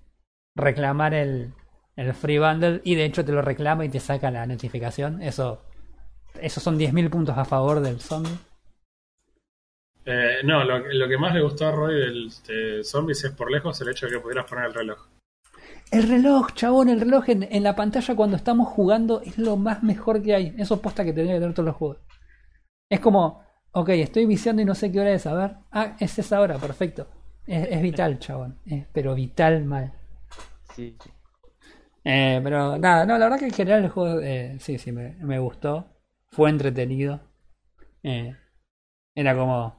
reclamar 0.55 1.15
el, 1.15 1.55
el 1.97 2.13
free 2.15 2.39
bundle 2.39 2.81
y 2.85 2.95
de 2.95 3.05
hecho 3.05 3.25
te 3.25 3.33
lo 3.33 3.43
reclama 3.43 3.85
y 3.85 3.89
te 3.89 4.01
saca 4.01 4.31
la 4.31 4.47
notificación. 4.47 5.23
Eso, 5.23 5.63
esos 6.41 6.63
son 6.63 6.79
10.000 6.79 7.11
puntos 7.11 7.37
a 7.37 7.45
favor 7.45 7.81
del 7.81 8.01
zombie. 8.01 8.37
Eh, 10.05 10.39
no, 10.45 10.65
lo, 10.65 10.79
lo 10.79 11.09
que 11.09 11.17
más 11.19 11.33
le 11.35 11.43
gustó 11.43 11.67
a 11.67 11.73
Roy 11.73 11.95
del 11.95 12.31
de 12.49 12.83
Zombies 12.83 13.23
es 13.25 13.31
por 13.33 13.51
lejos 13.51 13.81
el 13.81 13.89
hecho 13.91 14.07
de 14.07 14.13
que 14.13 14.19
pudieras 14.21 14.47
poner 14.49 14.67
el 14.67 14.75
reloj. 14.75 15.07
El 15.93 16.09
reloj, 16.09 16.53
chabón, 16.55 16.89
el 16.89 17.01
reloj 17.01 17.29
en, 17.29 17.43
en 17.45 17.63
la 17.63 17.77
pantalla 17.77 18.17
cuando 18.17 18.37
estamos 18.37 18.69
jugando 18.69 19.21
es 19.21 19.39
lo 19.39 19.57
más 19.57 19.83
mejor 19.83 20.23
que 20.23 20.35
hay. 20.35 20.55
Eso 20.59 20.81
posta 20.81 21.05
que 21.05 21.13
tendría 21.13 21.35
que 21.37 21.41
tener 21.41 21.55
todos 21.55 21.67
los 21.67 21.77
juegos. 21.77 21.99
Es 22.91 22.99
como, 23.01 23.45
ok, 23.73 23.91
estoy 23.91 24.27
viciando 24.27 24.63
y 24.63 24.65
no 24.65 24.75
sé 24.75 24.91
qué 24.91 25.01
hora 25.01 25.13
es. 25.13 25.27
A 25.27 25.35
ver, 25.35 25.55
ah, 25.71 25.97
es 26.01 26.19
esa 26.19 26.41
hora, 26.41 26.59
perfecto. 26.59 27.07
Es, 27.47 27.69
es 27.71 27.83
vital, 27.83 28.19
chabón. 28.19 28.59
Es- 28.67 28.87
pero 28.93 29.15
vital 29.15 29.65
mal. 29.65 29.93
Sí, 30.75 30.97
sí. 31.03 31.11
Eh, 32.05 32.41
pero 32.43 32.79
nada, 32.79 33.07
no, 33.07 33.19
la 33.19 33.27
verdad 33.27 33.39
que 33.39 33.47
en 33.47 33.53
general 33.53 33.85
el 33.85 33.91
juego, 33.91 34.21
eh, 34.21 34.57
sí, 34.61 34.79
sí, 34.79 34.93
me, 34.93 35.15
me 35.21 35.39
gustó. 35.39 35.87
Fue 36.31 36.51
entretenido. 36.51 37.21
Eh, 38.05 38.37
era 39.17 39.37
como, 39.37 39.77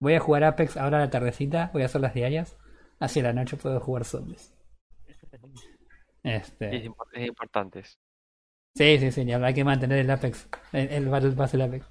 voy 0.00 0.14
a 0.14 0.20
jugar 0.20 0.44
Apex 0.44 0.76
ahora 0.76 0.98
a 0.98 1.00
la 1.02 1.10
tardecita, 1.10 1.70
voy 1.74 1.82
a 1.82 1.86
hacer 1.86 2.00
las 2.02 2.14
diarias. 2.14 2.58
Así 3.00 3.20
a 3.20 3.24
la 3.24 3.34
noche 3.34 3.56
puedo 3.56 3.80
jugar 3.80 4.04
zombies. 4.04 4.54
Este, 6.22 6.68
Es, 6.70 6.82
impor- 6.84 7.08
es 7.12 7.26
importante. 7.28 7.80
eso. 7.80 7.98
Sí, 8.74 8.98
sí, 8.98 9.10
sí, 9.10 9.32
hay 9.32 9.54
que 9.54 9.64
mantener 9.64 9.98
el 9.98 10.10
Apex, 10.10 10.48
el, 10.72 10.88
el 10.90 11.08
Battle 11.08 11.32
Pass 11.32 11.52
del 11.52 11.62
Apex. 11.62 11.86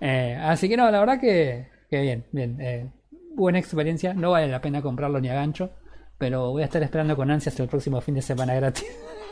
Eh, 0.00 0.36
así 0.40 0.68
que 0.68 0.76
no, 0.76 0.88
la 0.90 1.00
verdad 1.00 1.20
que, 1.20 1.68
que 1.90 2.00
bien, 2.00 2.24
bien. 2.32 2.60
eh, 2.60 2.90
buena 3.34 3.58
experiencia, 3.58 4.14
no 4.14 4.30
vale 4.30 4.46
la 4.48 4.60
pena 4.60 4.80
comprarlo 4.80 5.20
ni 5.20 5.28
a 5.28 5.34
gancho, 5.34 5.70
pero 6.18 6.50
voy 6.50 6.62
a 6.62 6.66
estar 6.66 6.82
esperando 6.82 7.16
con 7.16 7.30
ansias 7.30 7.58
el 7.60 7.68
próximo 7.68 8.00
fin 8.00 8.14
de 8.16 8.22
semana 8.22 8.54
gratis. 8.54 8.84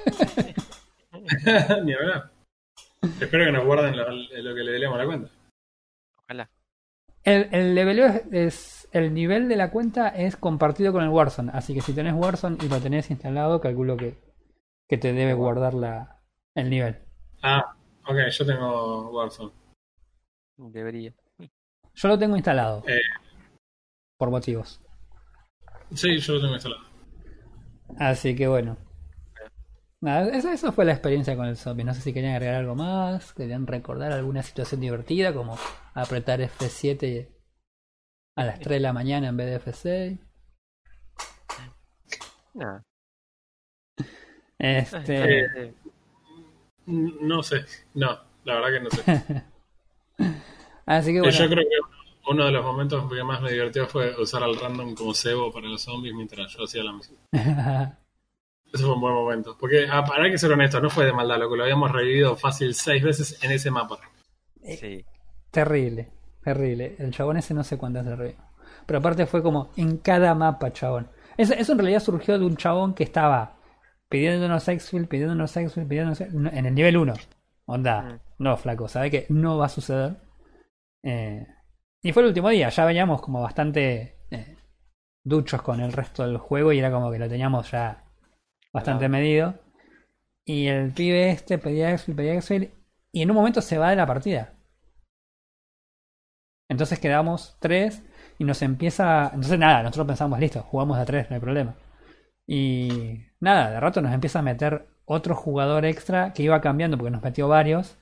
Ni 1.84 1.95
verdad. 1.95 2.30
Espero 3.20 3.45
que 3.45 3.53
nos 3.53 3.64
guarden 3.64 3.97
lo, 3.97 4.11
lo 4.11 4.55
que 4.55 4.62
le 4.64 4.72
demos 4.72 4.99
la 4.99 5.05
cuenta. 5.07 5.30
Ojalá. 6.24 6.51
El, 7.22 7.49
el 7.53 7.74
leveleo 7.74 8.07
es, 8.07 8.22
es- 8.32 8.89
El 8.93 9.12
nivel 9.12 9.49
de 9.49 9.57
la 9.57 9.70
cuenta 9.70 10.09
es 10.09 10.37
compartido 10.37 10.93
con 10.93 11.03
el 11.03 11.09
Warzone. 11.11 11.51
Así 11.53 11.74
que 11.74 11.80
si 11.80 11.93
tenés 11.93 12.14
Warzone 12.14 12.57
y 12.64 12.68
lo 12.68 12.80
tenés 12.80 13.11
instalado, 13.11 13.61
calculo 13.61 13.97
que, 13.97 14.16
que 14.89 14.97
te 14.97 15.12
debe 15.12 15.34
guardar 15.34 15.74
la, 15.74 16.20
el 16.55 16.70
nivel. 16.70 16.99
Ah, 17.43 17.76
ok, 18.07 18.16
yo 18.30 18.47
tengo 18.47 19.11
Warzone. 19.11 19.53
Debería. 20.57 21.12
Yo 21.95 22.09
lo 22.09 22.18
tengo 22.18 22.37
instalado. 22.37 22.82
Eh. 22.87 23.01
Por 24.18 24.30
motivos. 24.30 24.80
Sí, 25.95 26.18
yo 26.18 26.34
lo 26.34 26.41
tengo 26.41 26.55
instalado. 26.55 26.82
Así 27.99 28.34
que 28.37 28.47
bueno. 28.49 28.76
Nada, 30.01 30.28
eso, 30.37 30.51
eso 30.51 30.72
fue 30.72 30.84
la 30.84 30.93
experiencia 30.93 31.37
con 31.37 31.47
el 31.47 31.57
zombie. 31.57 31.84
No 31.84 31.95
sé 31.95 32.01
si 32.03 32.12
querían 32.12 32.34
agregar 32.34 32.57
algo 32.57 32.74
más, 32.74 33.32
querían 33.32 33.66
recordar 33.66 34.12
alguna 34.12 34.43
situación 34.43 34.80
divertida, 34.80 35.32
como 35.32 35.59
apretar 35.95 36.41
F7 36.41 37.28
a 38.37 38.45
las 38.45 38.61
3 38.61 38.76
de 38.76 38.80
la 38.80 38.93
mañana 38.93 39.28
en 39.28 39.37
vez 39.37 39.47
de 39.49 39.57
F6. 39.57 40.18
Nada. 42.55 42.82
Este, 44.59 45.41
Eh, 45.45 45.74
No 46.87 47.43
sé, 47.43 47.64
no, 47.95 48.18
la 48.45 48.55
verdad 48.61 48.70
que 48.72 48.80
no 48.80 48.91
sé. 48.91 49.45
así 50.87 51.12
que 51.12 51.18
Eh, 51.18 51.20
bueno. 51.20 51.37
Yo 51.39 51.49
creo 51.49 51.64
que 51.64 51.95
uno 52.29 52.45
de 52.47 52.53
los 52.53 52.64
momentos 52.64 53.11
que 53.12 53.22
más 53.24 53.41
me 53.41 53.53
divirtió 53.53 53.87
fue 53.87 54.14
usar 54.20 54.43
al 54.43 54.59
random 54.59 54.95
como 54.95 55.14
cebo 55.14 55.53
para 55.53 55.66
los 55.68 55.83
zombies 55.83 56.14
mientras 56.14 56.53
yo 56.53 56.64
hacía 56.64 56.83
la 56.85 56.93
misión. 56.93 57.18
Ese 58.72 58.83
fue 58.85 58.95
un 58.95 59.01
buen 59.01 59.14
momento. 59.14 59.57
Porque, 59.59 59.87
ah, 59.91 60.05
para 60.05 60.29
que 60.31 60.39
ser 60.39 60.51
honesto, 60.53 60.81
no 60.81 60.91
fue 60.91 61.07
de 61.07 61.12
maldad, 61.12 61.39
lo 61.39 61.49
que 61.51 61.57
lo 61.57 61.62
habíamos 61.62 61.91
revivido 61.93 62.37
fácil 62.37 62.74
seis 62.74 63.03
veces 63.03 63.43
en 63.45 63.53
ese 63.53 63.70
mapa. 63.70 63.99
sí. 64.62 65.05
terrible, 65.51 66.11
terrible. 66.43 66.97
El 66.99 67.12
chabón 67.12 67.37
ese 67.39 67.55
no 67.55 67.62
sé 67.64 67.79
cuántas 67.79 68.05
se 68.05 68.16
revivió. 68.16 68.41
Pero 68.85 68.99
aparte 68.99 69.27
fue 69.27 69.43
como 69.43 69.70
en 69.77 69.99
cada 69.99 70.35
mapa, 70.35 70.72
chabón. 70.72 71.09
Eso, 71.37 71.55
eso 71.55 71.72
en 71.72 71.79
realidad 71.79 72.01
surgió 72.01 72.39
de 72.39 72.45
un 72.45 72.57
chabón 72.57 72.95
que 72.95 73.05
estaba 73.05 73.57
pidiéndonos 74.09 74.66
exfil, 74.68 75.07
pidiéndonos 75.07 75.57
exfil, 75.57 75.87
pidiéndonos 75.87 76.20
en 76.20 76.66
el 76.66 76.74
nivel 76.74 76.97
1. 76.97 77.14
Onda, 77.66 78.03
Mm. 78.03 78.20
no, 78.39 78.57
flaco, 78.57 78.89
sabe 78.89 79.11
que 79.11 79.27
no 79.29 79.59
va 79.59 79.66
a 79.66 79.70
suceder. 79.70 80.16
Eh, 81.03 81.47
y 82.07 82.12
fue 82.12 82.22
el 82.22 82.28
último 82.28 82.50
día, 82.50 82.68
ya 82.68 82.84
veníamos 82.84 83.20
como 83.20 83.42
bastante 83.42 84.16
eh, 84.30 84.57
duchos 85.24 85.61
con 85.61 85.80
el 85.80 85.92
resto 85.92 86.24
del 86.24 86.38
juego 86.38 86.72
y 86.72 86.78
era 86.78 86.92
como 86.92 87.11
que 87.11 87.18
lo 87.18 87.28
teníamos 87.28 87.68
ya 87.72 88.04
bastante 88.72 89.09
Claro. 89.09 89.12
medido. 89.12 89.54
Y 90.44 90.68
el 90.68 90.92
pibe 90.92 91.30
este 91.30 91.59
pedía 91.59 91.90
exfil, 91.90 92.14
pedía 92.14 92.34
exfil, 92.34 92.70
y 93.11 93.22
en 93.22 93.30
un 93.32 93.36
momento 93.36 93.61
se 93.61 93.78
va 93.78 93.90
de 93.90 93.96
la 93.96 94.07
partida. 94.07 94.54
Entonces 96.68 97.00
quedamos 97.00 97.57
tres 97.59 98.04
y 98.38 98.44
nos 98.44 98.62
empieza. 98.62 99.24
Entonces 99.34 99.59
nada, 99.59 99.82
nosotros 99.82 100.07
pensamos, 100.07 100.38
listo, 100.38 100.62
jugamos 100.62 100.98
de 100.98 101.02
a 101.02 101.07
tres, 101.07 101.28
no 101.28 101.34
hay 101.34 101.40
problema. 101.40 101.74
Y 102.46 103.24
nada, 103.40 103.72
de 103.72 103.80
rato 103.80 104.00
nos 104.00 104.14
empieza 104.14 104.38
a 104.38 104.42
meter 104.42 104.86
otro 105.07 105.34
jugador 105.34 105.84
extra 105.84 106.32
que 106.32 106.44
iba 106.44 106.61
cambiando 106.61 106.96
porque 106.96 107.11
nos 107.11 107.22
metió 107.22 107.48
varios. 107.48 107.98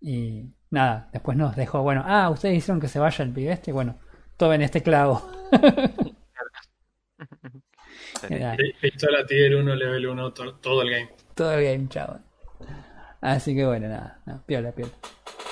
Y 0.00 0.56
nada, 0.72 1.08
después 1.12 1.36
nos 1.38 1.54
dejó, 1.54 1.82
bueno, 1.82 2.02
ah, 2.04 2.28
ustedes 2.30 2.56
hicieron 2.58 2.80
que 2.80 2.88
se 2.88 2.98
vaya 2.98 3.24
el 3.24 3.32
pibe 3.32 3.52
este, 3.52 3.70
bueno, 3.72 3.96
tomen 4.36 4.62
este 4.62 4.82
clavo. 4.82 5.22
Pistola 8.80 9.24
tier 9.26 9.54
1, 9.56 9.74
level 9.74 10.06
1, 10.06 10.32
to- 10.32 10.54
todo 10.56 10.82
el 10.82 10.90
game. 10.90 11.10
todo 11.34 11.52
el 11.52 11.64
game, 11.64 11.88
chavo. 11.88 12.18
Así 13.20 13.54
que 13.54 13.64
bueno, 13.66 13.88
nada, 13.88 14.20
no, 14.26 14.42
piola, 14.44 14.72
piola. 14.72 14.92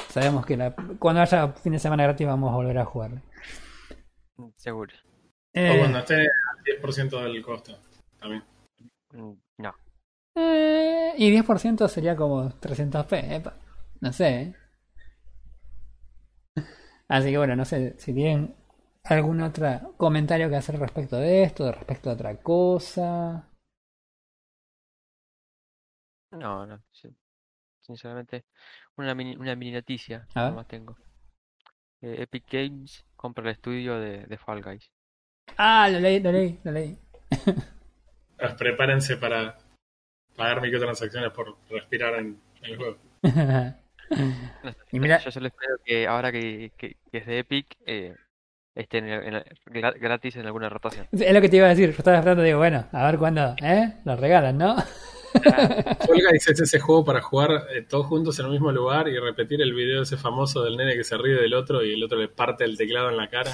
Sabemos 0.08 0.44
que 0.44 0.56
la- 0.56 0.74
cuando 0.98 1.20
haya 1.20 1.48
fin 1.52 1.72
de 1.72 1.78
semana 1.78 2.02
gratis 2.04 2.26
vamos 2.26 2.52
a 2.52 2.56
volver 2.56 2.78
a 2.78 2.84
jugar. 2.84 3.22
Seguro. 4.56 4.92
Eh, 5.52 5.76
O 5.76 5.78
cuando 5.80 5.98
esté 5.98 6.14
al 6.14 6.80
10% 6.82 7.22
del 7.22 7.42
costo. 7.42 7.78
También. 8.18 8.42
Mm, 9.12 9.32
No. 9.58 9.74
Eh, 10.36 11.12
y 11.18 11.30
10% 11.30 11.88
sería 11.88 12.16
como 12.16 12.48
300p, 12.50 13.34
epa. 13.36 13.54
No 14.00 14.12
sé. 14.12 14.40
¿eh? 14.42 14.54
Así 17.11 17.30
que 17.30 17.38
bueno, 17.38 17.56
no 17.56 17.64
sé 17.64 17.94
si 17.98 18.14
tienen 18.14 18.54
algún 19.04 19.40
otro 19.42 19.94
comentario 19.96 20.48
que 20.48 20.56
hacer 20.56 20.78
respecto 20.78 21.16
de 21.16 21.42
esto, 21.42 21.64
de 21.64 21.72
respecto 21.72 22.08
a 22.11 22.14
otra 22.14 22.36
cosa. 22.36 23.48
No, 26.32 26.66
no. 26.66 26.82
Sinceramente, 27.80 28.44
una 28.96 29.14
mini, 29.14 29.36
una 29.36 29.56
mini 29.56 29.72
noticia 29.72 30.26
A 30.34 30.44
ver. 30.44 30.52
nomás 30.52 30.68
tengo. 30.68 30.96
Eh, 32.02 32.22
Epic 32.22 32.44
Games 32.50 33.04
compra 33.16 33.44
el 33.44 33.50
estudio 33.56 33.98
de, 33.98 34.26
de 34.26 34.38
Fall 34.38 34.62
Guys. 34.62 34.90
Ah, 35.56 35.88
lo 35.88 36.00
leí, 36.00 36.20
lo 36.20 36.32
leí, 36.32 36.58
lo 36.64 36.72
leí. 36.72 36.98
Pues 38.36 38.54
prepárense 38.54 39.16
para 39.18 39.56
pagar 40.36 40.62
microtransacciones 40.62 41.32
por 41.32 41.56
respirar 41.70 42.14
en, 42.14 42.40
en 42.62 42.64
el 42.70 42.76
juego. 42.76 42.98
Y 44.92 45.00
mira- 45.00 45.18
Yo 45.18 45.30
solo 45.30 45.46
espero 45.48 45.76
que 45.84 46.06
ahora 46.06 46.32
que, 46.32 46.72
que, 46.76 46.96
que 47.11 47.18
es 47.18 47.26
de 47.26 47.38
Epic, 47.38 47.76
eh, 47.86 48.14
esté 48.74 48.98
en, 48.98 49.08
el- 49.08 49.22
en 49.24 49.34
el- 49.34 49.44
gra- 49.66 49.98
gratis 49.98 50.36
en 50.36 50.46
alguna 50.46 50.68
rotación. 50.68 51.06
es 51.12 51.32
lo 51.32 51.40
que 51.40 51.48
te 51.48 51.56
iba 51.56 51.66
a 51.66 51.70
decir. 51.70 51.90
Yo 51.90 51.96
estaba 51.98 52.16
esperando, 52.18 52.42
digo, 52.42 52.58
bueno, 52.58 52.86
a 52.92 53.06
ver 53.06 53.18
cuándo, 53.18 53.54
¿eh? 53.62 53.94
Lo 54.04 54.16
regalan, 54.16 54.58
¿no? 54.58 54.76
Guys 55.32 56.48
es 56.48 56.61
ese 56.61 56.80
juego 56.80 57.04
para 57.04 57.20
jugar 57.22 57.66
eh, 57.72 57.82
todos 57.88 58.06
juntos 58.06 58.36
en 58.40 58.46
el 58.46 58.50
mismo 58.52 58.72
lugar 58.72 59.06
y 59.06 59.16
repetir 59.16 59.62
el 59.62 59.72
video 59.74 60.02
ese 60.02 60.16
famoso 60.16 60.64
del 60.64 60.76
nene 60.76 60.96
que 60.96 61.04
se 61.04 61.16
ríe 61.16 61.34
del 61.40 61.54
otro 61.54 61.84
y 61.84 61.92
el 61.92 62.02
otro 62.02 62.18
le 62.18 62.26
parte 62.26 62.64
el 62.64 62.76
teclado 62.76 63.11
en 63.11 63.16
la 63.16 63.28
cara. 63.30 63.52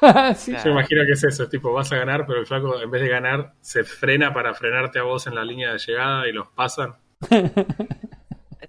sí. 0.36 0.52
Yo 0.52 0.64
me 0.66 0.70
imagino 0.70 1.02
que 1.04 1.12
es 1.14 1.24
eso, 1.24 1.42
es 1.42 1.48
tipo, 1.50 1.72
vas 1.72 1.90
a 1.90 1.96
ganar, 1.96 2.26
pero 2.28 2.38
el 2.38 2.46
flaco 2.46 2.80
en 2.80 2.88
vez 2.92 3.02
de 3.02 3.08
ganar 3.08 3.54
se 3.60 3.82
frena 3.82 4.32
para 4.32 4.54
frenarte 4.54 5.00
a 5.00 5.02
vos 5.02 5.26
en 5.26 5.34
la 5.34 5.44
línea 5.44 5.72
de 5.72 5.78
llegada 5.78 6.28
y 6.28 6.32
los 6.32 6.46
pasan. 6.48 6.94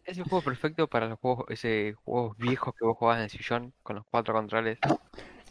Es 0.07 0.17
el 0.17 0.23
juego 0.23 0.41
perfecto 0.41 0.87
para 0.87 1.07
los 1.07 1.19
juegos, 1.19 1.45
ese 1.49 1.93
juegos 2.05 2.37
viejos 2.37 2.73
que 2.79 2.85
vos 2.85 2.95
jugabas 2.97 3.19
en 3.19 3.23
el 3.25 3.29
sillón 3.29 3.73
con 3.83 3.97
los 3.97 4.05
cuatro 4.09 4.33
controles. 4.33 4.79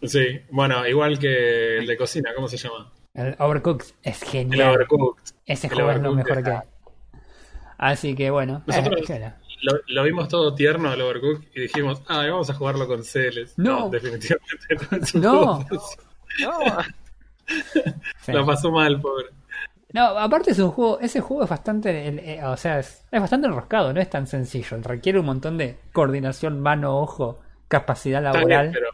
Sí, 0.02 0.40
bueno, 0.50 0.86
igual 0.86 1.18
que 1.18 1.76
el 1.76 1.86
de 1.86 1.96
cocina, 1.98 2.30
¿cómo 2.34 2.48
se 2.48 2.56
llama? 2.56 2.90
El 3.12 3.36
Overcooked 3.38 3.86
es 4.02 4.22
El 4.22 4.28
genial. 4.28 4.74
Overcooked. 4.74 5.22
Ese 5.44 5.66
el 5.66 5.74
juego 5.74 5.90
es 5.90 6.00
lo 6.00 6.14
mejor 6.14 6.42
que 6.42 6.50
hay. 6.50 6.60
Así 7.76 8.14
que 8.14 8.30
bueno. 8.30 8.62
Nosotros- 8.66 9.10
eh. 9.10 9.34
Lo, 9.60 9.72
lo 9.88 10.02
vimos 10.04 10.28
todo 10.28 10.54
tierno 10.54 10.90
el 10.92 11.02
Overcooked 11.02 11.48
y 11.54 11.60
dijimos, 11.62 12.02
ah, 12.08 12.26
vamos 12.26 12.48
a 12.48 12.54
jugarlo 12.54 12.86
con 12.86 13.04
Celes. 13.04 13.52
No. 13.58 13.90
definitivamente 13.90 15.14
no. 15.14 15.58
un 15.58 15.66
No. 15.66 15.66
No, 16.40 16.60
Sí. 18.22 18.32
La 18.32 18.44
pasó 18.44 18.70
mal, 18.72 19.00
pobre. 19.00 19.28
No, 19.92 20.04
aparte 20.18 20.50
es 20.50 20.58
un 20.58 20.70
juego, 20.72 20.98
ese 21.00 21.20
juego 21.20 21.44
es 21.44 21.50
bastante, 21.50 22.08
el- 22.08 22.18
eh, 22.18 22.44
o 22.44 22.56
sea, 22.56 22.80
es, 22.80 23.04
es 23.10 23.20
bastante 23.20 23.46
enroscado, 23.46 23.92
no 23.92 24.00
es 24.00 24.10
tan 24.10 24.26
sencillo, 24.26 24.76
requiere 24.82 25.20
un 25.20 25.26
montón 25.26 25.56
de 25.56 25.76
coordinación 25.92 26.60
mano-ojo, 26.60 27.40
capacidad 27.68 28.24
Está 28.24 28.38
laboral. 28.38 28.70
bien, 28.70 28.72
pero 28.72 28.90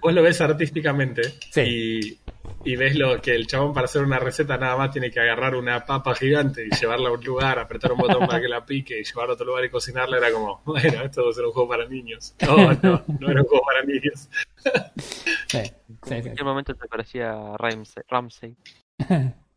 vos 0.00 0.12
lo 0.14 0.22
ves 0.22 0.40
artísticamente 0.40 1.22
Sí. 1.50 2.20
y, 2.64 2.70
y 2.72 2.76
ves 2.76 2.94
lo 2.96 3.20
que 3.20 3.34
el 3.34 3.46
chabón 3.48 3.72
para 3.74 3.86
hacer 3.86 4.02
una 4.02 4.20
receta 4.20 4.56
nada 4.56 4.76
más 4.76 4.92
tiene 4.92 5.10
que 5.10 5.18
agarrar 5.20 5.56
una 5.56 5.84
papa 5.84 6.14
gigante 6.14 6.64
y 6.64 6.70
llevarla 6.70 7.08
a 7.08 7.12
un 7.12 7.24
lugar, 7.24 7.58
apretar 7.58 7.90
un 7.92 7.98
botón 7.98 8.24
para 8.26 8.40
que 8.40 8.48
la 8.48 8.64
pique 8.64 8.98
y 8.98 9.02
llevarla 9.04 9.32
a 9.32 9.34
otro 9.34 9.46
lugar 9.46 9.64
y 9.64 9.70
cocinarla. 9.70 10.18
Era 10.18 10.30
como, 10.32 10.62
bueno, 10.64 11.02
esto 11.02 11.24
va 11.24 11.30
a 11.30 11.32
ser 11.34 11.44
un 11.46 11.52
juego 11.52 11.68
para 11.68 11.86
niños. 11.88 12.34
No, 12.46 12.72
no, 12.74 13.02
no 13.20 13.28
era 13.30 13.42
un 13.42 13.46
juego 13.48 13.64
para 13.66 13.82
niños. 13.84 14.28
Sí, 14.96 15.58
sí, 15.62 16.14
en 16.14 16.22
cualquier 16.22 16.44
momento 16.44 16.74
te 16.74 16.86
parecía 16.88 17.56
Ramsey. 17.58 18.04
Ramsey. 18.08 18.56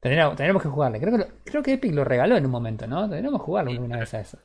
Tendríamos, 0.00 0.36
tendríamos 0.36 0.62
que 0.62 0.68
jugarle. 0.68 0.98
Creo 1.00 1.12
que, 1.12 1.18
lo- 1.18 1.28
creo 1.44 1.62
que 1.62 1.72
Epic 1.74 1.92
lo 1.94 2.04
regaló 2.04 2.36
en 2.36 2.44
un 2.44 2.50
momento, 2.50 2.86
¿no? 2.86 3.02
Tendríamos 3.08 3.40
que 3.40 3.44
jugarlo 3.44 3.70
Sí. 3.70 3.76
alguna 3.76 3.98
vez 3.98 4.14
a 4.14 4.20
eso. 4.20 4.38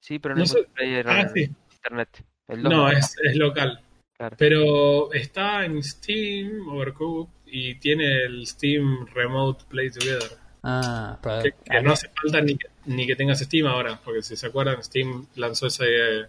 Sí, 0.00 0.18
pero 0.18 0.34
no, 0.34 0.38
No 0.40 0.44
es 0.44 0.50
sé. 0.50 0.58
multiplayer 0.58 1.08
Ah, 1.08 1.20
en 1.22 1.28
sí. 1.30 1.50
internet. 1.72 2.24
El 2.48 2.62
No, 2.62 2.68
no. 2.70 2.90
es, 2.90 3.14
es 3.22 3.36
local. 3.36 3.80
Claro. 4.16 4.36
Pero 4.38 5.12
está 5.14 5.64
en 5.64 5.82
Steam, 5.82 6.68
Overcooked, 6.68 7.32
y 7.46 7.76
tiene 7.76 8.24
el 8.24 8.46
Steam 8.46 9.06
Remote 9.14 9.64
Play 9.68 9.90
Together. 9.90 10.30
Ah, 10.62 11.18
pero, 11.22 11.42
Que, 11.42 11.52
que 11.52 11.80
no 11.80 11.92
hace 11.92 12.08
falta 12.20 12.42
ni 12.42 12.56
que, 12.56 12.66
ni 12.84 13.06
que 13.06 13.16
tengas 13.16 13.38
Steam 13.40 13.66
ahora, 13.66 13.98
porque 14.04 14.20
si 14.20 14.36
se 14.36 14.46
acuerdan, 14.46 14.82
Steam 14.84 15.26
lanzó 15.36 15.68
ese 15.68 15.84
eh, 15.86 16.26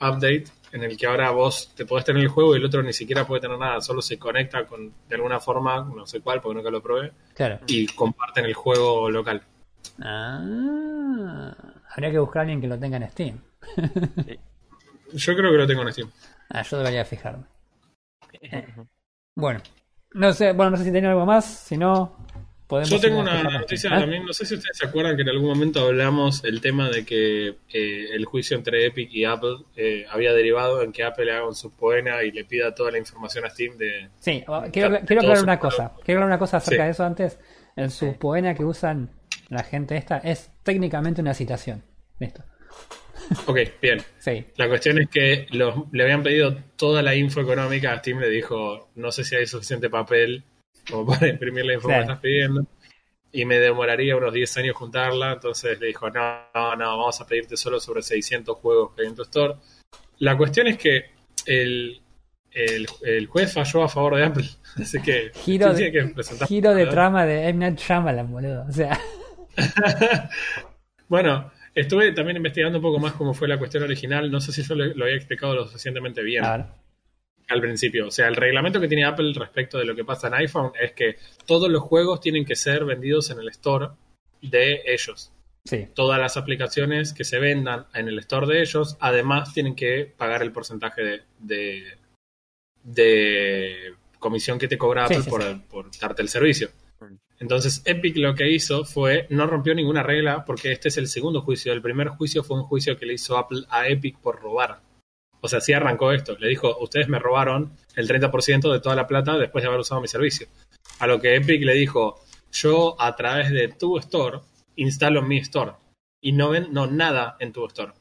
update 0.00 0.44
en 0.74 0.82
el 0.82 0.96
que 0.96 1.06
ahora 1.06 1.30
vos 1.30 1.72
te 1.76 1.86
podés 1.86 2.04
tener 2.04 2.20
el 2.22 2.28
juego 2.28 2.54
y 2.54 2.58
el 2.58 2.64
otro 2.64 2.82
ni 2.82 2.92
siquiera 2.92 3.24
puede 3.26 3.40
tener 3.42 3.56
nada, 3.58 3.80
solo 3.80 4.02
se 4.02 4.18
conecta 4.18 4.66
con 4.66 4.92
de 5.08 5.14
alguna 5.14 5.38
forma, 5.38 5.84
no 5.94 6.04
sé 6.06 6.20
cuál, 6.20 6.40
porque 6.40 6.56
nunca 6.56 6.70
lo 6.70 6.82
probé, 6.82 7.12
claro. 7.32 7.60
y 7.68 7.86
comparten 7.86 8.44
el 8.44 8.54
juego 8.54 9.08
local. 9.08 9.40
Ah, 10.02 11.54
habría 11.90 12.10
que 12.10 12.18
buscar 12.18 12.40
a 12.40 12.42
alguien 12.42 12.60
que 12.60 12.66
lo 12.66 12.78
tenga 12.78 12.96
en 12.96 13.08
Steam. 13.10 13.40
Yo 15.12 15.36
creo 15.36 15.52
que 15.52 15.58
lo 15.58 15.66
tengo 15.66 15.82
en 15.82 15.92
Steam. 15.92 16.10
Ah, 16.50 16.62
yo 16.62 16.78
debería 16.78 17.04
fijarme. 17.04 17.44
Bueno, 19.36 19.60
No 20.12 20.32
sé, 20.32 20.52
bueno, 20.52 20.70
no 20.72 20.76
sé 20.76 20.84
si 20.84 20.92
tenía 20.92 21.10
algo 21.10 21.26
más, 21.26 21.44
si 21.44 21.76
no, 21.76 22.23
podemos... 22.74 22.90
Yo 22.90 23.00
tengo 23.00 23.20
una 23.20 23.42
noticia 23.42 23.90
también, 23.90 24.24
no 24.24 24.32
sé 24.32 24.44
si 24.44 24.54
ustedes 24.54 24.76
se 24.76 24.86
acuerdan 24.86 25.16
que 25.16 25.22
en 25.22 25.28
algún 25.28 25.48
momento 25.48 25.86
hablamos 25.86 26.42
el 26.44 26.60
tema 26.60 26.90
de 26.90 27.04
que 27.04 27.56
eh, 27.72 28.08
el 28.12 28.24
juicio 28.24 28.56
entre 28.56 28.84
Epic 28.86 29.10
y 29.12 29.24
Apple 29.24 29.58
eh, 29.76 30.06
había 30.10 30.32
derivado 30.32 30.82
en 30.82 30.92
que 30.92 31.04
Apple 31.04 31.30
haga 31.32 31.46
un 31.46 31.54
subpoena 31.54 32.22
y 32.22 32.32
le 32.32 32.44
pida 32.44 32.74
toda 32.74 32.90
la 32.90 32.98
información 32.98 33.44
a 33.44 33.50
Steam 33.50 33.76
de... 33.76 34.08
Sí, 34.18 34.44
quiero, 34.72 35.00
quiero 35.06 35.20
aclarar 35.22 35.42
una 35.42 35.58
cosa, 35.58 35.92
quiero 36.04 36.20
aclarar 36.20 36.26
una 36.26 36.38
cosa 36.38 36.56
acerca 36.56 36.84
de 36.84 36.90
eso 36.90 37.04
antes. 37.04 37.38
El 37.76 37.90
subpoena 37.90 38.54
que 38.54 38.64
usan 38.64 39.10
la 39.48 39.62
gente 39.62 39.96
esta 39.96 40.18
es 40.18 40.50
técnicamente 40.62 41.20
una 41.20 41.34
citación. 41.34 41.82
Listo. 42.18 42.42
Ok, 43.46 43.58
bien. 43.80 44.02
Sí. 44.18 44.44
La 44.56 44.68
cuestión 44.68 44.98
es 44.98 45.08
que 45.08 45.46
le 45.50 46.02
habían 46.02 46.22
pedido 46.22 46.54
toda 46.76 47.02
la 47.02 47.14
info 47.14 47.40
económica. 47.40 47.96
Steam 47.98 48.18
le 48.18 48.28
dijo, 48.28 48.90
no 48.96 49.12
sé 49.12 49.24
si 49.24 49.34
hay 49.34 49.46
suficiente 49.46 49.88
papel 49.88 50.44
como 50.90 51.06
para 51.06 51.28
imprimir 51.28 51.64
la 51.64 51.74
info 51.74 51.88
que 51.88 52.00
estás 52.00 52.20
pidiendo. 52.20 52.66
Y 53.32 53.44
me 53.44 53.58
demoraría 53.58 54.16
unos 54.16 54.32
10 54.32 54.56
años 54.58 54.76
juntarla. 54.76 55.32
Entonces 55.32 55.78
le 55.80 55.88
dijo, 55.88 56.08
no, 56.10 56.22
no, 56.54 56.76
no, 56.76 56.98
vamos 56.98 57.20
a 57.20 57.26
pedirte 57.26 57.56
solo 57.56 57.80
sobre 57.80 58.02
600 58.02 58.56
juegos 58.58 58.92
que 58.94 59.02
hay 59.02 59.08
en 59.08 59.14
tu 59.16 59.22
store. 59.22 59.54
La 60.18 60.36
cuestión 60.36 60.68
es 60.68 60.78
que 60.78 61.10
el, 61.46 62.00
el, 62.52 63.26
juez 63.26 63.52
falló 63.52 63.82
a 63.82 63.88
favor 63.88 64.16
de 64.16 64.24
Apple. 64.24 64.48
Así 64.76 65.02
que 65.02 65.32
giro, 65.34 65.72
de, 65.72 66.14
giro 66.46 66.74
de 66.74 66.86
trama 66.86 67.26
de 67.26 67.48
M. 67.48 67.58
Night 67.58 67.78
Shyamalan, 67.80 68.30
boludo. 68.30 68.66
O 68.68 68.72
sea. 68.72 69.00
bueno, 71.08 71.50
Estuve 71.74 72.12
también 72.12 72.36
investigando 72.36 72.78
un 72.78 72.82
poco 72.82 73.00
más 73.00 73.14
cómo 73.14 73.34
fue 73.34 73.48
la 73.48 73.58
cuestión 73.58 73.82
original. 73.82 74.30
No 74.30 74.40
sé 74.40 74.52
si 74.52 74.62
yo 74.62 74.76
lo, 74.76 74.84
había 75.04 75.16
explicado 75.16 75.54
lo 75.54 75.66
suficientemente 75.66 76.22
bien 76.22 76.44
al 77.48 77.60
principio. 77.60 78.08
O 78.08 78.10
sea, 78.10 78.28
el 78.28 78.36
reglamento 78.36 78.80
que 78.80 78.88
tiene 78.88 79.04
Apple 79.04 79.32
respecto 79.34 79.78
de 79.78 79.84
lo 79.84 79.94
que 79.94 80.04
pasa 80.04 80.28
en 80.28 80.34
iPhone 80.34 80.72
es 80.80 80.92
que 80.92 81.16
todos 81.46 81.70
los 81.70 81.82
juegos 81.82 82.20
tienen 82.20 82.44
que 82.44 82.56
ser 82.56 82.84
vendidos 82.84 83.30
en 83.30 83.38
el 83.38 83.48
store 83.48 83.88
de 84.40 84.82
ellos. 84.86 85.32
Sí. 85.64 85.88
Todas 85.94 86.20
las 86.20 86.36
aplicaciones 86.36 87.14
que 87.14 87.24
se 87.24 87.38
vendan 87.38 87.86
en 87.94 88.08
el 88.08 88.18
store 88.18 88.46
de 88.46 88.60
ellos, 88.60 88.96
además 89.00 89.54
tienen 89.54 89.74
que 89.74 90.12
pagar 90.16 90.42
el 90.42 90.52
porcentaje 90.52 91.22
de, 91.38 91.96
de, 92.82 93.94
comisión 94.18 94.58
que 94.58 94.68
te 94.68 94.76
cobra 94.76 95.06
Apple 95.06 95.22
por, 95.28 95.62
por 95.68 95.90
darte 95.98 96.22
el 96.22 96.28
servicio. 96.28 96.70
Entonces 97.40 97.82
Epic 97.84 98.16
lo 98.16 98.34
que 98.34 98.50
hizo 98.50 98.84
fue, 98.84 99.26
no 99.30 99.46
rompió 99.46 99.74
ninguna 99.74 100.02
regla 100.02 100.44
porque 100.44 100.72
este 100.72 100.88
es 100.88 100.98
el 100.98 101.08
segundo 101.08 101.42
juicio. 101.42 101.72
El 101.72 101.82
primer 101.82 102.08
juicio 102.08 102.44
fue 102.44 102.58
un 102.58 102.64
juicio 102.64 102.96
que 102.96 103.06
le 103.06 103.14
hizo 103.14 103.36
Apple 103.36 103.64
a 103.68 103.88
Epic 103.88 104.18
por 104.18 104.40
robar. 104.40 104.80
O 105.44 105.48
sea, 105.48 105.60
sí 105.60 105.74
arrancó 105.74 106.10
esto. 106.10 106.38
Le 106.38 106.48
dijo, 106.48 106.74
ustedes 106.78 107.06
me 107.06 107.18
robaron 107.18 107.76
el 107.96 108.08
30% 108.08 108.72
de 108.72 108.80
toda 108.80 108.96
la 108.96 109.06
plata 109.06 109.36
después 109.36 109.62
de 109.62 109.68
haber 109.68 109.80
usado 109.80 110.00
mi 110.00 110.08
servicio. 110.08 110.46
A 111.00 111.06
lo 111.06 111.20
que 111.20 111.36
Epic 111.36 111.62
le 111.62 111.74
dijo, 111.74 112.24
yo 112.50 112.96
a 112.98 113.14
través 113.14 113.50
de 113.50 113.68
tu 113.68 113.98
store 113.98 114.38
instalo 114.76 115.20
mi 115.20 115.36
store. 115.40 115.72
Y 116.22 116.32
no 116.32 116.48
ven 116.48 116.68
no, 116.72 116.86
nada 116.86 117.36
en 117.40 117.52
tu 117.52 117.62
store. 117.66 117.92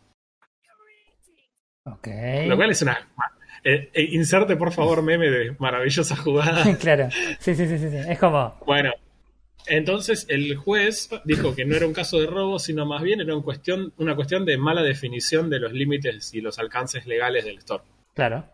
Ok. 1.84 2.08
Lo 2.48 2.56
cual 2.56 2.72
es 2.72 2.82
una... 2.82 3.10
Eh, 3.66 3.90
eh, 3.94 4.08
inserte 4.12 4.56
por 4.56 4.72
favor 4.72 5.02
meme 5.02 5.30
de 5.30 5.54
maravillosa 5.60 6.16
jugada. 6.16 6.64
claro. 6.80 7.10
Sí, 7.40 7.56
sí, 7.56 7.68
sí, 7.68 7.78
sí. 7.78 7.90
Es 8.08 8.20
como... 8.20 8.58
Bueno, 8.66 8.94
entonces 9.68 10.26
el 10.30 10.56
juez 10.56 11.10
dijo 11.26 11.56
que 11.56 11.66
no 11.66 11.76
era 11.76 11.88
un 11.88 11.94
caso 11.94 12.20
de 12.20 12.28
robo, 12.28 12.60
sino 12.60 12.86
más 12.86 13.02
bien 13.02 13.22
era 13.22 13.36
una 13.36 13.44
cuestión, 13.44 13.94
una 13.98 14.16
cuestión 14.16 14.46
de 14.46 14.58
mala 14.58 14.82
definición 14.82 15.50
de 15.50 15.60
los 15.60 15.74
límites 15.74 16.34
y 16.34 16.42
los 16.42 16.60
alcances 16.60 17.06
legales 17.06 17.46
del 17.46 17.58
store. 17.60 17.84
Claro. 18.14 18.46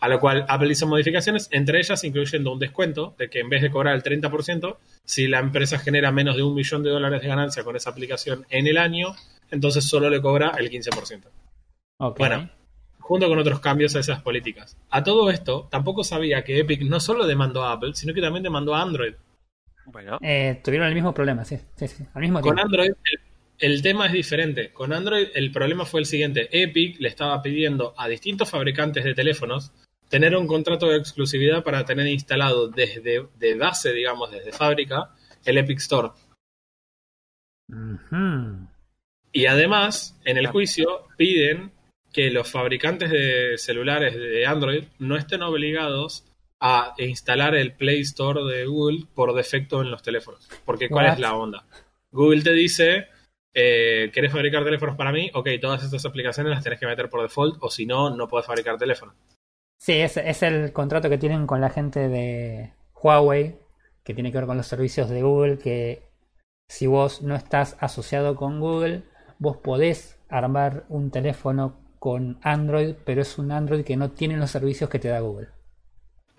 A 0.00 0.08
lo 0.08 0.18
cual 0.18 0.44
Apple 0.48 0.72
hizo 0.72 0.86
modificaciones, 0.86 1.48
entre 1.52 1.78
ellas 1.78 2.02
incluyendo 2.02 2.52
un 2.52 2.58
descuento 2.58 3.14
de 3.18 3.30
que 3.30 3.40
en 3.40 3.48
vez 3.48 3.62
de 3.62 3.70
cobrar 3.70 3.94
el 3.94 4.02
30%, 4.02 4.76
si 5.04 5.28
la 5.28 5.38
empresa 5.38 5.78
genera 5.78 6.10
menos 6.10 6.36
de 6.36 6.42
un 6.42 6.54
millón 6.54 6.82
de 6.82 6.90
dólares 6.90 7.22
de 7.22 7.28
ganancia 7.28 7.62
con 7.62 7.76
esa 7.76 7.90
aplicación 7.90 8.44
en 8.50 8.66
el 8.66 8.78
año, 8.78 9.14
entonces 9.50 9.84
solo 9.84 10.10
le 10.10 10.20
cobra 10.20 10.54
el 10.58 10.70
15%. 10.70 11.22
Bueno, 12.18 12.50
junto 12.98 13.28
con 13.28 13.38
otros 13.38 13.60
cambios 13.60 13.94
a 13.94 14.00
esas 14.00 14.22
políticas. 14.22 14.76
A 14.90 15.04
todo 15.04 15.30
esto, 15.30 15.68
tampoco 15.70 16.02
sabía 16.02 16.42
que 16.42 16.58
Epic 16.58 16.82
no 16.82 16.98
solo 16.98 17.26
demandó 17.26 17.62
a 17.64 17.72
Apple, 17.72 17.92
sino 17.94 18.14
que 18.14 18.20
también 18.20 18.42
demandó 18.42 18.74
a 18.74 18.82
Android. 18.82 19.14
Bueno. 19.86 20.18
Eh, 20.22 20.60
tuvieron 20.64 20.88
el 20.88 20.94
mismo 20.94 21.12
problema, 21.12 21.44
sí, 21.44 21.58
sí, 21.76 21.88
sí. 21.88 22.04
Al 22.14 22.22
mismo 22.22 22.40
Con 22.40 22.58
Android 22.58 22.92
el, 23.58 23.82
tema 23.82 24.06
es 24.06 24.12
diferente. 24.12 24.72
Con 24.72 24.92
Android 24.92 25.28
el 25.34 25.52
problema 25.52 25.84
fue 25.84 26.00
el 26.00 26.06
siguiente. 26.06 26.48
Epic 26.50 27.00
le 27.00 27.08
estaba 27.08 27.40
pidiendo 27.42 27.94
a 27.96 28.08
distintos 28.08 28.50
fabricantes 28.50 29.04
de 29.04 29.14
teléfonos 29.14 29.72
tener 30.08 30.36
un 30.36 30.46
contrato 30.46 30.88
de 30.88 30.98
exclusividad 30.98 31.64
para 31.64 31.84
tener 31.84 32.06
instalado 32.06 32.68
desde 32.68 33.26
de 33.38 33.54
base, 33.54 33.92
digamos, 33.92 34.30
desde 34.30 34.52
fábrica, 34.52 35.10
el 35.44 35.58
Epic 35.58 35.78
Store. 35.78 36.10
Y 39.32 39.46
además, 39.46 40.20
en 40.24 40.36
el 40.36 40.48
juicio 40.48 41.06
piden 41.16 41.72
que 42.12 42.30
los 42.30 42.50
fabricantes 42.50 43.10
de 43.10 43.56
celulares 43.56 44.14
de 44.14 44.46
Android 44.46 44.84
no 44.98 45.16
estén 45.16 45.42
obligados 45.42 46.26
a 46.64 46.94
instalar 46.98 47.56
el 47.56 47.72
Play 47.72 48.02
Store 48.02 48.44
de 48.44 48.66
Google 48.66 49.06
por 49.16 49.34
defecto 49.34 49.82
en 49.82 49.90
los 49.90 50.00
teléfonos. 50.00 50.48
Porque 50.64 50.88
¿cuál 50.88 51.06
es 51.06 51.18
la 51.18 51.34
onda? 51.34 51.66
Google 52.12 52.42
te 52.42 52.52
dice, 52.52 53.08
eh, 53.52 54.10
¿quieres 54.12 54.30
fabricar 54.30 54.62
teléfonos 54.62 54.96
para 54.96 55.10
mí? 55.10 55.28
Ok, 55.34 55.48
todas 55.60 55.82
estas 55.82 56.06
aplicaciones 56.06 56.52
las 56.52 56.62
tenés 56.62 56.78
que 56.78 56.86
meter 56.86 57.10
por 57.10 57.20
default 57.20 57.56
o 57.60 57.68
si 57.68 57.84
no, 57.84 58.14
no 58.14 58.28
puedes 58.28 58.46
fabricar 58.46 58.78
teléfonos. 58.78 59.16
Sí, 59.76 59.94
es, 59.94 60.16
es 60.16 60.44
el 60.44 60.72
contrato 60.72 61.10
que 61.10 61.18
tienen 61.18 61.48
con 61.48 61.60
la 61.60 61.68
gente 61.68 62.08
de 62.08 62.72
Huawei, 62.94 63.58
que 64.04 64.14
tiene 64.14 64.30
que 64.30 64.38
ver 64.38 64.46
con 64.46 64.56
los 64.56 64.68
servicios 64.68 65.10
de 65.10 65.20
Google, 65.20 65.58
que 65.58 66.04
si 66.68 66.86
vos 66.86 67.22
no 67.22 67.34
estás 67.34 67.76
asociado 67.80 68.36
con 68.36 68.60
Google, 68.60 69.02
vos 69.40 69.56
podés 69.56 70.16
armar 70.28 70.84
un 70.88 71.10
teléfono 71.10 71.80
con 71.98 72.38
Android, 72.42 72.94
pero 73.04 73.22
es 73.22 73.36
un 73.36 73.50
Android 73.50 73.84
que 73.84 73.96
no 73.96 74.12
tiene 74.12 74.36
los 74.36 74.52
servicios 74.52 74.88
que 74.88 75.00
te 75.00 75.08
da 75.08 75.18
Google. 75.18 75.48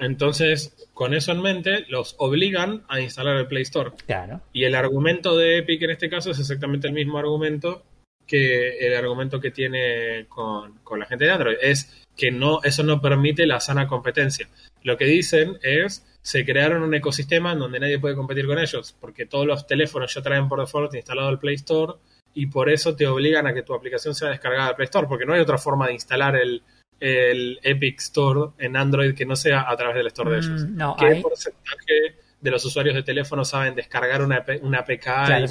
Entonces, 0.04 0.76
con 0.94 1.14
eso 1.14 1.32
en 1.32 1.42
mente, 1.42 1.86
los 1.90 2.16
obligan 2.20 2.84
a 2.88 3.00
instalar 3.00 3.38
el 3.38 3.48
Play 3.48 3.64
Store. 3.64 3.92
Claro. 4.06 4.42
Y 4.54 4.66
el 4.66 4.76
argumento 4.76 5.38
de 5.38 5.60
Epic 5.60 5.82
en 5.84 5.92
este 5.92 6.10
caso 6.10 6.32
es 6.32 6.40
exactamente 6.40 6.88
el 6.88 6.94
mismo 6.94 7.18
argumento 7.18 7.84
que 8.26 8.78
el 8.80 8.96
argumento 8.96 9.40
que 9.40 9.52
tiene 9.52 10.26
con, 10.30 10.80
la 10.98 11.06
gente 11.06 11.26
de 11.26 11.32
Android. 11.32 11.58
Es 11.62 12.06
que 12.16 12.32
no, 12.32 12.62
eso 12.64 12.84
no 12.84 13.02
permite 13.02 13.46
la 13.46 13.60
sana 13.60 13.88
competencia. 13.88 14.48
Lo 14.84 14.98
que 14.98 15.06
dicen 15.06 15.58
es, 15.62 16.06
se 16.22 16.46
crearon 16.46 16.84
un 16.84 16.94
ecosistema 16.94 17.54
en 17.54 17.60
donde 17.60 17.80
nadie 17.80 18.00
puede 18.00 18.16
competir 18.16 18.46
con 18.46 18.60
ellos, 18.60 18.96
porque 19.00 19.26
todos 19.26 19.46
los 19.46 19.68
teléfonos 19.68 20.14
ya 20.14 20.22
traen 20.22 20.48
por 20.48 20.60
default 20.60 20.94
instalado 20.96 21.30
el 21.30 21.40
Play 21.40 21.56
Store 21.56 21.94
y 22.34 22.48
por 22.48 22.70
eso 22.70 22.96
te 22.96 23.08
obligan 23.08 23.46
a 23.48 23.54
que 23.54 23.64
tu 23.64 23.74
aplicación 23.74 24.16
sea 24.16 24.30
descargada 24.30 24.68
del 24.68 24.76
Play 24.76 24.86
Store, 24.86 25.08
porque 25.08 25.26
no 25.26 25.34
hay 25.34 25.42
otra 25.42 25.58
forma 25.58 25.88
de 25.88 25.94
instalar 25.94 26.36
el, 26.36 26.64
el 27.04 27.60
Epic 27.64 28.00
Store 28.00 28.52
en 28.58 28.78
Android 28.78 29.14
que 29.14 29.26
no 29.26 29.36
sea 29.36 29.70
a 29.70 29.76
través 29.76 29.98
del 29.98 30.08
store 30.08 30.32
de 30.32 30.38
ellos. 30.38 30.66
Mm, 30.66 30.96
¿Qué 30.98 31.22
porcentaje 31.22 32.16
de 32.40 32.52
los 32.52 32.64
usuarios 32.64 32.96
de 32.96 33.04
teléfono 33.04 33.44
saben 33.44 33.76
descargar 33.76 34.22
una, 34.22 34.46
una 34.62 34.80
APK 34.80 35.08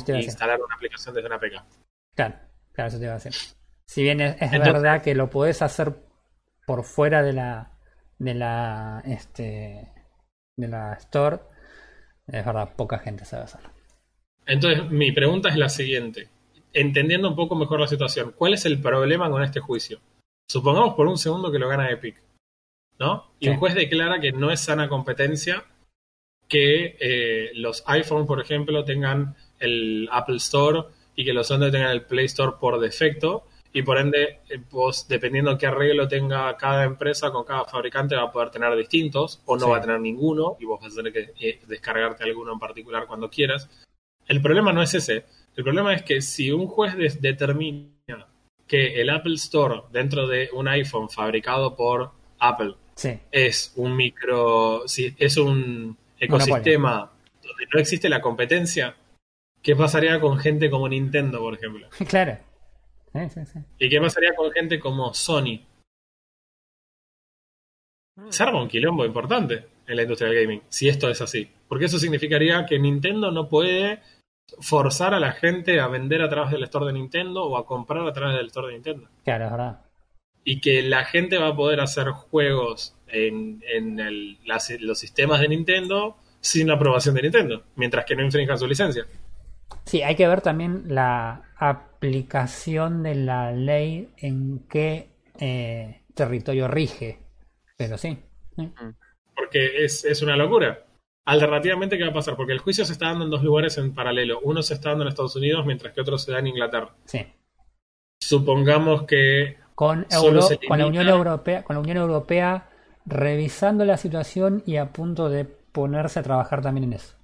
e 0.08 0.22
instalar 0.22 0.58
una 0.62 0.74
aplicación 0.74 1.14
desde 1.14 1.26
una 1.26 1.36
APK? 1.36 1.62
Claro, 2.14 2.36
claro, 2.72 2.88
eso 2.88 2.98
te 2.98 3.06
va 3.06 3.12
a 3.12 3.16
hacer. 3.16 3.34
Si 3.86 4.02
bien 4.02 4.22
es, 4.22 4.50
verdad 4.50 5.02
que 5.02 5.14
lo 5.14 5.28
puedes 5.28 5.60
hacer 5.60 5.94
por 6.66 6.84
fuera 6.84 7.22
de 7.22 7.34
la 7.34 7.78
de 8.18 8.32
la 8.32 9.02
este 9.04 9.92
de 10.56 10.68
la 10.68 10.94
store, 10.94 11.40
es 12.28 12.46
verdad, 12.46 12.74
poca 12.74 12.98
gente 12.98 13.26
sabe 13.26 13.44
hacerlo. 13.44 13.68
Entonces, 14.46 14.90
mi 14.90 15.12
pregunta 15.12 15.50
es 15.50 15.56
la 15.56 15.68
siguiente. 15.68 16.30
Entendiendo 16.72 17.28
un 17.28 17.36
poco 17.36 17.56
mejor 17.56 17.80
la 17.80 17.86
situación, 17.88 18.32
¿cuál 18.34 18.54
es 18.54 18.64
el 18.64 18.80
problema 18.80 19.28
con 19.28 19.42
este 19.42 19.60
juicio? 19.60 20.00
Supongamos 20.52 20.92
por 20.92 21.06
un 21.06 21.16
segundo 21.16 21.50
que 21.50 21.58
lo 21.58 21.66
gana 21.66 21.90
Epic, 21.90 22.22
¿no? 22.98 23.32
Y 23.40 23.48
un 23.48 23.56
juez 23.56 23.74
declara 23.74 24.20
que 24.20 24.32
no 24.32 24.50
es 24.50 24.60
sana 24.60 24.86
competencia 24.86 25.64
que 26.46 26.94
eh, 27.00 27.52
los 27.54 27.82
iPhone, 27.86 28.26
por 28.26 28.38
ejemplo, 28.38 28.84
tengan 28.84 29.34
el 29.58 30.10
Apple 30.12 30.36
Store 30.36 30.80
y 31.16 31.24
que 31.24 31.32
los 31.32 31.50
Android 31.50 31.72
tengan 31.72 31.92
el 31.92 32.02
Play 32.02 32.26
Store 32.26 32.52
por 32.60 32.78
defecto 32.80 33.46
y 33.72 33.80
por 33.80 33.96
ende, 33.96 34.40
eh, 34.50 34.60
vos, 34.70 35.08
dependiendo 35.08 35.56
qué 35.56 35.68
arreglo 35.68 36.06
tenga 36.06 36.54
cada 36.58 36.84
empresa 36.84 37.30
con 37.30 37.44
cada 37.44 37.64
fabricante, 37.64 38.14
va 38.14 38.24
a 38.24 38.30
poder 38.30 38.50
tener 38.50 38.76
distintos 38.76 39.40
o 39.46 39.56
no 39.56 39.70
va 39.70 39.78
a 39.78 39.80
tener 39.80 40.00
ninguno 40.00 40.58
y 40.60 40.66
vos 40.66 40.82
vas 40.82 40.92
a 40.92 40.96
tener 40.96 41.14
que 41.14 41.32
eh, 41.40 41.60
descargarte 41.66 42.24
alguno 42.24 42.52
en 42.52 42.58
particular 42.58 43.06
cuando 43.06 43.30
quieras. 43.30 43.70
El 44.26 44.42
problema 44.42 44.70
no 44.70 44.82
es 44.82 44.92
ese. 44.92 45.24
El 45.56 45.64
problema 45.64 45.94
es 45.94 46.02
que 46.02 46.20
si 46.20 46.50
un 46.50 46.66
juez 46.66 47.22
determina 47.22 47.91
que 48.66 49.00
el 49.00 49.10
Apple 49.10 49.34
Store 49.34 49.82
dentro 49.90 50.26
de 50.26 50.48
un 50.52 50.68
iPhone 50.68 51.08
fabricado 51.08 51.76
por 51.76 52.12
Apple 52.38 52.74
es 53.30 53.72
un 53.76 53.96
micro, 53.96 54.84
es 54.84 55.36
un 55.36 55.96
ecosistema 56.18 57.12
donde 57.42 57.66
no 57.72 57.80
existe 57.80 58.08
la 58.08 58.20
competencia, 58.20 58.96
¿qué 59.60 59.74
pasaría 59.74 60.20
con 60.20 60.38
gente 60.38 60.70
como 60.70 60.88
Nintendo, 60.88 61.38
por 61.40 61.54
ejemplo? 61.54 61.88
Claro. 62.08 62.38
¿Y 63.78 63.90
qué 63.90 64.00
pasaría 64.00 64.34
con 64.34 64.50
gente 64.52 64.80
como 64.80 65.12
Sony? 65.12 65.60
Se 68.30 68.42
arma 68.42 68.62
un 68.62 68.68
quilombo 68.68 69.04
importante. 69.04 69.66
en 69.86 69.96
la 69.96 70.02
industria 70.02 70.30
del 70.30 70.42
gaming, 70.42 70.62
si 70.68 70.88
esto 70.88 71.10
es 71.10 71.20
así. 71.20 71.50
Porque 71.68 71.86
eso 71.86 71.98
significaría 71.98 72.64
que 72.64 72.78
Nintendo 72.78 73.30
no 73.30 73.48
puede 73.48 74.00
forzar 74.60 75.14
a 75.14 75.20
la 75.20 75.32
gente 75.32 75.80
a 75.80 75.88
vender 75.88 76.22
a 76.22 76.28
través 76.28 76.50
del 76.52 76.64
store 76.64 76.86
de 76.86 76.92
Nintendo 76.92 77.44
o 77.44 77.56
a 77.56 77.66
comprar 77.66 78.06
a 78.06 78.12
través 78.12 78.36
del 78.36 78.46
store 78.46 78.68
de 78.68 78.72
Nintendo. 78.74 79.08
Claro, 79.24 79.46
es 79.46 79.50
verdad. 79.50 79.80
Y 80.44 80.60
que 80.60 80.82
la 80.82 81.04
gente 81.04 81.38
va 81.38 81.48
a 81.48 81.56
poder 81.56 81.80
hacer 81.80 82.08
juegos 82.08 82.96
en, 83.06 83.62
en 83.72 84.38
los 84.80 84.98
sistemas 84.98 85.40
de 85.40 85.48
Nintendo 85.48 86.16
sin 86.40 86.68
la 86.68 86.74
aprobación 86.74 87.14
de 87.14 87.22
Nintendo, 87.22 87.62
mientras 87.76 88.04
que 88.04 88.16
no 88.16 88.24
infrinjan 88.24 88.58
su 88.58 88.66
licencia. 88.66 89.06
Sí, 89.84 90.02
hay 90.02 90.16
que 90.16 90.28
ver 90.28 90.40
también 90.40 90.84
la 90.88 91.42
aplicación 91.56 93.02
de 93.02 93.14
la 93.14 93.52
ley 93.52 94.10
en 94.18 94.66
qué 94.68 95.10
eh, 95.38 96.02
territorio 96.14 96.68
rige. 96.68 97.18
Pero 97.76 97.96
sí. 97.96 98.18
Mm. 98.56 98.90
Porque 99.34 99.84
es, 99.84 100.04
es 100.04 100.22
una 100.22 100.36
locura. 100.36 100.84
Alternativamente, 101.24 101.96
¿qué 101.96 102.04
va 102.04 102.10
a 102.10 102.14
pasar? 102.14 102.36
Porque 102.36 102.52
el 102.52 102.58
juicio 102.58 102.84
se 102.84 102.92
está 102.92 103.06
dando 103.06 103.24
en 103.24 103.30
dos 103.30 103.42
lugares 103.42 103.78
en 103.78 103.94
paralelo. 103.94 104.40
Uno 104.42 104.62
se 104.62 104.74
está 104.74 104.90
dando 104.90 105.04
en 105.04 105.08
Estados 105.08 105.36
Unidos, 105.36 105.64
mientras 105.64 105.92
que 105.92 106.00
otro 106.00 106.18
se 106.18 106.32
da 106.32 106.40
en 106.40 106.48
Inglaterra. 106.48 106.90
Sí. 107.04 107.24
Supongamos 108.20 109.04
que 109.04 109.58
con, 109.74 110.06
con 110.68 110.78
la 110.78 110.86
Unión 110.86 111.08
Europea, 111.08 111.62
con 111.62 111.76
la 111.76 111.80
Unión 111.80 111.96
Europea 111.96 112.68
revisando 113.04 113.84
la 113.84 113.96
situación 113.96 114.62
y 114.66 114.76
a 114.76 114.92
punto 114.92 115.28
de 115.28 115.44
ponerse 115.44 116.20
a 116.20 116.22
trabajar 116.22 116.60
también 116.62 116.84
en 116.84 116.92
eso. 116.94 117.14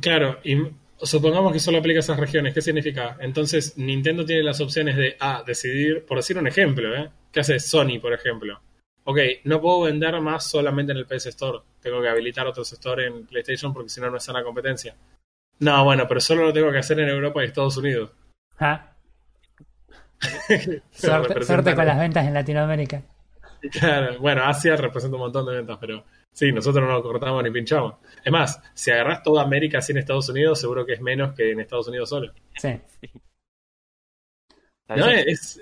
Claro, 0.00 0.38
y 0.42 0.56
supongamos 1.02 1.52
que 1.52 1.58
solo 1.58 1.78
aplica 1.78 1.98
a 1.98 2.00
esas 2.00 2.18
regiones. 2.18 2.54
¿Qué 2.54 2.62
significa? 2.62 3.16
Entonces, 3.20 3.76
Nintendo 3.76 4.24
tiene 4.24 4.42
las 4.42 4.60
opciones 4.60 4.96
de 4.96 5.16
A, 5.20 5.42
decidir, 5.46 6.04
por 6.06 6.18
decir 6.18 6.38
un 6.38 6.46
ejemplo, 6.46 6.94
¿eh? 6.96 7.10
¿Qué 7.30 7.40
hace 7.40 7.58
Sony, 7.60 7.98
por 8.00 8.12
ejemplo? 8.12 8.60
ok, 9.04 9.18
no 9.44 9.60
puedo 9.60 9.82
vender 9.82 10.20
más 10.20 10.48
solamente 10.48 10.92
en 10.92 10.98
el 10.98 11.06
PS 11.06 11.26
Store. 11.26 11.60
Tengo 11.82 12.00
que 12.00 12.08
habilitar 12.08 12.46
otros 12.46 12.72
store 12.72 13.06
en 13.06 13.26
PlayStation 13.26 13.74
porque 13.74 13.90
si 13.90 14.00
no, 14.00 14.10
no 14.10 14.16
es 14.16 14.24
sana 14.24 14.42
competencia. 14.42 14.94
No, 15.58 15.84
bueno, 15.84 16.06
pero 16.08 16.20
solo 16.20 16.44
lo 16.44 16.52
tengo 16.52 16.70
que 16.72 16.78
hacer 16.78 16.98
en 17.00 17.08
Europa 17.08 17.42
y 17.42 17.46
Estados 17.46 17.76
Unidos. 17.76 18.10
Ah. 18.58 18.92
suerte, 20.92 21.74
con 21.74 21.86
las 21.86 21.98
ventas 21.98 22.26
en 22.26 22.34
Latinoamérica. 22.34 23.02
Claro, 23.70 24.18
bueno, 24.18 24.44
Asia 24.44 24.76
representa 24.76 25.16
un 25.16 25.22
montón 25.22 25.46
de 25.46 25.56
ventas, 25.56 25.78
pero 25.80 26.04
sí, 26.32 26.52
nosotros 26.52 26.84
no 26.84 26.92
nos 26.92 27.02
cortamos 27.02 27.42
ni 27.42 27.50
pinchamos. 27.50 27.94
Es 28.24 28.32
más, 28.32 28.60
si 28.74 28.90
agarras 28.90 29.22
toda 29.22 29.42
América 29.42 29.80
sin 29.80 29.98
Estados 29.98 30.28
Unidos, 30.28 30.60
seguro 30.60 30.86
que 30.86 30.94
es 30.94 31.00
menos 31.00 31.34
que 31.34 31.52
en 31.52 31.60
Estados 31.60 31.88
Unidos 31.88 32.08
solo. 32.08 32.32
Sí. 32.56 32.80
No, 34.88 35.08
es, 35.08 35.60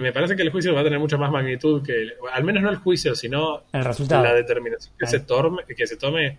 me 0.00 0.12
parece 0.12 0.36
que 0.36 0.42
el 0.42 0.50
juicio 0.50 0.74
va 0.74 0.80
a 0.80 0.84
tener 0.84 0.98
mucha 0.98 1.16
más 1.16 1.30
magnitud 1.30 1.82
que, 1.82 2.14
al 2.32 2.44
menos 2.44 2.62
no 2.62 2.70
el 2.70 2.76
juicio, 2.76 3.14
sino 3.14 3.64
el 3.72 3.84
resultado. 3.84 4.22
la 4.22 4.34
determinación 4.34 4.94
que, 4.98 5.06
se 5.06 5.20
tome, 5.20 5.64
que 5.64 5.86
se 5.86 5.96
tome 5.96 6.38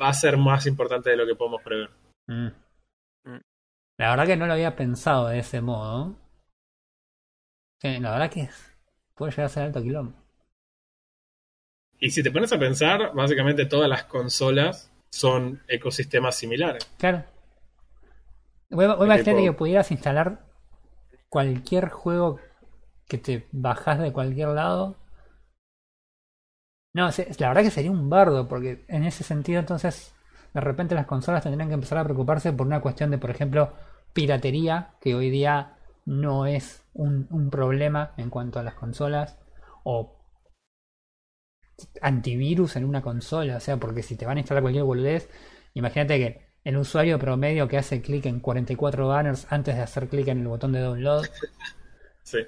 va 0.00 0.08
a 0.08 0.14
ser 0.14 0.36
más 0.36 0.66
importante 0.66 1.10
de 1.10 1.16
lo 1.16 1.26
que 1.26 1.34
podemos 1.34 1.62
prever. 1.62 1.90
Mm. 2.26 2.48
Mm. 3.24 3.40
La 3.98 4.10
verdad 4.10 4.26
que 4.26 4.36
no 4.36 4.46
lo 4.46 4.52
había 4.52 4.76
pensado 4.76 5.28
de 5.28 5.38
ese 5.38 5.60
modo. 5.60 6.16
Sí, 7.80 7.98
la 7.98 8.12
verdad 8.12 8.30
que 8.30 8.48
puede 9.14 9.32
llegar 9.32 9.46
a 9.46 9.48
ser 9.48 9.62
alto 9.64 9.82
quilombo. 9.82 10.22
Y 11.98 12.10
si 12.10 12.22
te 12.22 12.32
pones 12.32 12.52
a 12.52 12.58
pensar, 12.58 13.12
básicamente 13.14 13.66
todas 13.66 13.88
las 13.88 14.04
consolas 14.04 14.92
son 15.10 15.62
ecosistemas 15.68 16.36
similares. 16.36 16.84
Claro. 16.98 17.24
Voy, 18.70 18.86
a 18.86 18.94
imaginar 19.04 19.36
que 19.36 19.52
pudieras 19.52 19.90
instalar 19.90 20.51
cualquier 21.32 21.88
juego 21.88 22.38
que 23.08 23.16
te 23.16 23.48
bajas 23.52 23.98
de 23.98 24.12
cualquier 24.12 24.48
lado. 24.48 24.96
No, 26.92 27.08
la 27.38 27.48
verdad 27.48 27.62
que 27.62 27.70
sería 27.70 27.90
un 27.90 28.10
bardo, 28.10 28.48
porque 28.48 28.84
en 28.86 29.04
ese 29.04 29.24
sentido 29.24 29.58
entonces 29.58 30.14
de 30.52 30.60
repente 30.60 30.94
las 30.94 31.06
consolas 31.06 31.42
tendrían 31.42 31.68
que 31.68 31.74
empezar 31.74 31.96
a 31.96 32.04
preocuparse 32.04 32.52
por 32.52 32.66
una 32.66 32.82
cuestión 32.82 33.10
de, 33.10 33.16
por 33.16 33.30
ejemplo, 33.30 33.72
piratería, 34.12 34.90
que 35.00 35.14
hoy 35.14 35.30
día 35.30 35.78
no 36.04 36.44
es 36.44 36.84
un, 36.92 37.26
un 37.30 37.48
problema 37.48 38.12
en 38.18 38.28
cuanto 38.28 38.58
a 38.58 38.62
las 38.62 38.74
consolas, 38.74 39.38
o 39.84 40.18
antivirus 42.02 42.76
en 42.76 42.84
una 42.84 43.00
consola, 43.00 43.56
o 43.56 43.60
sea, 43.60 43.78
porque 43.78 44.02
si 44.02 44.16
te 44.16 44.26
van 44.26 44.36
a 44.36 44.40
instalar 44.40 44.62
cualquier 44.62 44.84
boludez, 44.84 45.30
imagínate 45.72 46.18
que 46.18 46.51
el 46.64 46.76
usuario 46.76 47.18
promedio 47.18 47.66
que 47.68 47.78
hace 47.78 48.00
clic 48.00 48.26
en 48.26 48.40
44 48.40 49.08
banners 49.08 49.46
antes 49.50 49.76
de 49.76 49.82
hacer 49.82 50.08
clic 50.08 50.28
en 50.28 50.40
el 50.40 50.48
botón 50.48 50.72
de 50.72 50.80
download. 50.80 51.26
Sí. 52.24 52.38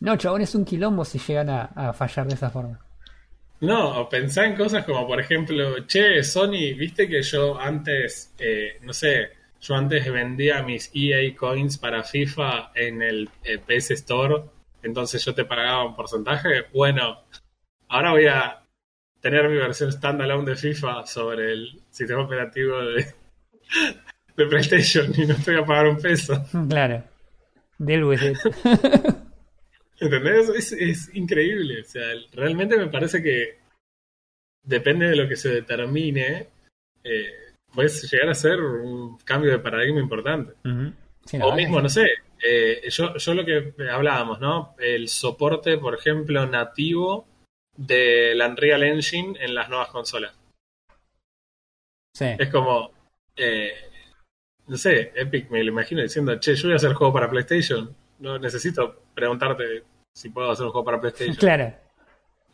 No, 0.00 0.16
chabón, 0.16 0.42
es 0.42 0.54
un 0.54 0.64
quilombo 0.64 1.04
si 1.04 1.18
llegan 1.18 1.50
a, 1.50 1.92
fallar 1.92 2.26
de 2.28 2.34
esa 2.34 2.50
forma. 2.50 2.80
No, 3.60 4.08
pensá 4.08 4.46
en 4.46 4.56
cosas 4.56 4.84
como, 4.84 5.06
por 5.06 5.20
ejemplo, 5.20 5.86
che, 5.86 6.22
Sony, 6.22 6.72
viste 6.78 7.08
que 7.08 7.20
yo 7.22 7.58
antes, 7.60 8.32
eh, 8.38 8.78
no 8.82 8.92
sé, 8.92 9.32
yo 9.60 9.74
antes 9.74 10.10
vendía 10.10 10.62
mis 10.62 10.90
EA 10.94 11.36
coins 11.36 11.78
para 11.78 12.04
FIFA 12.04 12.70
en 12.74 13.02
el 13.02 13.28
eh, 13.44 13.58
PS 13.58 13.90
Store, 13.90 14.44
entonces 14.82 15.24
yo 15.24 15.34
te 15.34 15.44
pagaba 15.44 15.84
un 15.84 15.94
porcentaje. 15.94 16.64
Bueno, 16.72 17.24
ahora 17.88 18.12
voy 18.12 18.26
a 18.26 18.61
tener 19.22 19.48
mi 19.48 19.56
versión 19.56 19.90
standalone 19.90 20.50
de 20.50 20.56
FIFA 20.56 21.06
sobre 21.06 21.52
el 21.52 21.80
sistema 21.90 22.24
operativo 22.24 22.78
de, 22.82 23.06
de 24.36 24.46
PlayStation 24.46 25.12
y 25.16 25.24
no 25.24 25.34
estoy 25.34 25.56
a 25.56 25.64
pagar 25.64 25.86
un 25.86 25.98
peso. 25.98 26.44
Claro. 26.68 27.04
Deal 27.78 28.04
with 28.04 28.20
it. 28.22 28.38
¿Entendés? 29.98 30.48
Es, 30.50 30.72
es 30.72 31.14
increíble. 31.14 31.80
O 31.80 31.84
sea, 31.84 32.02
realmente 32.32 32.76
me 32.76 32.88
parece 32.88 33.22
que 33.22 33.58
depende 34.62 35.06
de 35.06 35.16
lo 35.16 35.28
que 35.28 35.36
se 35.36 35.48
determine, 35.48 36.48
eh, 37.02 37.32
puede 37.72 37.88
llegar 37.88 38.28
a 38.28 38.34
ser 38.34 38.60
un 38.60 39.18
cambio 39.18 39.50
de 39.52 39.58
paradigma 39.58 40.00
importante. 40.00 40.54
o 41.40 41.56
mismo, 41.56 41.80
no 41.80 41.88
sé, 41.88 42.08
eh, 42.44 42.82
yo, 42.88 43.16
yo 43.16 43.34
lo 43.34 43.44
que 43.44 43.74
hablábamos, 43.90 44.40
¿no? 44.40 44.74
El 44.78 45.08
soporte, 45.08 45.78
por 45.78 45.94
ejemplo, 45.94 46.46
nativo 46.46 47.31
del 47.76 48.40
Unreal 48.40 48.82
Engine 48.82 49.36
en 49.40 49.54
las 49.54 49.68
nuevas 49.68 49.88
consolas. 49.88 50.34
Sí. 52.14 52.26
Es 52.38 52.50
como, 52.50 52.90
eh, 53.36 53.72
no 54.66 54.76
sé, 54.76 55.12
Epic 55.14 55.50
me 55.50 55.62
lo 55.62 55.70
imagino 55.70 56.02
diciendo, 56.02 56.38
che, 56.38 56.54
yo 56.54 56.64
voy 56.64 56.74
a 56.74 56.76
hacer 56.76 56.92
juego 56.94 57.12
para 57.12 57.30
PlayStation. 57.30 57.94
No 58.18 58.38
necesito 58.38 59.02
preguntarte 59.14 59.82
si 60.14 60.28
puedo 60.30 60.50
hacer 60.50 60.66
un 60.66 60.72
juego 60.72 60.84
para 60.84 61.00
PlayStation. 61.00 61.36
Claro. 61.38 61.74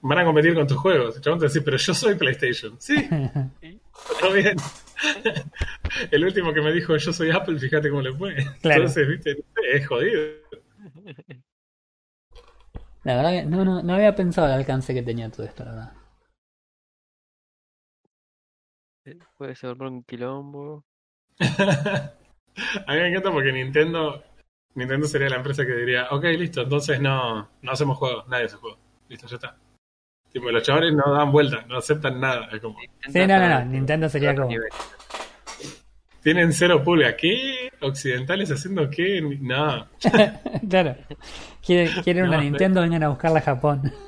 Van 0.01 0.19
a 0.19 0.25
competir 0.25 0.55
con 0.55 0.65
tus 0.65 0.77
juegos. 0.77 1.17
El 1.17 1.23
chabón 1.23 1.41
te 1.41 1.47
dice, 1.47 1.61
pero 1.61 1.77
yo 1.77 1.93
soy 1.93 2.15
PlayStation. 2.15 2.77
Sí. 2.81 3.09
Todo 4.21 4.33
bien. 4.33 4.57
El 6.11 6.25
último 6.25 6.53
que 6.55 6.61
me 6.61 6.73
dijo 6.73 6.97
yo 6.97 7.13
soy 7.13 7.31
Apple, 7.31 7.59
fíjate 7.59 7.91
cómo 7.91 8.03
le 8.03 8.13
fue. 8.13 8.37
Entonces, 8.63 9.09
viste, 9.09 9.45
es 9.73 9.87
jodido. 9.89 10.21
La 13.05 13.17
verdad 13.17 13.31
que 13.31 13.45
no, 13.45 13.65
no, 13.65 13.83
no 13.83 13.95
había 13.95 14.15
pensado 14.15 14.47
el 14.49 14.55
alcance 14.55 14.93
que 14.93 15.03
tenía 15.03 15.31
todo 15.31 15.47
esto, 15.47 15.65
la 15.65 15.71
verdad. 15.71 15.93
Eh, 19.05 19.19
puede 19.37 19.55
ser 19.55 19.81
un 19.81 20.03
quilombo. 20.03 20.85
A 21.39 22.93
mí 22.93 22.99
me 22.99 23.09
encanta 23.09 23.31
porque 23.31 23.53
Nintendo 23.53 24.23
Nintendo 24.79 25.07
sería 25.07 25.29
la 25.29 25.37
empresa 25.37 25.67
que 25.67 25.73
diría, 25.75 26.09
ok, 26.11 26.25
listo, 26.25 26.63
entonces 26.63 27.01
no, 27.01 27.49
no 27.63 27.73
hacemos 27.73 27.99
juegos, 27.99 28.29
nadie 28.29 28.45
hace 28.45 28.57
juegos. 28.57 28.79
Listo, 29.09 29.27
ya 29.27 29.37
está. 29.37 29.57
Tipo, 30.31 30.51
los 30.51 30.63
chavales 30.63 30.95
no 30.95 31.13
dan 31.13 31.33
vuelta, 31.33 31.65
no 31.67 31.79
aceptan 31.79 32.21
nada. 32.21 32.49
Es 32.53 32.61
como... 32.61 32.79
Sí, 32.81 33.27
no, 33.27 33.39
no, 33.39 33.49
no, 33.49 33.65
Nintendo 33.65 34.09
sería 34.09 34.35
como... 34.35 34.51
Tienen 36.29 36.53
cero 36.53 36.85
pulga. 36.85 37.17
¿Qué? 37.17 37.71
¿Occidentales 37.81 38.51
haciendo 38.51 38.91
qué? 38.91 39.23
No. 39.41 39.89
claro. 40.69 40.95
Quieren, 41.65 42.25
una 42.25 42.39
Nintendo, 42.39 42.83
vengan 42.83 43.05
a 43.05 43.09
buscarla 43.09 43.39
a 43.39 43.43
Japón. 43.43 43.91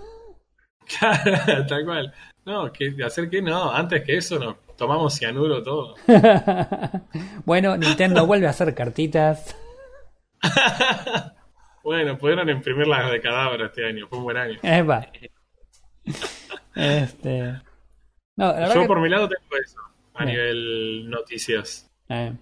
Claro, 0.98 1.66
tal 1.66 1.84
cual. 1.84 2.12
No, 2.44 2.70
que 2.72 2.94
hacer 3.02 3.30
qué 3.30 3.40
no. 3.40 3.72
Antes 3.72 4.02
que 4.02 4.18
eso, 4.18 4.38
no. 4.38 4.59
Tomamos 4.76 5.16
cianuro 5.16 5.62
todo. 5.62 5.94
bueno, 7.47 7.76
Nintendo 7.78 8.26
vuelve 8.26 8.48
a 8.48 8.51
hacer 8.51 8.74
cartitas. 8.74 9.56
bueno, 11.82 12.18
pudieron 12.18 12.51
imprimir 12.51 12.86
las 12.86 13.10
de 13.10 13.20
cadáver 13.22 13.62
este 13.62 13.86
año. 13.86 14.09
Fue 14.09 14.18
un 14.18 14.24
buen 14.24 14.36
año. 14.36 14.59
Este. 16.74 17.60
Yo 18.36 18.86
por 18.86 19.01
mi 19.01 19.09
lado 19.09 19.26
tengo 19.26 19.62
eso 19.64 19.78
a 20.16 20.24
nivel 20.26 21.09
noticias. 21.09 21.90
Eh. 22.11 22.37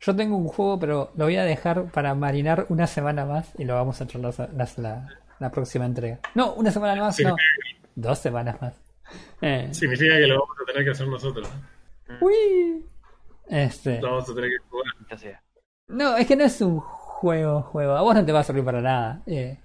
Yo 0.00 0.16
tengo 0.16 0.36
un 0.36 0.48
juego, 0.48 0.78
pero 0.78 1.12
lo 1.16 1.24
voy 1.24 1.36
a 1.36 1.44
dejar 1.44 1.90
para 1.90 2.14
marinar 2.14 2.66
una 2.68 2.86
semana 2.86 3.24
más 3.24 3.52
y 3.58 3.64
lo 3.64 3.74
vamos 3.74 4.00
a 4.00 4.04
echar 4.04 4.20
la, 4.20 5.08
la, 5.38 5.50
próxima 5.50 5.86
entrega. 5.86 6.20
No, 6.34 6.54
una 6.54 6.70
semana 6.70 7.00
más, 7.00 7.18
no. 7.20 7.36
Dos 7.94 8.18
semanas 8.18 8.60
más. 8.60 8.74
Eh. 9.40 9.68
Significa 9.72 10.16
que 10.16 10.26
lo 10.26 10.40
vamos 10.40 10.56
a 10.62 10.66
tener 10.66 10.84
que 10.84 10.90
hacer 10.90 11.08
nosotros. 11.08 11.48
Uy. 12.20 12.84
Este. 13.48 14.00
Lo 14.00 14.10
vamos 14.10 14.28
a 14.28 14.34
tener 14.34 14.50
que 14.50 14.58
jugar. 14.68 15.42
No, 15.88 16.16
es 16.16 16.26
que 16.26 16.36
no 16.36 16.44
es 16.44 16.60
un 16.60 16.80
juego, 16.80 17.62
juego. 17.62 17.92
A 17.92 18.02
vos 18.02 18.14
no 18.14 18.24
te 18.24 18.32
va 18.32 18.40
a 18.40 18.44
servir 18.44 18.64
para 18.64 18.80
nada. 18.80 19.22
Eh. 19.26 19.58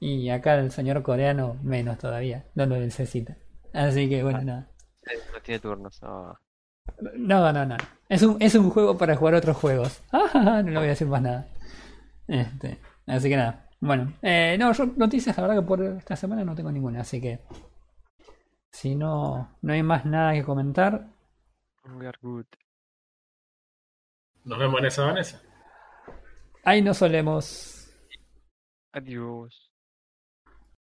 y 0.00 0.28
acá 0.30 0.56
el 0.56 0.70
señor 0.70 1.02
coreano 1.02 1.56
menos 1.62 1.98
todavía. 1.98 2.44
No 2.54 2.66
lo 2.66 2.76
necesita. 2.76 3.36
Así 3.72 4.08
que 4.08 4.22
bueno, 4.22 4.42
nada. 4.42 4.70
No 5.32 5.40
tiene 5.40 5.60
turnos. 5.60 6.00
No, 6.02 6.38
no, 7.14 7.52
no. 7.52 7.66
no. 7.66 7.76
Es, 8.08 8.22
un, 8.22 8.36
es 8.40 8.54
un 8.54 8.70
juego 8.70 8.96
para 8.96 9.16
jugar 9.16 9.34
otros 9.34 9.56
juegos. 9.56 10.02
no 10.34 10.62
le 10.62 10.76
voy 10.76 10.86
a 10.86 10.90
decir 10.90 11.08
más 11.08 11.22
nada. 11.22 11.48
Este, 12.28 12.78
así 13.06 13.28
que 13.28 13.36
nada. 13.36 13.68
Bueno, 13.80 14.14
eh, 14.22 14.56
no, 14.58 14.72
yo 14.72 14.86
noticias, 14.96 15.36
la 15.36 15.42
verdad 15.42 15.62
que 15.62 15.66
por 15.66 15.82
esta 15.82 16.16
semana 16.16 16.44
no 16.44 16.54
tengo 16.54 16.72
ninguna, 16.72 17.00
así 17.00 17.20
que 17.20 17.40
si 18.70 18.94
no, 18.94 19.56
no 19.62 19.72
hay 19.72 19.82
más 19.82 20.04
nada 20.04 20.32
que 20.32 20.44
comentar. 20.44 21.08
Nos 24.44 24.58
vemos 24.58 24.80
en 24.80 24.86
esa 24.86 25.04
Vanessa. 25.06 25.42
Ahí 26.64 26.82
nos 26.82 26.98
solemos. 26.98 27.90
Adiós. 28.92 29.65